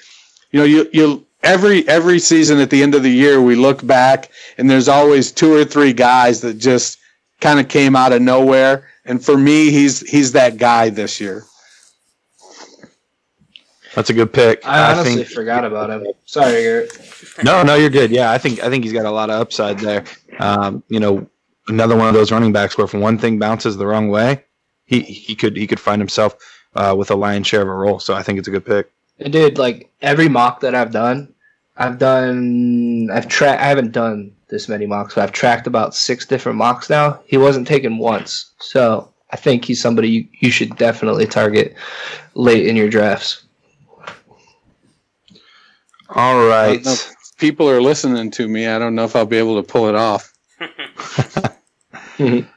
You 0.52 0.60
know, 0.60 0.64
you 0.64 0.88
you 0.92 1.26
every 1.42 1.88
every 1.88 2.18
season 2.18 2.58
at 2.58 2.70
the 2.70 2.82
end 2.82 2.94
of 2.94 3.02
the 3.02 3.10
year 3.10 3.40
we 3.40 3.54
look 3.54 3.86
back 3.86 4.30
and 4.56 4.68
there's 4.68 4.88
always 4.88 5.30
two 5.30 5.52
or 5.52 5.64
three 5.64 5.92
guys 5.92 6.40
that 6.40 6.54
just 6.54 6.98
kind 7.40 7.60
of 7.60 7.68
came 7.68 7.94
out 7.94 8.12
of 8.12 8.20
nowhere. 8.22 8.88
And 9.04 9.24
for 9.24 9.36
me, 9.36 9.70
he's 9.70 10.00
he's 10.08 10.32
that 10.32 10.58
guy 10.58 10.90
this 10.90 11.20
year. 11.20 11.44
That's 13.94 14.10
a 14.10 14.14
good 14.14 14.32
pick. 14.32 14.66
I 14.66 14.92
honestly 14.92 15.16
think 15.16 15.28
forgot 15.28 15.64
about 15.64 15.90
him. 15.90 16.06
Sorry, 16.24 16.62
Garrett. 16.62 16.92
no, 17.42 17.62
no, 17.62 17.74
you're 17.74 17.90
good. 17.90 18.10
Yeah, 18.10 18.30
I 18.30 18.38
think 18.38 18.62
I 18.62 18.68
think 18.68 18.84
he's 18.84 18.92
got 18.92 19.06
a 19.06 19.10
lot 19.10 19.30
of 19.30 19.40
upside 19.40 19.78
there. 19.78 20.04
Um, 20.38 20.82
you 20.88 21.00
know, 21.00 21.28
another 21.68 21.96
one 21.96 22.08
of 22.08 22.14
those 22.14 22.30
running 22.30 22.52
backs 22.52 22.76
where 22.76 22.84
if 22.84 22.94
one 22.94 23.18
thing 23.18 23.38
bounces 23.38 23.76
the 23.76 23.86
wrong 23.86 24.08
way, 24.08 24.44
he 24.84 25.00
he 25.00 25.34
could 25.34 25.56
he 25.56 25.66
could 25.66 25.80
find 25.80 26.00
himself 26.00 26.36
uh, 26.74 26.94
with 26.96 27.10
a 27.10 27.14
lion's 27.14 27.46
share 27.46 27.62
of 27.62 27.68
a 27.68 27.72
role. 27.72 27.98
So 27.98 28.14
I 28.14 28.22
think 28.22 28.38
it's 28.38 28.48
a 28.48 28.50
good 28.50 28.64
pick. 28.66 28.90
And 29.18 29.32
dude, 29.32 29.58
like 29.58 29.90
every 30.00 30.28
mock 30.28 30.60
that 30.60 30.74
I've 30.74 30.92
done, 30.92 31.34
I've 31.76 31.98
done, 31.98 33.10
I've 33.10 33.28
tracked, 33.28 33.62
I 33.62 33.66
haven't 33.66 33.92
done 33.92 34.32
this 34.48 34.68
many 34.68 34.86
mocks, 34.86 35.14
but 35.14 35.22
I've 35.22 35.32
tracked 35.32 35.66
about 35.66 35.94
six 35.94 36.24
different 36.26 36.58
mocks 36.58 36.88
now. 36.88 37.20
He 37.26 37.36
wasn't 37.36 37.66
taken 37.66 37.98
once. 37.98 38.52
So 38.60 39.12
I 39.30 39.36
think 39.36 39.64
he's 39.64 39.80
somebody 39.80 40.08
you, 40.08 40.28
you 40.40 40.50
should 40.50 40.76
definitely 40.76 41.26
target 41.26 41.74
late 42.34 42.66
in 42.66 42.76
your 42.76 42.88
drafts. 42.88 43.44
All 46.10 46.50
I 46.50 46.74
don't 46.74 46.84
know 46.86 46.92
if 46.92 47.14
people 47.38 47.68
are 47.68 47.82
listening 47.82 48.30
to 48.32 48.48
me. 48.48 48.66
I 48.66 48.78
don't 48.78 48.94
know 48.94 49.04
if 49.04 49.14
I'll 49.14 49.26
be 49.26 49.36
able 49.36 49.62
to 49.62 49.66
pull 49.66 49.88
it 49.88 49.94
off. 49.94 50.32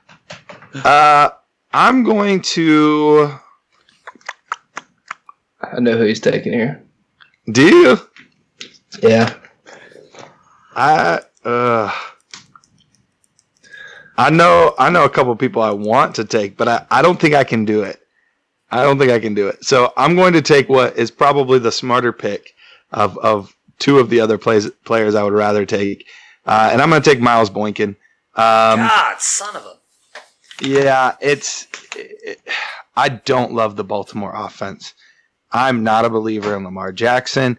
Uh, 0.74 1.30
I'm 1.74 2.04
going 2.04 2.42
to. 2.42 3.34
I 5.62 5.80
know 5.80 5.98
who 5.98 6.06
he's 6.06 6.20
taking 6.20 6.54
here. 6.54 6.82
Do 7.52 7.64
you? 7.64 7.98
Yeah. 9.04 9.36
I 10.76 11.22
uh. 11.44 11.92
I 14.18 14.30
know 14.30 14.76
I 14.78 14.90
know 14.90 15.04
a 15.04 15.10
couple 15.10 15.36
people 15.36 15.62
I 15.62 15.72
want 15.72 16.16
to 16.16 16.26
take, 16.26 16.56
but 16.56 16.68
I, 16.68 16.86
I 16.90 17.02
don't 17.02 17.20
think 17.20 17.34
I 17.34 17.44
can 17.44 17.66
do 17.66 17.84
it. 17.84 18.00
I 18.70 18.84
don't 18.84 18.98
think 18.98 19.12
I 19.12 19.20
can 19.20 19.34
do 19.34 19.48
it. 19.48 19.64
So 19.66 19.92
I'm 19.98 20.16
going 20.16 20.34
to 20.34 20.42
take 20.42 20.70
what 20.70 20.98
is 20.98 21.12
probably 21.12 21.60
the 21.60 21.72
smarter 21.72 22.14
pick 22.14 22.54
of, 22.92 23.18
of 23.20 23.56
two 23.80 24.00
of 24.00 24.10
the 24.10 24.20
other 24.20 24.38
plays, 24.38 24.70
players 24.86 25.16
I 25.16 25.24
would 25.24 25.34
rather 25.34 25.66
take. 25.66 26.08
Uh, 26.46 26.70
and 26.72 26.82
I'm 26.82 26.90
going 26.90 27.02
to 27.02 27.10
take 27.10 27.20
Miles 27.20 27.50
Boykin. 27.50 27.90
Um, 28.36 28.80
God, 28.80 29.20
son 29.20 29.56
of 29.56 29.66
a. 29.66 30.66
yeah, 30.66 31.16
it's. 31.22 31.68
It, 31.96 32.40
I 32.96 33.10
don't 33.10 33.54
love 33.54 33.76
the 33.76 33.84
Baltimore 33.84 34.34
offense. 34.36 34.94
I'm 35.52 35.84
not 35.84 36.06
a 36.06 36.10
believer 36.10 36.56
in 36.56 36.64
Lamar 36.64 36.92
Jackson. 36.92 37.58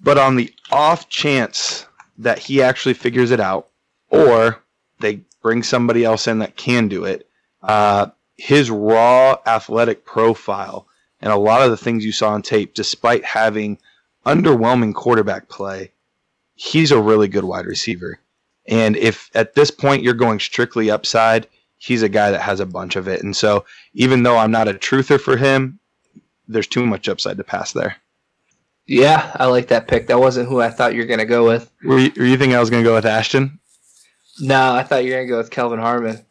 But 0.00 0.18
on 0.18 0.36
the 0.36 0.52
off 0.70 1.08
chance 1.08 1.86
that 2.18 2.38
he 2.38 2.62
actually 2.62 2.94
figures 2.94 3.30
it 3.30 3.40
out, 3.40 3.68
or 4.10 4.62
they 5.00 5.22
bring 5.42 5.62
somebody 5.62 6.04
else 6.04 6.26
in 6.26 6.38
that 6.40 6.56
can 6.56 6.88
do 6.88 7.04
it, 7.04 7.28
uh, 7.62 8.08
his 8.36 8.70
raw 8.70 9.36
athletic 9.46 10.04
profile 10.04 10.86
and 11.20 11.32
a 11.32 11.36
lot 11.36 11.62
of 11.62 11.70
the 11.70 11.76
things 11.76 12.04
you 12.04 12.12
saw 12.12 12.30
on 12.30 12.42
tape, 12.42 12.74
despite 12.74 13.24
having 13.24 13.78
underwhelming 14.26 14.94
quarterback 14.94 15.48
play, 15.48 15.92
he's 16.54 16.90
a 16.90 17.00
really 17.00 17.28
good 17.28 17.44
wide 17.44 17.66
receiver. 17.66 18.18
And 18.68 18.96
if 18.96 19.30
at 19.34 19.54
this 19.54 19.70
point 19.70 20.02
you're 20.02 20.14
going 20.14 20.40
strictly 20.40 20.90
upside, 20.90 21.46
he's 21.78 22.02
a 22.02 22.08
guy 22.08 22.30
that 22.32 22.42
has 22.42 22.60
a 22.60 22.66
bunch 22.66 22.96
of 22.96 23.06
it. 23.06 23.22
And 23.22 23.36
so 23.36 23.64
even 23.94 24.22
though 24.22 24.36
I'm 24.36 24.50
not 24.50 24.68
a 24.68 24.74
truther 24.74 25.20
for 25.20 25.36
him, 25.36 25.78
there's 26.48 26.66
too 26.66 26.84
much 26.84 27.08
upside 27.08 27.36
to 27.36 27.44
pass 27.44 27.72
there. 27.72 27.96
Yeah, 28.86 29.34
I 29.34 29.46
like 29.46 29.68
that 29.68 29.88
pick. 29.88 30.06
That 30.06 30.20
wasn't 30.20 30.48
who 30.48 30.60
I 30.60 30.70
thought 30.70 30.94
you 30.94 31.00
were 31.00 31.06
going 31.06 31.18
to 31.18 31.24
go 31.24 31.46
with. 31.46 31.70
Were 31.82 31.98
you, 31.98 32.12
were 32.16 32.24
you 32.24 32.36
thinking 32.36 32.56
I 32.56 32.60
was 32.60 32.70
going 32.70 32.82
to 32.82 32.88
go 32.88 32.94
with 32.94 33.06
Ashton? 33.06 33.58
No, 34.40 34.74
I 34.74 34.82
thought 34.82 35.04
you 35.04 35.10
were 35.10 35.16
going 35.16 35.26
to 35.26 35.30
go 35.30 35.38
with 35.38 35.50
Kelvin 35.50 35.78
Harmon. 35.78 36.25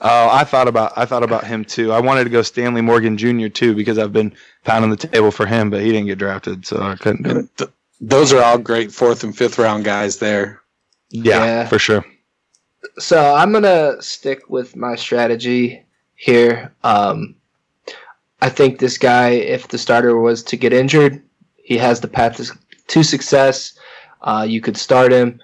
Oh, 0.00 0.28
I 0.30 0.44
thought 0.44 0.68
about 0.68 0.92
I 0.96 1.04
thought 1.06 1.22
about 1.24 1.44
him 1.44 1.64
too. 1.64 1.92
I 1.92 2.00
wanted 2.00 2.24
to 2.24 2.30
go 2.30 2.42
Stanley 2.42 2.80
Morgan 2.82 3.16
Jr. 3.16 3.48
too 3.48 3.74
because 3.74 3.98
I've 3.98 4.12
been 4.12 4.32
pounding 4.64 4.90
the 4.90 4.96
table 4.96 5.30
for 5.32 5.44
him, 5.46 5.70
but 5.70 5.80
he 5.80 5.90
didn't 5.90 6.06
get 6.06 6.18
drafted, 6.18 6.64
so 6.66 6.80
I 6.80 6.94
couldn't 6.96 7.22
do 7.24 7.38
it. 7.40 7.56
Th- 7.56 7.70
those 8.00 8.32
are 8.32 8.42
all 8.42 8.58
great 8.58 8.92
fourth 8.92 9.24
and 9.24 9.36
fifth 9.36 9.58
round 9.58 9.84
guys 9.84 10.18
there. 10.18 10.62
Yeah, 11.10 11.44
Yeah. 11.44 11.66
for 11.66 11.80
sure. 11.80 12.04
So 12.98 13.34
I'm 13.34 13.50
gonna 13.52 14.00
stick 14.00 14.48
with 14.48 14.76
my 14.76 14.94
strategy 14.94 15.82
here. 16.14 16.72
Um, 16.84 17.34
I 18.40 18.50
think 18.50 18.78
this 18.78 18.98
guy, 18.98 19.30
if 19.30 19.66
the 19.66 19.78
starter 19.78 20.16
was 20.16 20.44
to 20.44 20.56
get 20.56 20.72
injured, 20.72 21.20
he 21.56 21.76
has 21.78 22.00
the 22.00 22.06
path 22.08 22.36
to, 22.36 22.56
to 22.86 23.02
success. 23.02 23.76
Uh, 24.22 24.46
you 24.48 24.60
could 24.60 24.76
start 24.76 25.10
him, 25.12 25.40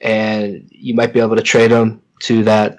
and 0.00 0.66
you 0.70 0.94
might 0.94 1.12
be 1.12 1.20
able 1.20 1.36
to 1.36 1.42
trade 1.42 1.70
him 1.70 2.00
to 2.20 2.42
that 2.44 2.78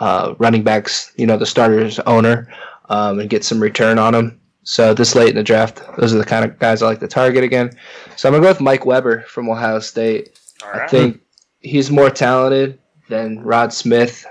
uh, 0.00 0.34
running 0.38 0.62
backs, 0.62 1.12
you 1.16 1.26
know, 1.26 1.36
the 1.36 1.46
starter's 1.46 1.98
owner, 2.00 2.52
um, 2.88 3.20
and 3.20 3.30
get 3.30 3.44
some 3.44 3.60
return 3.60 3.98
on 3.98 4.12
them. 4.12 4.40
So 4.62 4.92
this 4.92 5.14
late 5.14 5.30
in 5.30 5.36
the 5.36 5.42
draft, 5.42 5.82
those 5.96 6.12
are 6.12 6.18
the 6.18 6.24
kind 6.24 6.44
of 6.44 6.58
guys 6.58 6.82
I 6.82 6.86
like 6.86 7.00
to 7.00 7.08
target 7.08 7.44
again. 7.44 7.70
So 8.16 8.28
I'm 8.28 8.34
gonna 8.34 8.42
go 8.42 8.50
with 8.50 8.60
Mike 8.60 8.84
Weber 8.84 9.22
from 9.22 9.48
Ohio 9.48 9.78
State. 9.78 10.38
I 10.62 10.86
think 10.88 11.20
he's 11.60 11.90
more 11.90 12.10
talented 12.10 12.78
than 13.08 13.40
Rod 13.40 13.72
Smith. 13.72 14.26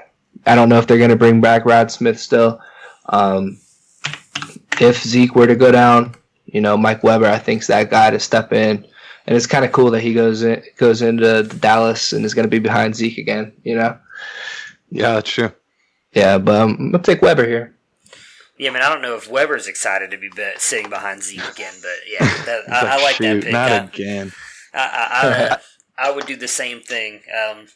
I 0.45 0.56
don't 0.56 0.69
know 0.69 0.77
if 0.77 0.88
they're 0.88 0.98
going 0.98 1.10
to 1.10 1.15
bring 1.15 1.41
back 1.41 1.65
Rod 1.65 1.91
Smith 1.91 2.19
still. 2.19 2.60
Um, 3.07 3.60
if 4.80 5.03
Zeke 5.03 5.35
were 5.35 5.48
to 5.48 5.56
go 5.56 5.72
down, 5.72 6.15
you 6.45 6.61
know, 6.61 6.77
Mike 6.77 7.03
Weber, 7.03 7.26
I 7.26 7.38
think, 7.38 7.61
is 7.61 7.68
that 7.68 7.89
guy 7.89 8.10
to 8.10 8.19
step 8.19 8.53
in. 8.53 8.85
And 9.27 9.35
it's 9.35 9.45
kind 9.45 9.65
of 9.65 9.72
cool 9.72 9.91
that 9.91 10.02
he 10.02 10.14
goes 10.14 10.41
in, 10.43 10.64
goes 10.77 11.02
into 11.02 11.43
Dallas 11.43 12.14
and 12.14 12.26
is 12.26 12.34
going 12.34 12.45
to 12.45 12.49
be 12.49 12.60
behind 12.60 12.95
Zeke 12.95 13.18
again. 13.18 13.53
You 13.64 13.76
know. 13.76 13.98
Yeah, 14.89 15.14
that's 15.14 15.30
true. 15.30 15.52
Yeah, 16.14 16.38
but 16.38 16.56
um, 16.56 16.76
I'm 16.80 16.91
gonna 16.91 17.03
take 17.03 17.22
Weber 17.22 17.48
here. 17.48 17.76
Yeah, 18.57 18.72
I 18.72 18.73
mean, 18.73 18.84
I 18.84 18.90
don't 18.90 19.02
know 19.02 19.15
if 19.15 19.30
Weber's 19.30 19.68
excited 19.68 20.11
to 20.11 20.18
be, 20.18 20.30
be 20.30 20.52
sitting 20.57 20.90
behind 20.90 21.23
Zeke 21.23 21.48
again, 21.49 21.73
but 21.81 21.95
yeah, 22.11 22.19
that, 22.45 22.64
I, 22.69 22.98
I 22.98 23.03
like 23.03 23.18
that 23.19 23.44
pick. 23.44 23.53
Not 23.53 23.72
I, 23.72 23.76
again. 23.77 24.31
I, 24.73 24.80
I, 24.80 25.56
I, 25.56 25.57
I 26.10 26.11
would 26.11 26.26
do 26.26 26.36
the 26.36 26.48
same 26.48 26.81
thing. 26.81 27.22
Um, 27.34 27.68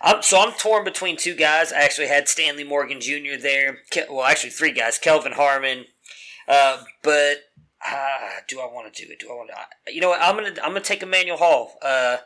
I'm, 0.00 0.22
so 0.22 0.40
I'm 0.40 0.52
torn 0.52 0.84
between 0.84 1.16
two 1.16 1.34
guys. 1.34 1.72
I 1.72 1.80
actually 1.82 2.08
had 2.08 2.28
Stanley 2.28 2.64
Morgan 2.64 3.00
Jr. 3.00 3.40
there. 3.40 3.78
Ke- 3.90 4.10
Well, 4.10 4.24
actually 4.24 4.50
three 4.50 4.72
guys: 4.72 4.98
Kelvin 4.98 5.32
Harmon. 5.32 5.84
Uh, 6.48 6.82
but 7.02 7.38
uh, 7.86 8.18
do 8.48 8.60
I 8.60 8.66
want 8.66 8.92
to 8.92 9.04
do 9.04 9.10
it? 9.12 9.20
Do 9.20 9.30
I 9.30 9.34
want 9.34 9.50
to? 9.50 9.92
You 9.94 10.00
know 10.00 10.10
what? 10.10 10.20
I'm 10.20 10.36
gonna 10.36 10.54
I'm 10.62 10.70
gonna 10.70 10.80
take 10.80 11.02
Emmanuel 11.02 11.36
Hall. 11.36 11.74
Uh, 11.82 12.18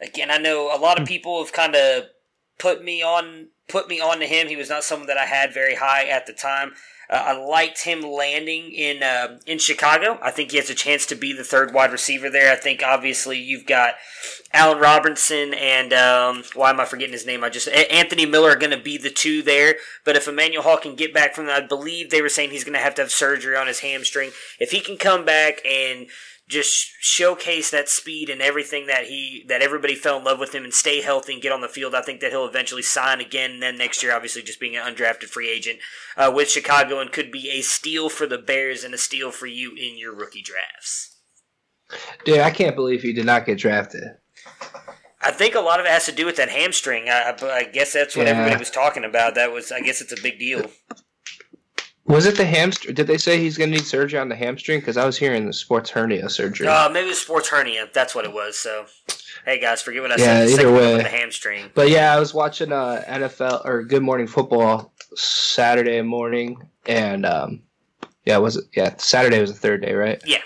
again, 0.00 0.30
I 0.30 0.38
know 0.38 0.74
a 0.74 0.78
lot 0.78 1.00
of 1.00 1.06
people 1.06 1.42
have 1.42 1.52
kind 1.52 1.74
of 1.74 2.04
put 2.58 2.84
me 2.84 3.02
on 3.02 3.48
put 3.70 3.88
me 3.88 4.00
on 4.00 4.18
to 4.20 4.26
him. 4.26 4.48
He 4.48 4.56
was 4.56 4.68
not 4.68 4.84
someone 4.84 5.06
that 5.08 5.18
I 5.18 5.26
had 5.26 5.54
very 5.54 5.76
high 5.76 6.06
at 6.06 6.26
the 6.26 6.32
time. 6.32 6.72
Uh, 7.10 7.24
I 7.26 7.32
liked 7.32 7.82
him 7.82 8.02
landing 8.02 8.70
in 8.70 9.02
uh, 9.02 9.38
in 9.44 9.58
Chicago. 9.58 10.18
I 10.22 10.30
think 10.30 10.52
he 10.52 10.58
has 10.58 10.70
a 10.70 10.76
chance 10.76 11.04
to 11.06 11.16
be 11.16 11.32
the 11.32 11.42
third 11.42 11.74
wide 11.74 11.90
receiver 11.90 12.30
there. 12.30 12.52
I 12.52 12.56
think 12.56 12.84
obviously 12.84 13.36
you've 13.36 13.66
got 13.66 13.94
Allen 14.52 14.78
Robinson 14.78 15.52
and 15.54 15.92
um, 15.92 16.44
why 16.54 16.70
am 16.70 16.78
I 16.78 16.84
forgetting 16.84 17.12
his 17.12 17.26
name? 17.26 17.42
I 17.42 17.50
just 17.50 17.66
Anthony 17.68 18.26
Miller 18.26 18.50
are 18.50 18.56
going 18.56 18.70
to 18.70 18.82
be 18.82 18.96
the 18.96 19.10
two 19.10 19.42
there. 19.42 19.74
But 20.04 20.14
if 20.14 20.28
Emmanuel 20.28 20.62
Hall 20.62 20.76
can 20.76 20.94
get 20.94 21.12
back 21.12 21.34
from 21.34 21.48
I 21.48 21.60
believe 21.60 22.10
they 22.10 22.22
were 22.22 22.28
saying 22.28 22.50
he's 22.50 22.64
going 22.64 22.74
to 22.74 22.84
have 22.84 22.94
to 22.94 23.02
have 23.02 23.10
surgery 23.10 23.56
on 23.56 23.66
his 23.66 23.80
hamstring. 23.80 24.30
If 24.60 24.70
he 24.70 24.80
can 24.80 24.96
come 24.96 25.24
back 25.24 25.60
and 25.66 26.06
just 26.50 26.92
showcase 27.00 27.70
that 27.70 27.88
speed 27.88 28.28
and 28.28 28.42
everything 28.42 28.86
that 28.86 29.04
he 29.04 29.44
that 29.48 29.62
everybody 29.62 29.94
fell 29.94 30.18
in 30.18 30.24
love 30.24 30.38
with 30.38 30.54
him 30.54 30.64
and 30.64 30.74
stay 30.74 31.00
healthy 31.00 31.32
and 31.32 31.42
get 31.42 31.52
on 31.52 31.60
the 31.60 31.68
field. 31.68 31.94
I 31.94 32.02
think 32.02 32.20
that 32.20 32.32
he'll 32.32 32.46
eventually 32.46 32.82
sign 32.82 33.20
again. 33.20 33.52
And 33.52 33.62
then 33.62 33.78
next 33.78 34.02
year, 34.02 34.14
obviously, 34.14 34.42
just 34.42 34.60
being 34.60 34.76
an 34.76 34.82
undrafted 34.94 35.24
free 35.28 35.48
agent 35.48 35.78
uh, 36.16 36.30
with 36.34 36.50
Chicago 36.50 37.00
and 37.00 37.12
could 37.12 37.30
be 37.30 37.48
a 37.50 37.62
steal 37.62 38.08
for 38.08 38.26
the 38.26 38.38
Bears 38.38 38.84
and 38.84 38.92
a 38.92 38.98
steal 38.98 39.30
for 39.30 39.46
you 39.46 39.70
in 39.70 39.96
your 39.96 40.14
rookie 40.14 40.42
drafts. 40.42 41.16
Dude, 42.24 42.38
I 42.38 42.50
can't 42.50 42.76
believe 42.76 43.02
he 43.02 43.12
did 43.12 43.26
not 43.26 43.46
get 43.46 43.58
drafted. 43.58 44.04
I 45.22 45.30
think 45.32 45.54
a 45.54 45.60
lot 45.60 45.80
of 45.80 45.86
it 45.86 45.92
has 45.92 46.06
to 46.06 46.12
do 46.12 46.24
with 46.24 46.36
that 46.36 46.48
hamstring. 46.48 47.08
I, 47.08 47.34
I 47.42 47.64
guess 47.64 47.92
that's 47.92 48.16
what 48.16 48.26
Yeah. 48.26 48.32
everybody 48.32 48.58
was 48.58 48.70
talking 48.70 49.04
about. 49.04 49.34
That 49.34 49.52
was, 49.52 49.70
I 49.70 49.80
guess, 49.80 50.00
it's 50.00 50.12
a 50.18 50.22
big 50.22 50.38
deal. 50.38 50.70
Was 52.10 52.26
it 52.26 52.36
the 52.36 52.44
hamstring? 52.44 52.94
Did 52.94 53.06
they 53.06 53.16
say 53.18 53.38
he's 53.38 53.56
going 53.56 53.70
to 53.70 53.76
need 53.76 53.86
surgery 53.86 54.18
on 54.18 54.28
the 54.28 54.36
hamstring? 54.36 54.80
Because 54.80 54.96
I 54.96 55.04
was 55.06 55.16
hearing 55.16 55.46
the 55.46 55.52
sports 55.52 55.90
hernia 55.90 56.28
surgery. 56.28 56.66
Uh, 56.66 56.88
maybe 56.88 57.06
it 57.06 57.10
was 57.10 57.20
sports 57.20 57.48
hernia. 57.48 57.88
That's 57.92 58.14
what 58.14 58.24
it 58.24 58.32
was. 58.32 58.58
So, 58.58 58.86
hey 59.44 59.60
guys, 59.60 59.80
forget 59.80 60.02
what 60.02 60.12
I 60.12 60.16
Yeah, 60.16 60.46
said. 60.46 60.48
The 60.48 60.52
either 60.54 60.72
way. 60.72 60.96
the 60.96 61.08
hamstring. 61.08 61.70
But 61.74 61.88
yeah, 61.88 62.14
I 62.14 62.18
was 62.18 62.34
watching 62.34 62.72
uh, 62.72 63.02
NFL 63.06 63.64
or 63.64 63.84
Good 63.84 64.02
Morning 64.02 64.26
Football 64.26 64.92
Saturday 65.14 66.02
morning, 66.02 66.60
and 66.86 67.24
um, 67.24 67.62
yeah, 68.24 68.38
was 68.38 68.56
it? 68.56 68.64
Yeah, 68.74 68.94
Saturday 68.98 69.40
was 69.40 69.52
the 69.52 69.58
third 69.58 69.82
day, 69.82 69.94
right? 69.94 70.20
Yeah. 70.26 70.38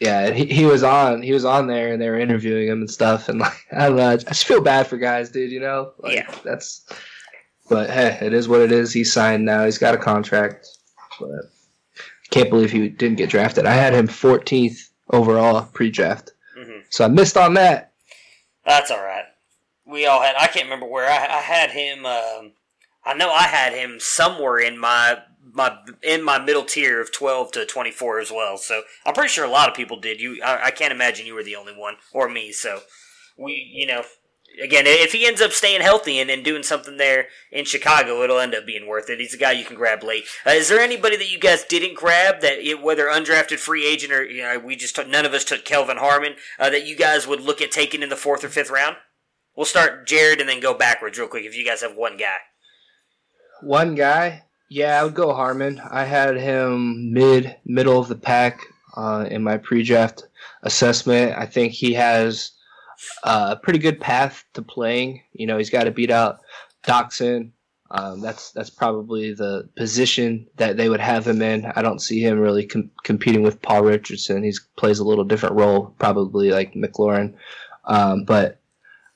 Yeah, 0.00 0.30
he, 0.32 0.46
he 0.46 0.64
was 0.64 0.82
on. 0.82 1.22
He 1.22 1.32
was 1.32 1.44
on 1.44 1.68
there, 1.68 1.92
and 1.92 2.02
they 2.02 2.10
were 2.10 2.18
interviewing 2.18 2.66
him 2.66 2.80
and 2.80 2.90
stuff. 2.90 3.28
And 3.28 3.38
like, 3.38 3.52
I 3.72 3.86
don't 3.86 3.96
know. 3.96 4.08
I 4.10 4.16
just 4.16 4.44
feel 4.46 4.60
bad 4.60 4.88
for 4.88 4.96
guys, 4.96 5.30
dude. 5.30 5.52
You 5.52 5.60
know, 5.60 5.92
like, 5.98 6.14
Yeah. 6.16 6.34
That's. 6.44 6.84
But 7.72 7.88
hey, 7.88 8.18
it 8.20 8.34
is 8.34 8.48
what 8.48 8.60
it 8.60 8.70
is. 8.70 8.92
He's 8.92 9.10
signed 9.10 9.46
now. 9.46 9.64
He's 9.64 9.78
got 9.78 9.94
a 9.94 9.98
contract. 9.98 10.68
But 11.18 11.50
can't 12.30 12.50
believe 12.50 12.70
he 12.70 12.90
didn't 12.90 13.16
get 13.16 13.30
drafted. 13.30 13.64
I 13.64 13.72
had 13.72 13.94
him 13.94 14.08
14th 14.08 14.90
overall 15.10 15.62
pre-draft, 15.72 16.32
hmm 16.54 16.80
so 16.90 17.06
I 17.06 17.08
missed 17.08 17.38
on 17.38 17.54
that. 17.54 17.92
That's 18.66 18.90
all 18.90 19.02
right. 19.02 19.24
We 19.86 20.04
all 20.04 20.20
had. 20.20 20.34
I 20.38 20.48
can't 20.48 20.66
remember 20.66 20.86
where 20.86 21.10
I, 21.10 21.16
I 21.16 21.40
had 21.40 21.70
him. 21.70 22.04
Um, 22.04 22.52
I 23.06 23.14
know 23.14 23.30
I 23.32 23.44
had 23.44 23.72
him 23.72 23.96
somewhere 23.98 24.58
in 24.58 24.76
my 24.76 25.20
my 25.50 25.74
in 26.02 26.22
my 26.22 26.38
middle 26.38 26.64
tier 26.64 27.00
of 27.00 27.10
twelve 27.10 27.52
to 27.52 27.64
twenty 27.64 27.90
four 27.90 28.20
as 28.20 28.30
well. 28.30 28.58
So 28.58 28.82
I'm 29.06 29.14
pretty 29.14 29.30
sure 29.30 29.46
a 29.46 29.50
lot 29.50 29.70
of 29.70 29.74
people 29.74 29.98
did. 29.98 30.20
You, 30.20 30.42
I, 30.44 30.66
I 30.66 30.70
can't 30.72 30.92
imagine 30.92 31.26
you 31.26 31.34
were 31.34 31.42
the 31.42 31.56
only 31.56 31.72
one 31.74 31.94
or 32.12 32.28
me. 32.28 32.52
So 32.52 32.80
we, 33.38 33.54
you 33.72 33.86
know, 33.86 34.04
again, 34.62 34.84
if 34.86 35.12
he 35.12 35.26
ends 35.26 35.40
up 35.40 35.52
staying 35.52 35.80
healthy 35.80 36.18
and, 36.18 36.30
and 36.30 36.44
doing 36.44 36.62
something 36.62 36.96
there 36.96 37.26
in 37.50 37.64
Chicago, 37.64 38.22
it'll 38.22 38.38
end 38.38 38.54
up 38.54 38.66
being 38.66 38.86
worth 38.86 39.08
it. 39.08 39.20
He's 39.20 39.34
a 39.34 39.38
guy 39.38 39.52
you 39.52 39.64
can 39.64 39.76
grab 39.76 40.02
late. 40.02 40.24
Uh, 40.46 40.50
is 40.50 40.68
there 40.68 40.80
anybody 40.80 41.16
that 41.16 41.30
you 41.30 41.38
guys 41.38 41.64
didn't 41.64 41.96
grab 41.96 42.40
that, 42.40 42.58
it, 42.58 42.82
whether 42.82 43.06
undrafted 43.06 43.58
free 43.58 43.86
agent 43.86 44.12
or 44.12 44.24
you 44.24 44.42
know, 44.42 44.58
we 44.58 44.76
just 44.76 44.96
took, 44.96 45.08
none 45.08 45.26
of 45.26 45.34
us 45.34 45.44
took 45.44 45.64
Kelvin 45.64 45.98
Harmon 45.98 46.34
uh, 46.58 46.70
that 46.70 46.86
you 46.86 46.96
guys 46.96 47.26
would 47.26 47.40
look 47.40 47.60
at 47.60 47.70
taking 47.70 48.02
in 48.02 48.08
the 48.08 48.16
fourth 48.16 48.44
or 48.44 48.48
fifth 48.48 48.70
round? 48.70 48.96
We'll 49.54 49.66
start 49.66 50.06
Jared 50.06 50.40
and 50.40 50.48
then 50.48 50.60
go 50.60 50.74
backwards 50.74 51.18
real 51.18 51.28
quick 51.28 51.44
if 51.44 51.56
you 51.56 51.64
guys 51.64 51.82
have 51.82 51.94
one 51.94 52.16
guy. 52.16 52.36
One 53.60 53.94
guy, 53.94 54.44
yeah, 54.68 55.00
I 55.00 55.04
would 55.04 55.14
go 55.14 55.34
Harmon. 55.34 55.80
I 55.90 56.04
had 56.04 56.36
him 56.36 57.12
mid 57.12 57.56
middle 57.64 58.00
of 58.00 58.08
the 58.08 58.16
pack 58.16 58.60
uh, 58.96 59.26
in 59.30 59.42
my 59.42 59.58
pre-draft 59.58 60.26
assessment. 60.62 61.36
I 61.36 61.46
think 61.46 61.72
he 61.72 61.92
has 61.92 62.52
a 63.24 63.56
pretty 63.56 63.78
good 63.78 64.00
path 64.00 64.44
to 64.54 64.62
playing. 64.62 65.22
You 65.32 65.46
know, 65.46 65.58
he's 65.58 65.70
got 65.70 65.84
to 65.84 65.90
beat 65.90 66.10
out 66.10 66.40
Doctson. 66.84 67.50
Um, 67.90 68.20
that's 68.22 68.52
that's 68.52 68.70
probably 68.70 69.34
the 69.34 69.68
position 69.76 70.46
that 70.56 70.78
they 70.78 70.88
would 70.88 71.00
have 71.00 71.26
him 71.26 71.42
in. 71.42 71.66
I 71.76 71.82
don't 71.82 72.00
see 72.00 72.24
him 72.24 72.38
really 72.38 72.66
com- 72.66 72.90
competing 73.04 73.42
with 73.42 73.60
Paul 73.60 73.82
Richardson. 73.82 74.42
He 74.42 74.52
plays 74.76 74.98
a 74.98 75.04
little 75.04 75.24
different 75.24 75.56
role, 75.56 75.94
probably 75.98 76.50
like 76.50 76.72
McLaurin. 76.72 77.34
Um, 77.84 78.24
but 78.24 78.60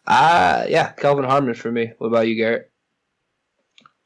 uh, 0.06 0.66
yeah, 0.68 0.90
Kelvin 0.92 1.24
Harmon 1.24 1.54
for 1.54 1.72
me. 1.72 1.92
What 1.98 2.08
about 2.08 2.28
you, 2.28 2.36
Garrett? 2.36 2.70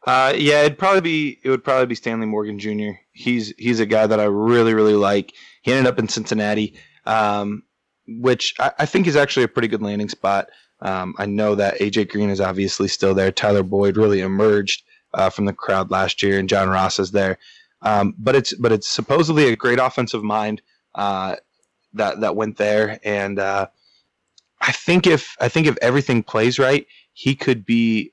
Uh, 0.07 0.33
yeah, 0.37 0.63
it'd 0.63 0.79
probably 0.79 1.01
be 1.01 1.39
it 1.43 1.51
would 1.51 1.65
probably 1.65 1.87
be 1.87 1.95
Stanley 1.95 2.27
Morgan 2.27 2.59
Jr. 2.59 2.99
He's 3.13 3.53
he's 3.59 3.81
a 3.81 3.87
guy 3.87 4.07
that 4.07 4.21
I 4.21 4.25
really 4.25 4.73
really 4.73 4.95
like. 4.95 5.35
He 5.63 5.73
ended 5.73 5.87
up 5.87 5.99
in 5.99 6.09
Cincinnati, 6.09 6.75
um, 7.07 7.65
which 8.19 8.55
I, 8.59 8.73
I 8.81 8.87
think 8.87 9.07
is 9.07 9.17
actually 9.17 9.45
a 9.45 9.49
pretty 9.49 9.69
good 9.69 9.83
landing 9.83 10.09
spot. 10.09 10.49
Um, 10.81 11.15
I 11.19 11.27
know 11.27 11.55
that 11.55 11.79
AJ 11.79 12.11
Green 12.11 12.31
is 12.31 12.41
obviously 12.41 12.89
still 12.89 13.15
there. 13.15 13.31
Tyler 13.31 13.63
Boyd 13.63 13.97
really 13.97 14.21
emerged 14.21 14.83
uh, 15.15 15.31
from 15.31 15.45
the 15.45 15.53
crowd 15.53 15.91
last 15.91 16.23
year, 16.23 16.39
and 16.39 16.49
John 16.49 16.69
Ross 16.69 16.99
is 16.99 17.11
there. 17.11 17.39
Um, 17.83 18.15
but 18.19 18.35
it's 18.35 18.55
but 18.55 18.73
it's 18.73 18.89
supposedly 18.89 19.49
a 19.49 19.57
great 19.57 19.79
offensive 19.79 20.23
mind 20.23 20.63
uh, 20.95 21.37
that 21.95 22.21
that 22.21 22.37
went 22.37 22.57
there, 22.57 22.99
and 23.05 23.39
uh, 23.39 23.69
I 24.61 24.73
think 24.73 25.07
if 25.07 25.37
I 25.41 25.49
think 25.49 25.67
if 25.67 25.79
everything 25.81 26.23
plays 26.23 26.59
right, 26.59 26.87
he 27.13 27.35
could 27.35 27.65
be 27.65 28.13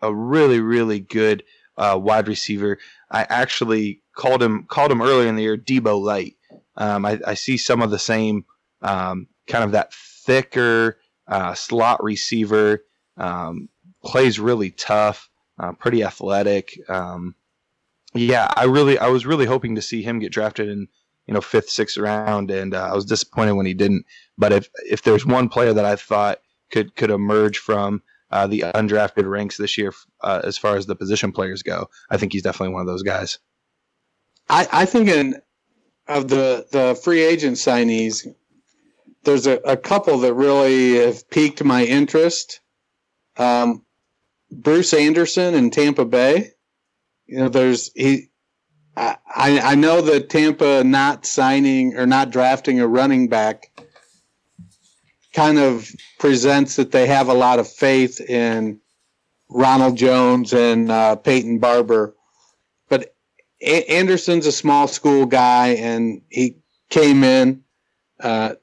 a 0.00 0.14
really 0.14 0.60
really 0.60 1.00
good 1.00 1.42
uh, 1.76 1.98
wide 2.00 2.28
receiver. 2.28 2.78
I 3.10 3.26
actually 3.28 4.02
called 4.16 4.42
him 4.42 4.64
called 4.64 4.92
him 4.92 5.02
earlier 5.02 5.28
in 5.28 5.36
the 5.36 5.42
year 5.42 5.56
Deebo 5.56 6.00
Light. 6.00 6.36
Um, 6.76 7.04
I, 7.04 7.20
I 7.26 7.34
see 7.34 7.56
some 7.56 7.82
of 7.82 7.90
the 7.90 7.98
same 7.98 8.44
um, 8.82 9.26
kind 9.46 9.64
of 9.64 9.72
that 9.72 9.92
thicker 9.92 10.98
uh, 11.28 11.54
slot 11.54 12.02
receiver. 12.02 12.84
Um, 13.16 13.68
plays 14.02 14.40
really 14.40 14.70
tough, 14.70 15.28
uh, 15.58 15.72
pretty 15.72 16.02
athletic. 16.02 16.78
Um, 16.88 17.34
yeah, 18.14 18.52
I 18.56 18.64
really 18.64 18.98
I 18.98 19.08
was 19.08 19.26
really 19.26 19.46
hoping 19.46 19.74
to 19.76 19.82
see 19.82 20.02
him 20.02 20.18
get 20.18 20.32
drafted 20.32 20.68
in 20.68 20.88
you 21.26 21.34
know 21.34 21.40
fifth 21.40 21.70
sixth 21.70 21.96
round, 21.96 22.50
and 22.50 22.74
uh, 22.74 22.90
I 22.90 22.94
was 22.94 23.04
disappointed 23.04 23.52
when 23.52 23.66
he 23.66 23.74
didn't. 23.74 24.06
But 24.38 24.52
if 24.52 24.68
if 24.88 25.02
there's 25.02 25.26
one 25.26 25.48
player 25.48 25.72
that 25.72 25.84
I 25.84 25.96
thought 25.96 26.40
could 26.70 26.96
could 26.96 27.10
emerge 27.10 27.58
from 27.58 28.02
uh, 28.30 28.46
the 28.46 28.60
undrafted 28.60 29.28
ranks 29.28 29.56
this 29.56 29.76
year, 29.76 29.92
uh, 30.22 30.40
as 30.44 30.56
far 30.56 30.76
as 30.76 30.86
the 30.86 30.96
position 30.96 31.32
players 31.32 31.62
go. 31.62 31.88
I 32.10 32.16
think 32.16 32.32
he's 32.32 32.42
definitely 32.42 32.74
one 32.74 32.80
of 32.82 32.86
those 32.86 33.02
guys. 33.02 33.38
I, 34.48 34.68
I 34.72 34.84
think 34.84 35.08
in 35.08 35.40
of 36.08 36.28
the 36.28 36.66
the 36.72 37.00
free 37.02 37.22
agent 37.22 37.56
signees, 37.56 38.26
there's 39.24 39.46
a, 39.46 39.56
a 39.64 39.76
couple 39.76 40.18
that 40.18 40.34
really 40.34 40.94
have 40.94 41.28
piqued 41.30 41.62
my 41.62 41.84
interest. 41.84 42.60
Um, 43.36 43.84
Bruce 44.50 44.92
Anderson 44.92 45.54
in 45.54 45.70
Tampa 45.70 46.04
Bay. 46.04 46.52
You 47.26 47.38
know, 47.38 47.48
there's 47.48 47.92
he. 47.94 48.28
I 48.96 49.16
I 49.36 49.74
know 49.76 50.00
that 50.02 50.28
Tampa 50.28 50.82
not 50.84 51.24
signing 51.24 51.96
or 51.96 52.06
not 52.06 52.30
drafting 52.30 52.80
a 52.80 52.88
running 52.88 53.28
back 53.28 53.70
kind 55.32 55.58
of 55.58 55.88
presents 56.18 56.76
that 56.76 56.90
they 56.90 57.06
have 57.06 57.28
a 57.28 57.34
lot 57.34 57.58
of 57.60 57.68
faith 57.68 58.20
in 58.20 58.80
Ronald 59.48 59.96
Jones 59.96 60.52
and 60.52 60.90
uh, 60.90 61.16
Peyton 61.16 61.58
Barber, 61.58 62.14
but 62.88 63.14
a- 63.60 63.84
Anderson's 63.90 64.46
a 64.46 64.52
small 64.52 64.88
school 64.88 65.26
guy, 65.26 65.68
and 65.68 66.22
he 66.28 66.56
came 66.88 67.24
in, 67.24 67.62
uh, 68.20 68.54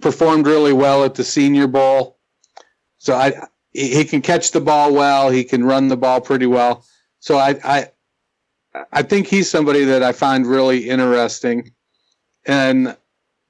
performed 0.00 0.46
really 0.46 0.72
well 0.72 1.04
at 1.04 1.14
the 1.14 1.24
Senior 1.24 1.66
Bowl. 1.66 2.18
So 2.98 3.14
I, 3.14 3.32
he 3.72 4.04
can 4.04 4.20
catch 4.20 4.50
the 4.50 4.60
ball 4.60 4.92
well. 4.92 5.30
He 5.30 5.44
can 5.44 5.64
run 5.64 5.88
the 5.88 5.96
ball 5.96 6.20
pretty 6.20 6.46
well. 6.46 6.84
So 7.20 7.38
I, 7.38 7.58
I, 7.64 7.88
I 8.92 9.02
think 9.02 9.26
he's 9.26 9.50
somebody 9.50 9.84
that 9.84 10.02
I 10.02 10.12
find 10.12 10.46
really 10.46 10.88
interesting. 10.88 11.72
And 12.46 12.96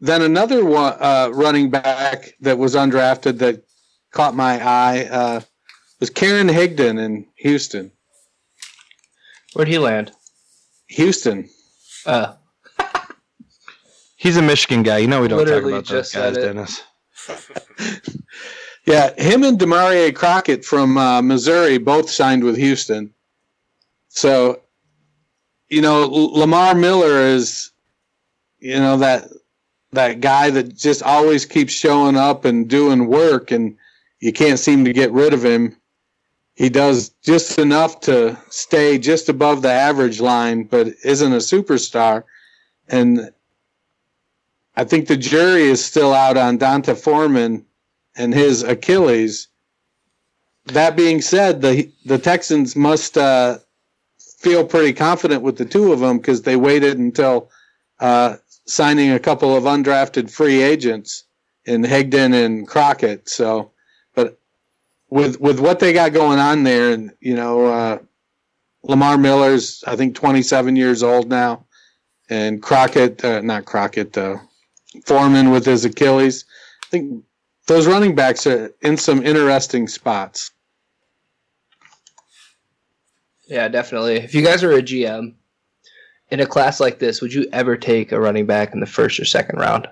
then 0.01 0.23
another 0.23 0.65
one, 0.65 0.95
uh, 1.01 1.31
running 1.33 1.71
back 1.71 2.35
that 2.41 2.59
was 2.59 2.75
undrafted 2.75 3.39
that 3.39 3.65
caught 4.13 4.35
my 4.35 4.61
eye 4.63 5.09
uh, 5.11 5.41
was 6.01 6.11
Karan 6.11 6.49
Higdon 6.49 6.99
in 6.99 7.27
Houston. 7.37 7.93
Where'd 9.53 9.69
he 9.69 9.79
land? 9.79 10.13
Houston. 10.89 11.49
Uh, 12.07 12.35
He's 14.21 14.37
a 14.37 14.43
Michigan 14.43 14.83
guy. 14.83 14.99
You 14.99 15.07
know 15.07 15.23
we 15.23 15.29
don't 15.29 15.39
Literally 15.39 15.63
talk 15.63 15.69
about 15.71 15.87
those 15.87 16.13
just 16.13 16.15
guys. 16.15 16.37
Dennis. 16.37 16.83
Yeah, 18.87 19.13
him 19.21 19.45
and 19.45 19.59
Damarea 19.59 20.13
Crockett 20.15 20.65
from 20.65 20.97
uh, 20.97 21.21
Missouri 21.23 21.79
both 21.79 22.11
signed 22.11 22.43
with 22.43 22.57
Houston. 22.57 23.13
So, 24.09 24.63
you 25.69 25.83
know, 25.83 26.03
L- 26.03 26.33
Lamar 26.33 26.75
Miller 26.75 27.21
is, 27.21 27.71
you 28.59 28.79
know, 28.79 28.97
that 28.97 29.29
that 29.93 30.21
guy 30.21 30.51
that 30.51 30.77
just 30.77 31.03
always 31.03 31.45
keeps 31.45 31.73
showing 31.73 32.17
up 32.17 32.45
and 32.45 32.69
doing 32.69 33.07
work, 33.07 33.51
and 33.51 33.77
you 34.21 34.33
can't 34.33 34.59
seem 34.59 34.85
to 34.87 34.93
get 34.93 35.13
rid 35.13 35.35
of 35.35 35.45
him. 35.45 35.77
He 36.55 36.69
does 36.69 37.11
just 37.23 37.59
enough 37.59 38.01
to 38.01 38.37
stay 38.49 38.99
just 38.99 39.29
above 39.29 39.63
the 39.63 39.71
average 39.71 40.21
line, 40.21 40.65
but 40.65 40.89
isn't 41.05 41.33
a 41.33 41.37
superstar. 41.37 42.25
And 42.89 43.31
I 44.81 44.85
think 44.85 45.09
the 45.09 45.17
jury 45.19 45.65
is 45.65 45.85
still 45.85 46.15
out 46.15 46.39
on 46.39 46.57
D'Onta 46.57 46.97
Foreman 46.97 47.67
and 48.17 48.33
his 48.33 48.63
Achilles. 48.63 49.49
That 50.65 50.97
being 50.97 51.21
said, 51.21 51.61
the 51.61 51.91
the 52.07 52.17
Texans 52.17 52.75
must 52.75 53.19
uh, 53.19 53.59
feel 54.39 54.65
pretty 54.65 54.95
confident 54.95 55.43
with 55.43 55.59
the 55.59 55.67
two 55.67 55.93
of 55.93 56.01
them 56.01 56.17
because 56.17 56.41
they 56.41 56.57
waited 56.57 56.97
until 56.97 57.51
uh, 57.99 58.37
signing 58.65 59.11
a 59.11 59.19
couple 59.19 59.55
of 59.55 59.65
undrafted 59.65 60.31
free 60.31 60.63
agents 60.63 61.25
in 61.67 61.83
Higdon 61.83 62.33
and 62.33 62.67
Crockett. 62.67 63.29
So, 63.29 63.73
but 64.15 64.39
with 65.11 65.39
with 65.43 65.61
what 65.61 65.79
they 65.79 65.93
got 65.93 66.15
going 66.15 66.39
on 66.39 66.63
there, 66.63 66.93
and 66.93 67.13
you 67.21 67.35
know, 67.35 67.67
uh, 67.67 67.99
Lamar 68.83 69.19
Miller's 69.19 69.85
I 69.87 69.97
think 69.97 70.15
27 70.15 70.75
years 70.75 71.03
old 71.03 71.29
now, 71.29 71.67
and 72.31 72.63
Crockett, 72.63 73.23
uh, 73.23 73.43
not 73.43 73.67
Crockett, 73.67 74.17
uh, 74.17 74.39
Foreman 75.05 75.51
with 75.51 75.67
his 75.67 75.85
Achilles. 75.85 76.45
I 76.85 76.87
think 76.91 77.25
those 77.67 77.87
running 77.87 78.15
backs 78.15 78.47
are 78.47 78.73
in 78.83 78.97
some 78.97 79.25
interesting 79.25 79.87
spots. 79.87 80.51
Yeah, 83.49 83.69
definitely. 83.69 84.17
If 84.17 84.35
you 84.35 84.43
guys 84.43 84.63
are 84.63 84.73
a 84.73 84.83
GM 84.83 85.35
in 86.31 86.41
a 86.41 86.47
class 86.47 86.81
like 86.81 86.99
this, 87.01 87.21
would 87.21 87.35
you 87.35 87.47
ever 87.53 87.77
take 87.77 88.13
a 88.13 88.21
running 88.21 88.47
back 88.47 88.73
in 88.73 88.81
the 88.81 88.87
first 88.87 89.19
or 89.19 89.25
second 89.25 89.59
round, 89.59 89.89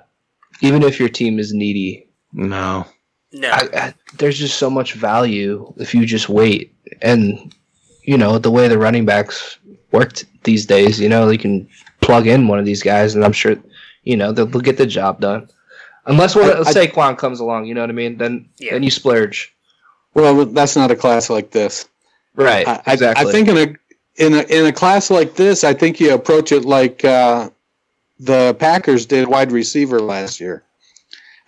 even 0.60 0.82
if 0.82 1.00
your 1.00 1.08
team 1.08 1.38
is 1.38 1.52
needy? 1.52 2.08
No. 2.32 2.86
No. 3.32 3.50
I, 3.50 3.68
I, 3.74 3.94
there's 4.18 4.38
just 4.38 4.58
so 4.58 4.70
much 4.70 4.94
value 4.94 5.72
if 5.76 5.94
you 5.94 6.06
just 6.06 6.28
wait. 6.28 6.74
And, 7.02 7.54
you 8.04 8.16
know, 8.16 8.38
the 8.38 8.50
way 8.50 8.68
the 8.68 8.78
running 8.78 9.04
backs 9.04 9.58
worked 9.92 10.24
these 10.44 10.64
days, 10.64 11.00
you 11.00 11.08
know, 11.08 11.28
you 11.28 11.38
can 11.38 11.68
plug 12.00 12.26
in 12.26 12.48
one 12.48 12.58
of 12.58 12.64
these 12.64 12.82
guys, 12.82 13.14
and 13.14 13.24
I'm 13.24 13.32
sure, 13.32 13.56
you 14.09 14.16
know, 14.16 14.32
they'll, 14.32 14.47
they'll 14.47 14.62
get 14.62 14.78
the 14.78 14.86
job 14.86 15.20
done. 15.20 15.47
Unless 16.06 16.35
one, 16.35 16.47
I- 16.51 16.60
I- 16.60 16.72
Saquon 16.72 17.18
comes 17.18 17.40
along, 17.40 17.66
you 17.66 17.74
know 17.74 17.82
what 17.82 17.90
I 17.90 17.93
mean? 17.93 18.16
Then, 18.16 18.48
then 18.59 18.82
you 18.82 18.90
splurge. 18.90 19.55
Well, 20.14 20.47
that's 20.47 20.74
not 20.74 20.90
a 20.90 20.97
class 20.97 21.28
like 21.28 21.51
this. 21.51 21.86
Right. 22.35 22.66
I, 22.66 22.80
I- 22.86 22.93
exactly. 22.94 23.28
I 23.28 23.30
think 23.30 23.48
in 23.48 23.56
a 23.59 23.76
in 24.16 24.35
a 24.35 24.43
in 24.48 24.64
a 24.66 24.72
class 24.72 25.10
like 25.10 25.35
this, 25.35 25.62
I 25.62 25.74
think 25.74 26.01
you 26.01 26.14
approach 26.14 26.51
it 26.52 26.64
like 26.64 27.05
uh, 27.05 27.51
the 28.18 28.56
Packers 28.59 29.05
did 29.05 29.28
wide 29.28 29.52
receiver 29.52 30.01
last 30.01 30.40
year. 30.40 30.64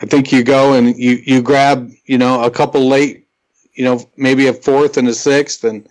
I 0.03 0.07
think 0.07 0.31
you 0.31 0.45
go 0.45 0.74
and 0.74 0.95
you 0.99 1.23
you 1.24 1.41
grab 1.43 1.91
you 2.05 2.19
know 2.19 2.45
a 2.45 2.51
couple 2.51 2.87
late, 2.87 3.27
you 3.74 3.85
know 3.85 4.07
maybe 4.19 4.47
a 4.49 4.53
fourth 4.53 4.99
and 4.99 5.09
a 5.09 5.15
sixth, 5.15 5.65
and 5.65 5.89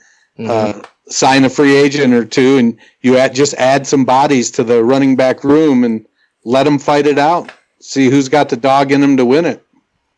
uh, 0.47 0.81
sign 1.07 1.43
a 1.45 1.49
free 1.49 1.75
agent 1.75 2.13
or 2.13 2.23
two, 2.23 2.57
and 2.59 2.77
you 3.01 3.17
add, 3.17 3.33
just 3.35 3.55
add 3.55 3.85
some 3.87 4.05
bodies 4.05 4.51
to 4.51 4.63
the 4.63 4.83
running 4.83 5.15
back 5.17 5.43
room 5.43 5.83
and 5.83 6.05
let 6.49 6.63
them 6.63 6.79
fight 6.79 7.05
it 7.05 7.19
out. 7.19 7.51
See 7.79 8.09
who's 8.09 8.27
got 8.27 8.49
the 8.49 8.57
dog 8.57 8.91
in 8.91 9.01
them 9.01 9.17
to 9.17 9.25
win 9.25 9.45
it. 9.45 9.63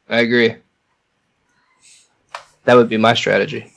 I 0.07 0.19
agree. 0.19 0.55
That 2.63 2.75
would 2.75 2.87
be 2.87 2.95
my 2.95 3.15
strategy. 3.15 3.69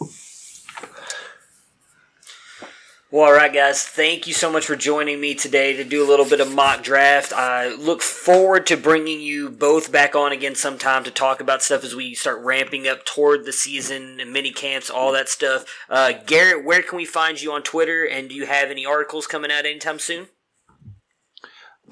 Well, 3.11 3.25
all 3.25 3.33
right, 3.33 3.53
guys. 3.53 3.83
Thank 3.83 4.29
you 4.29 4.35
so 4.35 4.53
much 4.53 4.67
for 4.67 4.77
joining 4.77 5.21
me 5.21 5.35
today 5.35 5.77
to 5.77 5.83
do 5.83 6.05
a 6.05 6.09
little 6.09 6.25
bit 6.25 6.41
of 6.41 6.55
mock 6.55 6.85
draft. 6.85 7.33
I 7.33 7.75
look 7.75 8.03
forward 8.03 8.67
to 8.69 8.77
bringing 8.77 9.21
you 9.21 9.51
both 9.51 9.91
back 9.91 10.15
on 10.15 10.31
again 10.31 10.55
sometime 10.55 11.03
to 11.05 11.11
talk 11.11 11.41
about 11.41 11.61
stuff 11.61 11.83
as 11.83 11.97
we 11.97 12.15
start 12.15 12.39
ramping 12.45 12.87
up 12.87 13.05
toward 13.05 13.47
the 13.47 13.53
season 13.53 14.21
and 14.21 14.33
mini 14.33 14.53
camps, 14.53 14.91
all 14.91 15.11
that 15.11 15.29
stuff. 15.29 15.65
Uh, 15.91 16.13
Garrett, 16.25 16.65
where 16.65 16.83
can 16.83 16.97
we 16.99 17.05
find 17.05 17.43
you 17.43 17.51
on 17.51 17.65
Twitter? 17.65 18.05
And 18.05 18.29
do 18.29 18.37
you 18.37 18.47
have 18.47 18.71
any 18.71 18.87
articles 18.87 19.27
coming 19.27 19.51
out 19.51 19.67
anytime 19.67 19.99
soon? 19.99 20.29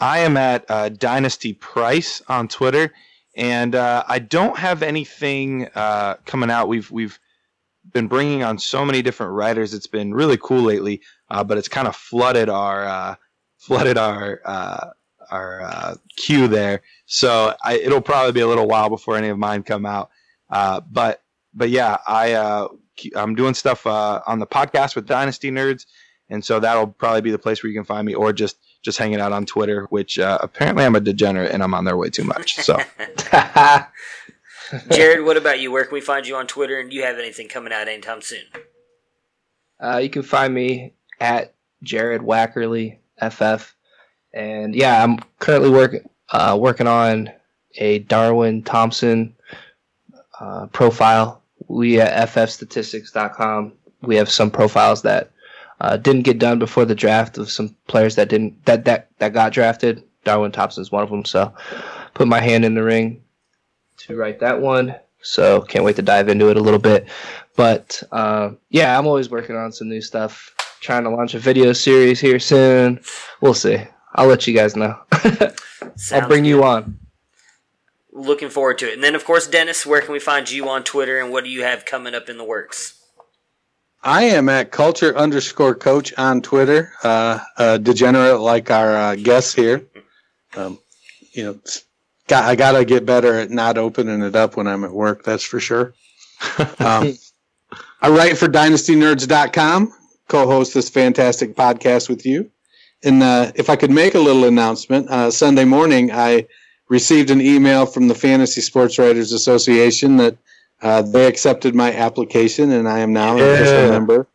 I 0.02 0.18
am 0.18 0.36
at 0.36 0.68
uh, 0.68 0.88
Dynasty 0.88 1.52
Price 1.52 2.22
on 2.28 2.48
Twitter, 2.48 2.92
and 3.36 3.76
uh, 3.76 4.02
I 4.08 4.18
don't 4.18 4.58
have 4.58 4.82
anything 4.82 5.68
uh, 5.76 6.16
coming 6.26 6.50
out. 6.50 6.66
We've 6.66 6.90
we've 6.90 7.20
been 7.92 8.08
bringing 8.08 8.42
on 8.42 8.58
so 8.58 8.84
many 8.84 9.00
different 9.00 9.32
writers. 9.34 9.72
It's 9.72 9.86
been 9.86 10.12
really 10.12 10.36
cool 10.36 10.62
lately, 10.62 11.02
uh, 11.30 11.44
but 11.44 11.56
it's 11.56 11.68
kind 11.68 11.86
of 11.86 11.94
flooded 11.94 12.48
our 12.48 12.84
uh, 12.84 13.14
flooded 13.58 13.96
our 13.96 14.40
uh, 14.44 14.90
our 15.30 15.96
queue 16.16 16.48
there. 16.48 16.82
So 17.06 17.54
I, 17.62 17.78
it'll 17.78 18.00
probably 18.00 18.32
be 18.32 18.40
a 18.40 18.48
little 18.48 18.66
while 18.66 18.88
before 18.88 19.16
any 19.16 19.28
of 19.28 19.38
mine 19.38 19.62
come 19.62 19.86
out. 19.86 20.10
But 20.50 21.22
but 21.54 21.70
yeah, 21.70 21.98
I 22.08 22.66
I'm 23.14 23.36
doing 23.36 23.54
stuff 23.54 23.86
on 23.86 24.40
the 24.40 24.48
podcast 24.48 24.96
with 24.96 25.06
Dynasty 25.06 25.52
Nerds, 25.52 25.86
and 26.28 26.44
so 26.44 26.58
that'll 26.58 26.88
probably 26.88 27.20
be 27.20 27.30
the 27.30 27.38
place 27.38 27.62
where 27.62 27.70
you 27.70 27.78
can 27.78 27.84
find 27.84 28.04
me, 28.04 28.14
or 28.16 28.32
just 28.32 28.56
just 28.82 28.98
hanging 28.98 29.20
out 29.20 29.32
on 29.32 29.46
Twitter, 29.46 29.86
which 29.90 30.18
uh, 30.18 30.38
apparently 30.40 30.84
I'm 30.84 30.96
a 30.96 31.00
degenerate 31.00 31.52
and 31.52 31.62
I'm 31.62 31.74
on 31.74 31.84
there 31.84 31.96
way 31.96 32.10
too 32.10 32.24
much. 32.24 32.59
So. 32.62 32.78
Jared, 34.90 35.24
what 35.24 35.36
about 35.36 35.60
you? 35.60 35.70
Where 35.70 35.84
can 35.84 35.92
we 35.92 36.00
find 36.00 36.26
you 36.26 36.36
on 36.36 36.46
Twitter? 36.46 36.80
And 36.80 36.88
do 36.90 36.96
you 36.96 37.02
have 37.02 37.18
anything 37.18 37.48
coming 37.48 37.74
out 37.74 37.88
anytime 37.88 38.22
soon? 38.22 38.44
Uh, 39.78 39.98
you 39.98 40.09
can 40.09 40.22
find 40.22 40.54
me 40.54 40.94
at 41.20 41.54
Jared 41.82 42.22
Wackerly 42.22 42.98
FF, 43.20 43.74
and 44.32 44.74
yeah, 44.74 45.02
I'm 45.02 45.18
currently 45.40 45.68
working 45.68 46.09
uh, 46.30 46.56
working 46.59 46.86
on 46.86 47.30
a 47.76 47.98
Darwin 47.98 48.62
Thompson 48.62 49.34
uh, 50.40 50.66
profile. 50.66 51.42
We 51.68 52.00
at 52.00 52.28
ffstatistics.com 52.30 53.72
we 54.02 54.16
have 54.16 54.30
some 54.30 54.50
profiles 54.50 55.02
that 55.02 55.30
uh, 55.82 55.96
didn't 55.96 56.22
get 56.22 56.38
done 56.38 56.60
before 56.60 56.84
the 56.84 56.94
draft 56.94 57.36
of 57.38 57.50
some 57.50 57.76
players 57.88 58.14
that 58.14 58.28
didn't 58.28 58.64
that 58.66 58.84
that 58.84 59.10
that 59.18 59.32
got 59.32 59.52
drafted. 59.52 60.04
Darwin 60.24 60.52
Thompson's 60.52 60.92
one 60.92 61.02
of 61.02 61.10
them, 61.10 61.24
so 61.24 61.52
put 62.14 62.28
my 62.28 62.40
hand 62.40 62.64
in 62.64 62.74
the 62.74 62.84
ring 62.84 63.20
to 63.98 64.16
write 64.16 64.38
that 64.40 64.60
one. 64.60 64.94
So 65.22 65.60
can't 65.62 65.84
wait 65.84 65.96
to 65.96 66.02
dive 66.02 66.28
into 66.28 66.50
it 66.50 66.56
a 66.56 66.60
little 66.60 66.78
bit. 66.78 67.09
But 67.56 68.00
uh, 68.12 68.50
yeah, 68.70 68.96
I'm 68.96 69.09
always 69.09 69.28
working 69.28 69.56
on 69.56 69.72
some 69.72 69.88
new 69.88 70.00
stuff. 70.00 70.54
Trying 70.80 71.04
to 71.04 71.10
launch 71.10 71.34
a 71.34 71.38
video 71.40 71.72
series 71.72 72.20
here 72.20 72.38
soon. 72.38 73.00
We'll 73.40 73.54
see. 73.54 73.78
I'll 74.14 74.26
let 74.28 74.46
you 74.46 74.54
guys 74.54 74.76
know. 74.76 74.98
I'll 76.12 76.28
bring 76.28 76.44
you 76.44 76.64
on. 76.64 76.98
Looking 78.12 78.50
forward 78.50 78.78
to 78.78 78.88
it. 78.88 78.94
And 78.94 79.02
then, 79.02 79.14
of 79.14 79.24
course, 79.24 79.46
Dennis, 79.46 79.86
where 79.86 80.00
can 80.00 80.12
we 80.12 80.18
find 80.18 80.50
you 80.50 80.68
on 80.68 80.82
Twitter? 80.82 81.20
And 81.20 81.32
what 81.32 81.44
do 81.44 81.50
you 81.50 81.62
have 81.62 81.84
coming 81.84 82.14
up 82.14 82.28
in 82.28 82.36
the 82.36 82.44
works? 82.44 83.01
I 84.02 84.24
am 84.24 84.48
at 84.48 84.72
culture 84.72 85.16
underscore 85.16 85.74
coach 85.74 86.12
on 86.18 86.42
Twitter. 86.42 86.92
Uh, 87.04 87.38
uh, 87.56 87.78
degenerate 87.78 88.40
like 88.40 88.70
our 88.70 88.96
uh, 88.96 89.14
guests 89.14 89.54
here. 89.54 89.84
Um, 90.56 90.78
you 91.32 91.44
know, 91.44 91.60
got, 92.26 92.44
I 92.44 92.56
got 92.56 92.72
to 92.72 92.84
get 92.84 93.06
better 93.06 93.34
at 93.38 93.50
not 93.50 93.78
opening 93.78 94.22
it 94.22 94.34
up 94.34 94.56
when 94.56 94.66
I'm 94.66 94.84
at 94.84 94.92
work. 94.92 95.22
That's 95.24 95.44
for 95.44 95.60
sure. 95.60 95.94
Um, 96.80 97.16
I 98.02 98.10
write 98.10 98.36
for 98.36 98.48
dynastynerds.com, 98.48 99.92
co-host 100.26 100.74
this 100.74 100.90
fantastic 100.90 101.54
podcast 101.54 102.08
with 102.08 102.26
you. 102.26 102.50
And 103.04 103.22
uh, 103.22 103.52
if 103.54 103.70
I 103.70 103.76
could 103.76 103.92
make 103.92 104.16
a 104.16 104.18
little 104.18 104.44
announcement, 104.44 105.08
uh, 105.08 105.30
Sunday 105.30 105.64
morning 105.64 106.10
I 106.10 106.46
received 106.88 107.30
an 107.30 107.40
email 107.40 107.86
from 107.86 108.08
the 108.08 108.14
Fantasy 108.14 108.60
Sports 108.60 108.98
Writers 108.98 109.32
Association 109.32 110.16
that 110.16 110.36
uh, 110.82 111.02
they 111.02 111.26
accepted 111.26 111.74
my 111.74 111.94
application, 111.94 112.72
and 112.72 112.88
I 112.88 112.98
am 112.98 113.12
now 113.12 113.36
an 113.36 113.42
official 113.42 113.88
member 113.88 114.26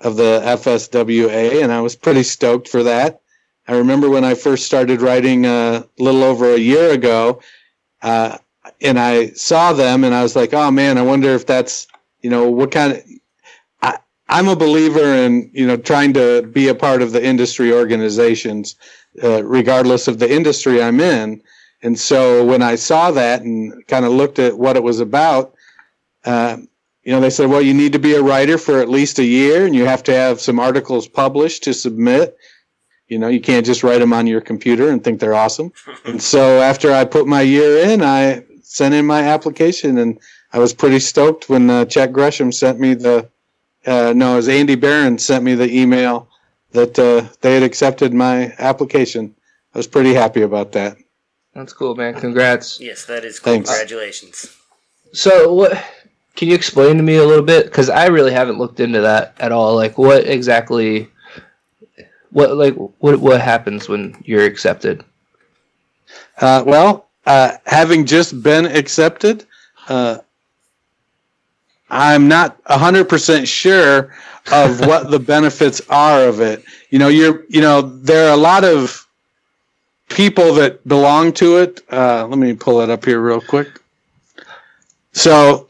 of 0.00 0.16
the 0.16 0.40
FSWA, 0.44 1.62
and 1.62 1.72
I 1.72 1.80
was 1.80 1.94
pretty 1.94 2.24
stoked 2.24 2.68
for 2.68 2.82
that. 2.82 3.20
I 3.68 3.76
remember 3.76 4.10
when 4.10 4.24
I 4.24 4.34
first 4.34 4.66
started 4.66 5.00
writing 5.00 5.46
uh, 5.46 5.84
a 5.98 6.02
little 6.02 6.24
over 6.24 6.52
a 6.52 6.58
year 6.58 6.90
ago, 6.90 7.40
uh, 8.02 8.38
and 8.80 8.98
I 8.98 9.28
saw 9.30 9.72
them, 9.72 10.02
and 10.02 10.12
I 10.12 10.24
was 10.24 10.34
like, 10.34 10.52
"Oh 10.52 10.72
man, 10.72 10.98
I 10.98 11.02
wonder 11.02 11.30
if 11.30 11.46
that's 11.46 11.86
you 12.20 12.30
know 12.30 12.50
what 12.50 12.72
kind 12.72 12.94
of." 12.94 13.04
I, 13.82 13.98
I'm 14.28 14.48
a 14.48 14.56
believer 14.56 15.04
in 15.04 15.50
you 15.54 15.68
know 15.68 15.76
trying 15.76 16.12
to 16.14 16.42
be 16.42 16.66
a 16.66 16.74
part 16.74 17.00
of 17.00 17.12
the 17.12 17.24
industry 17.24 17.72
organizations, 17.72 18.74
uh, 19.22 19.44
regardless 19.44 20.08
of 20.08 20.18
the 20.18 20.30
industry 20.30 20.82
I'm 20.82 20.98
in. 20.98 21.40
And 21.84 21.98
so 21.98 22.44
when 22.44 22.62
I 22.62 22.74
saw 22.74 23.12
that 23.12 23.42
and 23.42 23.86
kind 23.86 24.04
of 24.04 24.12
looked 24.12 24.40
at 24.40 24.58
what 24.58 24.76
it 24.76 24.82
was 24.82 24.98
about, 24.98 25.54
uh, 26.24 26.58
you 27.02 27.12
know, 27.12 27.20
they 27.20 27.30
said, 27.30 27.50
well, 27.50 27.62
you 27.62 27.74
need 27.74 27.92
to 27.92 27.98
be 27.98 28.14
a 28.14 28.22
writer 28.22 28.58
for 28.58 28.78
at 28.78 28.88
least 28.88 29.18
a 29.18 29.24
year, 29.24 29.66
and 29.66 29.74
you 29.74 29.86
have 29.86 30.04
to 30.04 30.14
have 30.14 30.40
some 30.40 30.60
articles 30.60 31.08
published 31.08 31.64
to 31.64 31.74
submit. 31.74 32.36
You 33.08 33.18
know, 33.18 33.28
you 33.28 33.40
can't 33.40 33.66
just 33.66 33.82
write 33.82 33.98
them 33.98 34.12
on 34.12 34.26
your 34.26 34.40
computer 34.40 34.88
and 34.88 35.02
think 35.02 35.18
they're 35.18 35.34
awesome. 35.34 35.72
and 36.04 36.22
so 36.22 36.60
after 36.60 36.92
I 36.92 37.04
put 37.04 37.26
my 37.26 37.42
year 37.42 37.78
in, 37.88 38.02
I 38.02 38.44
sent 38.62 38.94
in 38.94 39.04
my 39.04 39.22
application, 39.22 39.98
and 39.98 40.18
I 40.52 40.58
was 40.58 40.72
pretty 40.72 41.00
stoked 41.00 41.48
when 41.48 41.68
uh, 41.68 41.84
Chuck 41.86 42.12
Gresham 42.12 42.52
sent 42.52 42.78
me 42.78 42.94
the. 42.94 43.28
Uh, 43.84 44.12
no, 44.14 44.34
it 44.34 44.36
was 44.36 44.48
Andy 44.48 44.76
Behrens 44.76 45.26
sent 45.26 45.42
me 45.42 45.56
the 45.56 45.68
email 45.68 46.28
that 46.70 46.96
uh, 46.98 47.26
they 47.40 47.54
had 47.54 47.64
accepted 47.64 48.14
my 48.14 48.54
application. 48.58 49.34
I 49.74 49.78
was 49.78 49.88
pretty 49.88 50.14
happy 50.14 50.42
about 50.42 50.70
that. 50.72 50.98
That's 51.52 51.72
cool, 51.72 51.96
man. 51.96 52.14
Congrats. 52.14 52.80
Yes, 52.80 53.04
that 53.06 53.24
is 53.24 53.40
cool. 53.40 53.54
Thanks. 53.54 53.68
Congratulations. 53.68 54.56
So 55.12 55.52
what? 55.52 55.84
Can 56.36 56.48
you 56.48 56.54
explain 56.54 56.96
to 56.96 57.02
me 57.02 57.16
a 57.16 57.26
little 57.26 57.44
bit? 57.44 57.66
Because 57.66 57.90
I 57.90 58.06
really 58.06 58.32
haven't 58.32 58.58
looked 58.58 58.80
into 58.80 59.00
that 59.00 59.34
at 59.38 59.52
all. 59.52 59.74
Like, 59.74 59.98
what 59.98 60.26
exactly? 60.26 61.08
What 62.30 62.56
like 62.56 62.74
what 62.74 63.20
what 63.20 63.40
happens 63.40 63.88
when 63.88 64.16
you're 64.24 64.44
accepted? 64.44 65.04
Uh, 66.40 66.64
well, 66.66 67.08
uh, 67.26 67.56
having 67.66 68.06
just 68.06 68.42
been 68.42 68.66
accepted, 68.66 69.44
uh, 69.88 70.18
I'm 71.90 72.26
not 72.26 72.62
100% 72.64 73.46
sure 73.46 74.14
of 74.50 74.80
what 74.86 75.10
the 75.10 75.18
benefits 75.18 75.80
are 75.88 76.26
of 76.26 76.40
it. 76.40 76.64
You 76.90 76.98
know, 76.98 77.08
you're, 77.08 77.44
you 77.48 77.60
know, 77.60 77.82
there 77.82 78.28
are 78.28 78.32
a 78.32 78.36
lot 78.36 78.64
of 78.64 79.06
people 80.08 80.54
that 80.54 80.86
belong 80.88 81.32
to 81.34 81.58
it. 81.58 81.80
Uh, 81.90 82.26
let 82.26 82.38
me 82.38 82.54
pull 82.54 82.80
it 82.80 82.90
up 82.90 83.04
here 83.04 83.20
real 83.20 83.40
quick. 83.40 83.68
So, 85.12 85.68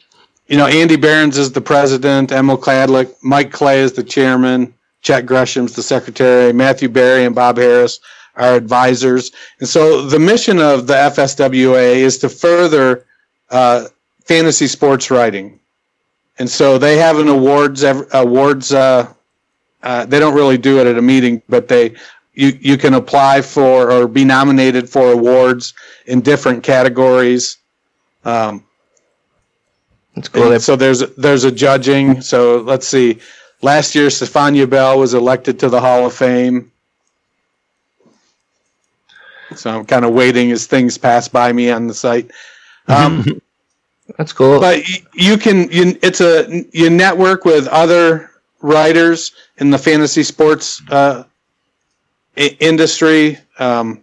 you 0.52 0.58
know, 0.58 0.66
Andy 0.66 0.96
Behrens 0.96 1.38
is 1.38 1.50
the 1.50 1.62
president, 1.62 2.30
Emil 2.30 2.58
Kadlec, 2.58 3.14
Mike 3.22 3.50
Clay 3.50 3.80
is 3.80 3.94
the 3.94 4.04
chairman, 4.04 4.74
Chet 5.00 5.24
Gresham's 5.24 5.74
the 5.74 5.82
secretary, 5.82 6.52
Matthew 6.52 6.90
Berry 6.90 7.24
and 7.24 7.34
Bob 7.34 7.56
Harris 7.56 8.00
are 8.36 8.54
advisors. 8.54 9.32
And 9.60 9.68
so 9.68 10.02
the 10.02 10.18
mission 10.18 10.58
of 10.58 10.86
the 10.86 10.92
FSWA 10.92 11.94
is 11.94 12.18
to 12.18 12.28
further 12.28 13.06
uh, 13.48 13.86
fantasy 14.26 14.66
sports 14.66 15.10
writing. 15.10 15.58
And 16.38 16.50
so 16.50 16.76
they 16.76 16.98
have 16.98 17.18
an 17.18 17.28
awards 17.28 17.82
awards. 18.12 18.74
Uh, 18.74 19.10
uh, 19.82 20.04
they 20.04 20.20
don't 20.20 20.34
really 20.34 20.58
do 20.58 20.80
it 20.80 20.86
at 20.86 20.98
a 20.98 21.02
meeting, 21.02 21.40
but 21.48 21.68
they 21.68 21.94
you 22.34 22.58
you 22.60 22.76
can 22.76 22.92
apply 22.92 23.40
for 23.40 23.90
or 23.90 24.06
be 24.06 24.26
nominated 24.26 24.86
for 24.86 25.12
awards 25.12 25.72
in 26.04 26.20
different 26.20 26.62
categories. 26.62 27.56
Um, 28.26 28.64
That's 30.14 30.28
cool. 30.28 30.52
and 30.52 30.62
so 30.62 30.76
there's 30.76 31.00
there's 31.16 31.44
a 31.44 31.50
judging. 31.52 32.20
So 32.20 32.58
let's 32.58 32.86
see. 32.86 33.18
Last 33.62 33.94
year, 33.94 34.08
Stephania 34.08 34.66
Bell 34.68 34.98
was 34.98 35.14
elected 35.14 35.58
to 35.60 35.68
the 35.68 35.80
Hall 35.80 36.04
of 36.06 36.12
Fame. 36.14 36.70
So 39.54 39.70
I'm 39.70 39.84
kind 39.84 40.04
of 40.04 40.12
waiting 40.12 40.50
as 40.50 40.66
things 40.66 40.96
pass 40.98 41.28
by 41.28 41.52
me 41.52 41.70
on 41.70 41.86
the 41.86 41.94
site. 41.94 42.30
Um, 42.88 43.24
That's 44.18 44.32
cool. 44.32 44.60
but 44.60 44.82
you 45.14 45.36
can 45.38 45.70
you, 45.70 45.98
it's 46.02 46.20
a 46.20 46.64
you 46.72 46.90
network 46.90 47.44
with 47.44 47.66
other 47.68 48.30
writers 48.60 49.32
in 49.58 49.70
the 49.70 49.78
fantasy 49.78 50.22
sports 50.22 50.82
uh, 50.90 51.24
i- 52.36 52.56
industry. 52.60 53.38
Um, 53.58 54.02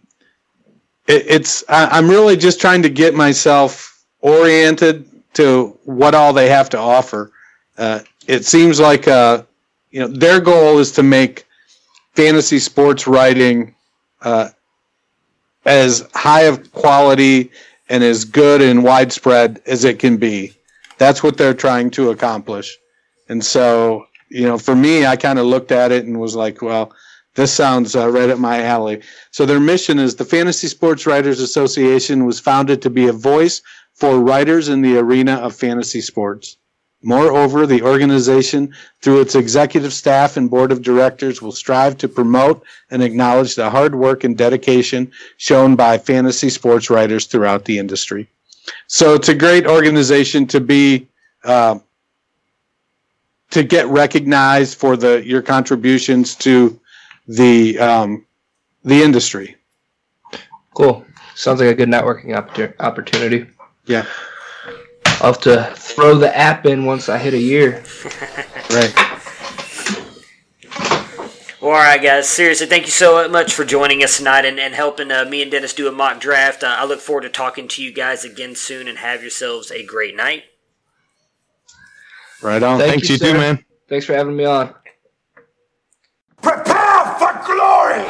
it, 1.08 1.26
it's 1.28 1.64
I, 1.70 1.86
I'm 1.88 2.10
really 2.10 2.38
just 2.38 2.62
trying 2.62 2.82
to 2.84 2.90
get 2.90 3.14
myself 3.14 4.04
oriented 4.22 5.09
to 5.40 5.78
what 5.86 6.14
all 6.14 6.34
they 6.34 6.50
have 6.50 6.70
to 6.70 6.78
offer. 6.78 7.32
Uh, 7.78 8.02
it 8.28 8.46
seems 8.46 8.78
like 8.78 9.08
uh, 9.08 9.42
you 9.90 10.02
know 10.02 10.08
their 10.08 10.42
goal 10.42 10.80
is 10.80 10.92
to 10.92 11.02
make 11.02 11.46
fantasy 12.14 12.60
sports 12.60 13.08
writing 13.08 13.74
uh, 14.22 14.50
as 15.66 16.10
high 16.14 16.42
of 16.42 16.72
quality 16.74 17.50
and 17.88 18.04
as 18.04 18.26
good 18.26 18.62
and 18.62 18.84
widespread 18.84 19.62
as 19.66 19.86
it 19.86 19.98
can 19.98 20.18
be. 20.18 20.54
That's 20.98 21.24
what 21.24 21.38
they're 21.38 21.54
trying 21.54 21.90
to 21.92 22.10
accomplish. 22.10 22.78
And 23.30 23.44
so, 23.44 24.08
you 24.30 24.44
know, 24.44 24.58
for 24.58 24.76
me, 24.76 25.06
I 25.06 25.16
kind 25.16 25.40
of 25.40 25.46
looked 25.46 25.72
at 25.72 25.94
it 25.94 26.06
and 26.06 26.20
was 26.20 26.36
like, 26.36 26.62
well, 26.62 26.92
this 27.36 27.54
sounds 27.54 27.96
uh, 27.96 28.10
right 28.10 28.30
up 28.30 28.40
my 28.40 28.64
alley. 28.64 29.02
So 29.32 29.46
their 29.46 29.62
mission 29.62 29.98
is 30.00 30.16
the 30.16 30.26
Fantasy 30.26 30.68
Sports 30.68 31.06
Writers 31.06 31.40
Association 31.40 32.26
was 32.26 32.40
founded 32.40 32.82
to 32.82 32.90
be 32.90 33.08
a 33.08 33.14
voice 33.14 33.62
for 34.00 34.20
writers 34.20 34.70
in 34.70 34.82
the 34.82 34.98
arena 34.98 35.34
of 35.36 35.56
fantasy 35.56 36.00
sports. 36.00 36.58
Moreover, 37.02 37.66
the 37.66 37.82
organization, 37.82 38.74
through 39.02 39.22
its 39.22 39.36
executive 39.36 39.94
staff 39.94 40.36
and 40.36 40.50
board 40.50 40.72
of 40.72 40.82
directors, 40.82 41.42
will 41.42 41.52
strive 41.54 41.98
to 41.98 42.10
promote 42.10 42.64
and 42.92 43.02
acknowledge 43.02 43.56
the 43.56 43.70
hard 43.70 43.96
work 43.96 44.24
and 44.24 44.38
dedication 44.38 45.12
shown 45.38 45.76
by 45.76 45.98
fantasy 45.98 46.50
sports 46.50 46.90
writers 46.90 47.26
throughout 47.26 47.66
the 47.66 47.80
industry. 47.80 48.28
So 48.88 49.14
it's 49.14 49.30
a 49.30 49.36
great 49.36 49.66
organization 49.66 50.46
to 50.48 50.60
be, 50.60 51.08
uh, 51.44 51.80
to 53.52 53.64
get 53.64 53.88
recognized 53.88 54.78
for 54.78 54.98
the 54.98 55.26
your 55.26 55.42
contributions 55.42 56.36
to 56.36 56.80
the 57.28 57.80
um, 57.80 58.26
the 58.84 59.02
industry. 59.02 59.56
Cool. 60.76 61.06
Sounds 61.36 61.62
like 61.62 61.70
a 61.70 61.76
good 61.76 61.90
networking 61.90 62.36
opportunity. 62.80 63.48
Yeah. 63.90 64.06
I'll 65.20 65.34
have 65.34 65.42
to 65.42 65.74
throw 65.76 66.16
the 66.16 66.36
app 66.38 66.68
in 66.68 66.86
once 66.86 67.10
I 67.10 67.18
hit 67.18 67.34
a 67.34 67.40
year. 67.40 67.84
right. 68.70 68.94
Well, 71.60 71.72
all 71.72 71.78
right, 71.78 72.02
guys. 72.02 72.30
Seriously, 72.30 72.68
thank 72.68 72.86
you 72.86 72.92
so 72.92 73.28
much 73.28 73.52
for 73.52 73.66
joining 73.66 74.04
us 74.04 74.18
tonight 74.18 74.46
and, 74.46 74.60
and 74.60 74.76
helping 74.76 75.12
uh, 75.12 75.26
me 75.26 75.42
and 75.42 75.50
Dennis 75.50 75.74
do 75.74 75.88
a 75.88 75.92
mock 75.92 76.22
draft. 76.22 76.64
Uh, 76.64 76.76
I 76.78 76.86
look 76.86 77.00
forward 77.00 77.24
to 77.24 77.30
talking 77.30 77.68
to 77.68 77.84
you 77.84 77.92
guys 77.92 78.24
again 78.24 78.54
soon 78.54 78.88
and 78.88 79.00
have 79.00 79.22
yourselves 79.22 79.72
a 79.72 79.84
great 79.84 80.16
night. 80.16 80.44
Right 82.44 82.62
on. 82.62 82.78
Thank 82.78 82.92
Thanks, 82.92 83.10
you, 83.10 83.16
you 83.16 83.34
too, 83.34 83.34
man. 83.34 83.66
Thanks 83.90 84.06
for 84.06 84.14
having 84.14 84.36
me 84.36 84.46
on. 84.46 84.76
Prepare 86.44 87.06
for 87.18 87.42
glory! 87.44 88.06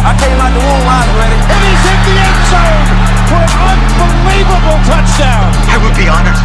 I 0.00 0.16
came 0.16 0.38
out 0.40 0.52
the 0.56 0.62
womb, 0.64 0.86
I 0.88 1.04
was. 1.12 1.40
And 1.44 1.60
he's 1.60 1.84
in 1.84 2.00
the 2.08 2.14
end 2.16 2.40
zone 2.48 2.88
for 3.28 3.44
an 3.44 3.78
unbelievable 4.00 4.80
touchdown. 4.88 5.52
I 5.68 5.76
would 5.76 5.92
be 5.92 6.08
honored 6.08 6.40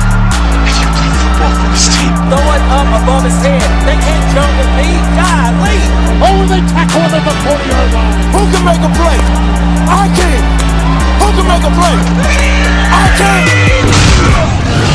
if 0.68 0.76
you 0.76 0.88
played 0.91 1.15
football 1.23 1.53
for 1.56 1.69
this 1.72 1.88
team. 1.88 2.11
Throw 2.27 2.44
it 2.52 2.64
up 2.68 2.90
above 2.99 3.23
his 3.23 3.40
head. 3.40 3.64
They 3.88 3.95
can't 3.95 4.26
jump 4.36 4.52
with 4.60 4.72
me. 4.76 4.99
God, 5.15 5.56
Lee. 5.64 5.88
Oh, 6.19 6.44
they 6.52 6.61
tackle 6.68 7.07
at 7.07 7.23
the 7.23 7.36
40 7.48 7.72
yard 7.72 7.91
line. 7.95 8.15
Who 8.36 8.41
can 8.52 8.64
make 8.68 8.84
a 8.84 8.91
play? 8.91 9.19
I 9.88 10.03
can. 10.11 10.41
Who 11.23 11.27
can 11.32 11.45
make 11.48 11.64
a 11.64 11.72
play? 11.72 11.95
I 12.91 13.06
can. 13.15 14.95